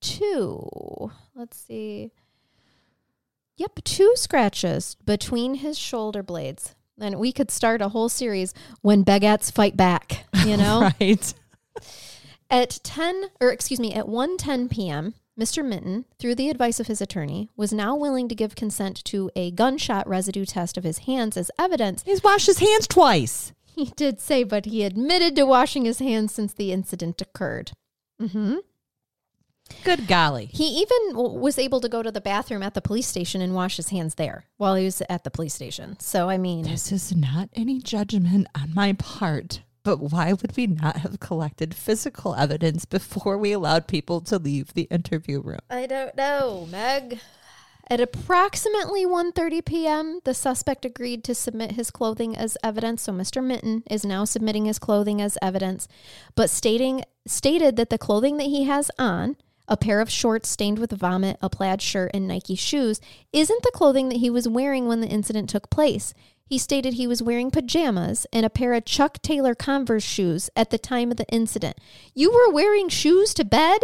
two. 0.00 1.10
Let's 1.34 1.56
see. 1.58 2.12
Yep, 3.56 3.84
two 3.84 4.12
scratches 4.16 4.96
between 5.04 5.56
his 5.56 5.78
shoulder 5.78 6.22
blades. 6.22 6.74
And 7.00 7.18
we 7.18 7.32
could 7.32 7.50
start 7.50 7.80
a 7.82 7.88
whole 7.88 8.08
series 8.08 8.52
when 8.80 9.04
baguettes 9.04 9.50
fight 9.52 9.76
back, 9.76 10.26
you 10.44 10.56
know? 10.64 10.90
Right. 11.00 11.34
At 12.50 12.78
10 12.84 13.30
or 13.40 13.50
excuse 13.50 13.80
me, 13.80 13.92
at 13.94 14.06
1:10 14.06 14.70
p.m., 14.70 15.14
Mr. 15.38 15.64
Minton, 15.64 16.04
through 16.18 16.36
the 16.36 16.48
advice 16.48 16.78
of 16.78 16.86
his 16.86 17.00
attorney, 17.00 17.50
was 17.56 17.72
now 17.72 17.96
willing 17.96 18.28
to 18.28 18.34
give 18.36 18.54
consent 18.54 19.02
to 19.04 19.30
a 19.34 19.50
gunshot 19.50 20.06
residue 20.08 20.44
test 20.44 20.76
of 20.76 20.84
his 20.84 20.98
hands 20.98 21.36
as 21.36 21.50
evidence. 21.58 22.02
He's 22.04 22.22
washed 22.22 22.46
his 22.46 22.58
hands 22.58 22.86
twice. 22.86 23.52
He 23.64 23.86
did 23.96 24.20
say, 24.20 24.44
but 24.44 24.66
he 24.66 24.84
admitted 24.84 25.34
to 25.34 25.44
washing 25.44 25.84
his 25.86 25.98
hands 25.98 26.32
since 26.32 26.52
the 26.52 26.70
incident 26.70 27.20
occurred. 27.20 27.72
Mm-hmm. 28.22 28.58
Good 29.82 30.06
golly. 30.06 30.46
He 30.52 30.68
even 30.82 31.16
was 31.16 31.58
able 31.58 31.80
to 31.80 31.88
go 31.88 32.02
to 32.02 32.12
the 32.12 32.20
bathroom 32.20 32.62
at 32.62 32.74
the 32.74 32.82
police 32.82 33.08
station 33.08 33.40
and 33.40 33.54
wash 33.54 33.76
his 33.76 33.88
hands 33.88 34.14
there 34.14 34.44
while 34.56 34.76
he 34.76 34.84
was 34.84 35.02
at 35.08 35.24
the 35.24 35.30
police 35.30 35.54
station. 35.54 35.98
So, 35.98 36.28
I 36.28 36.38
mean, 36.38 36.62
This 36.62 36.92
is 36.92 37.16
not 37.16 37.48
any 37.54 37.80
judgment 37.80 38.46
on 38.54 38.72
my 38.74 38.92
part, 38.92 39.62
but 39.84 39.98
why 39.98 40.32
would 40.32 40.56
we 40.56 40.66
not 40.66 40.96
have 40.96 41.20
collected 41.20 41.74
physical 41.74 42.34
evidence 42.34 42.84
before 42.84 43.38
we 43.38 43.52
allowed 43.52 43.86
people 43.86 44.20
to 44.22 44.38
leave 44.38 44.74
the 44.74 44.88
interview 44.90 45.40
room? 45.40 45.60
I 45.70 45.86
don't 45.86 46.16
know, 46.16 46.66
Meg. 46.70 47.20
At 47.90 48.00
approximately 48.00 49.04
1:30 49.04 49.62
p.m., 49.62 50.20
the 50.24 50.32
suspect 50.32 50.86
agreed 50.86 51.22
to 51.24 51.34
submit 51.34 51.72
his 51.72 51.90
clothing 51.90 52.34
as 52.34 52.56
evidence. 52.64 53.02
So 53.02 53.12
Mr. 53.12 53.44
Minton 53.44 53.82
is 53.90 54.06
now 54.06 54.24
submitting 54.24 54.64
his 54.64 54.78
clothing 54.78 55.20
as 55.20 55.36
evidence, 55.42 55.86
but 56.34 56.48
stating 56.48 57.04
stated 57.26 57.76
that 57.76 57.90
the 57.90 57.98
clothing 57.98 58.38
that 58.38 58.44
he 58.44 58.64
has 58.64 58.90
on, 58.98 59.36
a 59.68 59.76
pair 59.76 60.00
of 60.00 60.10
shorts 60.10 60.48
stained 60.48 60.78
with 60.78 60.92
vomit, 60.92 61.36
a 61.42 61.50
plaid 61.50 61.82
shirt, 61.82 62.10
and 62.14 62.26
Nike 62.26 62.54
shoes, 62.54 63.02
isn't 63.34 63.62
the 63.62 63.72
clothing 63.74 64.08
that 64.08 64.18
he 64.18 64.30
was 64.30 64.48
wearing 64.48 64.88
when 64.88 65.02
the 65.02 65.08
incident 65.08 65.50
took 65.50 65.68
place. 65.68 66.14
He 66.46 66.58
stated 66.58 66.94
he 66.94 67.06
was 67.06 67.22
wearing 67.22 67.50
pajamas 67.50 68.26
and 68.32 68.44
a 68.44 68.50
pair 68.50 68.74
of 68.74 68.84
Chuck 68.84 69.20
Taylor 69.22 69.54
Converse 69.54 70.04
shoes 70.04 70.50
at 70.54 70.70
the 70.70 70.78
time 70.78 71.10
of 71.10 71.16
the 71.16 71.26
incident. 71.28 71.78
You 72.14 72.30
were 72.32 72.52
wearing 72.52 72.88
shoes 72.88 73.32
to 73.34 73.44
bed? 73.44 73.80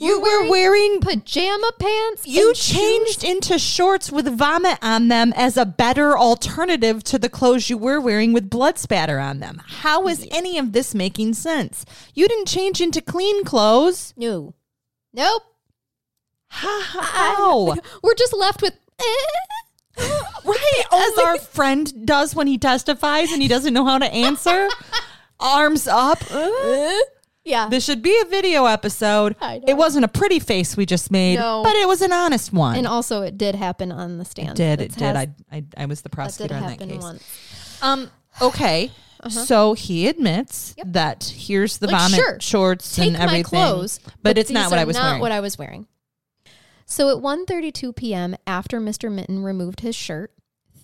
You 0.00 0.20
were 0.20 0.48
wearing 0.48 1.00
pajama 1.00 1.72
pants. 1.78 2.24
You 2.26 2.48
and 2.48 2.56
shoes? 2.56 2.76
changed 2.76 3.24
into 3.24 3.58
shorts 3.58 4.12
with 4.12 4.28
vomit 4.38 4.78
on 4.80 5.08
them 5.08 5.32
as 5.34 5.56
a 5.56 5.66
better 5.66 6.16
alternative 6.16 7.02
to 7.04 7.18
the 7.18 7.28
clothes 7.28 7.68
you 7.68 7.76
were 7.76 8.00
wearing 8.00 8.32
with 8.32 8.48
blood 8.48 8.78
spatter 8.78 9.18
on 9.18 9.40
them. 9.40 9.60
How 9.66 10.06
is 10.06 10.26
any 10.30 10.56
of 10.56 10.72
this 10.72 10.94
making 10.94 11.34
sense? 11.34 11.84
You 12.14 12.28
didn't 12.28 12.46
change 12.46 12.80
into 12.80 13.00
clean 13.02 13.44
clothes. 13.44 14.14
No. 14.16 14.54
Nope. 15.12 15.42
How? 16.48 17.74
We're 18.02 18.14
just 18.14 18.32
left 18.34 18.62
with. 18.62 18.74
eh. 19.00 19.04
right, 20.44 20.82
as 20.92 21.18
our 21.18 21.38
friend 21.38 22.06
does 22.06 22.34
when 22.34 22.46
he 22.46 22.58
testifies 22.58 23.32
and 23.32 23.42
he 23.42 23.48
doesn't 23.48 23.72
know 23.74 23.84
how 23.84 23.98
to 23.98 24.06
answer. 24.12 24.68
Arms 25.40 25.86
up. 25.86 26.18
Uh. 26.30 26.90
Yeah. 27.44 27.68
This 27.70 27.84
should 27.84 28.02
be 28.02 28.14
a 28.20 28.24
video 28.26 28.66
episode. 28.66 29.34
I 29.40 29.58
know. 29.58 29.64
It 29.68 29.76
wasn't 29.76 30.04
a 30.04 30.08
pretty 30.08 30.38
face 30.38 30.76
we 30.76 30.84
just 30.84 31.10
made, 31.10 31.36
No. 31.38 31.62
but 31.62 31.74
it 31.76 31.88
was 31.88 32.02
an 32.02 32.12
honest 32.12 32.52
one. 32.52 32.76
and 32.76 32.86
also, 32.86 33.22
it 33.22 33.38
did 33.38 33.54
happen 33.54 33.90
on 33.90 34.18
the 34.18 34.24
stand. 34.24 34.56
did 34.56 34.80
That's 34.80 34.96
it 34.96 34.98
did 34.98 35.16
has- 35.16 35.28
I, 35.50 35.56
I 35.56 35.64
I 35.78 35.86
was 35.86 36.02
the 36.02 36.08
That 36.08 36.10
did 36.10 36.16
prosecutor 36.16 36.54
in 36.56 36.62
that 36.62 36.70
happen 36.70 36.88
case. 36.90 37.02
once. 37.02 37.78
Um. 37.82 38.10
Okay. 38.42 38.90
So 39.30 39.72
he 39.74 40.06
admits 40.06 40.76
that 40.84 41.24
here's 41.36 41.78
the 41.78 41.88
Like, 41.88 41.96
vomit 41.96 42.20
sure, 42.20 42.38
shorts 42.40 42.94
Take 42.94 43.08
and 43.08 43.16
my 43.16 43.24
everything, 43.24 43.44
clothes, 43.44 43.98
but, 44.22 44.38
it's 44.38 44.48
not 44.48 44.64
these 44.66 44.70
what 44.70 44.78
are 44.78 44.82
I 44.82 44.84
was 44.84 44.96
not 44.96 45.02
wearing. 45.06 45.20
what 45.20 45.32
I 45.32 45.40
was 45.40 45.58
wearing. 45.58 45.86
So 46.90 47.10
at 47.10 47.22
1:32 47.22 47.94
p.m., 47.94 48.34
after 48.46 48.80
Mr. 48.80 49.12
Minton 49.12 49.42
removed 49.42 49.80
his 49.80 49.94
shirt, 49.94 50.32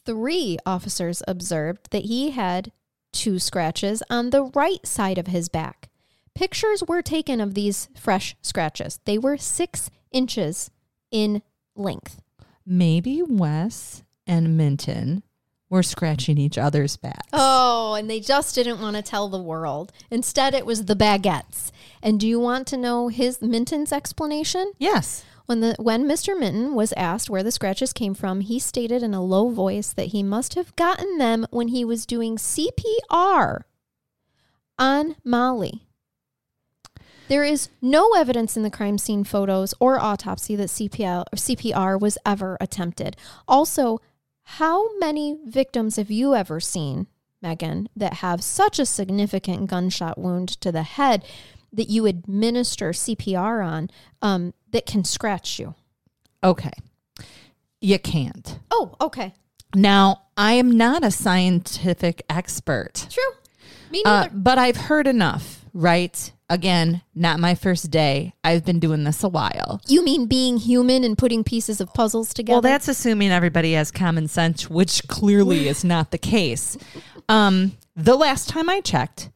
three 0.05 0.59
officers 0.67 1.23
observed 1.27 1.91
that 1.93 2.05
he 2.05 2.31
had 2.31 2.73
two 3.11 3.39
scratches 3.39 4.03
on 4.11 4.29
the 4.29 4.45
right 4.55 4.87
side 4.87 5.17
of 5.17 5.29
his 5.29 5.49
back. 5.49 5.89
Pictures 6.35 6.83
were 6.87 7.01
taken 7.01 7.41
of 7.41 7.55
these 7.55 7.89
fresh 7.97 8.37
scratches. 8.43 9.01
They 9.07 9.17
were 9.17 9.39
six 9.39 9.89
inches 10.13 10.71
in 11.11 11.43
length. 11.75 12.21
Maybe 12.67 13.23
Wes 13.23 14.03
and 14.27 14.59
Minton 14.59 15.23
were 15.71 15.83
scratching 15.83 16.37
each 16.37 16.59
other's 16.59 16.97
backs. 16.99 17.31
Oh, 17.33 17.95
and 17.95 18.11
they 18.11 18.21
just 18.21 18.55
didn't 18.55 18.81
want 18.81 18.97
to 18.97 19.03
tell 19.03 19.29
the 19.29 19.41
world. 19.41 19.91
Instead, 20.11 20.55
it 20.55 20.67
was 20.67 20.85
the 20.85 20.97
baguettes. 20.97 21.71
And 22.03 22.21
do 22.21 22.29
you 22.29 22.39
want 22.39 22.67
to 22.69 22.77
know 22.77 23.09
his 23.09 23.41
Minton's 23.41 23.93
explanation? 23.93 24.73
Yes. 24.79 25.25
When 25.47 25.61
the 25.61 25.77
when 25.79 26.05
Mr. 26.05 26.39
Minton 26.39 26.75
was 26.75 26.95
asked 26.95 27.29
where 27.29 27.43
the 27.43 27.53
scratches 27.53 27.93
came 27.93 28.15
from, 28.15 28.41
he 28.41 28.59
stated 28.59 29.03
in 29.03 29.13
a 29.13 29.23
low 29.23 29.51
voice 29.51 29.93
that 29.93 30.09
he 30.09 30.23
must 30.23 30.55
have 30.55 30.75
gotten 30.77 31.19
them 31.19 31.47
when 31.51 31.69
he 31.69 31.85
was 31.85 32.07
doing 32.07 32.37
CPR 32.37 33.63
on 34.79 35.17
Molly. 35.23 35.87
There 37.29 37.45
is 37.45 37.69
no 37.81 38.13
evidence 38.15 38.57
in 38.57 38.63
the 38.63 38.71
crime 38.71 38.99
scene 38.99 39.25
photos 39.25 39.73
or 39.81 39.99
autopsy 39.99 40.57
that 40.57 40.69
CPR, 40.69 41.25
CPR 41.35 41.99
was 41.99 42.19
ever 42.25 42.59
attempted. 42.61 43.17
Also, 43.49 44.01
how 44.45 44.97
many 44.99 45.39
victims 45.47 45.97
have 45.97 46.11
you 46.11 46.35
ever 46.35 46.61
seen, 46.61 47.07
Megan, 47.41 47.89
that 47.97 48.15
have 48.15 48.45
such 48.45 48.79
a 48.79 48.85
significant 48.85 49.71
gunshot 49.71 50.19
wound 50.19 50.49
to 50.61 50.71
the 50.71 50.83
head 50.83 51.25
that 51.75 51.91
you 51.91 52.07
administer 52.07 52.91
CPR 52.91 53.65
on 53.65 53.91
um, 54.23 54.55
that 54.71 54.87
can 54.87 55.05
scratch 55.05 55.59
you? 55.59 55.75
Okay. 56.43 56.73
You 57.81 57.99
can't. 57.99 58.59
Oh, 58.71 58.95
okay. 59.01 59.35
Now, 59.75 60.23
I 60.37 60.53
am 60.55 60.77
not 60.77 61.05
a 61.05 61.11
scientific 61.11 62.23
expert, 62.31 63.07
True. 63.11 63.23
Me 63.91 64.03
uh, 64.05 64.23
neither. 64.25 64.35
but 64.35 64.59
I've 64.59 64.77
heard 64.77 65.07
enough, 65.07 65.65
right? 65.73 66.33
Again, 66.49 67.03
not 67.15 67.41
my 67.41 67.55
first 67.55 67.91
day. 67.91 68.35
I've 68.45 68.65
been 68.65 68.79
doing 68.79 69.05
this 69.05 69.23
a 69.25 69.29
while. 69.29 69.81
you 69.89 70.05
mean 70.05 70.27
being 70.27 70.59
human 70.59 71.03
and 71.03 71.17
putting 71.19 71.43
pieces 71.43 71.81
of 71.81 71.93
puzzles 71.95 72.33
together? 72.35 72.55
Well, 72.57 72.61
that's 72.61 72.87
assuming 72.89 73.31
everybody 73.31 73.73
has 73.73 73.91
common 73.91 74.29
sense, 74.29 74.69
which 74.71 75.07
clearly 75.09 75.69
is 75.69 75.85
not 75.85 76.11
the 76.11 76.19
case. 76.19 76.77
Um, 77.29 77.73
the 77.97 78.15
last 78.17 78.49
time 78.49 78.69
I 78.69 78.81
checked, 78.81 79.31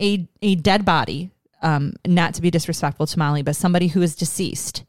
a 0.00 0.26
a 0.42 0.54
dead 0.56 0.84
body, 0.84 1.30
um, 1.64 1.94
not 2.06 2.34
to 2.34 2.42
be 2.42 2.50
disrespectful 2.50 3.06
to 3.08 3.18
Molly, 3.18 3.42
but 3.42 3.56
somebody 3.56 3.88
who 3.88 4.02
is 4.02 4.14
deceased, 4.14 4.84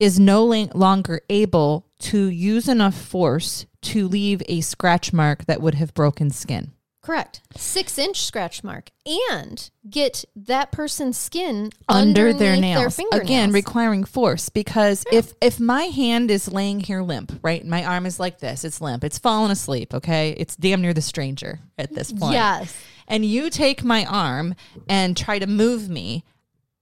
is 0.00 0.18
no 0.18 0.44
longer 0.74 1.20
able 1.30 1.86
to 2.00 2.26
use 2.28 2.68
enough 2.68 2.96
force 2.96 3.66
to 3.82 4.08
leave 4.08 4.42
a 4.48 4.60
scratch 4.60 5.12
mark 5.12 5.44
that 5.44 5.60
would 5.60 5.74
have 5.76 5.94
broken 5.94 6.30
skin. 6.30 6.72
correct. 7.02 7.42
Six 7.54 7.98
inch 7.98 8.22
scratch 8.24 8.64
mark 8.64 8.90
and 9.30 9.70
get 9.88 10.24
that 10.34 10.72
person's 10.72 11.18
skin 11.18 11.70
under 11.88 12.32
their 12.32 12.56
nails 12.56 12.96
fingernails. 12.96 13.22
again 13.28 13.52
requiring 13.52 14.02
force 14.04 14.48
because 14.48 15.04
if 15.12 15.34
if 15.42 15.60
my 15.60 15.84
hand 15.84 16.30
is 16.30 16.50
laying 16.50 16.80
here 16.80 17.02
limp 17.02 17.38
right 17.42 17.64
my 17.66 17.84
arm 17.84 18.06
is 18.06 18.18
like 18.18 18.38
this 18.38 18.64
it's 18.64 18.80
limp 18.80 19.04
it's 19.04 19.18
fallen 19.18 19.50
asleep 19.50 19.92
okay 19.92 20.30
it's 20.38 20.56
damn 20.56 20.80
near 20.80 20.94
the 20.94 21.02
stranger 21.02 21.60
at 21.76 21.92
this 21.94 22.10
point 22.10 22.32
Yes. 22.32 22.74
And 23.08 23.24
you 23.24 23.50
take 23.50 23.84
my 23.84 24.04
arm 24.04 24.54
and 24.88 25.16
try 25.16 25.38
to 25.38 25.46
move 25.46 25.88
me 25.88 26.24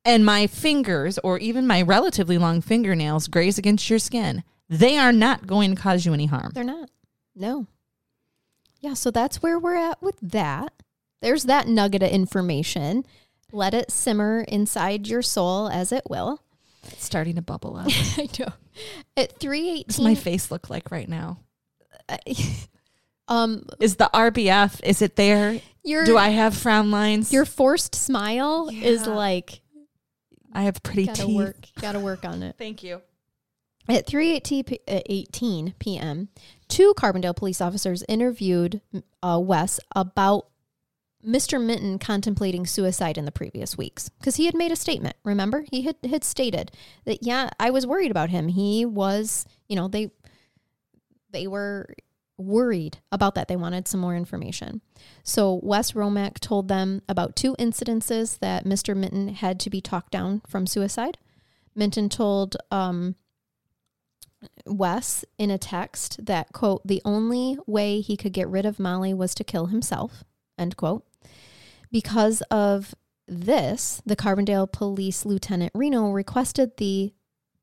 and 0.04 0.24
my 0.24 0.46
fingers 0.46 1.18
or 1.18 1.38
even 1.38 1.66
my 1.66 1.80
relatively 1.82 2.38
long 2.38 2.60
fingernails 2.60 3.28
graze 3.28 3.58
against 3.58 3.88
your 3.88 3.98
skin 3.98 4.42
they 4.68 4.96
are 4.96 5.12
not 5.12 5.46
going 5.46 5.74
to 5.74 5.80
cause 5.80 6.06
you 6.06 6.14
any 6.14 6.26
harm 6.26 6.50
They're 6.54 6.64
not. 6.64 6.88
No. 7.34 7.66
Yeah, 8.80 8.94
so 8.94 9.10
that's 9.10 9.42
where 9.42 9.58
we're 9.58 9.76
at 9.76 10.02
with 10.02 10.16
that. 10.22 10.72
There's 11.20 11.44
that 11.44 11.68
nugget 11.68 12.02
of 12.02 12.10
information. 12.10 13.04
Let 13.52 13.74
it 13.74 13.90
simmer 13.90 14.44
inside 14.48 15.06
your 15.06 15.22
soul 15.22 15.68
as 15.68 15.92
it 15.92 16.02
will. 16.08 16.42
it's 16.88 17.04
starting 17.04 17.36
to 17.36 17.42
bubble 17.42 17.76
up 17.76 17.86
I 18.18 18.28
know. 18.38 18.52
At 19.16 19.32
what 19.32 19.38
does 19.38 19.38
318 19.40 20.04
my 20.04 20.14
face 20.14 20.50
look 20.50 20.68
like 20.70 20.90
right 20.90 21.08
now 21.08 21.38
um 23.28 23.64
is 23.78 23.96
the 23.96 24.10
rbf 24.12 24.80
is 24.82 25.02
it 25.02 25.16
there 25.16 25.60
your 25.84 26.04
do 26.04 26.16
i 26.16 26.28
have 26.28 26.56
frown 26.56 26.90
lines 26.90 27.32
your 27.32 27.44
forced 27.44 27.94
smile 27.94 28.68
is 28.72 29.06
like 29.06 29.62
I 30.52 30.62
have 30.62 30.82
pretty 30.82 31.06
gotta 31.06 31.26
teeth. 31.26 31.36
work 31.36 31.56
gotta 31.80 32.00
work 32.00 32.24
on 32.24 32.42
it. 32.42 32.56
Thank 32.58 32.82
you. 32.82 33.00
At 33.88 34.06
3:18 34.06 34.66
p- 34.66 34.80
uh, 34.86 35.00
18 35.06 35.74
p.m., 35.78 36.28
two 36.68 36.94
Carbondale 36.96 37.34
police 37.34 37.60
officers 37.60 38.04
interviewed 38.08 38.80
uh, 39.22 39.40
Wes 39.42 39.80
about 39.96 40.48
Mr. 41.26 41.64
Minton 41.64 41.98
contemplating 41.98 42.66
suicide 42.66 43.16
in 43.18 43.24
the 43.24 43.32
previous 43.32 43.76
weeks 43.76 44.08
because 44.08 44.36
he 44.36 44.46
had 44.46 44.54
made 44.54 44.72
a 44.72 44.76
statement. 44.76 45.16
Remember, 45.24 45.64
he 45.70 45.82
had 45.82 45.96
had 46.08 46.22
stated 46.22 46.70
that 47.06 47.18
yeah, 47.22 47.50
I 47.58 47.70
was 47.70 47.86
worried 47.86 48.10
about 48.10 48.30
him. 48.30 48.48
He 48.48 48.84
was, 48.84 49.46
you 49.68 49.76
know, 49.76 49.88
they 49.88 50.10
they 51.30 51.46
were 51.46 51.92
worried 52.42 52.98
about 53.10 53.34
that. 53.34 53.48
They 53.48 53.56
wanted 53.56 53.88
some 53.88 54.00
more 54.00 54.16
information. 54.16 54.80
So 55.22 55.60
Wes 55.62 55.92
Romack 55.92 56.38
told 56.40 56.68
them 56.68 57.02
about 57.08 57.36
two 57.36 57.54
incidences 57.56 58.38
that 58.40 58.64
Mr. 58.64 58.96
Minton 58.96 59.28
had 59.28 59.58
to 59.60 59.70
be 59.70 59.80
talked 59.80 60.12
down 60.12 60.42
from 60.46 60.66
suicide. 60.66 61.18
Minton 61.74 62.08
told 62.08 62.56
um, 62.70 63.16
Wes 64.66 65.24
in 65.38 65.50
a 65.50 65.58
text 65.58 66.24
that, 66.26 66.52
quote, 66.52 66.86
the 66.86 67.02
only 67.04 67.58
way 67.66 68.00
he 68.00 68.16
could 68.16 68.32
get 68.32 68.48
rid 68.48 68.66
of 68.66 68.78
Molly 68.78 69.14
was 69.14 69.34
to 69.36 69.44
kill 69.44 69.66
himself, 69.66 70.24
end 70.58 70.76
quote. 70.76 71.04
Because 71.90 72.42
of 72.50 72.94
this, 73.28 74.02
the 74.04 74.16
Carbondale 74.16 74.70
Police 74.70 75.24
Lieutenant 75.24 75.72
Reno 75.74 76.10
requested 76.10 76.76
the 76.76 77.12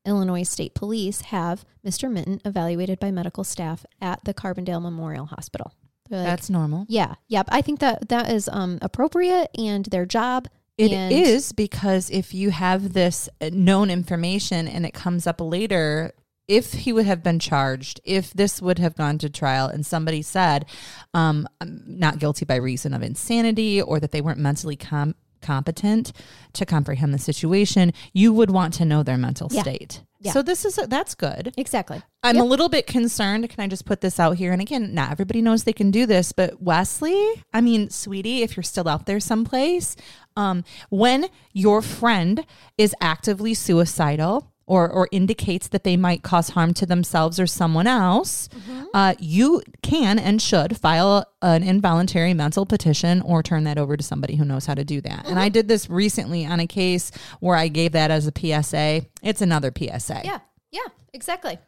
Illinois 0.06 0.42
State 0.42 0.74
Police 0.74 1.20
have 1.22 1.64
Mr. 1.86 2.10
Minton 2.10 2.40
evaluated 2.44 2.98
by 2.98 3.10
medical 3.10 3.44
staff 3.44 3.84
at 4.00 4.24
the 4.24 4.34
Carbondale 4.34 4.82
Memorial 4.82 5.26
Hospital. 5.26 5.72
Like, 6.10 6.24
That's 6.24 6.50
normal. 6.50 6.86
yeah, 6.88 7.14
yep. 7.28 7.46
I 7.50 7.62
think 7.62 7.78
that 7.80 8.08
that 8.08 8.30
is 8.30 8.48
um, 8.52 8.78
appropriate 8.82 9.50
and 9.56 9.84
their 9.86 10.06
job. 10.06 10.48
It 10.76 10.92
is 10.92 11.50
and- 11.50 11.56
because 11.56 12.10
if 12.10 12.34
you 12.34 12.50
have 12.50 12.94
this 12.94 13.28
uh, 13.40 13.50
known 13.52 13.90
information 13.90 14.66
and 14.66 14.84
it 14.86 14.94
comes 14.94 15.26
up 15.26 15.40
later, 15.40 16.12
if 16.48 16.72
he 16.72 16.92
would 16.92 17.06
have 17.06 17.22
been 17.22 17.38
charged, 17.38 18.00
if 18.02 18.32
this 18.32 18.60
would 18.60 18.80
have 18.80 18.96
gone 18.96 19.18
to 19.18 19.30
trial 19.30 19.68
and 19.68 19.86
somebody 19.86 20.20
said, 20.20 20.66
um, 21.14 21.46
not 21.62 22.18
guilty 22.18 22.44
by 22.44 22.56
reason 22.56 22.92
of 22.92 23.02
insanity 23.02 23.80
or 23.80 24.00
that 24.00 24.10
they 24.10 24.20
weren't 24.20 24.38
mentally 24.40 24.74
com- 24.74 25.14
competent 25.40 26.12
to 26.54 26.66
comprehend 26.66 27.12
the 27.14 27.18
situation, 27.18 27.92
you 28.12 28.32
would 28.32 28.50
want 28.50 28.74
to 28.74 28.84
know 28.84 29.02
their 29.02 29.18
mental 29.18 29.48
Yeah. 29.50 29.62
state. 29.62 30.02
Yeah. 30.22 30.32
So 30.32 30.42
this 30.42 30.64
is 30.66 30.78
that's 30.88 31.14
good. 31.14 31.54
Exactly. 31.56 32.02
I'm 32.22 32.36
Yep. 32.36 32.44
a 32.44 32.46
little 32.48 32.68
bit 32.68 32.86
concerned. 32.86 33.48
Can 33.48 33.64
I 33.64 33.66
just 33.68 33.86
put 33.86 34.02
this 34.02 34.20
out 34.20 34.36
here? 34.36 34.52
And 34.52 34.60
again, 34.60 34.92
not 34.94 35.10
everybody 35.10 35.40
knows 35.40 35.64
they 35.64 35.72
can 35.72 35.90
do 35.90 36.04
this, 36.04 36.32
but 36.32 36.60
Wesley, 36.62 37.18
I 37.54 37.62
mean, 37.62 37.88
sweetie, 37.88 38.42
if 38.42 38.54
you're 38.56 38.62
still 38.62 38.86
out 38.86 39.06
there 39.06 39.18
someplace, 39.20 39.96
um, 40.36 40.62
when 40.90 41.26
your 41.54 41.80
friend 41.80 42.44
is 42.76 42.94
actively 43.00 43.54
suicidal 43.54 44.49
or, 44.70 44.88
or 44.88 45.08
indicates 45.10 45.66
that 45.66 45.82
they 45.82 45.96
might 45.96 46.22
cause 46.22 46.50
harm 46.50 46.72
to 46.72 46.86
themselves 46.86 47.40
or 47.40 47.46
someone 47.48 47.88
else, 47.88 48.48
uh, 48.94 49.14
you 49.18 49.60
can 49.82 50.16
and 50.16 50.40
should 50.40 50.76
file 50.78 51.26
an 51.42 51.64
involuntary 51.64 52.32
mental 52.32 52.64
petition 52.64 53.20
or 53.22 53.42
turn 53.42 53.64
that 53.64 53.78
over 53.78 53.96
to 53.96 54.02
somebody 54.04 54.36
who 54.36 54.44
knows 54.44 54.66
how 54.66 54.74
to 54.74 54.84
do 54.84 55.00
that. 55.00 55.26
And 55.26 55.40
I 55.40 55.48
did 55.48 55.66
this 55.66 55.90
recently 55.90 56.46
on 56.46 56.60
a 56.60 56.68
case 56.68 57.10
where 57.40 57.56
I 57.56 57.66
gave 57.66 57.90
that 57.92 58.12
as 58.12 58.28
a 58.28 58.32
PSA. 58.32 59.06
It's 59.24 59.42
another 59.42 59.72
PSA. 59.76 60.20
Yeah, 60.22 60.38
yeah, 60.70 60.86
exactly. 61.12 61.58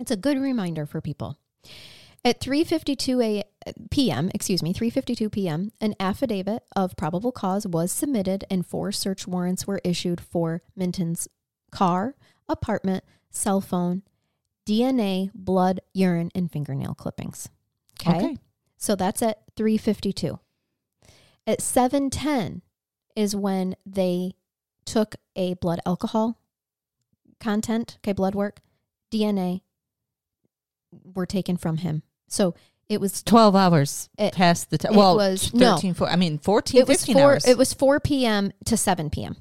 It's 0.00 0.10
a 0.10 0.16
good 0.16 0.36
reminder 0.36 0.86
for 0.86 1.00
people. 1.00 1.38
At 2.24 2.40
3:52 2.40 3.24
a 3.24 3.44
p.m., 3.90 4.30
excuse 4.34 4.64
me, 4.64 4.74
3:52 4.74 5.30
p.m., 5.30 5.70
an 5.80 5.94
affidavit 6.00 6.64
of 6.74 6.96
probable 6.96 7.30
cause 7.30 7.68
was 7.68 7.92
submitted 7.92 8.44
and 8.50 8.66
four 8.66 8.90
search 8.90 9.28
warrants 9.28 9.66
were 9.66 9.80
issued 9.84 10.20
for 10.20 10.62
Minton's 10.74 11.28
car, 11.70 12.14
apartment, 12.48 13.04
cell 13.30 13.60
phone, 13.60 14.02
DNA, 14.66 15.30
blood, 15.34 15.80
urine, 15.94 16.30
and 16.34 16.50
fingernail 16.50 16.94
clippings. 16.94 17.48
Okay. 18.00 18.16
Okay. 18.16 18.36
So 18.76 18.94
that's 18.96 19.22
at 19.22 19.42
352. 19.56 20.38
At 21.46 21.60
710 21.60 22.62
is 23.16 23.34
when 23.34 23.74
they 23.84 24.34
took 24.84 25.16
a 25.36 25.54
blood 25.54 25.80
alcohol 25.84 26.38
content, 27.40 27.98
okay, 27.98 28.12
blood 28.12 28.34
work, 28.34 28.60
DNA 29.12 29.62
were 31.14 31.26
taken 31.26 31.56
from 31.56 31.78
him. 31.78 32.02
So 32.28 32.54
it 32.88 33.00
was 33.00 33.22
12 33.22 33.54
hours 33.56 34.08
It- 34.18 34.34
past 34.34 34.70
the 34.70 34.78
time. 34.78 34.92
it 34.94 34.96
Well, 34.96 35.16
was- 35.16 35.48
13, 35.48 35.90
no. 35.90 35.94
four, 35.94 36.08
I 36.08 36.16
mean, 36.16 36.38
14, 36.38 36.80
it 36.80 36.88
was 36.88 36.98
15 36.98 37.14
four 37.14 37.22
hours. 37.32 37.46
it 37.46 37.56
was 37.58 37.72
4 37.72 38.00
p.m. 38.00 38.52
to 38.66 38.76
7 38.76 39.10
p.m. 39.10 39.36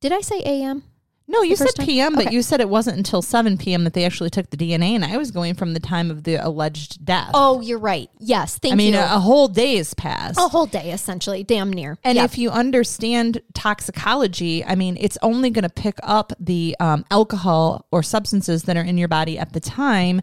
Did 0.00 0.12
I 0.12 0.20
say 0.20 0.40
a.m.? 0.44 0.82
No, 1.28 1.42
you 1.42 1.56
said? 1.56 1.68
PM, 1.80 2.14
but 2.14 2.32
you 2.32 2.40
said 2.40 2.60
it 2.60 2.68
wasn't 2.68 2.96
until 2.96 3.20
7 3.20 3.58
p.m. 3.58 3.84
that 3.84 3.94
they 3.94 4.04
actually 4.04 4.30
took 4.30 4.50
the 4.50 4.56
DNA, 4.56 4.90
and 4.90 5.04
I 5.04 5.16
was 5.16 5.30
going 5.30 5.54
from 5.54 5.74
the 5.74 5.80
time 5.80 6.10
of 6.10 6.22
the 6.22 6.36
alleged 6.36 7.04
death. 7.04 7.30
Oh, 7.34 7.60
you're 7.60 7.78
right. 7.80 8.08
Yes, 8.18 8.58
thank 8.58 8.70
you. 8.70 8.74
I 8.74 8.76
mean, 8.76 8.92
you. 8.94 9.00
a, 9.00 9.16
a 9.16 9.18
whole 9.18 9.48
day 9.48 9.76
has 9.76 9.92
passed. 9.94 10.38
a 10.38 10.42
whole 10.42 10.66
day 10.66 10.92
essentially, 10.92 11.42
damn 11.42 11.72
near. 11.72 11.98
And 12.04 12.16
Yep. 12.16 12.24
if 12.24 12.38
you 12.38 12.50
understand 12.50 13.42
toxicology, 13.54 14.64
I 14.64 14.76
mean, 14.76 14.96
it's 15.00 15.18
only 15.22 15.50
going 15.50 15.64
to 15.64 15.68
pick 15.68 15.98
up 16.02 16.32
the 16.38 16.76
um, 16.80 17.04
alcohol 17.10 17.86
or 17.90 18.02
substances 18.02 18.62
that 18.64 18.76
are 18.76 18.84
in 18.84 18.96
your 18.96 19.08
body 19.08 19.38
at 19.38 19.52
the 19.52 19.60
time. 19.60 20.22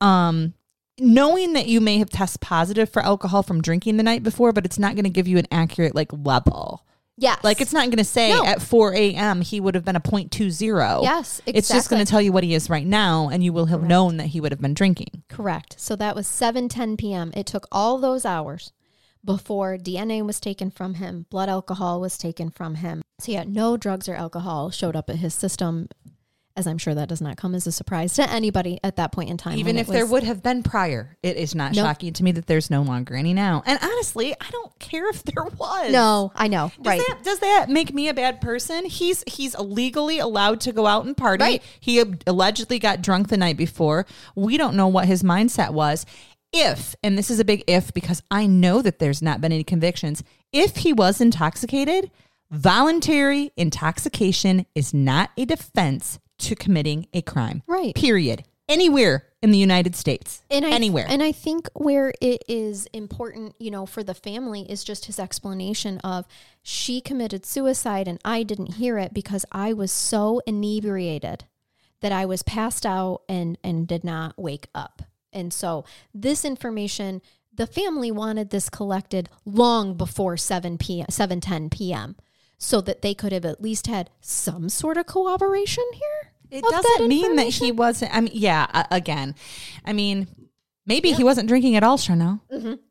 Um, 0.00 0.54
knowing 0.98 1.52
that 1.52 1.66
you 1.66 1.80
may 1.80 1.98
have 1.98 2.10
tested 2.10 2.40
positive 2.40 2.88
for 2.88 3.02
alcohol 3.02 3.42
from 3.42 3.62
drinking 3.62 3.96
the 3.98 4.02
night 4.02 4.22
before, 4.22 4.52
but 4.52 4.64
it's 4.64 4.78
not 4.78 4.94
going 4.94 5.04
to 5.04 5.10
give 5.10 5.28
you 5.28 5.38
an 5.38 5.46
accurate 5.52 5.94
like 5.94 6.10
level. 6.12 6.84
Yes. 7.18 7.38
Like 7.44 7.60
it's 7.60 7.72
not 7.72 7.86
going 7.86 7.98
to 7.98 8.04
say 8.04 8.30
No. 8.30 8.44
at 8.44 8.62
4 8.62 8.94
a.m. 8.94 9.40
he 9.42 9.60
would 9.60 9.74
have 9.74 9.84
been 9.84 9.96
a 9.96 10.00
0.20. 10.00 11.02
Yes, 11.02 11.42
It's 11.44 11.68
just 11.68 11.90
going 11.90 12.02
to 12.04 12.10
tell 12.10 12.22
you 12.22 12.32
what 12.32 12.44
he 12.44 12.54
is 12.54 12.70
right 12.70 12.86
now, 12.86 13.28
and 13.28 13.44
you 13.44 13.52
will 13.52 13.66
have 13.66 13.82
known 13.82 14.16
that 14.16 14.28
he 14.28 14.40
would 14.40 14.52
have 14.52 14.60
been 14.60 14.74
drinking. 14.74 15.22
Correct. 15.28 15.76
So 15.78 15.94
that 15.96 16.14
was 16.16 16.26
7:10 16.26 16.96
p.m. 16.98 17.32
It 17.34 17.46
took 17.46 17.66
all 17.70 17.98
those 17.98 18.24
hours. 18.24 18.72
before 19.24 19.76
DNA 19.76 20.24
was 20.24 20.38
taken 20.40 20.70
from 20.70 20.94
him, 20.94 21.26
blood 21.28 21.48
alcohol 21.48 22.00
was 22.00 22.16
taken 22.16 22.50
from 22.50 22.76
him. 22.76 23.02
So, 23.18 23.32
yeah, 23.32 23.44
no 23.46 23.76
drugs 23.76 24.08
or 24.08 24.14
alcohol 24.14 24.70
showed 24.70 24.94
up 24.96 25.10
at 25.10 25.16
his 25.16 25.34
system, 25.34 25.88
as 26.58 26.66
I'm 26.66 26.76
sure 26.76 26.94
that 26.94 27.08
does 27.08 27.20
not 27.20 27.36
come 27.36 27.54
as 27.54 27.66
a 27.66 27.72
surprise 27.72 28.14
to 28.14 28.28
anybody 28.28 28.80
at 28.82 28.96
that 28.96 29.12
point 29.12 29.30
in 29.30 29.36
time. 29.36 29.56
Even 29.58 29.78
if 29.78 29.88
it 29.88 29.92
there 29.92 30.04
would 30.04 30.24
have 30.24 30.42
been 30.42 30.64
prior, 30.64 31.16
it 31.22 31.36
is 31.36 31.54
not 31.54 31.72
Nope. 31.72 31.86
shocking 31.86 32.12
to 32.14 32.24
me 32.24 32.32
that 32.32 32.46
there's 32.46 32.68
no 32.68 32.82
longer 32.82 33.14
any 33.14 33.32
now. 33.32 33.62
And 33.64 33.78
honestly, 33.80 34.34
I 34.34 34.50
don't 34.50 34.76
care 34.80 35.08
if 35.08 35.22
there 35.22 35.44
was. 35.44 35.92
No, 35.92 36.32
I 36.34 36.48
know. 36.48 36.72
Does 36.76 36.86
right. 36.86 37.00
that, 37.06 37.22
does 37.22 37.38
that 37.38 37.66
make 37.68 37.94
me 37.94 38.08
a 38.08 38.14
bad 38.14 38.40
person? 38.40 38.84
He's 38.84 39.22
he's 39.26 39.56
legally 39.56 40.18
allowed 40.18 40.60
to 40.62 40.72
go 40.72 40.86
out 40.86 41.06
and 41.06 41.16
party. 41.16 41.44
Right. 41.44 41.62
He 41.78 42.02
allegedly 42.26 42.80
got 42.80 43.00
drunk 43.00 43.28
the 43.28 43.36
night 43.36 43.56
before. 43.56 44.04
We 44.34 44.56
don't 44.56 44.74
know 44.74 44.88
what 44.88 45.06
his 45.06 45.22
mindset 45.22 45.70
was. 45.70 46.04
If, 46.52 46.96
and 47.02 47.16
this 47.16 47.30
is 47.30 47.38
a 47.38 47.44
big 47.44 47.62
if 47.66 47.92
because 47.92 48.22
I 48.30 48.46
know 48.46 48.82
that 48.82 48.98
there's 48.98 49.22
not 49.22 49.40
been 49.40 49.52
any 49.52 49.64
convictions, 49.64 50.24
if 50.50 50.76
he 50.76 50.92
was 50.92 51.20
intoxicated, 51.20 52.10
voluntary 52.50 53.52
intoxication 53.56 54.66
is 54.74 54.94
not 54.94 55.30
a 55.36 55.44
defense 55.44 56.18
to 56.38 56.54
committing 56.54 57.06
a 57.12 57.22
crime. 57.22 57.62
Right. 57.66 57.94
Period. 57.94 58.44
Anywhere 58.68 59.24
in 59.40 59.50
the 59.50 59.58
United 59.58 59.96
States. 59.96 60.42
and 60.50 60.66
I, 60.66 60.70
Anywhere. 60.70 61.06
And 61.08 61.22
I 61.22 61.32
think 61.32 61.68
where 61.74 62.12
it 62.20 62.42
is 62.48 62.86
important, 62.92 63.54
you 63.58 63.70
know, 63.70 63.86
for 63.86 64.02
the 64.02 64.14
family 64.14 64.70
is 64.70 64.84
just 64.84 65.06
his 65.06 65.18
explanation 65.18 65.98
of 65.98 66.26
she 66.62 67.00
committed 67.00 67.46
suicide 67.46 68.08
and 68.08 68.20
I 68.24 68.42
didn't 68.42 68.74
hear 68.74 68.98
it 68.98 69.14
because 69.14 69.46
I 69.52 69.72
was 69.72 69.90
so 69.92 70.42
inebriated 70.46 71.44
that 72.00 72.12
I 72.12 72.26
was 72.26 72.42
passed 72.42 72.84
out 72.84 73.22
and 73.28 73.58
and 73.64 73.86
did 73.86 74.04
not 74.04 74.38
wake 74.38 74.68
up. 74.74 75.02
And 75.32 75.52
so 75.52 75.84
this 76.14 76.44
information 76.44 77.22
the 77.52 77.66
family 77.66 78.12
wanted 78.12 78.50
this 78.50 78.70
collected 78.70 79.28
long 79.44 79.94
before 79.94 80.36
7 80.36 80.78
p.m. 80.78 81.06
7:10 81.10 81.70
p.m. 81.70 82.16
so 82.58 82.80
that 82.82 83.02
they 83.02 83.14
could 83.14 83.32
have 83.32 83.44
at 83.44 83.62
least 83.62 83.86
had 83.86 84.10
some 84.20 84.68
sort 84.68 84.96
of 84.96 85.06
cooperation 85.06 85.84
here. 85.94 86.32
It 86.50 86.64
doesn't 86.68 87.08
mean 87.08 87.36
that 87.36 87.48
he 87.48 87.72
wasn't. 87.72 88.14
I 88.14 88.20
mean, 88.20 88.32
yeah. 88.34 88.66
Uh, 88.72 88.84
again, 88.90 89.34
I 89.84 89.92
mean, 89.92 90.26
maybe 90.86 91.12
he 91.12 91.22
wasn't 91.22 91.48
drinking 91.48 91.76
at 91.76 91.82
all, 91.84 91.96
Chanel. 91.96 92.42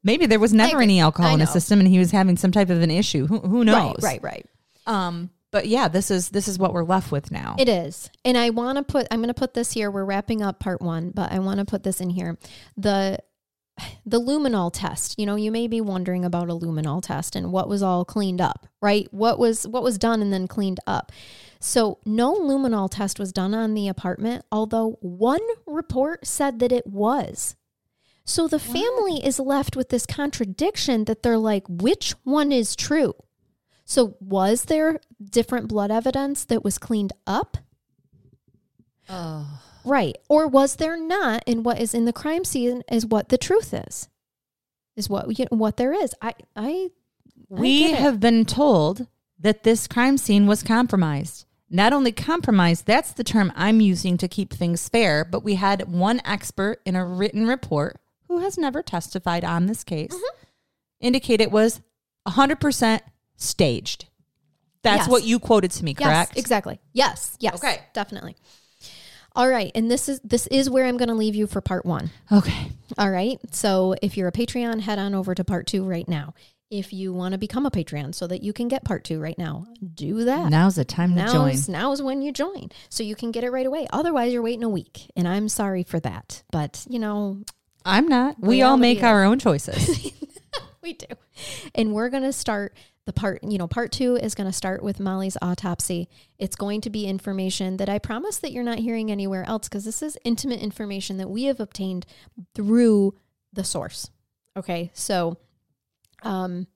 Maybe 0.03 0.25
there 0.25 0.39
was 0.39 0.53
never 0.53 0.81
any 0.81 0.99
alcohol 0.99 1.29
Mm-hmm. 1.29 1.35
In 1.35 1.39
his 1.41 1.51
system, 1.51 1.79
and 1.79 1.87
he 1.87 1.99
was 1.99 2.11
having 2.11 2.37
some 2.37 2.51
type 2.51 2.69
of 2.69 2.81
an 2.81 2.91
issue. 2.91 3.27
Who, 3.27 3.39
who 3.39 3.65
knows? 3.65 3.95
Right, 4.01 4.21
right, 4.23 4.45
right. 4.45 4.45
Um, 4.85 5.31
but 5.51 5.67
yeah, 5.67 5.87
this 5.87 6.11
is 6.11 6.29
this 6.29 6.47
is 6.47 6.59
what 6.59 6.73
we're 6.73 6.83
left 6.83 7.11
with 7.11 7.31
now. 7.31 7.55
It 7.57 7.67
is. 7.67 8.09
And 8.23 8.37
I 8.37 8.51
want 8.51 8.77
to 8.77 8.83
put 8.83 9.07
I'm 9.11 9.19
going 9.19 9.27
to 9.29 9.33
put 9.33 9.53
this 9.53 9.71
here. 9.73 9.89
We're 9.89 10.05
wrapping 10.05 10.41
up 10.41 10.59
part 10.59 10.81
1, 10.81 11.11
but 11.11 11.31
I 11.31 11.39
want 11.39 11.59
to 11.59 11.65
put 11.65 11.83
this 11.83 11.99
in 11.99 12.09
here. 12.09 12.37
The 12.77 13.19
the 14.05 14.19
luminol 14.19 14.71
test. 14.73 15.15
You 15.17 15.25
know, 15.25 15.35
you 15.35 15.51
may 15.51 15.67
be 15.67 15.81
wondering 15.81 16.25
about 16.25 16.49
a 16.49 16.53
luminol 16.53 17.01
test 17.01 17.35
and 17.35 17.51
what 17.51 17.69
was 17.69 17.83
all 17.83 18.05
cleaned 18.05 18.41
up, 18.41 18.67
right? 18.81 19.07
What 19.11 19.39
was 19.39 19.67
what 19.67 19.83
was 19.83 19.97
done 19.97 20.21
and 20.21 20.31
then 20.31 20.47
cleaned 20.47 20.79
up. 20.87 21.11
So, 21.59 21.97
no 22.05 22.35
luminol 22.35 22.89
test 22.89 23.19
was 23.19 23.33
done 23.33 23.55
on 23.55 23.73
the 23.73 23.87
apartment, 23.87 24.45
although 24.51 24.97
one 25.01 25.41
report 25.65 26.27
said 26.27 26.59
that 26.59 26.71
it 26.71 26.85
was. 26.85 27.55
So 28.27 28.47
the 28.49 28.59
family 28.59 29.25
is 29.25 29.39
left 29.39 29.77
with 29.77 29.87
this 29.87 30.05
contradiction 30.05 31.05
that 31.05 31.23
they're 31.23 31.37
like, 31.37 31.63
which 31.69 32.11
one 32.25 32.51
is 32.51 32.75
true? 32.75 33.15
So, 33.85 34.17
was 34.19 34.65
there 34.65 34.99
different 35.23 35.69
blood 35.69 35.91
evidence 35.91 36.43
that 36.45 36.61
was 36.61 36.77
cleaned 36.77 37.13
up? 37.25 37.57
Right. 39.87 40.17
Or 40.29 40.47
was 40.47 40.75
there 40.75 40.97
not? 40.99 41.43
And 41.47 41.63
what 41.65 41.79
is 41.79 41.93
in 41.93 42.05
the 42.05 42.13
crime 42.13 42.43
scene 42.43 42.83
is 42.91 43.05
what 43.05 43.29
the 43.29 43.37
truth 43.37 43.73
is, 43.73 44.09
is 44.95 45.09
what 45.09 45.27
what 45.51 45.77
there 45.77 45.93
is. 45.93 46.13
I, 46.21 46.33
I, 46.55 46.89
we 47.49 47.85
it. 47.85 47.95
have 47.95 48.19
been 48.19 48.45
told 48.45 49.07
that 49.39 49.63
this 49.63 49.87
crime 49.87 50.17
scene 50.17 50.47
was 50.47 50.63
compromised. 50.63 51.45
Not 51.69 51.91
only 51.93 52.11
compromised, 52.11 52.85
that's 52.85 53.11
the 53.11 53.23
term 53.25 53.51
I'm 53.55 53.81
using 53.81 54.17
to 54.17 54.27
keep 54.27 54.53
things 54.53 54.87
fair, 54.87 55.25
but 55.25 55.43
we 55.43 55.55
had 55.55 55.91
one 55.91 56.21
expert 56.23 56.79
in 56.85 56.95
a 56.95 57.05
written 57.05 57.45
report 57.45 57.99
who 58.27 58.39
has 58.39 58.57
never 58.57 58.81
testified 58.81 59.43
on 59.43 59.65
this 59.67 59.83
case 59.83 60.11
Mm-hmm. 60.13 60.45
indicate 61.01 61.41
it 61.41 61.51
was 61.51 61.81
100% 62.27 63.01
staged. 63.35 64.05
That's 64.83 65.01
Yes. 65.03 65.07
what 65.09 65.23
you 65.23 65.39
quoted 65.39 65.71
to 65.71 65.83
me, 65.83 65.93
correct? 65.93 66.31
Yes, 66.35 66.39
exactly. 66.43 66.79
Yes, 66.93 67.35
yes. 67.39 67.55
Okay. 67.55 67.81
Definitely. 67.93 68.35
All 69.37 69.47
right. 69.47 69.71
And 69.75 69.89
this 69.89 70.09
is 70.09 70.19
this 70.23 70.47
is 70.47 70.67
where 70.67 70.87
I'm 70.87 70.97
going 70.97 71.09
to 71.09 71.15
leave 71.15 71.35
you 71.35 71.45
for 71.45 71.61
part 71.61 71.85
one. 71.85 72.09
Okay. 72.31 72.71
All 72.97 73.11
right. 73.11 73.37
So 73.51 73.93
if 74.01 74.17
you're 74.17 74.27
a 74.27 74.31
Patreon, 74.31 74.81
head 74.81 74.97
on 74.97 75.13
over 75.13 75.35
to 75.35 75.43
part 75.43 75.67
two 75.67 75.85
right 75.85 76.07
now. 76.07 76.33
If 76.71 76.91
you 76.91 77.13
want 77.13 77.31
to 77.33 77.37
become 77.37 77.65
a 77.65 77.71
Patreon 77.71 78.15
so 78.15 78.25
that 78.27 78.41
you 78.43 78.51
can 78.51 78.67
get 78.67 78.83
part 78.83 79.03
two 79.03 79.21
right 79.21 79.37
now, 79.37 79.67
do 79.93 80.25
that. 80.25 80.49
Now's 80.49 80.75
the 80.75 80.83
time 80.83 81.15
to 81.15 81.25
join. 81.27 81.47
Now's, 81.49 81.69
now's 81.69 82.01
when 82.01 82.21
you 82.21 82.33
join. 82.33 82.71
So 82.89 83.03
you 83.03 83.15
can 83.15 83.31
get 83.31 83.43
it 83.45 83.51
right 83.51 83.65
away. 83.65 83.87
Otherwise, 83.93 84.33
you're 84.33 84.41
waiting 84.41 84.63
a 84.63 84.69
week. 84.69 85.09
And 85.15 85.27
I'm 85.27 85.47
sorry 85.47 85.83
for 85.83 85.99
that. 86.01 86.43
But, 86.51 86.83
you 86.89 86.99
know, 86.99 87.43
I'm 87.85 88.07
not. 88.07 88.37
We 88.39 88.63
all 88.63 88.75
make 88.75 88.97
is- 88.97 89.03
our 89.05 89.23
own 89.23 89.39
choices. 89.39 90.11
we 90.81 90.93
do. 90.93 91.05
And 91.73 91.93
we're 91.93 92.09
going 92.09 92.23
to 92.23 92.33
start 92.33 92.75
the 93.07 93.13
part, 93.13 93.41
you 93.41 93.57
know, 93.57 93.67
part 93.67 93.93
two 93.93 94.17
is 94.17 94.35
going 94.35 94.49
to 94.49 94.53
start 94.53 94.83
with 94.83 94.99
Molly's 94.99 95.37
autopsy. 95.41 96.09
It's 96.37 96.57
going 96.57 96.81
to 96.81 96.89
be 96.89 97.07
information 97.07 97.77
that 97.77 97.87
I 97.87 97.99
promise 97.99 98.37
that 98.39 98.51
you're 98.51 98.65
not 98.65 98.79
hearing 98.79 99.09
anywhere 99.09 99.45
else 99.47 99.69
because 99.69 99.85
this 99.85 100.03
is 100.03 100.17
intimate 100.25 100.59
information 100.59 101.15
that 101.15 101.29
we 101.29 101.45
have 101.45 101.61
obtained 101.61 102.05
through 102.53 103.15
the 103.53 103.63
source. 103.63 104.11
Okay. 104.57 104.91
So, 104.93 105.37
um, 106.21 106.67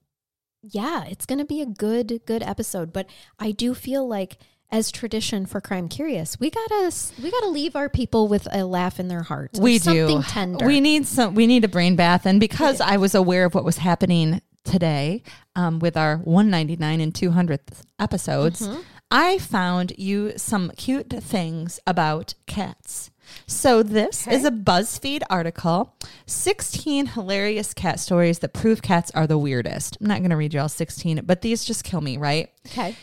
yeah, 0.62 1.04
it's 1.04 1.26
going 1.26 1.38
to 1.38 1.44
be 1.44 1.60
a 1.60 1.66
good, 1.66 2.22
good 2.24 2.42
episode. 2.42 2.94
But 2.94 3.10
I 3.38 3.50
do 3.50 3.74
feel 3.74 4.08
like, 4.08 4.38
as 4.70 4.90
tradition 4.90 5.44
for 5.44 5.60
Crime 5.60 5.86
Curious, 5.86 6.40
we 6.40 6.48
gotta 6.48 6.90
we 7.22 7.30
gotta 7.30 7.48
leave 7.48 7.76
our 7.76 7.90
people 7.90 8.26
with 8.26 8.48
a 8.50 8.64
laugh 8.64 8.98
in 8.98 9.08
their 9.08 9.22
heart. 9.22 9.50
we 9.60 9.74
with 9.74 9.82
something 9.82 10.22
do. 10.22 10.26
tender. 10.26 10.66
We 10.66 10.80
need 10.80 11.04
some. 11.06 11.34
We 11.34 11.46
need 11.46 11.62
a 11.64 11.68
brain 11.68 11.94
bath, 11.94 12.24
and 12.24 12.40
because 12.40 12.80
I 12.80 12.96
was 12.96 13.14
aware 13.14 13.44
of 13.44 13.54
what 13.54 13.64
was 13.64 13.76
happening 13.76 14.40
today 14.64 15.22
um, 15.56 15.78
with 15.78 15.96
our 15.96 16.16
199 16.18 17.00
and 17.00 17.12
200th 17.14 17.82
episodes, 17.98 18.60
Mm-hmm. 18.68 18.80
I 19.14 19.36
found 19.36 19.92
you 19.98 20.32
some 20.38 20.70
cute 20.74 21.10
things 21.10 21.78
about 21.86 22.32
cats. 22.46 23.10
So 23.46 23.82
this 23.82 24.26
is 24.26 24.46
a 24.46 24.50
BuzzFeed 24.50 25.20
article: 25.28 25.94
16 26.24 27.06
hilarious 27.08 27.74
cat 27.74 28.00
stories 28.00 28.38
that 28.38 28.54
prove 28.54 28.80
cats 28.80 29.10
are 29.14 29.26
the 29.26 29.36
weirdest. 29.36 29.98
I'm 30.00 30.06
not 30.06 30.20
going 30.20 30.30
to 30.30 30.36
read 30.36 30.54
you 30.54 30.60
all 30.60 30.68
16, 30.70 31.20
but 31.26 31.42
these 31.42 31.62
just 31.62 31.84
kill 31.84 32.00
me, 32.00 32.16
right? 32.16 32.50
okay. 32.68 32.96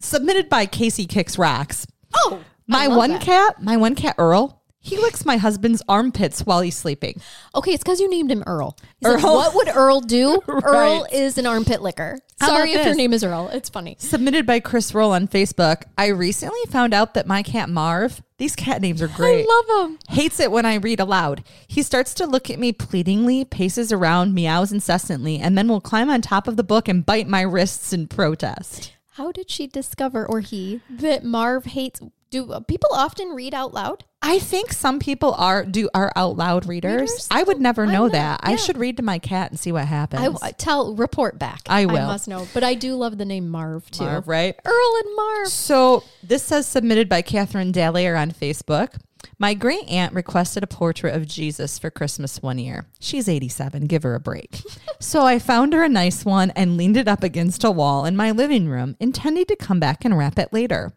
Submitted 0.00 0.48
by 0.48 0.66
Casey 0.66 1.06
Kicks 1.06 1.38
Rocks. 1.38 1.86
Oh, 2.14 2.42
My 2.66 2.88
one 2.88 3.10
that. 3.10 3.22
cat, 3.22 3.62
my 3.62 3.76
one 3.76 3.94
cat 3.94 4.16
Earl, 4.18 4.60
he 4.84 4.98
licks 4.98 5.24
my 5.24 5.38
husband's 5.38 5.82
armpits 5.88 6.42
while 6.42 6.60
he's 6.60 6.76
sleeping. 6.76 7.18
Okay, 7.54 7.72
it's 7.72 7.82
because 7.82 8.00
you 8.00 8.10
named 8.10 8.30
him 8.30 8.44
Earl. 8.46 8.76
He's 9.00 9.08
like, 9.08 9.24
Earl. 9.24 9.34
what 9.34 9.54
would 9.54 9.68
Earl 9.68 10.02
do? 10.02 10.42
Earl 10.46 11.06
is 11.10 11.38
an 11.38 11.46
armpit 11.46 11.80
licker. 11.80 12.18
How 12.38 12.48
Sorry 12.48 12.72
if 12.72 12.84
your 12.84 12.94
name 12.94 13.14
is 13.14 13.24
Earl. 13.24 13.48
It's 13.48 13.70
funny. 13.70 13.96
Submitted 13.98 14.44
by 14.44 14.60
Chris 14.60 14.92
Roll 14.92 15.12
on 15.12 15.26
Facebook. 15.26 15.84
I 15.96 16.08
recently 16.08 16.60
found 16.68 16.92
out 16.92 17.14
that 17.14 17.26
my 17.26 17.42
cat 17.42 17.70
Marv, 17.70 18.22
these 18.36 18.54
cat 18.54 18.82
names 18.82 19.00
are 19.00 19.08
great. 19.08 19.46
I 19.48 19.72
love 19.72 19.88
him. 19.88 19.98
Hates 20.10 20.38
it 20.38 20.50
when 20.50 20.66
I 20.66 20.74
read 20.74 21.00
aloud. 21.00 21.44
He 21.66 21.82
starts 21.82 22.12
to 22.14 22.26
look 22.26 22.50
at 22.50 22.58
me 22.58 22.70
pleadingly, 22.70 23.46
paces 23.46 23.90
around, 23.90 24.34
meows 24.34 24.70
incessantly, 24.70 25.38
and 25.38 25.56
then 25.56 25.66
will 25.66 25.80
climb 25.80 26.10
on 26.10 26.20
top 26.20 26.46
of 26.46 26.58
the 26.58 26.62
book 26.62 26.88
and 26.88 27.06
bite 27.06 27.26
my 27.26 27.40
wrists 27.40 27.94
in 27.94 28.06
protest. 28.06 28.92
How 29.12 29.30
did 29.30 29.48
she 29.48 29.68
discover, 29.68 30.26
or 30.26 30.40
he, 30.40 30.80
that 30.90 31.22
Marv 31.22 31.66
hates? 31.66 32.00
Do 32.34 32.50
uh, 32.50 32.58
people 32.58 32.88
often 32.92 33.28
read 33.28 33.54
out 33.54 33.72
loud? 33.72 34.02
I 34.20 34.40
think 34.40 34.72
some 34.72 34.98
people 34.98 35.34
are 35.34 35.64
do 35.64 35.88
are 35.94 36.10
out 36.16 36.36
loud 36.36 36.66
readers. 36.66 37.02
Readers? 37.02 37.28
I 37.30 37.44
would 37.44 37.60
never 37.60 37.86
know 37.86 38.06
not- 38.06 38.12
that. 38.12 38.40
I 38.42 38.56
should 38.56 38.76
read 38.76 38.96
to 38.96 39.04
my 39.04 39.20
cat 39.20 39.52
and 39.52 39.60
see 39.60 39.70
what 39.70 39.86
happens. 39.86 40.42
I, 40.42 40.48
I 40.48 40.50
tell 40.50 40.96
report 40.96 41.38
back. 41.38 41.60
I 41.68 41.86
will. 41.86 41.96
I 41.96 42.06
must 42.06 42.26
know, 42.26 42.44
but 42.52 42.64
I 42.64 42.74
do 42.74 42.96
love 42.96 43.18
the 43.18 43.24
name 43.24 43.48
Marv 43.50 43.88
too. 43.88 44.02
Marv, 44.02 44.26
right? 44.26 44.56
Earl 44.64 44.96
and 45.04 45.14
Marv. 45.14 45.46
So 45.46 46.02
this 46.24 46.42
says 46.42 46.66
submitted 46.66 47.08
by 47.08 47.22
Catherine 47.22 47.70
Dallaire 47.70 48.20
on 48.20 48.32
Facebook. 48.32 48.96
My 49.38 49.54
great 49.54 49.88
aunt 49.88 50.12
requested 50.12 50.64
a 50.64 50.66
portrait 50.66 51.14
of 51.14 51.28
Jesus 51.28 51.78
for 51.78 51.88
Christmas 51.88 52.42
one 52.42 52.58
year. 52.58 52.86
She's 52.98 53.28
87, 53.28 53.86
give 53.86 54.02
her 54.02 54.16
a 54.16 54.20
break. 54.20 54.60
so 54.98 55.22
I 55.22 55.38
found 55.38 55.72
her 55.72 55.84
a 55.84 55.88
nice 55.88 56.24
one 56.24 56.50
and 56.50 56.76
leaned 56.76 56.96
it 56.96 57.06
up 57.06 57.22
against 57.22 57.62
a 57.62 57.70
wall 57.70 58.04
in 58.04 58.16
my 58.16 58.32
living 58.32 58.68
room, 58.68 58.96
intending 58.98 59.44
to 59.46 59.54
come 59.54 59.78
back 59.78 60.04
and 60.04 60.18
wrap 60.18 60.36
it 60.36 60.52
later. 60.52 60.94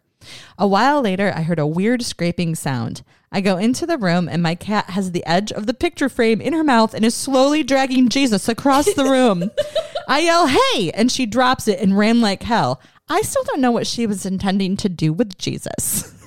A 0.58 0.66
while 0.66 1.00
later, 1.00 1.32
I 1.34 1.42
heard 1.42 1.58
a 1.58 1.66
weird 1.66 2.02
scraping 2.02 2.54
sound. 2.54 3.02
I 3.30 3.40
go 3.40 3.56
into 3.58 3.86
the 3.86 3.98
room 3.98 4.28
and 4.28 4.42
my 4.42 4.54
cat 4.54 4.90
has 4.90 5.12
the 5.12 5.24
edge 5.26 5.52
of 5.52 5.66
the 5.66 5.74
picture 5.74 6.08
frame 6.08 6.40
in 6.40 6.54
her 6.54 6.64
mouth 6.64 6.94
and 6.94 7.04
is 7.04 7.14
slowly 7.14 7.62
dragging 7.62 8.08
Jesus 8.08 8.48
across 8.48 8.92
the 8.94 9.04
room. 9.04 9.50
I 10.08 10.20
yell, 10.20 10.46
hey, 10.46 10.90
and 10.92 11.12
she 11.12 11.26
drops 11.26 11.68
it 11.68 11.78
and 11.80 11.98
ran 11.98 12.20
like 12.20 12.42
hell. 12.42 12.80
I 13.08 13.22
still 13.22 13.44
don't 13.44 13.60
know 13.60 13.70
what 13.70 13.86
she 13.86 14.06
was 14.06 14.24
intending 14.24 14.76
to 14.78 14.88
do 14.88 15.12
with 15.12 15.38
Jesus. 15.38 16.14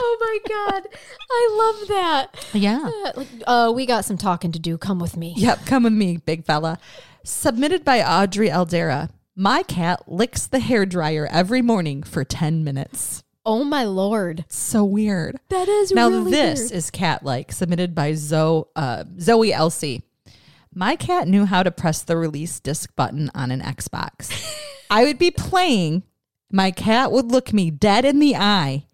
Oh 0.00 0.16
my 0.20 0.38
god, 0.48 0.86
I 1.30 1.76
love 1.78 1.88
that. 1.88 2.46
Yeah. 2.52 2.88
Uh, 2.88 3.12
like, 3.16 3.28
uh, 3.46 3.72
we 3.74 3.84
got 3.86 4.04
some 4.04 4.16
talking 4.16 4.52
to 4.52 4.58
do. 4.58 4.78
Come 4.78 5.00
with 5.00 5.16
me. 5.16 5.34
Yep, 5.36 5.66
come 5.66 5.82
with 5.82 5.92
me, 5.92 6.18
big 6.18 6.44
fella. 6.44 6.78
Submitted 7.24 7.84
by 7.84 8.00
Audrey 8.02 8.48
Eldera. 8.48 9.10
My 9.40 9.62
cat 9.62 10.02
licks 10.10 10.48
the 10.48 10.58
hair 10.58 10.84
dryer 10.84 11.28
every 11.30 11.62
morning 11.62 12.02
for 12.02 12.24
10 12.24 12.64
minutes. 12.64 13.22
Oh 13.46 13.62
my 13.62 13.84
lord. 13.84 14.44
So 14.48 14.84
weird. 14.84 15.38
That 15.48 15.68
is 15.68 15.92
Now 15.92 16.08
really 16.08 16.32
this 16.32 16.58
weird. 16.58 16.72
is 16.72 16.90
cat 16.90 17.22
like 17.24 17.52
submitted 17.52 17.94
by 17.94 18.14
Zoe 18.14 18.64
uh, 18.74 19.04
Zoe 19.20 19.52
Elsie. 19.52 20.02
My 20.74 20.96
cat 20.96 21.28
knew 21.28 21.44
how 21.44 21.62
to 21.62 21.70
press 21.70 22.02
the 22.02 22.16
release 22.16 22.58
disc 22.58 22.96
button 22.96 23.30
on 23.32 23.52
an 23.52 23.60
Xbox. 23.60 24.32
I 24.90 25.04
would 25.04 25.18
be 25.20 25.30
playing. 25.30 26.02
My 26.50 26.72
cat 26.72 27.12
would 27.12 27.30
look 27.30 27.52
me 27.52 27.70
dead 27.70 28.04
in 28.04 28.18
the 28.18 28.34
eye 28.34 28.86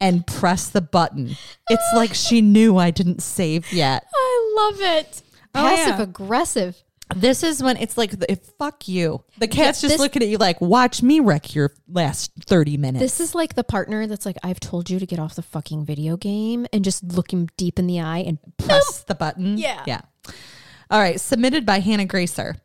and 0.00 0.24
press 0.28 0.68
the 0.68 0.80
button. 0.80 1.36
It's 1.68 1.92
like 1.92 2.14
she 2.14 2.40
knew 2.40 2.76
I 2.76 2.92
didn't 2.92 3.20
save 3.20 3.72
yet. 3.72 4.06
I 4.14 4.54
love 4.56 4.80
it. 4.80 5.22
Oh, 5.56 5.60
Passive 5.60 5.96
yeah. 5.96 6.02
aggressive. 6.02 6.84
This 7.16 7.42
is 7.42 7.62
when 7.62 7.76
it's 7.76 7.96
like, 7.96 8.10
the, 8.18 8.38
fuck 8.58 8.86
you. 8.88 9.24
The 9.38 9.48
cat's 9.48 9.80
just 9.80 9.94
this- 9.94 10.00
looking 10.00 10.22
at 10.22 10.28
you 10.28 10.38
like, 10.38 10.60
watch 10.60 11.02
me 11.02 11.20
wreck 11.20 11.54
your 11.54 11.72
last 11.88 12.32
30 12.46 12.76
minutes. 12.76 13.00
This 13.02 13.20
is 13.20 13.34
like 13.34 13.54
the 13.54 13.64
partner 13.64 14.06
that's 14.06 14.26
like, 14.26 14.36
I've 14.42 14.60
told 14.60 14.90
you 14.90 14.98
to 14.98 15.06
get 15.06 15.18
off 15.18 15.34
the 15.34 15.42
fucking 15.42 15.84
video 15.84 16.16
game 16.16 16.66
and 16.72 16.84
just 16.84 17.02
look 17.04 17.32
him 17.32 17.48
deep 17.56 17.78
in 17.78 17.86
the 17.86 18.00
eye 18.00 18.18
and 18.18 18.38
press 18.58 19.02
the 19.04 19.14
button. 19.14 19.56
Yeah. 19.58 19.82
Yeah. 19.86 20.00
All 20.90 21.00
right. 21.00 21.20
Submitted 21.20 21.64
by 21.64 21.80
Hannah 21.80 22.06
Gracer. 22.06 22.56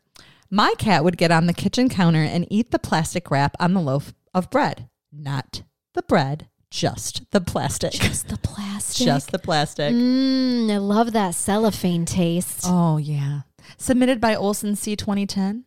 My 0.50 0.74
cat 0.78 1.02
would 1.04 1.16
get 1.16 1.30
on 1.32 1.46
the 1.46 1.52
kitchen 1.54 1.88
counter 1.88 2.22
and 2.22 2.46
eat 2.50 2.70
the 2.70 2.78
plastic 2.78 3.30
wrap 3.30 3.56
on 3.58 3.74
the 3.74 3.80
loaf 3.80 4.12
of 4.34 4.50
bread. 4.50 4.88
Not 5.12 5.62
the 5.94 6.02
bread, 6.02 6.48
just 6.70 7.28
the 7.30 7.40
plastic. 7.40 7.92
just 7.92 8.28
the 8.28 8.36
plastic. 8.36 9.04
Just 9.06 9.32
the 9.32 9.38
plastic. 9.38 9.92
Mm, 9.92 10.70
I 10.70 10.76
love 10.78 11.12
that 11.12 11.34
cellophane 11.34 12.04
taste. 12.04 12.62
Oh, 12.64 12.98
yeah. 12.98 13.40
Submitted 13.76 14.20
by 14.20 14.34
Olson 14.34 14.74
C 14.76 14.96
2010. 14.96 15.64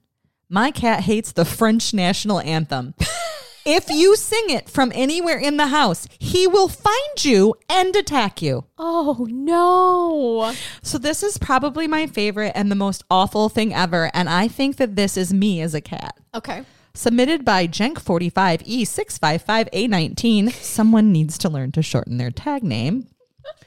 My 0.49 0.71
cat 0.71 1.01
hates 1.01 1.33
the 1.33 1.45
French 1.45 1.93
national 1.93 2.39
anthem. 2.39 2.95
if 3.65 3.89
you 3.89 4.15
sing 4.15 4.49
it 4.49 4.69
from 4.69 4.93
anywhere 4.95 5.37
in 5.37 5.57
the 5.57 5.67
house, 5.67 6.07
he 6.19 6.47
will 6.47 6.69
find 6.69 7.25
you 7.25 7.53
and 7.67 7.93
attack 7.95 8.41
you. 8.41 8.63
Oh 8.77 9.27
no. 9.29 10.53
So 10.81 10.97
this 10.97 11.21
is 11.21 11.37
probably 11.37 11.85
my 11.85 12.07
favorite 12.07 12.53
and 12.55 12.71
the 12.71 12.75
most 12.75 13.03
awful 13.11 13.49
thing 13.49 13.73
ever, 13.73 14.09
and 14.13 14.29
I 14.29 14.47
think 14.47 14.77
that 14.77 14.95
this 14.95 15.17
is 15.17 15.33
me 15.33 15.59
as 15.59 15.73
a 15.73 15.81
cat. 15.81 16.17
Okay. 16.33 16.63
Submitted 16.93 17.43
by 17.43 17.63
E 17.63 17.67
Jenk45E655A19. 17.67 20.53
Someone 20.53 21.11
needs 21.11 21.37
to 21.39 21.49
learn 21.49 21.73
to 21.73 21.83
shorten 21.83 22.15
their 22.17 22.31
tag 22.31 22.63
name. 22.63 23.07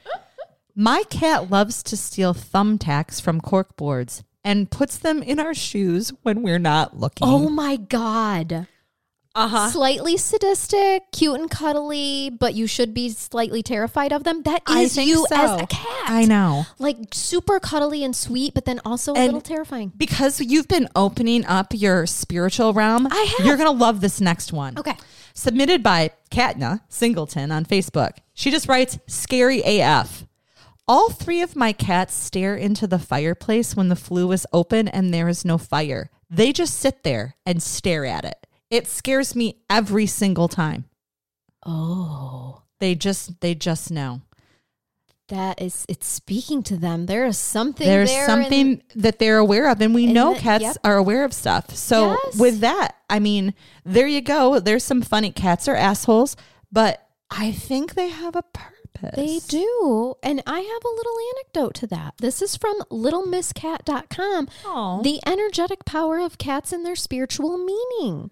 My 0.75 1.03
cat 1.09 1.51
loves 1.51 1.83
to 1.83 1.95
steal 1.95 2.33
thumbtacks 2.33 3.21
from 3.21 3.39
cork 3.39 3.77
boards 3.77 4.23
and 4.43 4.69
puts 4.71 4.97
them 4.97 5.21
in 5.23 5.39
our 5.39 5.53
shoes 5.53 6.11
when 6.23 6.41
we're 6.41 6.59
not 6.59 6.97
looking. 6.99 7.27
Oh 7.27 7.49
my 7.49 7.75
god. 7.75 8.67
uh-huh. 9.35 9.69
Slightly 9.69 10.17
sadistic, 10.17 11.03
cute 11.11 11.39
and 11.39 11.49
cuddly, 11.49 12.29
but 12.29 12.53
you 12.53 12.67
should 12.67 12.93
be 12.93 13.09
slightly 13.09 13.63
terrified 13.63 14.11
of 14.11 14.23
them. 14.23 14.41
That 14.43 14.61
I 14.67 14.81
is 14.81 14.95
think 14.95 15.09
you 15.09 15.25
so. 15.29 15.35
as 15.35 15.61
a 15.61 15.67
cat. 15.67 16.09
I 16.09 16.25
know. 16.25 16.65
Like 16.79 16.97
super 17.13 17.59
cuddly 17.59 18.03
and 18.03 18.15
sweet, 18.15 18.53
but 18.53 18.65
then 18.65 18.81
also 18.83 19.13
a 19.13 19.21
little 19.25 19.39
terrifying. 19.41 19.93
Because 19.95 20.41
you've 20.41 20.67
been 20.67 20.89
opening 20.95 21.45
up 21.45 21.67
your 21.71 22.05
spiritual 22.07 22.73
realm, 22.73 23.07
I 23.09 23.35
have. 23.37 23.45
you're 23.47 23.57
going 23.57 23.71
to 23.71 23.83
love 23.83 24.01
this 24.01 24.19
next 24.19 24.51
one. 24.51 24.77
Okay. 24.77 24.95
Submitted 25.33 25.81
by 25.81 26.11
Katna 26.29 26.81
Singleton 26.89 27.51
on 27.53 27.63
Facebook. 27.65 28.17
She 28.33 28.51
just 28.51 28.67
writes, 28.67 28.99
Scary 29.07 29.61
AF. 29.63 30.25
All 30.91 31.09
three 31.09 31.41
of 31.41 31.55
my 31.55 31.71
cats 31.71 32.13
stare 32.13 32.53
into 32.53 32.85
the 32.85 32.99
fireplace 32.99 33.77
when 33.77 33.87
the 33.87 33.95
flue 33.95 34.29
is 34.33 34.45
open 34.51 34.89
and 34.89 35.13
there 35.13 35.29
is 35.29 35.45
no 35.45 35.57
fire. 35.57 36.09
They 36.29 36.51
just 36.51 36.73
sit 36.77 37.03
there 37.03 37.37
and 37.45 37.63
stare 37.63 38.05
at 38.05 38.25
it. 38.25 38.45
It 38.69 38.87
scares 38.87 39.33
me 39.33 39.61
every 39.69 40.05
single 40.05 40.49
time. 40.49 40.83
Oh. 41.65 42.63
They 42.81 42.95
just 42.95 43.39
they 43.39 43.55
just 43.55 43.89
know. 43.89 44.23
That 45.29 45.61
is 45.61 45.85
it's 45.87 46.07
speaking 46.07 46.61
to 46.63 46.75
them. 46.75 47.05
There 47.05 47.25
is 47.25 47.37
something 47.37 47.87
There's 47.87 48.09
there 48.11 48.25
something 48.25 48.83
that 48.95 49.17
they're 49.17 49.37
aware 49.37 49.69
of 49.71 49.79
and 49.79 49.95
we 49.95 50.07
know 50.07 50.33
that- 50.33 50.41
cats 50.41 50.61
yep. 50.63 50.77
are 50.83 50.97
aware 50.97 51.23
of 51.23 51.31
stuff. 51.31 51.73
So 51.73 52.17
Yes. 52.25 52.37
with 52.37 52.59
that, 52.59 52.97
I 53.09 53.19
mean, 53.19 53.53
there 53.85 54.07
you 54.07 54.19
go. 54.19 54.59
There's 54.59 54.83
some 54.83 55.01
funny 55.01 55.31
cats 55.31 55.69
are 55.69 55.75
assholes, 55.75 56.35
but 56.69 57.07
I 57.29 57.53
think 57.53 57.93
they 57.93 58.09
have 58.09 58.35
a 58.35 58.41
purpose. 58.43 58.80
They 59.15 59.39
do. 59.47 60.15
And 60.21 60.43
I 60.45 60.59
have 60.59 60.85
a 60.85 60.95
little 60.95 61.17
anecdote 61.35 61.73
to 61.75 61.87
that. 61.87 62.15
This 62.17 62.41
is 62.41 62.55
from 62.55 62.79
littlemisscat.com. 62.91 64.49
Aw. 64.65 65.01
The 65.01 65.19
energetic 65.25 65.85
power 65.85 66.19
of 66.19 66.37
cats 66.37 66.71
and 66.71 66.85
their 66.85 66.95
spiritual 66.95 67.57
meaning. 67.57 68.31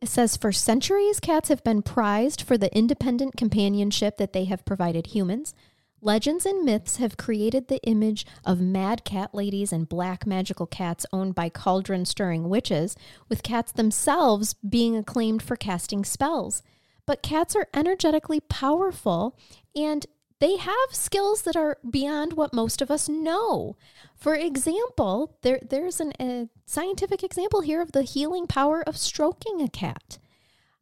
It 0.00 0.08
says 0.08 0.36
for 0.36 0.52
centuries, 0.52 1.20
cats 1.20 1.48
have 1.48 1.64
been 1.64 1.82
prized 1.82 2.42
for 2.42 2.56
the 2.56 2.74
independent 2.76 3.36
companionship 3.36 4.16
that 4.18 4.32
they 4.32 4.44
have 4.44 4.64
provided 4.64 5.08
humans. 5.08 5.54
Legends 6.00 6.46
and 6.46 6.64
myths 6.64 6.98
have 6.98 7.16
created 7.16 7.66
the 7.66 7.82
image 7.82 8.24
of 8.44 8.60
mad 8.60 9.04
cat 9.04 9.34
ladies 9.34 9.72
and 9.72 9.88
black 9.88 10.24
magical 10.24 10.66
cats 10.66 11.04
owned 11.12 11.34
by 11.34 11.48
cauldron 11.48 12.04
stirring 12.04 12.48
witches, 12.48 12.94
with 13.28 13.42
cats 13.42 13.72
themselves 13.72 14.54
being 14.54 14.96
acclaimed 14.96 15.42
for 15.42 15.56
casting 15.56 16.04
spells. 16.04 16.62
But 17.04 17.22
cats 17.22 17.56
are 17.56 17.66
energetically 17.74 18.38
powerful 18.38 19.36
and 19.78 20.06
they 20.40 20.56
have 20.56 20.92
skills 20.92 21.42
that 21.42 21.56
are 21.56 21.78
beyond 21.88 22.34
what 22.34 22.54
most 22.54 22.80
of 22.80 22.90
us 22.90 23.08
know. 23.08 23.76
For 24.14 24.34
example, 24.34 25.36
there, 25.42 25.60
there's 25.68 26.00
an, 26.00 26.12
a 26.20 26.48
scientific 26.66 27.22
example 27.22 27.60
here 27.60 27.80
of 27.80 27.92
the 27.92 28.02
healing 28.02 28.46
power 28.46 28.82
of 28.82 28.96
stroking 28.96 29.60
a 29.60 29.68
cat. 29.68 30.18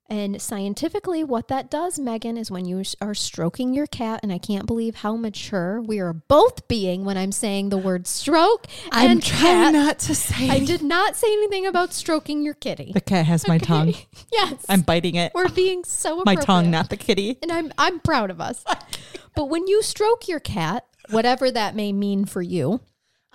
And 0.09 0.41
scientifically, 0.41 1.25
what 1.25 1.49
that 1.49 1.69
does, 1.71 1.99
Megan, 1.99 2.37
is 2.37 2.51
when 2.51 2.65
you 2.65 2.83
are 3.01 3.15
stroking 3.15 3.75
your 3.75 3.89
cat, 3.89 4.21
and 4.23 4.33
I 4.33 4.39
can't 4.39 4.65
believe 4.67 4.97
how 4.97 5.17
mature 5.17 5.81
we 5.83 5.99
are 5.99 6.13
both 6.13 6.69
being 6.69 7.05
when 7.05 7.17
I'm 7.17 7.33
saying 7.33 7.71
the 7.71 7.79
word 7.79 8.07
stroke. 8.07 8.67
I'm 8.93 9.21
trying 9.21 9.73
cat. 9.73 9.73
not 9.73 9.99
to 10.01 10.15
say. 10.15 10.49
I 10.49 10.61
did 10.61 10.83
not 10.83 11.17
say 11.17 11.27
anything 11.33 11.67
about 11.67 11.93
stroking 11.93 12.43
your 12.43 12.55
kitty. 12.55 12.93
The 12.95 13.01
cat 13.01 13.27
has 13.27 13.49
my 13.49 13.59
tongue. 13.59 13.95
Yes, 14.33 14.65
I'm 14.69 14.83
biting 14.83 15.15
it. 15.15 15.33
we're 15.35 15.49
being 15.49 15.83
so 15.85 16.23
My 16.27 16.35
tongue, 16.35 16.71
not 16.71 16.91
the 16.91 16.97
kitty. 16.97 17.39
and 17.43 17.51
I'm 17.51 17.73
I'm 17.79 18.01
proud 18.01 18.31
of 18.31 18.41
us. 18.41 18.65
but 19.35 19.47
when 19.47 19.67
you 19.67 19.83
stroke 19.83 20.29
your 20.29 20.41
cat, 20.41 20.85
whatever 21.11 21.51
that 21.51 21.75
may 21.75 21.93
mean 21.93 22.25
for 22.27 22.43
you, 22.43 22.81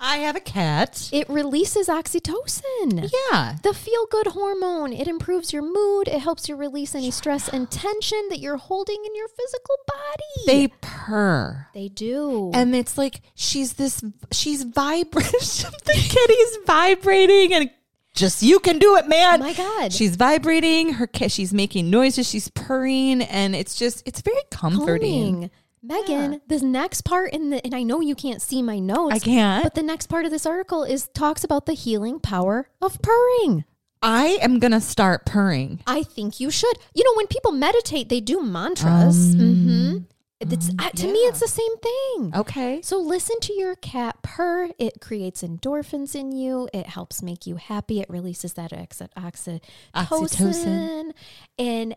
I 0.04 0.16
have 0.16 0.34
a 0.34 0.40
cat. 0.40 1.08
it 1.12 1.28
releases 1.30 1.86
oxytocin. 1.86 3.08
Yeah. 3.30 3.56
The 3.62 3.72
feel 3.72 4.06
good 4.10 4.26
hormone. 4.28 4.92
It 4.92 5.06
improves 5.06 5.52
your 5.52 5.62
mood. 5.62 6.08
It 6.08 6.18
helps 6.18 6.48
you 6.48 6.56
release 6.56 6.94
any 6.96 7.12
stress 7.12 7.48
and 7.48 7.70
tension 7.70 8.26
that 8.30 8.40
you're 8.40 8.56
holding 8.56 9.02
in 9.06 9.14
your 9.14 9.28
physical 9.28 9.76
body. 9.86 10.46
They 10.46 10.74
purr. 10.80 11.68
they 11.72 11.88
do. 11.88 12.50
And 12.52 12.74
it's 12.74 12.98
like 12.98 13.20
she's 13.34 13.74
this 13.74 14.02
she's 14.32 14.64
vibrating. 14.64 15.30
the 15.84 15.92
kitty's 15.94 16.58
vibrating 16.66 17.54
and 17.54 17.70
just 18.14 18.42
you 18.42 18.58
can 18.58 18.78
do 18.78 18.96
it, 18.96 19.08
man. 19.08 19.40
Oh 19.40 19.44
my 19.44 19.54
God. 19.54 19.92
She's 19.92 20.16
vibrating, 20.16 20.94
her 20.94 21.06
ca- 21.06 21.28
she's 21.28 21.54
making 21.54 21.90
noises, 21.90 22.28
she's 22.28 22.48
purring, 22.48 23.22
and 23.22 23.54
it's 23.56 23.74
just 23.74 24.02
it's 24.04 24.20
very 24.20 24.42
comforting. 24.50 25.50
Megan, 25.82 26.40
this 26.46 26.62
next 26.62 27.02
part 27.02 27.32
in 27.32 27.50
the 27.50 27.64
and 27.64 27.74
I 27.74 27.82
know 27.82 28.00
you 28.00 28.14
can't 28.14 28.40
see 28.40 28.62
my 28.62 28.78
notes. 28.78 29.16
I 29.16 29.18
can't. 29.18 29.64
But 29.64 29.74
the 29.74 29.82
next 29.82 30.06
part 30.06 30.24
of 30.24 30.30
this 30.30 30.46
article 30.46 30.84
is 30.84 31.08
talks 31.08 31.42
about 31.44 31.66
the 31.66 31.72
healing 31.74 32.20
power 32.20 32.68
of 32.80 33.00
purring. 33.02 33.64
I 34.00 34.38
am 34.40 34.58
gonna 34.58 34.80
start 34.80 35.26
purring. 35.26 35.80
I 35.86 36.02
think 36.02 36.40
you 36.40 36.50
should. 36.50 36.76
You 36.94 37.04
know, 37.04 37.14
when 37.16 37.26
people 37.26 37.52
meditate, 37.52 38.08
they 38.08 38.20
do 38.20 38.42
mantras. 38.42 39.34
hmm 39.34 39.98
It's 40.40 40.70
uh, 40.76 40.90
to 40.90 41.06
me, 41.06 41.18
it's 41.20 41.38
the 41.40 41.46
same 41.48 41.76
thing. 41.78 42.32
Okay. 42.34 42.80
So 42.82 42.98
listen 42.98 43.38
to 43.42 43.52
your 43.52 43.76
cat 43.76 44.22
purr. 44.22 44.70
It 44.78 45.00
creates 45.00 45.42
endorphins 45.42 46.16
in 46.16 46.32
you. 46.32 46.68
It 46.74 46.86
helps 46.86 47.22
make 47.22 47.46
you 47.46 47.56
happy. 47.56 48.00
It 48.00 48.10
releases 48.10 48.54
that 48.54 48.72
oxy- 48.72 49.06
oxytocin. 49.16 49.60
Oxytocin. 49.94 51.12
And, 51.58 51.94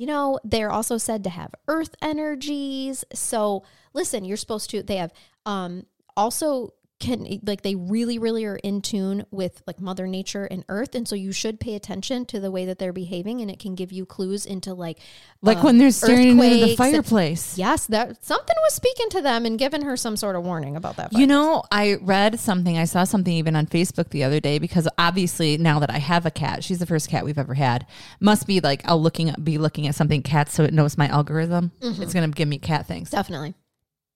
you 0.00 0.06
know, 0.06 0.40
they're 0.44 0.72
also 0.72 0.96
said 0.96 1.22
to 1.24 1.28
have 1.28 1.54
earth 1.68 1.94
energies. 2.00 3.04
So 3.12 3.64
listen, 3.92 4.24
you're 4.24 4.38
supposed 4.38 4.70
to, 4.70 4.82
they 4.82 4.96
have 4.96 5.12
um, 5.44 5.84
also 6.16 6.72
can 7.00 7.26
like 7.44 7.62
they 7.62 7.74
really 7.74 8.18
really 8.18 8.44
are 8.44 8.56
in 8.56 8.80
tune 8.82 9.24
with 9.30 9.62
like 9.66 9.80
mother 9.80 10.06
nature 10.06 10.44
and 10.44 10.64
earth 10.68 10.94
and 10.94 11.08
so 11.08 11.14
you 11.16 11.32
should 11.32 11.58
pay 11.58 11.74
attention 11.74 12.24
to 12.26 12.38
the 12.38 12.50
way 12.50 12.64
that 12.66 12.78
they're 12.78 12.92
behaving 12.92 13.40
and 13.40 13.50
it 13.50 13.58
can 13.58 13.74
give 13.74 13.90
you 13.90 14.04
clues 14.06 14.44
into 14.46 14.74
like 14.74 14.98
Like 15.42 15.58
um, 15.58 15.64
when 15.64 15.78
they're 15.78 15.90
staring 15.90 16.28
into 16.38 16.42
the 16.42 16.62
earthquakes 16.62 16.68
and- 16.68 16.76
fireplace. 16.76 17.58
Yes, 17.58 17.86
that 17.88 18.22
something 18.24 18.56
was 18.64 18.74
speaking 18.74 19.08
to 19.10 19.22
them 19.22 19.46
and 19.46 19.58
giving 19.58 19.82
her 19.82 19.96
some 19.96 20.16
sort 20.16 20.36
of 20.36 20.44
warning 20.44 20.76
about 20.76 20.96
that. 20.96 21.12
You 21.12 21.26
know, 21.26 21.62
I 21.72 21.94
read 22.00 22.38
something, 22.38 22.76
I 22.78 22.84
saw 22.84 23.04
something 23.04 23.32
even 23.32 23.56
on 23.56 23.66
Facebook 23.66 24.10
the 24.10 24.22
other 24.24 24.38
day 24.40 24.58
because 24.58 24.86
obviously 24.98 25.56
now 25.58 25.78
that 25.80 25.90
I 25.90 25.98
have 25.98 26.26
a 26.26 26.30
cat, 26.30 26.62
she's 26.62 26.78
the 26.78 26.86
first 26.86 27.08
cat 27.08 27.24
we've 27.24 27.38
ever 27.38 27.54
had. 27.54 27.86
Must 28.20 28.46
be 28.46 28.60
like 28.60 28.82
I'll 28.84 29.00
looking 29.00 29.34
be 29.42 29.56
looking 29.58 29.86
at 29.86 29.94
something 29.94 30.22
cat 30.22 30.50
so 30.50 30.62
it 30.64 30.74
knows 30.74 30.98
my 30.98 31.08
algorithm. 31.08 31.72
It's 31.80 32.12
gonna 32.14 32.28
give 32.28 32.48
me 32.48 32.58
cat 32.58 32.86
things. 32.86 33.10
definitely. 33.10 33.54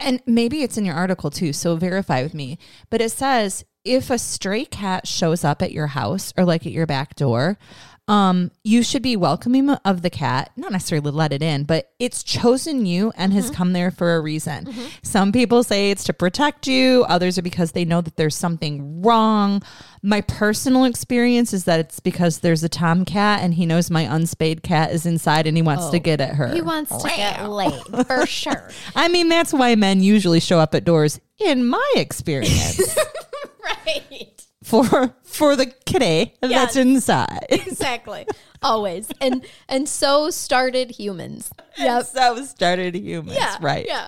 And 0.05 0.23
maybe 0.27 0.63
it's 0.63 0.77
in 0.77 0.85
your 0.85 0.95
article 0.95 1.31
too, 1.31 1.55
so 1.55 1.77
verify 1.77 2.23
with 2.23 2.35
me. 2.35 2.59
But 2.91 3.01
it 3.01 3.11
says 3.11 3.65
if 3.85 4.11
a 4.11 4.19
stray 4.19 4.67
cat 4.67 5.07
shows 5.09 5.45
up 5.45 5.63
at 5.63 5.73
your 5.73 5.89
house 5.89 6.33
or 6.37 6.45
like 6.45 6.67
at 6.67 6.73
your 6.73 6.87
back 6.87 7.17
door, 7.17 7.59
um, 8.07 8.51
you 8.63 8.83
should 8.83 9.03
be 9.03 9.17
welcoming 9.17 9.71
of 9.71 10.03
the 10.03 10.11
cat, 10.11 10.51
not 10.57 10.73
necessarily 10.73 11.11
let 11.11 11.33
it 11.33 11.43
in, 11.43 11.65
but 11.65 11.91
it's 11.99 12.23
chosen 12.23 12.85
you 12.85 13.13
and 13.17 13.33
has 13.33 13.51
come 13.51 13.73
there 13.73 13.91
for 13.91 14.17
a 14.17 14.21
reason. 14.21 14.69
Some 15.03 15.33
people 15.33 15.63
say 15.63 15.91
it's 15.91 16.05
to 16.05 16.13
protect 16.13 16.67
you, 16.67 17.05
others 17.09 17.39
are 17.39 17.43
because 17.43 17.73
they 17.73 17.87
know 17.87 18.03
that 18.03 18.17
there's 18.17 18.37
something 18.37 19.01
wrong. 19.03 19.63
My 20.03 20.21
personal 20.21 20.85
experience 20.85 21.55
is 21.55 21.65
that 21.65 21.81
it's 21.81 22.01
because 22.01 22.41
there's 22.41 22.63
a 22.63 22.69
tomcat 22.69 23.41
and 23.43 23.55
he 23.55 23.65
knows 23.65 23.91
my 23.91 24.03
unspayed 24.03 24.63
cat 24.63 24.93
is 24.93 25.07
inside 25.07 25.47
and 25.47 25.57
he 25.57 25.63
wants 25.63 25.89
to 25.89 25.99
get 25.99 26.21
at 26.21 26.35
her. 26.35 26.53
He 26.53 26.61
wants 26.61 26.95
to 27.03 27.09
get 27.09 27.49
laid 27.49 27.83
for 28.07 28.27
sure. 28.27 28.71
I 28.95 29.09
mean, 29.09 29.31
that's 29.31 29.53
why 29.55 29.75
men 29.77 30.03
usually 30.03 30.41
show 30.41 30.59
up 30.59 30.75
at 30.75 30.85
doors, 30.85 31.21
in 31.39 31.67
my 31.67 31.93
experience, 31.97 32.99
right. 33.65 34.34
For 34.65 35.15
for 35.23 35.55
the 35.55 35.67
kitty 35.67 36.35
that's 36.41 36.75
inside. 36.77 37.47
Exactly. 37.51 38.27
Always. 38.63 39.09
And 39.21 39.45
and 39.69 39.89
so 39.89 40.31
started 40.31 40.91
humans. 40.93 41.51
Yep. 41.79 42.07
So 42.07 42.45
started 42.45 42.95
humans, 42.95 43.37
Yeah. 43.37 43.57
right? 43.61 43.85
Yeah. 43.87 44.07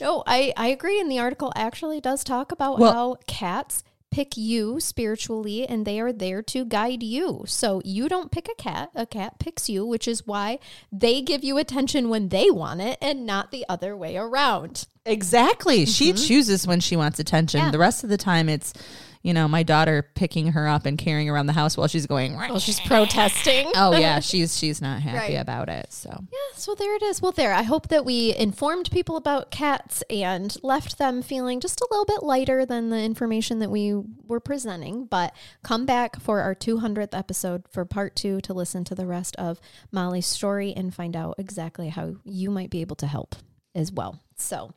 No, 0.00 0.22
I, 0.26 0.52
I 0.56 0.68
agree. 0.68 1.00
And 1.00 1.10
the 1.10 1.18
article 1.18 1.52
actually 1.54 2.00
does 2.00 2.24
talk 2.24 2.50
about 2.50 2.78
Well- 2.78 2.92
how 2.92 3.16
cats 3.26 3.84
pick 4.10 4.36
you 4.36 4.80
spiritually 4.80 5.68
and 5.68 5.86
they 5.86 6.00
are 6.00 6.12
there 6.12 6.42
to 6.42 6.64
guide 6.64 7.00
you. 7.02 7.44
So 7.46 7.80
you 7.84 8.08
don't 8.08 8.32
pick 8.32 8.48
a 8.48 8.54
cat, 8.60 8.90
a 8.96 9.06
cat 9.06 9.38
picks 9.38 9.68
you, 9.68 9.86
which 9.86 10.08
is 10.08 10.26
why 10.26 10.58
they 10.90 11.22
give 11.22 11.44
you 11.44 11.58
attention 11.58 12.08
when 12.08 12.28
they 12.30 12.50
want 12.50 12.80
it 12.80 12.98
and 13.00 13.24
not 13.24 13.52
the 13.52 13.64
other 13.68 13.96
way 13.96 14.16
around. 14.16 14.88
Exactly. 15.06 15.86
She 15.86 16.12
chooses 16.12 16.66
when 16.66 16.80
she 16.80 16.96
wants 16.96 17.20
attention. 17.20 17.60
Mm-hmm. 17.60 17.66
Yeah. 17.68 17.72
The 17.72 17.78
rest 17.78 18.02
of 18.02 18.10
the 18.10 18.16
time, 18.16 18.48
it's 18.48 18.72
you 19.22 19.34
know 19.34 19.46
my 19.48 19.62
daughter 19.62 20.08
picking 20.14 20.52
her 20.52 20.66
up 20.66 20.86
and 20.86 20.96
carrying 20.96 21.28
around 21.28 21.46
the 21.46 21.52
house 21.52 21.76
while 21.76 21.88
she's 21.88 22.06
going. 22.06 22.36
Well, 22.36 22.58
she's 22.58 22.80
protesting. 22.80 23.70
Oh 23.76 23.96
yeah, 23.96 24.20
she's 24.20 24.56
she's 24.58 24.80
not 24.82 25.00
happy 25.02 25.34
Right. 25.34 25.40
about 25.40 25.68
it. 25.68 25.92
So 25.92 26.10
Yeah, 26.10 26.38
so 26.56 26.74
there 26.74 26.94
it 26.96 27.02
is. 27.02 27.20
Well, 27.22 27.32
there. 27.32 27.52
I 27.52 27.62
hope 27.62 27.88
that 27.88 28.04
we 28.04 28.34
informed 28.36 28.90
people 28.90 29.16
about 29.16 29.50
cats 29.50 30.02
and 30.10 30.56
left 30.62 30.98
them 30.98 31.22
feeling 31.22 31.60
just 31.60 31.80
a 31.80 31.88
little 31.90 32.04
bit 32.04 32.22
lighter 32.22 32.64
than 32.66 32.90
the 32.90 33.00
information 33.02 33.58
that 33.60 33.70
we 33.70 33.94
were 34.26 34.40
presenting. 34.40 35.04
But 35.06 35.34
come 35.62 35.86
back 35.86 36.20
for 36.20 36.40
our 36.40 36.54
200th 36.54 37.16
episode 37.16 37.64
for 37.70 37.84
part 37.84 38.16
two 38.16 38.40
to 38.42 38.54
listen 38.54 38.84
to 38.84 38.94
the 38.94 39.06
rest 39.06 39.36
of 39.36 39.60
Molly's 39.92 40.26
story 40.26 40.72
and 40.74 40.94
find 40.94 41.14
out 41.14 41.34
exactly 41.38 41.88
how 41.90 42.14
you 42.24 42.50
might 42.50 42.70
be 42.70 42.80
able 42.80 42.96
to 42.96 43.06
help 43.06 43.36
as 43.74 43.92
well. 43.92 44.20
So 44.40 44.72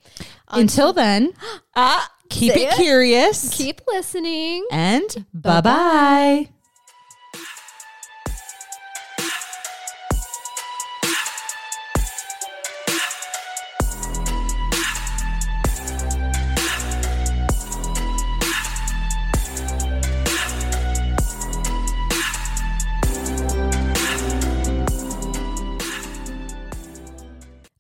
until 0.50 0.94
then, 0.94 1.34
ah, 1.76 2.10
keep 2.30 2.56
it 2.56 2.62
it. 2.62 2.76
curious 2.76 3.50
keep 3.56 3.82
listening. 3.88 4.66
and 4.72 5.26
bye 5.34 5.62
bye. 5.62 6.50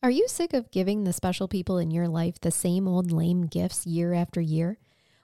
Are 0.03 0.11
you 0.11 0.27
sick 0.27 0.51
of 0.51 0.69
giving 0.69 1.05
the 1.05 1.13
special 1.13 1.47
people 1.47 1.77
in 1.77 1.89
your 1.89 2.09
life 2.09 2.37
the 2.41 2.51
same 2.51 2.89
old 2.89 3.13
lame 3.13 3.43
gifts 3.45 3.87
year 3.87 4.13
after 4.13 4.41
year? 4.41 4.77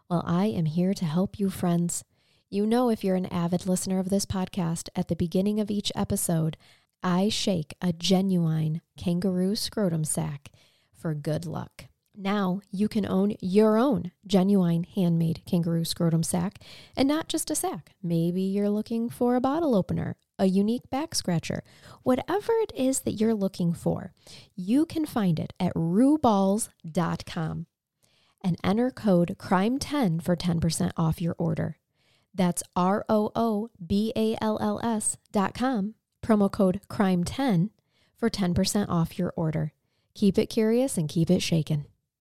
Well, 0.10 0.24
I 0.26 0.46
am 0.46 0.64
here 0.64 0.94
to 0.94 1.04
help 1.04 1.38
you, 1.38 1.50
friends. 1.50 2.06
You 2.50 2.66
know, 2.66 2.90
if 2.90 3.04
you're 3.04 3.18
an 3.18 3.26
avid 3.26 3.66
listener 3.68 4.00
of 4.00 4.08
this 4.08 4.26
podcast, 4.26 4.88
at 4.96 5.10
the 5.10 5.18
beginning 5.18 5.60
of 5.60 5.70
each 5.70 5.92
episode, 5.98 6.56
I 7.04 7.28
shake 7.28 7.74
a 7.82 7.92
genuine 7.92 8.80
kangaroo 8.96 9.58
scrotum 9.58 10.06
sack 10.06 10.50
for 10.94 11.14
good 11.14 11.46
luck. 11.46 11.88
Now 12.16 12.62
you 12.72 12.88
can 12.88 13.06
own 13.06 13.36
your 13.42 13.78
own 13.78 14.14
genuine 14.26 14.86
handmade 14.86 15.42
kangaroo 15.46 15.84
scrotum 15.84 16.24
sack 16.24 16.58
and 16.96 17.06
not 17.06 17.28
just 17.28 17.52
a 17.52 17.56
sack. 17.56 17.92
Maybe 18.02 18.44
you're 18.44 18.70
looking 18.70 19.10
for 19.10 19.36
a 19.36 19.42
bottle 19.42 19.76
opener, 19.76 20.16
a 20.40 20.46
unique 20.46 20.90
back 20.90 21.14
scratcher, 21.14 21.64
whatever 22.04 22.54
it 22.62 22.72
is 22.76 23.02
that 23.02 23.14
you're 23.14 23.36
looking 23.36 23.74
for, 23.74 24.14
you 24.56 24.86
can 24.86 25.06
find 25.06 25.40
it 25.40 25.54
at 25.60 25.74
rooballs.com 25.74 27.66
and 28.42 28.58
enter 28.64 28.90
code 28.90 29.36
CRIME10 29.38 30.24
for 30.24 30.36
10% 30.36 30.92
off 30.98 31.22
your 31.22 31.36
order. 31.38 31.78
That's 32.34 32.64
R 32.76 33.06
O 33.10 33.32
O 33.36 33.70
B 33.86 34.14
A 34.16 34.38
L 34.42 34.58
L 34.62 34.80
S 34.82 35.18
dot 35.32 35.54
com, 35.54 35.96
promo 36.22 36.52
code 36.52 36.82
CRIME10 36.90 37.70
for 38.16 38.30
10% 38.30 38.90
off 38.90 39.18
your 39.20 39.34
order. 39.36 39.74
Keep 40.14 40.38
it 40.38 40.48
curious 40.48 40.98
and 40.98 41.10
keep 41.10 41.30
it 41.30 41.42
shaken. 41.42 41.86